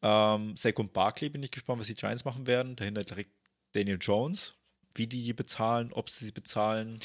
Ähm, 0.02 0.56
Saquon 0.56 0.90
Barkley 0.90 1.28
bin 1.28 1.42
ich 1.42 1.50
gespannt, 1.50 1.80
was 1.80 1.86
die 1.88 1.94
Giants 1.94 2.24
machen 2.24 2.46
werden. 2.46 2.76
Dahinter 2.76 3.04
direkt 3.04 3.30
Daniel 3.72 3.98
Jones. 4.00 4.54
Wie 4.94 5.06
die 5.06 5.22
die 5.22 5.32
bezahlen, 5.32 5.92
ob 5.92 6.08
sie 6.10 6.24
sie 6.26 6.32
bezahlen. 6.32 6.98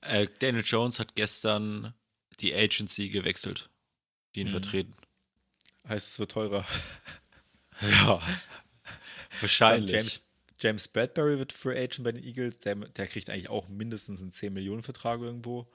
Äh, 0.00 0.28
Daniel 0.38 0.64
Jones 0.64 0.98
hat 0.98 1.14
gestern 1.14 1.94
die 2.40 2.54
Agency 2.54 3.08
gewechselt, 3.10 3.70
die 4.34 4.40
ihn 4.40 4.46
Mhm. 4.48 4.52
vertreten. 4.52 4.94
Heißt, 5.88 6.08
es 6.08 6.18
wird 6.18 6.30
teurer. 6.32 6.66
Ja, 7.80 8.18
Dann 8.20 9.40
wahrscheinlich. 9.40 9.90
James, 9.90 10.28
James 10.60 10.86
Bradbury 10.88 11.38
wird 11.40 11.52
Free 11.52 11.76
Agent 11.76 12.04
bei 12.04 12.12
den 12.12 12.22
Eagles. 12.24 12.60
Der, 12.60 12.76
der 12.76 13.08
kriegt 13.08 13.28
eigentlich 13.28 13.48
auch 13.50 13.66
mindestens 13.68 14.22
einen 14.22 14.30
10 14.30 14.52
Millionen 14.52 14.84
Vertrag 14.84 15.20
irgendwo. 15.20 15.66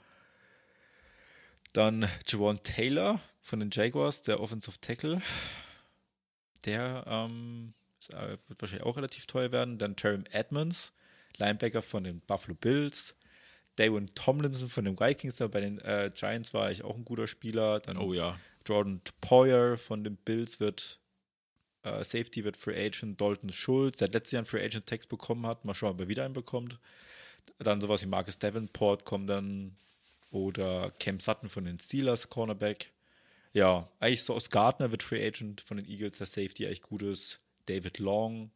Dann 1.73 2.07
Javon 2.25 2.63
Taylor 2.63 3.19
von 3.41 3.59
den 3.59 3.69
Jaguars, 3.69 4.21
der 4.21 4.39
Offensive 4.39 4.79
Tackle. 4.79 5.21
Der 6.65 7.03
ähm, 7.07 7.73
äh, 8.09 8.37
wird 8.47 8.61
wahrscheinlich 8.61 8.85
auch 8.85 8.97
relativ 8.97 9.25
teuer 9.25 9.51
werden. 9.51 9.77
Dann 9.77 9.95
Terry 9.95 10.23
Edmonds, 10.31 10.93
Linebacker 11.37 11.81
von 11.81 12.03
den 12.03 12.21
Buffalo 12.21 12.55
Bills. 12.55 13.15
David 13.75 14.13
Tomlinson 14.13 14.67
von 14.67 14.83
den 14.83 14.99
Vikings, 14.99 15.37
der 15.37 15.47
bei 15.47 15.61
den 15.61 15.79
äh, 15.79 16.11
Giants 16.13 16.53
war 16.53 16.65
eigentlich 16.65 16.83
auch 16.83 16.95
ein 16.95 17.05
guter 17.05 17.27
Spieler. 17.27 17.79
Dann 17.79 17.97
oh 17.97 18.13
ja. 18.13 18.37
Jordan 18.65 19.01
Poyer 19.21 19.77
von 19.77 20.03
den 20.03 20.17
Bills 20.17 20.59
wird 20.59 20.99
äh, 21.83 22.03
Safety 22.03 22.43
wird 22.43 22.57
Free 22.57 22.75
Agent, 22.85 23.19
Dalton 23.19 23.51
Schulz, 23.51 23.97
der 23.97 24.09
letztes 24.09 24.33
Jahr 24.33 24.39
einen 24.39 24.45
Free 24.45 24.63
Agent 24.63 24.85
Text 24.85 25.09
bekommen 25.09 25.45
hat, 25.47 25.65
mal 25.65 25.73
schauen, 25.73 25.91
ob 25.91 26.01
er 26.01 26.07
wieder 26.07 26.25
einen 26.25 26.33
bekommt. 26.33 26.77
Dann 27.57 27.81
sowas 27.81 28.03
wie 28.03 28.07
Marcus 28.07 28.39
Davenport 28.39 29.05
kommt 29.05 29.29
dann 29.29 29.75
oder 30.31 30.91
Cam 30.99 31.19
Sutton 31.19 31.49
von 31.49 31.65
den 31.65 31.79
Steelers, 31.79 32.29
Cornerback. 32.29 32.91
Ja, 33.53 33.89
eigentlich 33.99 34.23
so 34.23 34.35
aus 34.35 34.49
Gardner 34.49 34.91
wird 34.91 35.03
Free 35.03 35.25
Agent 35.25 35.61
von 35.61 35.77
den 35.77 35.87
Eagles, 35.87 36.17
der 36.17 36.27
Safety 36.27 36.65
echt 36.65 36.83
gut 36.83 37.01
ist. 37.01 37.39
David 37.65 37.99
Long, 37.99 38.51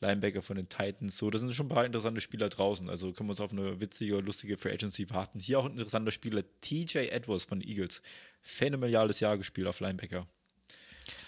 Linebacker 0.00 0.42
von 0.42 0.56
den 0.56 0.68
Titans. 0.68 1.16
So, 1.16 1.30
das 1.30 1.40
sind 1.40 1.52
schon 1.52 1.66
ein 1.66 1.70
paar 1.70 1.84
interessante 1.84 2.20
Spieler 2.20 2.48
draußen. 2.48 2.88
Also 2.88 3.12
können 3.12 3.28
wir 3.28 3.32
uns 3.32 3.40
auf 3.40 3.52
eine 3.52 3.80
witzige, 3.80 4.18
lustige 4.18 4.56
Free 4.56 4.72
Agency 4.72 5.08
warten. 5.10 5.40
Hier 5.40 5.58
auch 5.58 5.64
ein 5.64 5.72
interessanter 5.72 6.10
Spieler, 6.10 6.42
TJ 6.60 6.98
Edwards 7.10 7.44
von 7.46 7.60
den 7.60 7.68
Eagles. 7.68 8.02
Phänomenales 8.42 9.20
Jahr 9.20 9.38
gespielt 9.38 9.66
auf 9.66 9.80
Linebacker. 9.80 10.26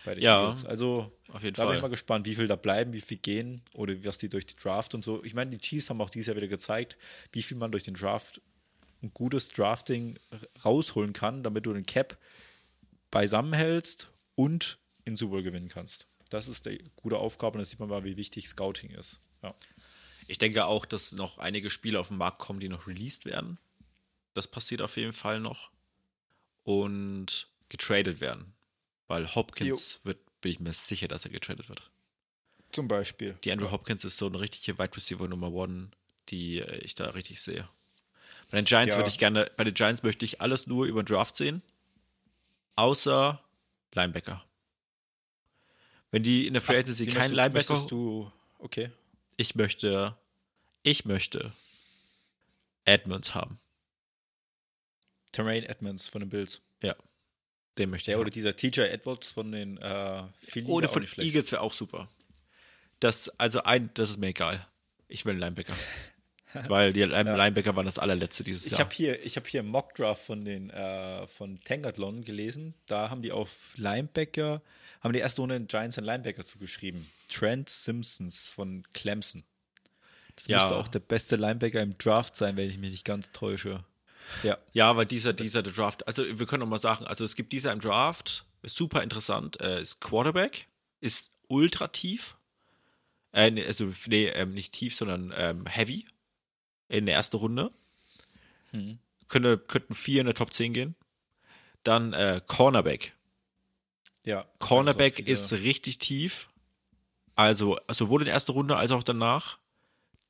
Bei 0.05 0.15
den 0.15 0.23
Ja, 0.25 0.43
Eagles. 0.45 0.67
Also, 0.67 1.13
auf 1.33 1.43
jeden 1.43 1.55
da 1.55 1.63
bin 1.63 1.69
Fall. 1.69 1.77
ich 1.77 1.83
mal 1.83 1.89
gespannt, 1.89 2.27
wie 2.27 2.35
viel 2.35 2.47
da 2.47 2.57
bleiben, 2.57 2.93
wie 2.93 3.01
viel 3.01 3.19
gehen 3.19 3.63
oder 3.75 3.95
was 4.05 4.19
die 4.19 4.29
durch 4.29 4.47
die 4.47 4.57
Draft 4.57 4.95
und 4.95 5.05
so. 5.05 5.25
Ich 5.25 5.35
meine, 5.35 5.51
die 5.51 5.59
Chiefs 5.59 5.89
haben 5.89 6.01
auch 6.01 6.11
dieses 6.11 6.27
Jahr 6.27 6.37
wieder 6.37 6.49
gezeigt, 6.49 6.99
wie 7.33 7.43
viel 7.43 7.57
man 7.57 7.73
durch 7.73 7.85
den 7.85 7.95
Draft 7.95 8.41
ein 9.03 9.13
gutes 9.15 9.49
Drafting 9.51 10.19
rausholen 10.65 11.13
kann, 11.13 11.43
damit 11.43 11.67
du 11.67 11.73
den 11.73 11.87
Cap 11.87 12.19
beisammenhältst 13.11 14.09
und 14.35 14.79
in 15.05 15.17
Super 15.17 15.43
gewinnen 15.43 15.69
kannst. 15.69 16.07
Das 16.31 16.49
ist 16.49 16.67
eine 16.67 16.79
gute 16.97 17.17
Aufgabe 17.19 17.55
und 17.55 17.61
da 17.61 17.65
sieht 17.65 17.79
man 17.81 17.89
mal, 17.89 18.05
wie 18.05 18.17
wichtig 18.17 18.49
Scouting 18.49 18.91
ist. 18.91 19.21
Ja. 19.43 19.55
Ich 20.27 20.37
denke 20.39 20.67
auch, 20.67 20.85
dass 20.85 21.13
noch 21.13 21.39
einige 21.39 21.71
Spiele 21.71 21.99
auf 21.99 22.09
den 22.09 22.19
Markt 22.19 22.39
kommen, 22.39 22.61
die 22.61 22.69
noch 22.69 22.87
released 22.87 23.25
werden. 23.25 23.59
Das 24.35 24.47
passiert 24.47 24.83
auf 24.83 24.97
jeden 24.97 25.15
Fall 25.15 25.41
noch. 25.41 25.71
Und 26.65 27.49
getradet 27.71 28.21
werden. 28.21 28.53
Weil 29.07 29.35
Hopkins 29.35 30.01
wird, 30.05 30.19
bin 30.43 30.53
ich 30.53 30.61
mir 30.61 30.73
sicher, 30.75 31.09
dass 31.09 31.25
er 31.25 31.31
getradet 31.31 31.69
wird. 31.71 31.91
Zum 32.73 32.89
Beispiel. 32.89 33.39
Die 33.45 33.53
Andrew 33.53 33.71
Hopkins 33.71 34.05
ist 34.05 34.19
so 34.19 34.27
eine 34.27 34.41
richtige 34.41 34.79
Wide 34.79 34.95
Receiver 34.95 35.27
Nummer 35.27 35.51
One, 35.51 35.91
die 36.29 36.59
äh, 36.59 36.77
ich 36.81 36.95
da 36.95 37.09
richtig 37.11 37.41
sehe. 37.41 37.67
Bei 38.51 38.59
den 38.61 38.67
Giants 38.67 38.95
Ja. 38.95 38.99
würde 38.99 39.09
ich 39.09 39.19
gerne, 39.19 39.51
bei 39.57 39.65
den 39.65 39.73
Giants 39.73 40.03
möchte 40.03 40.27
ich 40.27 40.43
alles 40.43 40.67
nur 40.67 40.85
über 40.85 41.03
den 41.03 41.07
Draft 41.07 41.37
sehen. 41.37 41.63
Außer 42.79 43.43
Linebacker. 43.93 44.45
Wenn 46.12 46.22
die 46.22 46.47
in 46.47 46.53
der 46.53 46.62
Free 46.62 46.76
Agency 46.76 47.07
keinen 47.07 47.35
Linebacker, 47.35 47.72
möchtest 47.72 47.91
du, 47.91 48.31
okay. 48.61 48.93
ich 49.37 49.57
möchte, 49.57 50.16
ich 50.85 51.05
möchte 51.05 51.53
Edmonds 52.85 53.35
haben. 53.35 53.59
Terrain 55.33 55.64
Edmonds 55.64 56.07
von 56.07 56.20
den 56.20 56.29
Bills. 56.29 56.61
Ja. 56.81 56.95
Den 57.79 57.91
möchte 57.91 58.12
ich 58.12 58.14
haben. 58.14 58.20
oder 58.20 58.31
dieser 58.31 58.55
TJ 58.55 58.83
Edwards 58.83 59.33
von 59.33 59.51
den 59.51 59.79
äh, 59.79 60.22
Philly 60.39 60.70
Oder 60.70 60.89
von. 60.89 61.05
Eagles 61.16 61.51
wäre 61.51 61.62
auch 61.62 61.72
super. 61.72 62.09
Das, 63.01 63.29
also 63.41 63.64
ein, 63.64 63.91
das 63.95 64.11
ist 64.11 64.18
mir 64.18 64.29
egal. 64.29 64.64
Ich 65.09 65.24
will 65.24 65.33
einen 65.33 65.41
Linebacker. 65.41 65.74
Weil 66.68 66.92
die 66.92 67.03
Linebacker 67.03 67.76
waren 67.76 67.86
das 67.86 67.99
allerletzte 67.99 68.42
dieses 68.44 68.66
Ich 68.66 68.72
Jahr. 68.72 68.80
habe 68.80 68.94
hier, 68.94 69.24
ich 69.24 69.36
hab 69.36 69.46
hier 69.46 69.61
einen 69.61 69.68
Mockdraft 69.68 70.24
von 70.24 70.44
den 70.44 70.70
äh, 70.70 71.26
von 71.26 71.61
Tangathlon 71.62 72.22
gelesen. 72.24 72.74
Da 72.86 73.11
haben 73.11 73.22
die 73.22 73.32
auf 73.32 73.74
Linebacker, 73.76 74.62
haben 75.01 75.12
die 75.12 75.18
erste 75.18 75.42
Runde 75.42 75.57
in 75.57 75.66
Giants 75.66 75.99
und 75.99 76.05
Linebacker 76.05 76.44
zugeschrieben. 76.44 77.07
Trent 77.28 77.68
Simpsons 77.68 78.49
von 78.49 78.82
Clemson. 78.94 79.44
Das 80.36 80.46
Ja. 80.46 80.59
müsste 80.59 80.76
auch 80.76 80.88
der 80.88 81.01
beste 81.01 81.36
Linebacker 81.36 81.82
im 81.82 81.99
Draft 81.99 82.34
sein, 82.36 82.57
wenn 82.57 82.68
ich 82.70 82.78
mich 82.78 82.90
nicht 82.90 83.05
ganz 83.05 83.30
täusche. 83.32 83.84
Ja. 84.42 84.57
Ja, 84.72 84.96
weil 84.96 85.07
dieser, 85.07 85.32
dieser 85.32 85.62
der 85.62 85.72
Draft, 85.72 86.07
also 86.07 86.22
wir 86.38 86.46
können 86.46 86.61
noch 86.61 86.68
mal 86.68 86.78
sagen, 86.78 87.05
also 87.07 87.24
es 87.24 87.34
gibt 87.34 87.53
dieser 87.53 87.72
im 87.72 87.80
Draft, 87.80 88.44
ist 88.62 88.76
super 88.76 89.03
interessant, 89.03 89.61
äh, 89.61 89.80
ist 89.80 90.01
Quarterback, 90.01 90.68
ist 91.01 91.34
ultra 91.49 91.88
tief, 91.88 92.36
äh, 93.32 93.51
nee, 93.51 93.64
also 93.64 93.90
nee, 94.07 94.28
ähm, 94.28 94.53
nicht 94.55 94.72
tief, 94.72 94.94
sondern 94.94 95.32
ähm, 95.36 95.66
heavy 95.66 96.07
in 96.89 97.07
der 97.07 97.14
ersten 97.14 97.36
Runde. 97.36 97.72
Könnte, 99.28 99.59
könnten 99.59 99.95
vier 99.95 100.20
in 100.20 100.26
der 100.26 100.34
Top 100.34 100.53
10 100.53 100.72
gehen. 100.72 100.95
Dann 101.84 102.12
äh, 102.12 102.41
Cornerback. 102.47 103.14
Ja. 104.24 104.47
Cornerback 104.59 105.20
Also 105.20 105.30
ist 105.30 105.53
richtig 105.64 105.99
tief. 105.99 106.49
Also 107.34 107.78
sowohl 107.91 108.22
in 108.22 108.26
der 108.26 108.34
ersten 108.34 108.53
Runde 108.53 108.76
als 108.76 108.91
auch 108.91 109.03
danach. 109.03 109.59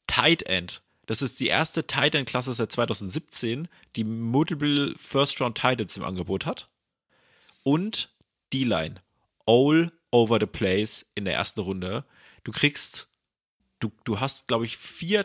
Tight 0.06 0.44
End. 0.44 0.82
Das 1.06 1.22
ist 1.22 1.40
die 1.40 1.46
erste 1.46 1.86
Tight 1.86 2.14
End 2.14 2.28
Klasse 2.28 2.52
seit 2.52 2.70
2017, 2.70 3.68
die 3.96 4.04
multiple 4.04 4.94
First 4.98 5.40
Round 5.40 5.56
Tight 5.56 5.80
Ends 5.80 5.96
im 5.96 6.04
Angebot 6.04 6.44
hat. 6.44 6.68
Und 7.62 8.10
D-Line. 8.52 8.96
All 9.46 9.90
over 10.10 10.38
the 10.38 10.46
place 10.46 11.10
in 11.14 11.24
der 11.24 11.34
ersten 11.34 11.60
Runde. 11.60 12.04
Du 12.44 12.52
kriegst, 12.52 13.08
du, 13.78 13.90
du 14.04 14.20
hast, 14.20 14.48
glaube 14.48 14.66
ich, 14.66 14.76
vier, 14.76 15.24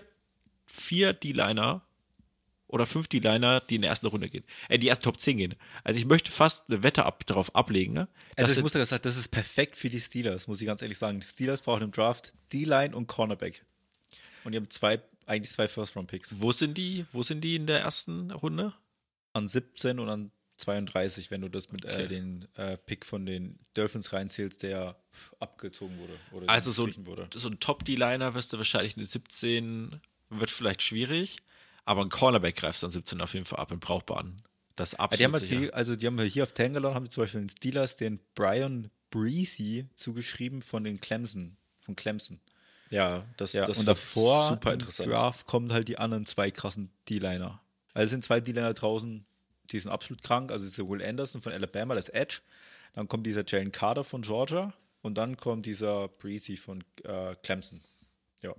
vier 0.73 1.13
D-Liner 1.13 1.81
oder 2.67 2.85
fünf 2.87 3.07
D-Liner, 3.07 3.61
die 3.61 3.75
in 3.75 3.81
der 3.81 3.91
ersten 3.91 4.07
Runde 4.07 4.29
gehen. 4.29 4.43
Äh, 4.67 4.79
die 4.79 4.87
ersten 4.87 5.03
Top 5.03 5.19
10 5.19 5.37
gehen. 5.37 5.55
Also 5.83 5.99
ich 5.99 6.05
möchte 6.07 6.31
fast 6.31 6.69
eine 6.69 6.81
Wette 6.81 7.05
ab, 7.05 7.25
darauf 7.27 7.55
ablegen. 7.55 7.93
Ne? 7.93 8.07
Also 8.35 8.51
ich 8.51 8.61
muss 8.61 8.73
ja 8.73 8.83
sagen, 8.85 9.03
das 9.03 9.15
ist 9.17 9.27
perfekt 9.29 9.75
für 9.75 9.89
die 9.89 9.99
Steelers, 9.99 10.47
muss 10.47 10.59
ich 10.59 10.65
ganz 10.67 10.81
ehrlich 10.81 10.97
sagen. 10.97 11.19
Die 11.19 11.27
Steelers 11.27 11.61
brauchen 11.61 11.83
im 11.83 11.91
Draft 11.91 12.33
D-Line 12.51 12.95
und 12.95 13.07
Cornerback. 13.07 13.63
Und 14.43 14.53
die 14.53 14.57
haben 14.57 14.69
zwei, 14.69 15.01
eigentlich 15.27 15.53
zwei 15.53 15.67
First-Round-Picks. 15.67 16.41
Wo 16.41 16.51
sind 16.51 16.77
die? 16.77 17.05
Wo 17.11 17.21
sind 17.21 17.41
die 17.41 17.55
in 17.55 17.67
der 17.67 17.79
ersten 17.81 18.31
Runde? 18.31 18.73
An 19.33 19.47
17 19.47 19.99
und 19.99 20.09
an 20.09 20.31
32, 20.57 21.29
wenn 21.31 21.41
du 21.41 21.49
das 21.49 21.71
mit 21.71 21.85
Okay. 21.85 22.03
äh, 22.03 22.07
den 22.07 22.47
äh, 22.55 22.77
Pick 22.77 23.05
von 23.05 23.25
den 23.25 23.59
Dolphins 23.75 24.13
reinzählst, 24.13 24.63
der 24.63 24.95
abgezogen 25.39 25.97
wurde. 25.99 26.13
Oder 26.31 26.49
Also 26.49 26.71
so, 26.71 26.87
wurde. 27.05 27.27
so 27.35 27.47
ein 27.49 27.59
Top-D-Liner 27.59 28.33
wirst 28.33 28.51
du 28.53 28.57
wahrscheinlich 28.57 28.97
eine 28.97 29.05
17, 29.05 29.99
wird 30.39 30.49
vielleicht 30.49 30.81
schwierig, 30.81 31.37
aber 31.85 32.01
ein 32.01 32.09
Cornerback 32.09 32.55
greifst 32.55 32.83
dann 32.83 32.89
17 32.91 33.21
auf 33.21 33.33
jeden 33.33 33.45
Fall 33.45 33.59
ab 33.59 33.71
in 33.71 33.79
brauchbaren. 33.79 34.35
Das 34.75 34.93
ist 34.93 34.99
Ja, 34.99 35.07
die 35.07 35.23
haben 35.23 35.33
absolut 35.35 35.41
halt 35.41 35.49
sicher. 35.49 35.59
hier, 35.61 35.75
also 35.75 35.95
die 35.95 36.07
haben 36.07 36.17
wir 36.17 36.25
hier 36.25 36.43
auf 36.43 36.53
Tangalon 36.53 36.95
haben 36.95 37.09
zum 37.09 37.23
Beispiel 37.23 37.41
den 37.41 37.49
Steelers 37.49 37.95
den 37.97 38.19
Brian 38.35 38.89
Breezy 39.11 39.87
zugeschrieben 39.93 40.61
von 40.61 40.83
den 40.83 40.99
Clemson, 40.99 41.57
von 41.81 41.95
Clemson. 41.95 42.39
Ja, 42.89 43.25
das, 43.37 43.53
Ja, 43.53 43.65
das 43.65 43.79
und 43.79 43.87
davor 43.87 44.49
super 44.49 44.73
im 44.73 44.79
interessant. 44.79 45.09
Draft 45.09 45.45
kommen 45.45 45.71
halt 45.71 45.87
die 45.87 45.97
anderen 45.97 46.25
zwei 46.25 46.51
krassen 46.51 46.91
D-Liner. 47.09 47.61
Also 47.93 48.05
es 48.05 48.09
sind 48.11 48.23
zwei 48.23 48.39
D-Liner 48.39 48.73
draußen, 48.73 49.25
die 49.71 49.79
sind 49.79 49.91
absolut 49.91 50.23
krank. 50.23 50.51
Also 50.51 50.65
ist 50.65 50.77
der 50.77 50.87
Will 50.89 51.03
Anderson 51.03 51.41
von 51.41 51.53
Alabama, 51.53 51.95
das 51.95 52.09
Edge. 52.09 52.41
Dann 52.93 53.07
kommt 53.07 53.25
dieser 53.25 53.43
Jalen 53.45 53.71
Carter 53.71 54.03
von 54.03 54.21
Georgia 54.21 54.73
und 55.01 55.15
dann 55.15 55.37
kommt 55.37 55.65
dieser 55.65 56.07
Breezy 56.07 56.57
von 56.57 56.83
äh, 57.03 57.35
Clemson. 57.43 57.81
Ja, 58.41 58.53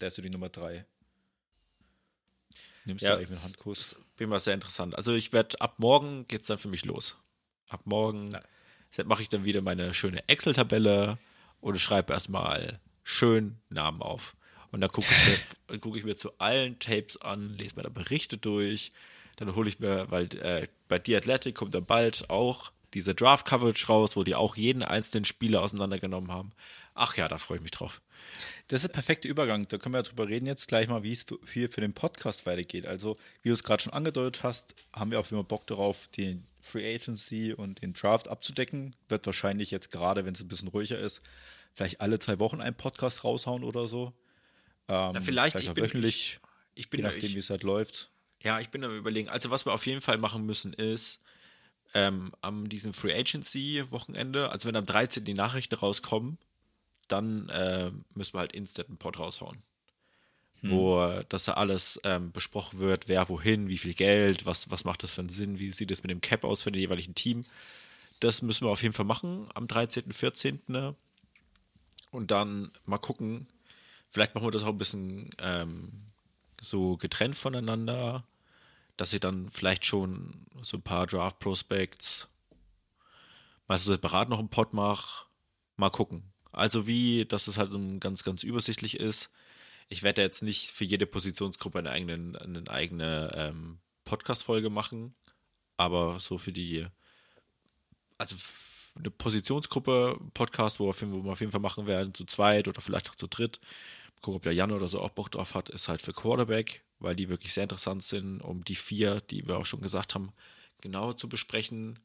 der 0.00 0.08
ist 0.08 0.16
so 0.16 0.22
die 0.22 0.30
Nummer 0.30 0.48
drei. 0.48 0.84
Nimmst 2.84 3.02
Ja, 3.04 3.10
du 3.10 3.16
eigentlich 3.18 3.30
mit 3.30 3.42
Handkuss? 3.42 4.00
Bin 4.16 4.28
mal 4.28 4.38
sehr 4.38 4.54
interessant. 4.54 4.96
Also 4.96 5.14
ich 5.14 5.32
werde 5.32 5.60
ab 5.60 5.74
morgen 5.78 6.26
geht's 6.28 6.46
dann 6.46 6.58
für 6.58 6.68
mich 6.68 6.84
los. 6.84 7.16
Ab 7.68 7.82
morgen 7.84 8.30
mache 9.04 9.22
ich 9.22 9.28
dann 9.28 9.44
wieder 9.44 9.60
meine 9.62 9.94
schöne 9.94 10.26
Excel-Tabelle 10.28 11.18
und 11.60 11.78
schreibe 11.78 12.12
erstmal 12.12 12.80
schön 13.04 13.58
Namen 13.68 14.02
auf. 14.02 14.34
Und 14.72 14.80
dann 14.80 14.90
gucke 14.90 15.06
ich, 15.10 15.28
mir- 15.68 15.78
guck 15.80 15.96
ich 15.96 16.04
mir 16.04 16.16
zu 16.16 16.36
allen 16.38 16.78
Tapes 16.78 17.20
an, 17.20 17.54
lese 17.54 17.76
mir 17.76 17.82
da 17.82 17.88
Berichte 17.88 18.38
durch. 18.38 18.92
Dann 19.36 19.54
hole 19.54 19.68
ich 19.68 19.78
mir, 19.80 20.10
weil 20.10 20.24
äh, 20.38 20.66
bei 20.88 21.00
The 21.04 21.16
Athletic 21.16 21.54
kommt 21.54 21.74
dann 21.74 21.86
bald 21.86 22.28
auch 22.30 22.72
diese 22.94 23.14
Draft-Coverage 23.14 23.86
raus, 23.86 24.16
wo 24.16 24.24
die 24.24 24.34
auch 24.34 24.56
jeden 24.56 24.82
einzelnen 24.82 25.24
Spieler 25.24 25.62
auseinandergenommen 25.62 26.32
haben. 26.32 26.52
Ach 27.02 27.16
ja, 27.16 27.28
da 27.28 27.38
freue 27.38 27.56
ich 27.56 27.62
mich 27.62 27.70
drauf. 27.70 28.02
Das 28.66 28.84
ist 28.84 28.88
der 28.88 28.92
perfekte 28.92 29.26
Übergang. 29.26 29.66
Da 29.66 29.78
können 29.78 29.94
wir 29.94 30.00
ja 30.00 30.02
drüber 30.02 30.28
reden 30.28 30.44
jetzt 30.44 30.68
gleich 30.68 30.86
mal, 30.86 31.02
wie 31.02 31.12
es 31.12 31.22
für, 31.22 31.38
hier 31.50 31.70
für 31.70 31.80
den 31.80 31.94
Podcast 31.94 32.44
weitergeht. 32.44 32.86
Also, 32.86 33.16
wie 33.40 33.48
du 33.48 33.54
es 33.54 33.64
gerade 33.64 33.82
schon 33.82 33.94
angedeutet 33.94 34.42
hast, 34.42 34.74
haben 34.92 35.10
wir 35.10 35.18
auf 35.18 35.30
jeden 35.30 35.42
Fall 35.42 35.48
Bock 35.48 35.66
darauf, 35.66 36.08
den 36.08 36.46
Free 36.60 36.94
Agency 36.94 37.54
und 37.54 37.80
den 37.80 37.94
Draft 37.94 38.28
abzudecken. 38.28 38.94
Wird 39.08 39.24
wahrscheinlich 39.24 39.70
jetzt 39.70 39.90
gerade, 39.90 40.26
wenn 40.26 40.34
es 40.34 40.42
ein 40.42 40.48
bisschen 40.48 40.68
ruhiger 40.68 40.98
ist, 40.98 41.22
vielleicht 41.72 42.02
alle 42.02 42.18
zwei 42.18 42.38
Wochen 42.38 42.60
einen 42.60 42.76
Podcast 42.76 43.24
raushauen 43.24 43.64
oder 43.64 43.88
so. 43.88 44.12
Ähm, 44.86 45.14
Ja, 45.14 45.20
vielleicht, 45.22 45.58
ich 45.58 45.70
auch 45.70 45.74
bin, 45.74 45.84
wöchentlich, 45.84 46.38
ich, 46.74 46.80
ich 46.82 46.90
bin 46.90 47.00
je 47.00 47.06
nachdem, 47.06 47.24
ich, 47.24 47.34
wie 47.34 47.38
es 47.38 47.48
halt 47.48 47.62
läuft. 47.62 48.10
Ja, 48.42 48.60
ich 48.60 48.68
bin 48.68 48.84
am 48.84 48.94
überlegen. 48.94 49.30
Also 49.30 49.50
was 49.50 49.64
wir 49.64 49.72
auf 49.72 49.86
jeden 49.86 50.02
Fall 50.02 50.18
machen 50.18 50.44
müssen 50.44 50.74
ist, 50.74 51.22
ähm, 51.94 52.32
am 52.42 52.68
diesem 52.68 52.92
Free 52.92 53.14
Agency 53.14 53.84
Wochenende, 53.90 54.50
also 54.50 54.68
wenn 54.68 54.76
am 54.76 54.84
13. 54.84 55.24
die 55.24 55.32
Nachrichten 55.32 55.76
rauskommen, 55.76 56.36
dann 57.12 57.48
äh, 57.48 57.90
müssen 58.14 58.34
wir 58.34 58.40
halt 58.40 58.52
instant 58.52 58.88
einen 58.88 58.98
Pod 58.98 59.18
raushauen. 59.18 59.58
Wo 60.62 61.02
äh, 61.02 61.24
das 61.30 61.44
da 61.44 61.54
alles 61.54 61.98
ähm, 62.04 62.32
besprochen 62.32 62.80
wird, 62.80 63.08
wer 63.08 63.28
wohin, 63.30 63.68
wie 63.68 63.78
viel 63.78 63.94
Geld, 63.94 64.44
was, 64.44 64.70
was 64.70 64.84
macht 64.84 65.02
das 65.02 65.12
für 65.12 65.22
einen 65.22 65.30
Sinn, 65.30 65.58
wie 65.58 65.70
sieht 65.70 65.90
es 65.90 66.02
mit 66.02 66.10
dem 66.10 66.20
Cap 66.20 66.44
aus 66.44 66.62
für 66.62 66.70
den 66.70 66.80
jeweiligen 66.80 67.14
Team. 67.14 67.46
Das 68.20 68.42
müssen 68.42 68.66
wir 68.66 68.70
auf 68.70 68.82
jeden 68.82 68.92
Fall 68.92 69.06
machen 69.06 69.48
am 69.54 69.66
13., 69.66 70.12
14. 70.12 70.60
Und 72.10 72.30
dann 72.30 72.70
mal 72.84 72.98
gucken, 72.98 73.48
vielleicht 74.10 74.34
machen 74.34 74.46
wir 74.46 74.50
das 74.50 74.64
auch 74.64 74.68
ein 74.68 74.78
bisschen 74.78 75.30
ähm, 75.38 75.92
so 76.60 76.98
getrennt 76.98 77.36
voneinander, 77.36 78.24
dass 78.98 79.14
ich 79.14 79.20
dann 79.20 79.48
vielleicht 79.48 79.86
schon 79.86 80.46
so 80.60 80.76
ein 80.76 80.82
paar 80.82 81.06
Draft 81.06 81.38
Prospects 81.38 82.28
mal 83.66 83.78
so 83.78 83.92
separat 83.92 84.28
noch 84.28 84.40
einen 84.40 84.50
Pod 84.50 84.74
mache. 84.74 85.26
Mal 85.76 85.90
gucken. 85.90 86.29
Also 86.52 86.86
wie, 86.86 87.24
dass 87.26 87.46
es 87.48 87.58
halt 87.58 87.70
so 87.72 87.80
ganz, 88.00 88.24
ganz 88.24 88.42
übersichtlich 88.42 88.98
ist. 88.98 89.30
Ich 89.88 90.02
werde 90.02 90.22
jetzt 90.22 90.42
nicht 90.42 90.70
für 90.70 90.84
jede 90.84 91.06
Positionsgruppe 91.06 91.78
eine 91.78 91.90
eigene, 91.90 92.40
eine 92.40 92.68
eigene 92.70 93.32
ähm, 93.34 93.78
Podcast-Folge 94.04 94.70
machen, 94.70 95.14
aber 95.76 96.20
so 96.20 96.38
für 96.38 96.52
die, 96.52 96.86
also 98.18 98.36
eine 98.96 99.10
Positionsgruppe 99.10 100.18
Podcast, 100.34 100.80
wo 100.80 100.86
wir, 100.86 100.90
auf 100.90 101.00
jeden- 101.00 101.12
wo 101.12 101.24
wir 101.24 101.32
auf 101.32 101.40
jeden 101.40 101.52
Fall 101.52 101.60
machen 101.60 101.86
werden, 101.86 102.14
zu 102.14 102.24
zweit 102.24 102.68
oder 102.68 102.80
vielleicht 102.80 103.10
auch 103.10 103.14
zu 103.14 103.26
dritt. 103.26 103.60
Gucken, 104.20 104.36
ob 104.36 104.42
der 104.42 104.52
Jan 104.54 104.72
oder 104.72 104.88
so 104.88 105.00
auch 105.00 105.10
Bock 105.10 105.30
drauf 105.30 105.54
hat, 105.54 105.70
ist 105.70 105.88
halt 105.88 106.02
für 106.02 106.12
Quarterback, 106.12 106.84
weil 106.98 107.16
die 107.16 107.28
wirklich 107.28 107.54
sehr 107.54 107.62
interessant 107.64 108.02
sind, 108.02 108.40
um 108.42 108.62
die 108.64 108.74
vier, 108.74 109.20
die 109.22 109.46
wir 109.48 109.56
auch 109.56 109.66
schon 109.66 109.80
gesagt 109.80 110.14
haben, 110.14 110.32
genauer 110.82 111.16
zu 111.16 111.28
besprechen. 111.28 111.98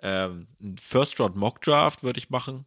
Ähm, 0.00 0.48
ein 0.60 0.76
First 0.76 1.18
Round 1.18 1.36
Mock 1.36 1.62
Draft 1.62 2.02
würde 2.02 2.18
ich 2.18 2.28
machen. 2.30 2.66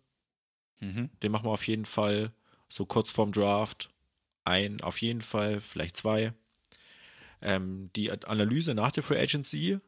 Den 1.24 1.32
machen 1.32 1.46
wir 1.46 1.52
auf 1.52 1.68
jeden 1.68 1.86
Fall 1.86 2.32
so 2.70 2.86
kurz 2.86 3.12
vorm 3.12 3.32
Draft. 3.32 3.90
Ein 4.46 4.82
auf 4.82 5.02
jeden 5.02 5.22
Fall, 5.22 5.62
vielleicht 5.62 5.98
zwei. 5.98 6.34
Ähm, 7.42 7.90
die 7.96 8.12
Analyse 8.12 8.74
nach 8.74 8.92
der 8.92 9.04
Free 9.04 9.20
Agency, 9.20 9.80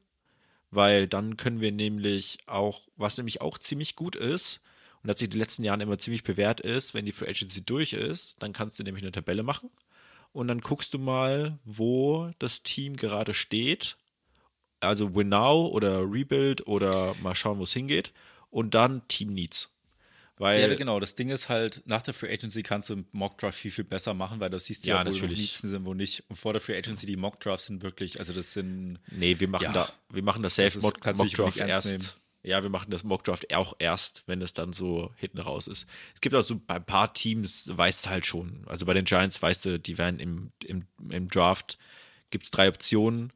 weil 0.70 1.08
dann 1.08 1.38
können 1.38 1.62
wir 1.62 1.72
nämlich 1.72 2.38
auch, 2.46 2.88
was 2.96 3.18
nämlich 3.18 3.42
auch 3.42 3.58
ziemlich 3.58 3.96
gut 3.96 4.16
ist 4.16 4.62
und 5.04 5.10
hat 5.10 5.18
sich 5.18 5.28
in 5.28 5.32
den 5.32 5.40
letzten 5.40 5.64
Jahren 5.64 5.82
immer 5.82 5.98
ziemlich 5.98 6.24
bewährt 6.24 6.62
ist, 6.62 6.94
wenn 6.94 7.06
die 7.06 7.12
Free 7.12 7.30
Agency 7.30 7.66
durch 7.66 7.94
ist, 7.94 8.36
dann 8.40 8.54
kannst 8.54 8.80
du 8.80 8.84
nämlich 8.84 9.04
eine 9.04 9.12
Tabelle 9.12 9.44
machen 9.44 9.70
und 10.32 10.48
dann 10.48 10.62
guckst 10.62 10.94
du 10.94 11.00
mal, 11.00 11.60
wo 11.66 12.32
das 12.40 12.64
Team 12.64 12.96
gerade 12.96 13.34
steht. 13.34 13.98
Also 14.80 15.14
Win 15.16 15.30
Now 15.30 15.68
oder 15.68 16.02
Rebuild 16.02 16.66
oder 16.68 17.16
mal 17.22 17.36
schauen, 17.36 17.60
wo 17.60 17.64
es 17.64 17.74
hingeht 17.74 18.14
und 18.50 18.74
dann 18.74 19.08
Team 19.08 19.34
Needs. 19.34 19.71
Weil 20.42 20.60
Ja, 20.60 20.76
genau. 20.76 21.00
Das 21.00 21.14
Ding 21.14 21.30
ist 21.30 21.50
halt, 21.50 21.84
nach 21.86 22.02
der 22.02 22.16
Free 22.16 22.34
Agency 22.34 22.64
kannst 22.64 22.90
du 22.90 23.04
Mock 23.12 23.38
Draft 23.38 23.58
viel, 23.60 23.70
viel 23.70 23.84
besser 23.84 24.16
machen, 24.16 24.40
weil 24.40 24.50
du 24.50 24.60
siehst 24.60 24.86
Ja, 24.88 24.96
ja, 24.96 25.02
wo 25.06 25.12
natürlich. 25.12 25.36
die 25.36 25.42
Liebsten 25.44 25.70
sind, 25.70 25.86
wo 25.86 25.94
nicht. 25.94 26.24
Und 26.30 26.36
vor 26.36 26.52
der 26.54 26.62
Free 26.62 26.76
Agency, 26.76 27.06
die 27.06 27.16
Mock 27.16 27.40
Drafts 27.40 27.68
sind 27.68 27.84
wirklich, 27.84 28.18
also 28.20 28.34
das 28.34 28.52
sind, 28.54 29.00
Nee, 29.12 29.40
wir 29.40 29.48
machen 29.48 29.66
Ja. 29.66 29.72
da, 29.74 29.94
wir 30.10 30.24
machen 30.24 30.42
das 30.42 30.56
Safe 30.56 30.68
ist- 30.68 30.82
Mock, 30.82 30.98
erst. 31.06 31.88
nehmen. 31.92 32.08
Ja, 32.44 32.64
wir 32.64 32.72
machen 32.72 32.90
das 32.90 33.04
Mock 33.04 33.24
Draft 33.24 33.54
auch 33.54 33.76
erst, 33.78 34.24
wenn 34.26 34.42
es 34.42 34.56
dann 34.56 34.74
so 34.74 35.14
hinten 35.16 35.38
raus 35.38 35.68
ist. 35.68 35.86
Es 36.16 36.22
gibt 36.22 36.34
auch 36.34 36.42
so 36.42 36.60
bei 36.60 36.74
ein 36.78 36.86
paar 36.88 37.14
Teams, 37.14 37.70
weißt 37.78 38.08
du 38.08 38.10
halt 38.10 38.26
schon. 38.26 38.64
Also 38.66 38.88
bei 38.88 38.94
den 38.96 39.06
Giants 39.06 39.40
weißt 39.40 39.66
du, 39.66 39.80
die 39.80 40.00
werden 40.00 40.20
im, 40.20 40.52
im, 40.66 40.88
im 41.12 41.28
Draft, 41.28 41.78
gibt 42.32 42.46
es 42.46 42.50
drei 42.50 42.68
Optionen. 42.68 43.32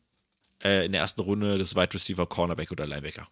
Äh, 0.63 0.87
in 0.87 0.91
der 0.93 1.01
ersten 1.01 1.21
Runde 1.21 1.59
das 1.59 1.75
Wide 1.75 1.93
Receiver, 1.93 2.25
Cornerback 2.25 2.71
oder 2.71 2.87
Linebacker. 2.87 3.27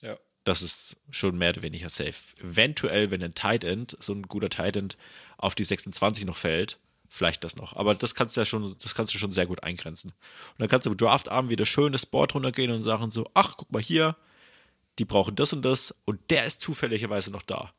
ja. 0.00 0.16
Das 0.44 0.62
ist 0.62 0.96
schon 1.10 1.38
mehr 1.38 1.50
oder 1.50 1.62
weniger 1.62 1.88
safe. 1.88 2.36
Eventuell, 2.40 3.10
wenn 3.10 3.22
ein 3.22 3.34
Tight 3.34 3.64
End, 3.64 3.96
so 4.00 4.12
ein 4.12 4.22
guter 4.22 4.50
Tight 4.50 4.76
End, 4.76 4.96
auf 5.38 5.54
die 5.54 5.64
26 5.64 6.24
noch 6.24 6.36
fällt, 6.36 6.78
Vielleicht 7.14 7.44
das 7.44 7.56
noch. 7.56 7.76
Aber 7.76 7.94
das 7.94 8.14
kannst 8.14 8.38
du 8.38 8.40
ja 8.40 8.46
schon, 8.46 8.74
das 8.82 8.94
kannst 8.94 9.12
du 9.12 9.18
schon 9.18 9.32
sehr 9.32 9.44
gut 9.44 9.62
eingrenzen. 9.62 10.12
Und 10.12 10.60
dann 10.60 10.68
kannst 10.68 10.86
du 10.86 10.90
am 10.90 10.96
Draftabend 10.96 11.50
wieder 11.50 11.66
schön 11.66 11.92
das 11.92 12.06
Board 12.06 12.34
runtergehen 12.34 12.70
und 12.70 12.80
sagen 12.80 13.10
so, 13.10 13.30
ach, 13.34 13.58
guck 13.58 13.70
mal 13.70 13.82
hier, 13.82 14.16
die 14.98 15.04
brauchen 15.04 15.36
das 15.36 15.52
und 15.52 15.60
das 15.60 15.94
und 16.06 16.18
der 16.30 16.46
ist 16.46 16.62
zufälligerweise 16.62 17.30
noch 17.30 17.42
da. 17.42 17.74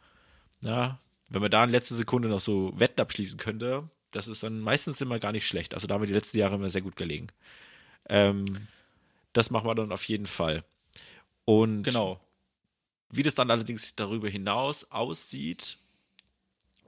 Ja, 0.61 0.99
wenn 1.30 1.41
man 1.41 1.49
da 1.49 1.64
in 1.64 1.72
letzter 1.72 1.95
Sekunde 1.95 2.27
noch 2.27 2.41
so 2.41 2.80
Wetten 2.80 3.02
abschließen 3.02 3.40
könnte, 3.40 3.90
das 4.11 4.27
ist 4.27 4.44
dann 4.44 4.60
meistens 4.60 5.02
immer 5.02 5.18
gar 5.18 5.31
nicht 5.31 5.48
schlecht. 5.48 5.73
Also 5.73 5.88
da 5.88 5.95
haben 5.95 6.03
wir 6.03 6.07
die 6.07 6.14
letzten 6.14 6.38
Jahre 6.38 6.53
immer 6.53 6.69
sehr 6.69 6.84
gut 6.84 6.95
gelegen. 6.95 7.30
Ähm, 8.10 8.68
das 9.34 9.49
machen 9.49 9.68
wir 9.68 9.73
dann 9.73 9.91
auf 9.91 10.03
jeden 10.03 10.27
Fall. 10.27 10.64
Und 11.45 11.81
Genau. 11.81 12.22
Wie 13.15 13.23
das 13.23 13.35
dann 13.35 13.52
allerdings 13.52 13.95
darüber 13.95 14.30
hinaus 14.30 14.91
aussieht 14.91 15.77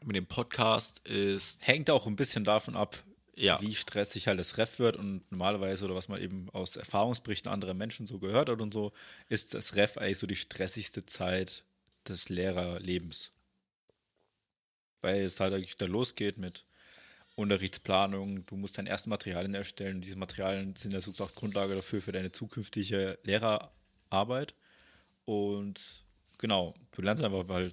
mit 0.04 0.16
dem 0.16 0.26
Podcast 0.28 1.00
ist, 1.08 1.68
Hängt 1.68 1.90
auch 1.90 2.06
ein 2.08 2.16
bisschen 2.16 2.44
davon 2.44 2.76
ab, 2.76 2.96
Ja. 3.36 3.60
wie 3.62 3.74
stressig 3.76 4.28
halt 4.28 4.40
das 4.40 4.58
Ref 4.58 4.80
wird 4.80 4.98
und 4.98 5.30
normalerweise 5.32 5.86
oder 5.86 5.96
was 5.96 6.08
man 6.10 6.22
eben 6.22 6.50
aus 6.52 6.76
Erfahrungsberichten 6.76 7.52
anderer 7.52 7.74
Menschen 7.74 8.06
so 8.08 8.20
gehört 8.20 8.50
hat 8.50 8.62
und 8.62 8.74
so, 8.74 8.92
ist 9.30 9.54
das 9.54 9.76
Ref 9.76 9.98
eigentlich 9.98 10.20
so 10.20 10.28
die 10.28 10.36
stressigste 10.36 11.06
Zeit 11.06 11.64
des 12.08 12.30
Lehrerlebens. 12.30 13.32
Weil 15.02 15.24
es 15.24 15.40
halt 15.40 15.54
eigentlich 15.54 15.76
da 15.76 15.86
losgeht 15.86 16.38
mit 16.38 16.66
Unterrichtsplanung, 17.36 18.46
du 18.46 18.56
musst 18.56 18.78
deine 18.78 18.90
ersten 18.90 19.10
Materialien 19.10 19.54
erstellen. 19.56 20.02
Diese 20.02 20.16
Materialien 20.16 20.76
sind 20.76 20.94
ja 20.94 21.02
sozusagen 21.02 21.36
Grundlage 21.36 21.76
dafür 21.76 22.02
für 22.02 22.12
deine 22.14 22.32
zukünftige 22.32 23.20
Lehrerarbeit. 23.24 24.54
Und 25.26 26.05
genau, 26.38 26.76
du 26.92 27.02
lernst 27.02 27.24
einfach, 27.24 27.48
weil 27.48 27.72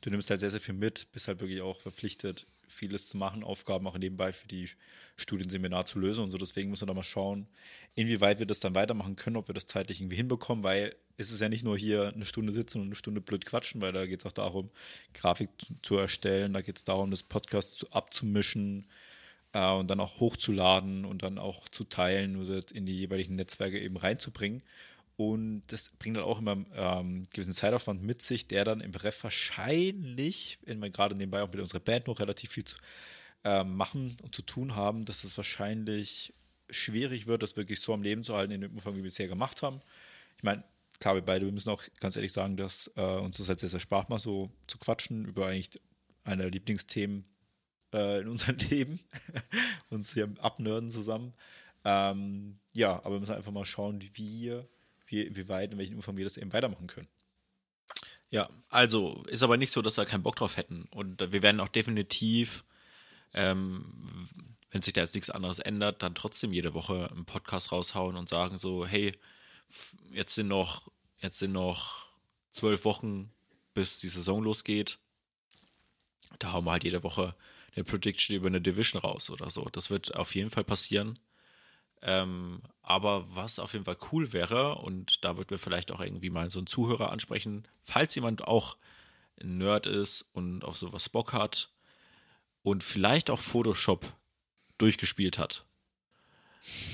du 0.00 0.10
nimmst 0.10 0.30
halt 0.30 0.40
sehr, 0.40 0.50
sehr 0.50 0.60
viel 0.60 0.74
mit, 0.74 1.10
bist 1.12 1.28
halt 1.28 1.40
wirklich 1.40 1.62
auch 1.62 1.80
verpflichtet, 1.80 2.46
vieles 2.66 3.08
zu 3.08 3.16
machen, 3.16 3.42
Aufgaben 3.42 3.86
auch 3.86 3.98
nebenbei 3.98 4.32
für 4.32 4.46
die 4.46 4.68
Studienseminar 5.16 5.84
zu 5.84 5.98
lösen 5.98 6.22
und 6.22 6.30
so. 6.30 6.38
Deswegen 6.38 6.70
müssen 6.70 6.82
wir 6.82 6.88
da 6.88 6.94
mal 6.94 7.02
schauen, 7.02 7.48
inwieweit 7.94 8.38
wir 8.38 8.46
das 8.46 8.60
dann 8.60 8.74
weitermachen 8.74 9.16
können, 9.16 9.36
ob 9.36 9.48
wir 9.48 9.54
das 9.54 9.66
zeitlich 9.66 10.00
irgendwie 10.00 10.16
hinbekommen, 10.16 10.62
weil 10.64 10.94
es 11.16 11.32
ist 11.32 11.40
ja 11.40 11.48
nicht 11.48 11.64
nur 11.64 11.76
hier 11.76 12.12
eine 12.14 12.24
Stunde 12.24 12.52
sitzen 12.52 12.80
und 12.80 12.86
eine 12.86 12.94
Stunde 12.94 13.20
blöd 13.20 13.44
quatschen, 13.44 13.80
weil 13.80 13.92
da 13.92 14.06
geht 14.06 14.20
es 14.20 14.26
auch 14.26 14.32
darum, 14.32 14.70
Grafik 15.14 15.50
zu, 15.58 15.74
zu 15.82 15.96
erstellen, 15.96 16.52
da 16.52 16.60
geht 16.60 16.76
es 16.76 16.84
darum, 16.84 17.10
das 17.10 17.24
Podcast 17.24 17.78
zu, 17.78 17.90
abzumischen 17.90 18.86
äh, 19.52 19.70
und 19.72 19.88
dann 19.88 20.00
auch 20.00 20.20
hochzuladen 20.20 21.04
und 21.04 21.22
dann 21.22 21.38
auch 21.38 21.68
zu 21.68 21.84
teilen 21.84 22.36
oder 22.36 22.60
in 22.72 22.86
die 22.86 22.96
jeweiligen 22.96 23.34
Netzwerke 23.34 23.80
eben 23.80 23.96
reinzubringen. 23.96 24.62
Und 25.18 25.64
das 25.66 25.90
bringt 25.98 26.16
dann 26.16 26.22
auch 26.22 26.38
immer 26.38 26.64
ähm, 26.76 27.24
gewissen 27.32 27.52
Zeitaufwand 27.52 28.04
mit 28.04 28.22
sich, 28.22 28.46
der 28.46 28.64
dann 28.64 28.80
im 28.80 28.94
Ref 28.94 29.24
wahrscheinlich, 29.24 30.60
wenn 30.64 30.78
wir 30.78 30.90
gerade 30.90 31.16
nebenbei 31.16 31.42
auch 31.42 31.50
mit 31.50 31.58
unserer 31.58 31.80
Band 31.80 32.06
noch 32.06 32.20
relativ 32.20 32.52
viel 32.52 32.62
zu 32.62 32.76
ähm, 33.42 33.74
machen 33.74 34.16
und 34.22 34.32
zu 34.32 34.42
tun 34.42 34.76
haben, 34.76 35.04
dass 35.06 35.24
es 35.24 35.36
wahrscheinlich 35.36 36.32
schwierig 36.70 37.26
wird, 37.26 37.42
das 37.42 37.56
wirklich 37.56 37.80
so 37.80 37.92
am 37.94 38.04
Leben 38.04 38.22
zu 38.22 38.36
halten, 38.36 38.52
in 38.52 38.60
dem 38.60 38.70
Umfang, 38.70 38.92
wie 38.92 38.98
wir 38.98 39.04
bisher 39.04 39.26
gemacht 39.26 39.60
haben. 39.60 39.80
Ich 40.36 40.44
meine, 40.44 40.62
klar, 41.00 41.16
wir 41.16 41.22
beide, 41.22 41.46
wir 41.46 41.52
müssen 41.52 41.70
auch 41.70 41.82
ganz 41.98 42.14
ehrlich 42.14 42.32
sagen, 42.32 42.56
dass 42.56 42.88
äh, 42.94 43.00
uns 43.00 43.38
das 43.38 43.48
halt 43.48 43.58
sehr, 43.58 43.70
sehr 43.70 43.80
Spaß 43.80 44.08
macht, 44.10 44.22
so 44.22 44.52
zu 44.68 44.78
quatschen 44.78 45.24
über 45.24 45.48
eigentlich 45.48 45.80
einer 46.22 46.42
der 46.42 46.52
Lieblingsthemen 46.52 47.24
äh, 47.92 48.20
in 48.20 48.28
unserem 48.28 48.56
Leben, 48.70 49.00
uns 49.90 50.14
hier 50.14 50.32
abnörden 50.38 50.92
zusammen. 50.92 51.34
Ähm, 51.84 52.60
ja, 52.72 52.98
aber 52.98 53.16
wir 53.16 53.20
müssen 53.20 53.34
einfach 53.34 53.50
mal 53.50 53.64
schauen, 53.64 54.00
wie 54.00 54.16
wir, 54.16 54.68
wie, 55.08 55.34
wie 55.34 55.48
weit, 55.48 55.72
in 55.72 55.78
welchem 55.78 55.96
Umfang 55.96 56.16
wir 56.16 56.24
das 56.24 56.36
eben 56.36 56.52
weitermachen 56.52 56.86
können. 56.86 57.08
Ja, 58.30 58.48
also 58.68 59.22
ist 59.28 59.42
aber 59.42 59.56
nicht 59.56 59.72
so, 59.72 59.82
dass 59.82 59.96
wir 59.96 60.04
keinen 60.04 60.22
Bock 60.22 60.36
drauf 60.36 60.56
hätten. 60.56 60.86
Und 60.90 61.32
wir 61.32 61.42
werden 61.42 61.60
auch 61.60 61.68
definitiv, 61.68 62.64
ähm, 63.32 64.28
wenn 64.70 64.82
sich 64.82 64.92
da 64.92 65.00
jetzt 65.00 65.14
nichts 65.14 65.30
anderes 65.30 65.58
ändert, 65.58 66.02
dann 66.02 66.14
trotzdem 66.14 66.52
jede 66.52 66.74
Woche 66.74 67.10
einen 67.10 67.24
Podcast 67.24 67.72
raushauen 67.72 68.16
und 68.16 68.28
sagen 68.28 68.58
so, 68.58 68.86
hey, 68.86 69.12
jetzt 70.12 70.34
sind 70.34 70.48
noch, 70.48 70.90
jetzt 71.20 71.38
sind 71.38 71.52
noch 71.52 72.08
zwölf 72.50 72.84
Wochen, 72.84 73.32
bis 73.72 74.00
die 74.00 74.08
Saison 74.08 74.42
losgeht. 74.42 74.98
Da 76.38 76.52
hauen 76.52 76.64
wir 76.64 76.72
halt 76.72 76.84
jede 76.84 77.02
Woche 77.02 77.34
eine 77.74 77.84
Prediction 77.84 78.36
über 78.36 78.48
eine 78.48 78.60
Division 78.60 79.00
raus 79.00 79.30
oder 79.30 79.50
so. 79.50 79.64
Das 79.72 79.88
wird 79.88 80.14
auf 80.14 80.34
jeden 80.34 80.50
Fall 80.50 80.64
passieren. 80.64 81.18
Ähm, 82.02 82.62
aber 82.82 83.26
was 83.34 83.58
auf 83.58 83.72
jeden 83.72 83.84
Fall 83.84 83.96
cool 84.12 84.32
wäre, 84.32 84.76
und 84.76 85.24
da 85.24 85.36
wird 85.36 85.50
wir 85.50 85.58
vielleicht 85.58 85.90
auch 85.92 86.00
irgendwie 86.00 86.30
mal 86.30 86.50
so 86.50 86.58
einen 86.58 86.66
Zuhörer 86.66 87.10
ansprechen, 87.10 87.66
falls 87.82 88.14
jemand 88.14 88.46
auch 88.46 88.76
ein 89.40 89.58
Nerd 89.58 89.86
ist 89.86 90.22
und 90.32 90.64
auf 90.64 90.78
sowas 90.78 91.08
Bock 91.08 91.32
hat 91.32 91.72
und 92.62 92.84
vielleicht 92.84 93.30
auch 93.30 93.40
Photoshop 93.40 94.12
durchgespielt 94.78 95.38
hat 95.38 95.66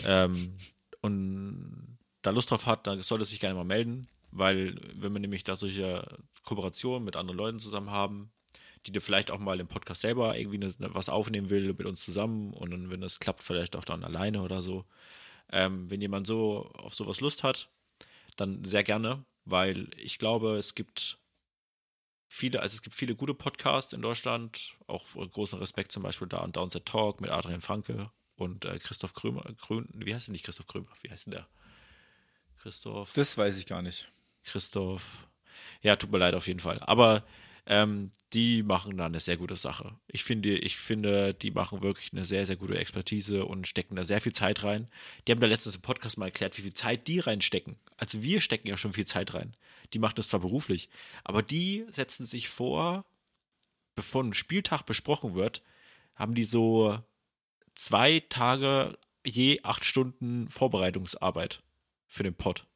ähm, 0.07 0.57
und 1.01 1.99
da 2.23 2.31
Lust 2.31 2.51
drauf 2.51 2.67
hat, 2.67 2.87
dann 2.87 3.03
soll 3.03 3.21
er 3.21 3.27
sich 3.27 3.41
gerne 3.41 3.55
mal 3.55 3.65
melden, 3.65 4.09
weil 4.31 4.77
wenn 4.95 5.13
wir 5.13 5.21
nämlich 5.21 5.45
da 5.45 5.57
solche 5.57 6.07
Kooperationen 6.45 7.05
mit 7.05 7.17
anderen 7.17 7.39
Leuten 7.39 7.59
zusammen 7.59 7.91
haben, 7.91 8.33
die 8.87 8.93
dir 8.93 9.01
vielleicht 9.01 9.31
auch 9.31 9.39
mal 9.39 9.61
im 9.61 9.69
Podcast 9.69 10.03
selber 10.03 10.37
irgendwie 10.37 10.63
eine, 10.63 10.95
was 10.95 11.09
aufnehmen 11.09 11.51
will 11.51 11.73
mit 11.73 11.87
uns 11.87 12.05
zusammen 12.05 12.53
und 12.53 12.71
dann, 12.71 12.91
wenn 12.91 13.01
das 13.01 13.21
klappt, 13.21 13.43
vielleicht 13.43 13.77
auch 13.77 13.85
dann 13.85 14.05
alleine 14.05 14.43
oder 14.43 14.63
so. 14.63 14.85
Ähm, 15.51 15.91
wenn 15.91 16.01
jemand 16.01 16.27
so 16.27 16.71
auf 16.75 16.95
sowas 16.95 17.21
Lust 17.21 17.43
hat, 17.43 17.69
dann 18.37 18.65
sehr 18.65 18.83
gerne, 18.83 19.25
weil 19.45 19.89
ich 19.97 20.19
glaube, 20.19 20.57
es 20.57 20.75
gibt 20.75 21.19
viele, 22.29 22.61
also 22.61 22.75
es 22.75 22.83
gibt 22.83 22.97
viele 22.97 23.15
gute 23.15 23.35
Podcasts 23.35 23.93
in 23.93 24.03
Deutschland, 24.03 24.75
auch 24.87 25.07
großen 25.15 25.59
Respekt 25.59 25.93
zum 25.93 26.03
Beispiel 26.03 26.29
da 26.29 26.39
an 26.39 26.53
Downset 26.53 26.87
Talk 26.87 27.21
mit 27.21 27.31
Adrian 27.31 27.61
Franke 27.61 28.11
und 28.37 28.65
äh, 28.65 28.79
Christoph 28.79 29.15
Krömer, 29.15 29.45
Grün, 29.59 29.89
wie 29.95 30.15
heißt 30.15 30.29
denn 30.29 30.33
nicht 30.33 30.45
Christoph 30.45 30.67
Krömer, 30.67 30.89
wie 31.03 31.11
heißt 31.11 31.27
denn 31.27 31.33
der? 31.33 31.49
Christoph. 32.59 33.13
Das 33.13 33.37
weiß 33.37 33.59
ich 33.59 33.67
gar 33.67 33.83
nicht. 33.83 34.11
Christoph. 34.43 35.29
Ja, 35.83 35.97
tut 35.97 36.11
mir 36.11 36.19
leid 36.19 36.35
auf 36.35 36.47
jeden 36.49 36.61
Fall. 36.61 36.81
Aber 36.81 37.25
ähm, 37.67 38.13
die 38.35 38.65
machen 38.65 38.97
da 38.97 39.07
eine 39.07 39.21
sehr 39.21 39.37
gute 39.37 39.55
Sache. 39.55 39.97
Ich 40.09 40.25
finde, 40.25 40.59
ich 40.59 40.77
finde, 40.77 41.35
die 41.35 41.53
machen 41.53 41.83
wirklich 41.83 42.13
eine 42.13 42.25
sehr, 42.25 42.47
sehr 42.47 42.57
gute 42.57 42.77
Expertise 42.77 43.45
und 43.47 43.69
stecken 43.69 43.95
da 43.95 44.05
sehr 44.05 44.21
viel 44.21 44.33
Zeit 44.33 44.65
rein. 44.65 44.89
Die 45.27 45.33
haben 45.33 45.41
da 45.41 45.47
letztens 45.47 45.77
im 45.77 45.83
Podcast 45.83 46.19
mal 46.19 46.27
erklärt, 46.27 46.59
wie 46.59 46.63
viel 46.63 46.75
Zeit 46.75 47.07
die 47.07 47.21
reinstecken. 47.21 47.77
Also 47.97 48.23
wir 48.23 48.41
stecken 48.41 48.67
ja 48.67 48.77
schon 48.77 48.93
viel 48.93 49.07
Zeit 49.07 49.35
rein. 49.35 49.57
Die 49.93 50.01
machen 50.01 50.17
das 50.17 50.29
zwar 50.29 50.41
beruflich, 50.41 50.89
aber 51.23 51.43
die 51.43 51.87
setzen 51.91 52.25
sich 52.25 52.49
vor, 52.49 53.05
bevor 53.95 54.25
ein 54.25 54.35
Spieltag 54.35 54.83
besprochen 54.83 55.35
wird, 55.37 55.63
haben 56.17 56.35
die 56.35 56.45
so 56.45 56.99
zwei 57.77 58.21
Tage 58.29 58.99
je 59.25 59.61
acht 59.63 59.85
Stunden 59.85 60.49
Vorbereitungsarbeit 60.49 61.63
für 62.09 62.25
den 62.25 62.35
Pod. 62.35 62.67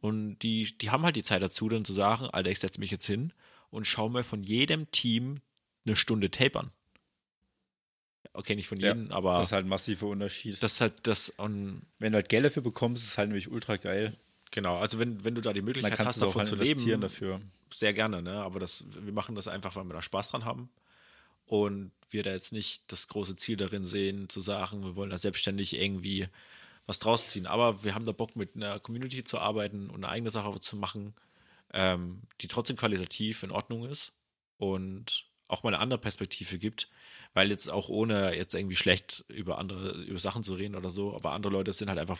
Und 0.00 0.38
die, 0.40 0.76
die 0.78 0.90
haben 0.90 1.04
halt 1.04 1.16
die 1.16 1.22
Zeit 1.22 1.42
dazu, 1.42 1.68
dann 1.68 1.84
zu 1.84 1.92
sagen, 1.92 2.26
Alter, 2.26 2.50
ich 2.50 2.58
setze 2.58 2.80
mich 2.80 2.90
jetzt 2.90 3.06
hin 3.06 3.32
und 3.70 3.86
schaue 3.86 4.10
mir 4.10 4.24
von 4.24 4.42
jedem 4.42 4.90
Team 4.90 5.40
eine 5.86 5.96
Stunde 5.96 6.30
Tape 6.30 6.58
an. 6.60 6.70
Okay, 8.32 8.54
nicht 8.54 8.68
von 8.68 8.78
Ja, 8.78 8.88
jedem, 8.94 9.10
aber 9.10 9.34
Das 9.38 9.48
ist 9.48 9.52
halt 9.52 9.66
ein 9.66 9.68
massiver 9.68 10.06
Unterschied. 10.06 10.62
das 10.62 10.74
ist 10.74 10.80
halt 10.80 11.06
das 11.06 11.30
und 11.30 11.82
Wenn 11.98 12.12
du 12.12 12.16
halt 12.16 12.28
Geld 12.28 12.44
dafür 12.44 12.62
bekommst, 12.62 13.02
ist 13.02 13.10
es 13.10 13.18
halt 13.18 13.28
nämlich 13.28 13.50
ultra 13.50 13.76
geil. 13.76 14.16
genau, 14.50 14.76
also 14.78 14.98
wenn, 14.98 15.24
wenn 15.24 15.34
du 15.34 15.40
da 15.40 15.52
die 15.52 15.62
Möglichkeit 15.62 15.96
kannst 15.96 16.14
hast, 16.16 16.22
davon 16.22 16.40
halt 16.40 16.48
zu 16.48 16.56
leben, 16.56 17.00
dafür. 17.00 17.40
sehr 17.72 17.92
gerne, 17.92 18.22
ne? 18.22 18.34
Aber 18.42 18.60
das, 18.60 18.84
wir 19.02 19.12
machen 19.12 19.34
das 19.34 19.48
einfach, 19.48 19.74
weil 19.76 19.84
wir 19.84 19.94
da 19.94 20.02
Spaß 20.02 20.30
dran 20.30 20.44
haben. 20.44 20.70
Und 21.46 21.90
wir 22.10 22.22
da 22.22 22.30
jetzt 22.30 22.52
nicht 22.52 22.92
das 22.92 23.08
große 23.08 23.34
Ziel 23.34 23.56
darin 23.56 23.84
sehen, 23.84 24.28
zu 24.28 24.40
sagen, 24.40 24.84
wir 24.84 24.94
wollen 24.94 25.10
da 25.10 25.18
selbstständig 25.18 25.76
irgendwie 25.76 26.28
was 26.86 27.00
draus 27.00 27.28
ziehen. 27.28 27.46
Aber 27.46 27.82
wir 27.82 27.94
haben 27.96 28.04
da 28.04 28.12
Bock, 28.12 28.36
mit 28.36 28.54
einer 28.54 28.78
Community 28.78 29.24
zu 29.24 29.38
arbeiten 29.40 29.90
und 29.90 29.96
eine 30.04 30.08
eigene 30.08 30.30
Sache 30.30 30.60
zu 30.60 30.76
machen, 30.76 31.14
ähm, 31.72 32.22
die 32.40 32.48
trotzdem 32.48 32.76
qualitativ 32.76 33.42
in 33.42 33.50
Ordnung 33.50 33.86
ist 33.86 34.12
und 34.56 35.26
auch 35.48 35.62
mal 35.62 35.70
eine 35.74 35.82
andere 35.82 36.00
Perspektive 36.00 36.58
gibt. 36.58 36.88
Weil 37.32 37.50
jetzt 37.50 37.70
auch 37.70 37.88
ohne 37.88 38.34
jetzt 38.34 38.54
irgendwie 38.54 38.76
schlecht 38.76 39.24
über 39.28 39.58
andere, 39.58 40.02
über 40.02 40.18
Sachen 40.18 40.42
zu 40.42 40.54
reden 40.54 40.74
oder 40.74 40.90
so, 40.90 41.14
aber 41.14 41.32
andere 41.32 41.52
Leute 41.52 41.72
sind 41.72 41.88
halt 41.88 42.00
einfach, 42.00 42.18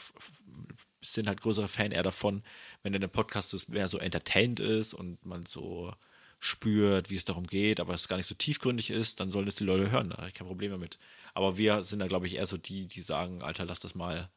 sind 1.00 1.26
halt 1.26 1.40
größere 1.40 1.66
Fan 1.66 1.90
eher 1.90 2.04
davon, 2.04 2.44
wenn 2.82 2.92
der 2.92 3.08
Podcast 3.08 3.52
ist, 3.52 3.70
mehr 3.70 3.88
so 3.88 3.98
entertained 3.98 4.60
ist 4.60 4.94
und 4.94 5.24
man 5.26 5.46
so 5.46 5.92
spürt, 6.38 7.10
wie 7.10 7.16
es 7.16 7.24
darum 7.24 7.46
geht, 7.46 7.80
aber 7.80 7.92
es 7.92 8.08
gar 8.08 8.16
nicht 8.16 8.26
so 8.26 8.34
tiefgründig 8.34 8.90
ist, 8.90 9.20
dann 9.20 9.30
sollen 9.30 9.48
es 9.48 9.56
die 9.56 9.64
Leute 9.64 9.90
hören. 9.90 10.10
Da 10.10 10.18
habe 10.18 10.28
ich 10.28 10.34
kein 10.34 10.46
Problem 10.46 10.70
damit. 10.70 10.96
Aber 11.34 11.58
wir 11.58 11.82
sind 11.82 11.98
da, 11.98 12.06
glaube 12.06 12.26
ich, 12.26 12.36
eher 12.36 12.46
so 12.46 12.56
die, 12.56 12.86
die 12.86 13.02
sagen, 13.02 13.42
Alter, 13.42 13.64
lass 13.64 13.80
das 13.80 13.94
mal, 13.94 14.30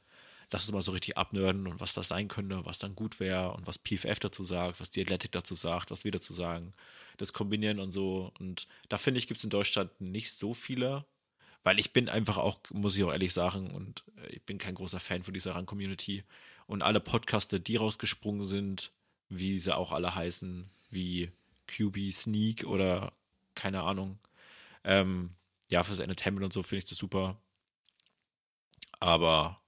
lass 0.52 0.65
es 0.65 0.72
mal 0.72 0.82
so 0.82 0.91
richtig 0.91 1.18
abnörden 1.18 1.68
und 1.68 1.80
was 1.80 1.94
das 1.94 2.10
sein 2.10 2.28
könnte, 2.28 2.65
was 2.65 2.80
dann 2.80 2.95
gut 2.95 3.20
wäre 3.20 3.52
und 3.52 3.68
was 3.68 3.78
PFF 3.78 4.20
dazu 4.20 4.44
sagt, 4.44 4.80
was 4.80 4.91
die 4.91 5.02
Athletic 5.02 5.32
dazu 5.32 5.56
sagt, 5.56 5.91
was 5.91 6.03
wir 6.03 6.11
dazu 6.11 6.34
sagen, 6.34 6.74
das 7.18 7.34
kombinieren 7.34 7.80
und 7.80 7.91
so. 7.91 8.32
Und 8.40 8.68
da 8.90 8.98
finde 8.98 9.20
ich, 9.20 9.28
gibt 9.28 9.38
es 9.38 9.44
in 9.44 9.49
Deutschland 9.49 9.90
nicht 9.99 10.32
so 10.32 10.53
viele, 10.53 11.06
weil 11.64 11.80
ich 11.80 11.94
bin 11.94 12.10
einfach 12.10 12.38
auch, 12.38 12.60
muss 12.72 12.95
ich 12.95 13.03
auch 13.03 13.11
ehrlich 13.11 13.34
sagen, 13.34 13.72
und 13.72 14.03
äh, 14.18 14.36
ich 14.36 14.44
bin 14.44 14.57
kein 14.57 14.76
großer 14.76 14.99
Fan 14.99 15.24
von 15.24 15.34
dieser 15.34 15.56
Run-Community. 15.56 16.24
Und 16.68 16.84
alle 16.84 16.99
Podcaster, 16.99 17.60
die 17.60 17.76
rausgesprungen 17.76 18.45
sind, 18.45 18.91
wie 19.30 19.57
sie 19.60 19.76
auch 19.76 19.91
alle 19.91 20.15
heißen, 20.15 20.70
wie 20.90 21.32
QB 21.68 22.11
Sneak 22.11 22.65
oder 22.65 23.14
keine 23.56 23.84
Ahnung, 23.84 24.18
ähm, 24.84 25.32
ja, 25.70 25.84
fürs 25.84 25.99
Entertainment 25.99 26.44
und 26.44 26.53
so 26.53 26.64
finde 26.64 26.80
ich 26.80 26.90
das 26.90 26.98
super. 26.98 27.38
Aber 28.99 29.60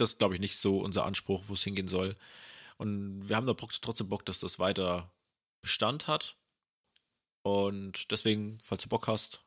das 0.00 0.10
ist, 0.10 0.18
glaube 0.18 0.34
ich, 0.34 0.40
nicht 0.40 0.56
so 0.56 0.80
unser 0.80 1.04
Anspruch, 1.04 1.44
wo 1.46 1.54
es 1.54 1.62
hingehen 1.62 1.88
soll. 1.88 2.16
Und 2.78 3.28
wir 3.28 3.36
haben 3.36 3.46
da 3.46 3.54
trotzdem 3.54 4.08
Bock, 4.08 4.24
dass 4.24 4.40
das 4.40 4.58
weiter 4.58 5.10
Bestand 5.62 6.06
hat. 6.06 6.36
Und 7.42 8.10
deswegen, 8.10 8.58
falls 8.62 8.82
du 8.82 8.88
Bock 8.88 9.06
hast, 9.06 9.42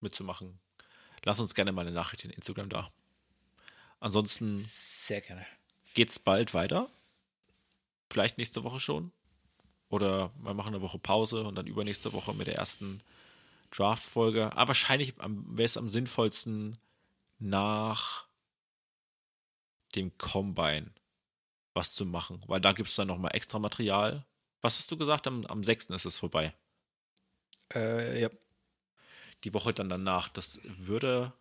mitzumachen, 0.00 0.58
lass 1.24 1.40
uns 1.40 1.54
gerne 1.54 1.72
mal 1.72 1.82
eine 1.82 1.92
Nachricht 1.92 2.24
in 2.24 2.30
Instagram 2.30 2.68
da. 2.68 2.88
Ansonsten 4.00 4.58
Sehr 4.60 5.20
gerne. 5.20 5.46
geht's 5.94 6.18
bald 6.18 6.54
weiter. 6.54 6.90
Vielleicht 8.10 8.38
nächste 8.38 8.64
Woche 8.64 8.80
schon. 8.80 9.12
Oder 9.88 10.32
wir 10.42 10.54
machen 10.54 10.74
eine 10.74 10.82
Woche 10.82 10.98
Pause 10.98 11.44
und 11.44 11.54
dann 11.54 11.66
übernächste 11.66 12.12
Woche 12.12 12.34
mit 12.34 12.46
der 12.46 12.56
ersten 12.56 13.00
Draft-Folge. 13.70 14.52
Aber 14.52 14.68
wahrscheinlich 14.68 15.14
wäre 15.18 15.64
es 15.64 15.76
am 15.76 15.88
sinnvollsten 15.88 16.76
nach 17.38 18.23
dem 19.94 20.16
Combine 20.18 20.90
was 21.74 21.94
zu 21.94 22.06
machen, 22.06 22.40
weil 22.46 22.60
da 22.60 22.72
gibt 22.72 22.88
es 22.88 22.94
dann 22.94 23.08
nochmal 23.08 23.34
extra 23.34 23.58
Material. 23.58 24.24
Was 24.60 24.78
hast 24.78 24.90
du 24.90 24.96
gesagt? 24.96 25.26
Am, 25.26 25.44
am 25.46 25.64
6. 25.64 25.90
ist 25.90 26.04
es 26.04 26.18
vorbei. 26.18 26.54
Äh, 27.74 28.20
ja. 28.22 28.30
Die 29.42 29.52
Woche 29.52 29.74
dann 29.74 29.88
danach. 29.88 30.28
Das 30.28 30.60
würde 30.64 31.32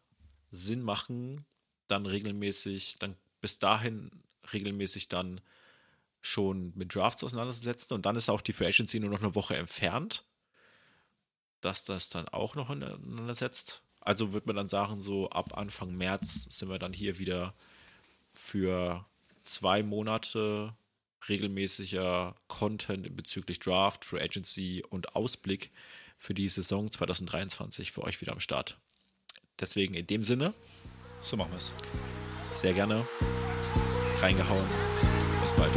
Sinn 0.50 0.82
machen, 0.82 1.46
dann 1.88 2.06
regelmäßig, 2.06 2.98
dann 3.00 3.16
bis 3.42 3.60
dahin 3.60 4.12
regelmäßig 4.52 5.08
dann 5.08 5.42
schon 6.22 6.72
mit 6.76 6.96
Drafts 6.96 7.24
auseinanderzusetzen 7.24 7.94
und 7.94 8.06
dann 8.06 8.16
ist 8.16 8.30
auch 8.30 8.42
die 8.42 8.54
Free 8.54 8.68
Agency 8.68 9.00
nur 9.00 9.10
noch 9.10 9.22
eine 9.22 9.36
Woche 9.36 9.58
entfernt, 9.58 10.24
dass 11.62 11.86
das 11.86 12.10
dann 12.10 12.28
auch 12.30 12.56
noch 12.56 12.70
ineinander 12.70 13.36
setzt. 13.36 13.84
Also 14.00 14.34
wird 14.34 14.46
man 14.46 14.56
dann 14.56 14.70
sagen, 14.70 15.00
so 15.00 15.30
ab 15.30 15.58
Anfang 15.58 15.96
März 15.96 16.48
sind 16.50 16.70
wir 16.70 16.80
dann 16.80 16.94
hier 16.94 17.20
wieder 17.20 17.54
für 18.34 19.06
zwei 19.44 19.84
Monate 19.84 20.76
regelmäßiger 21.30 22.36
Content 22.48 23.16
bezüglich 23.16 23.60
Draft, 23.60 24.04
Free 24.06 24.22
Agency 24.22 24.84
und 24.90 25.16
Ausblick 25.16 25.72
für 26.18 26.34
die 26.34 26.50
Saison 26.50 26.92
2023 26.92 27.92
für 27.92 28.04
euch 28.04 28.22
wieder 28.22 28.34
am 28.34 28.40
Start. 28.40 28.78
Deswegen 29.60 29.94
in 29.94 30.08
dem 30.08 30.24
Sinne. 30.24 30.54
So 31.22 31.38
machen 31.38 31.52
wir 31.52 31.58
es. 31.58 31.72
Sehr 32.52 32.74
gerne. 32.74 33.08
Reingehauen. 34.20 34.66
Bis 35.42 35.54
bald. 35.54 35.74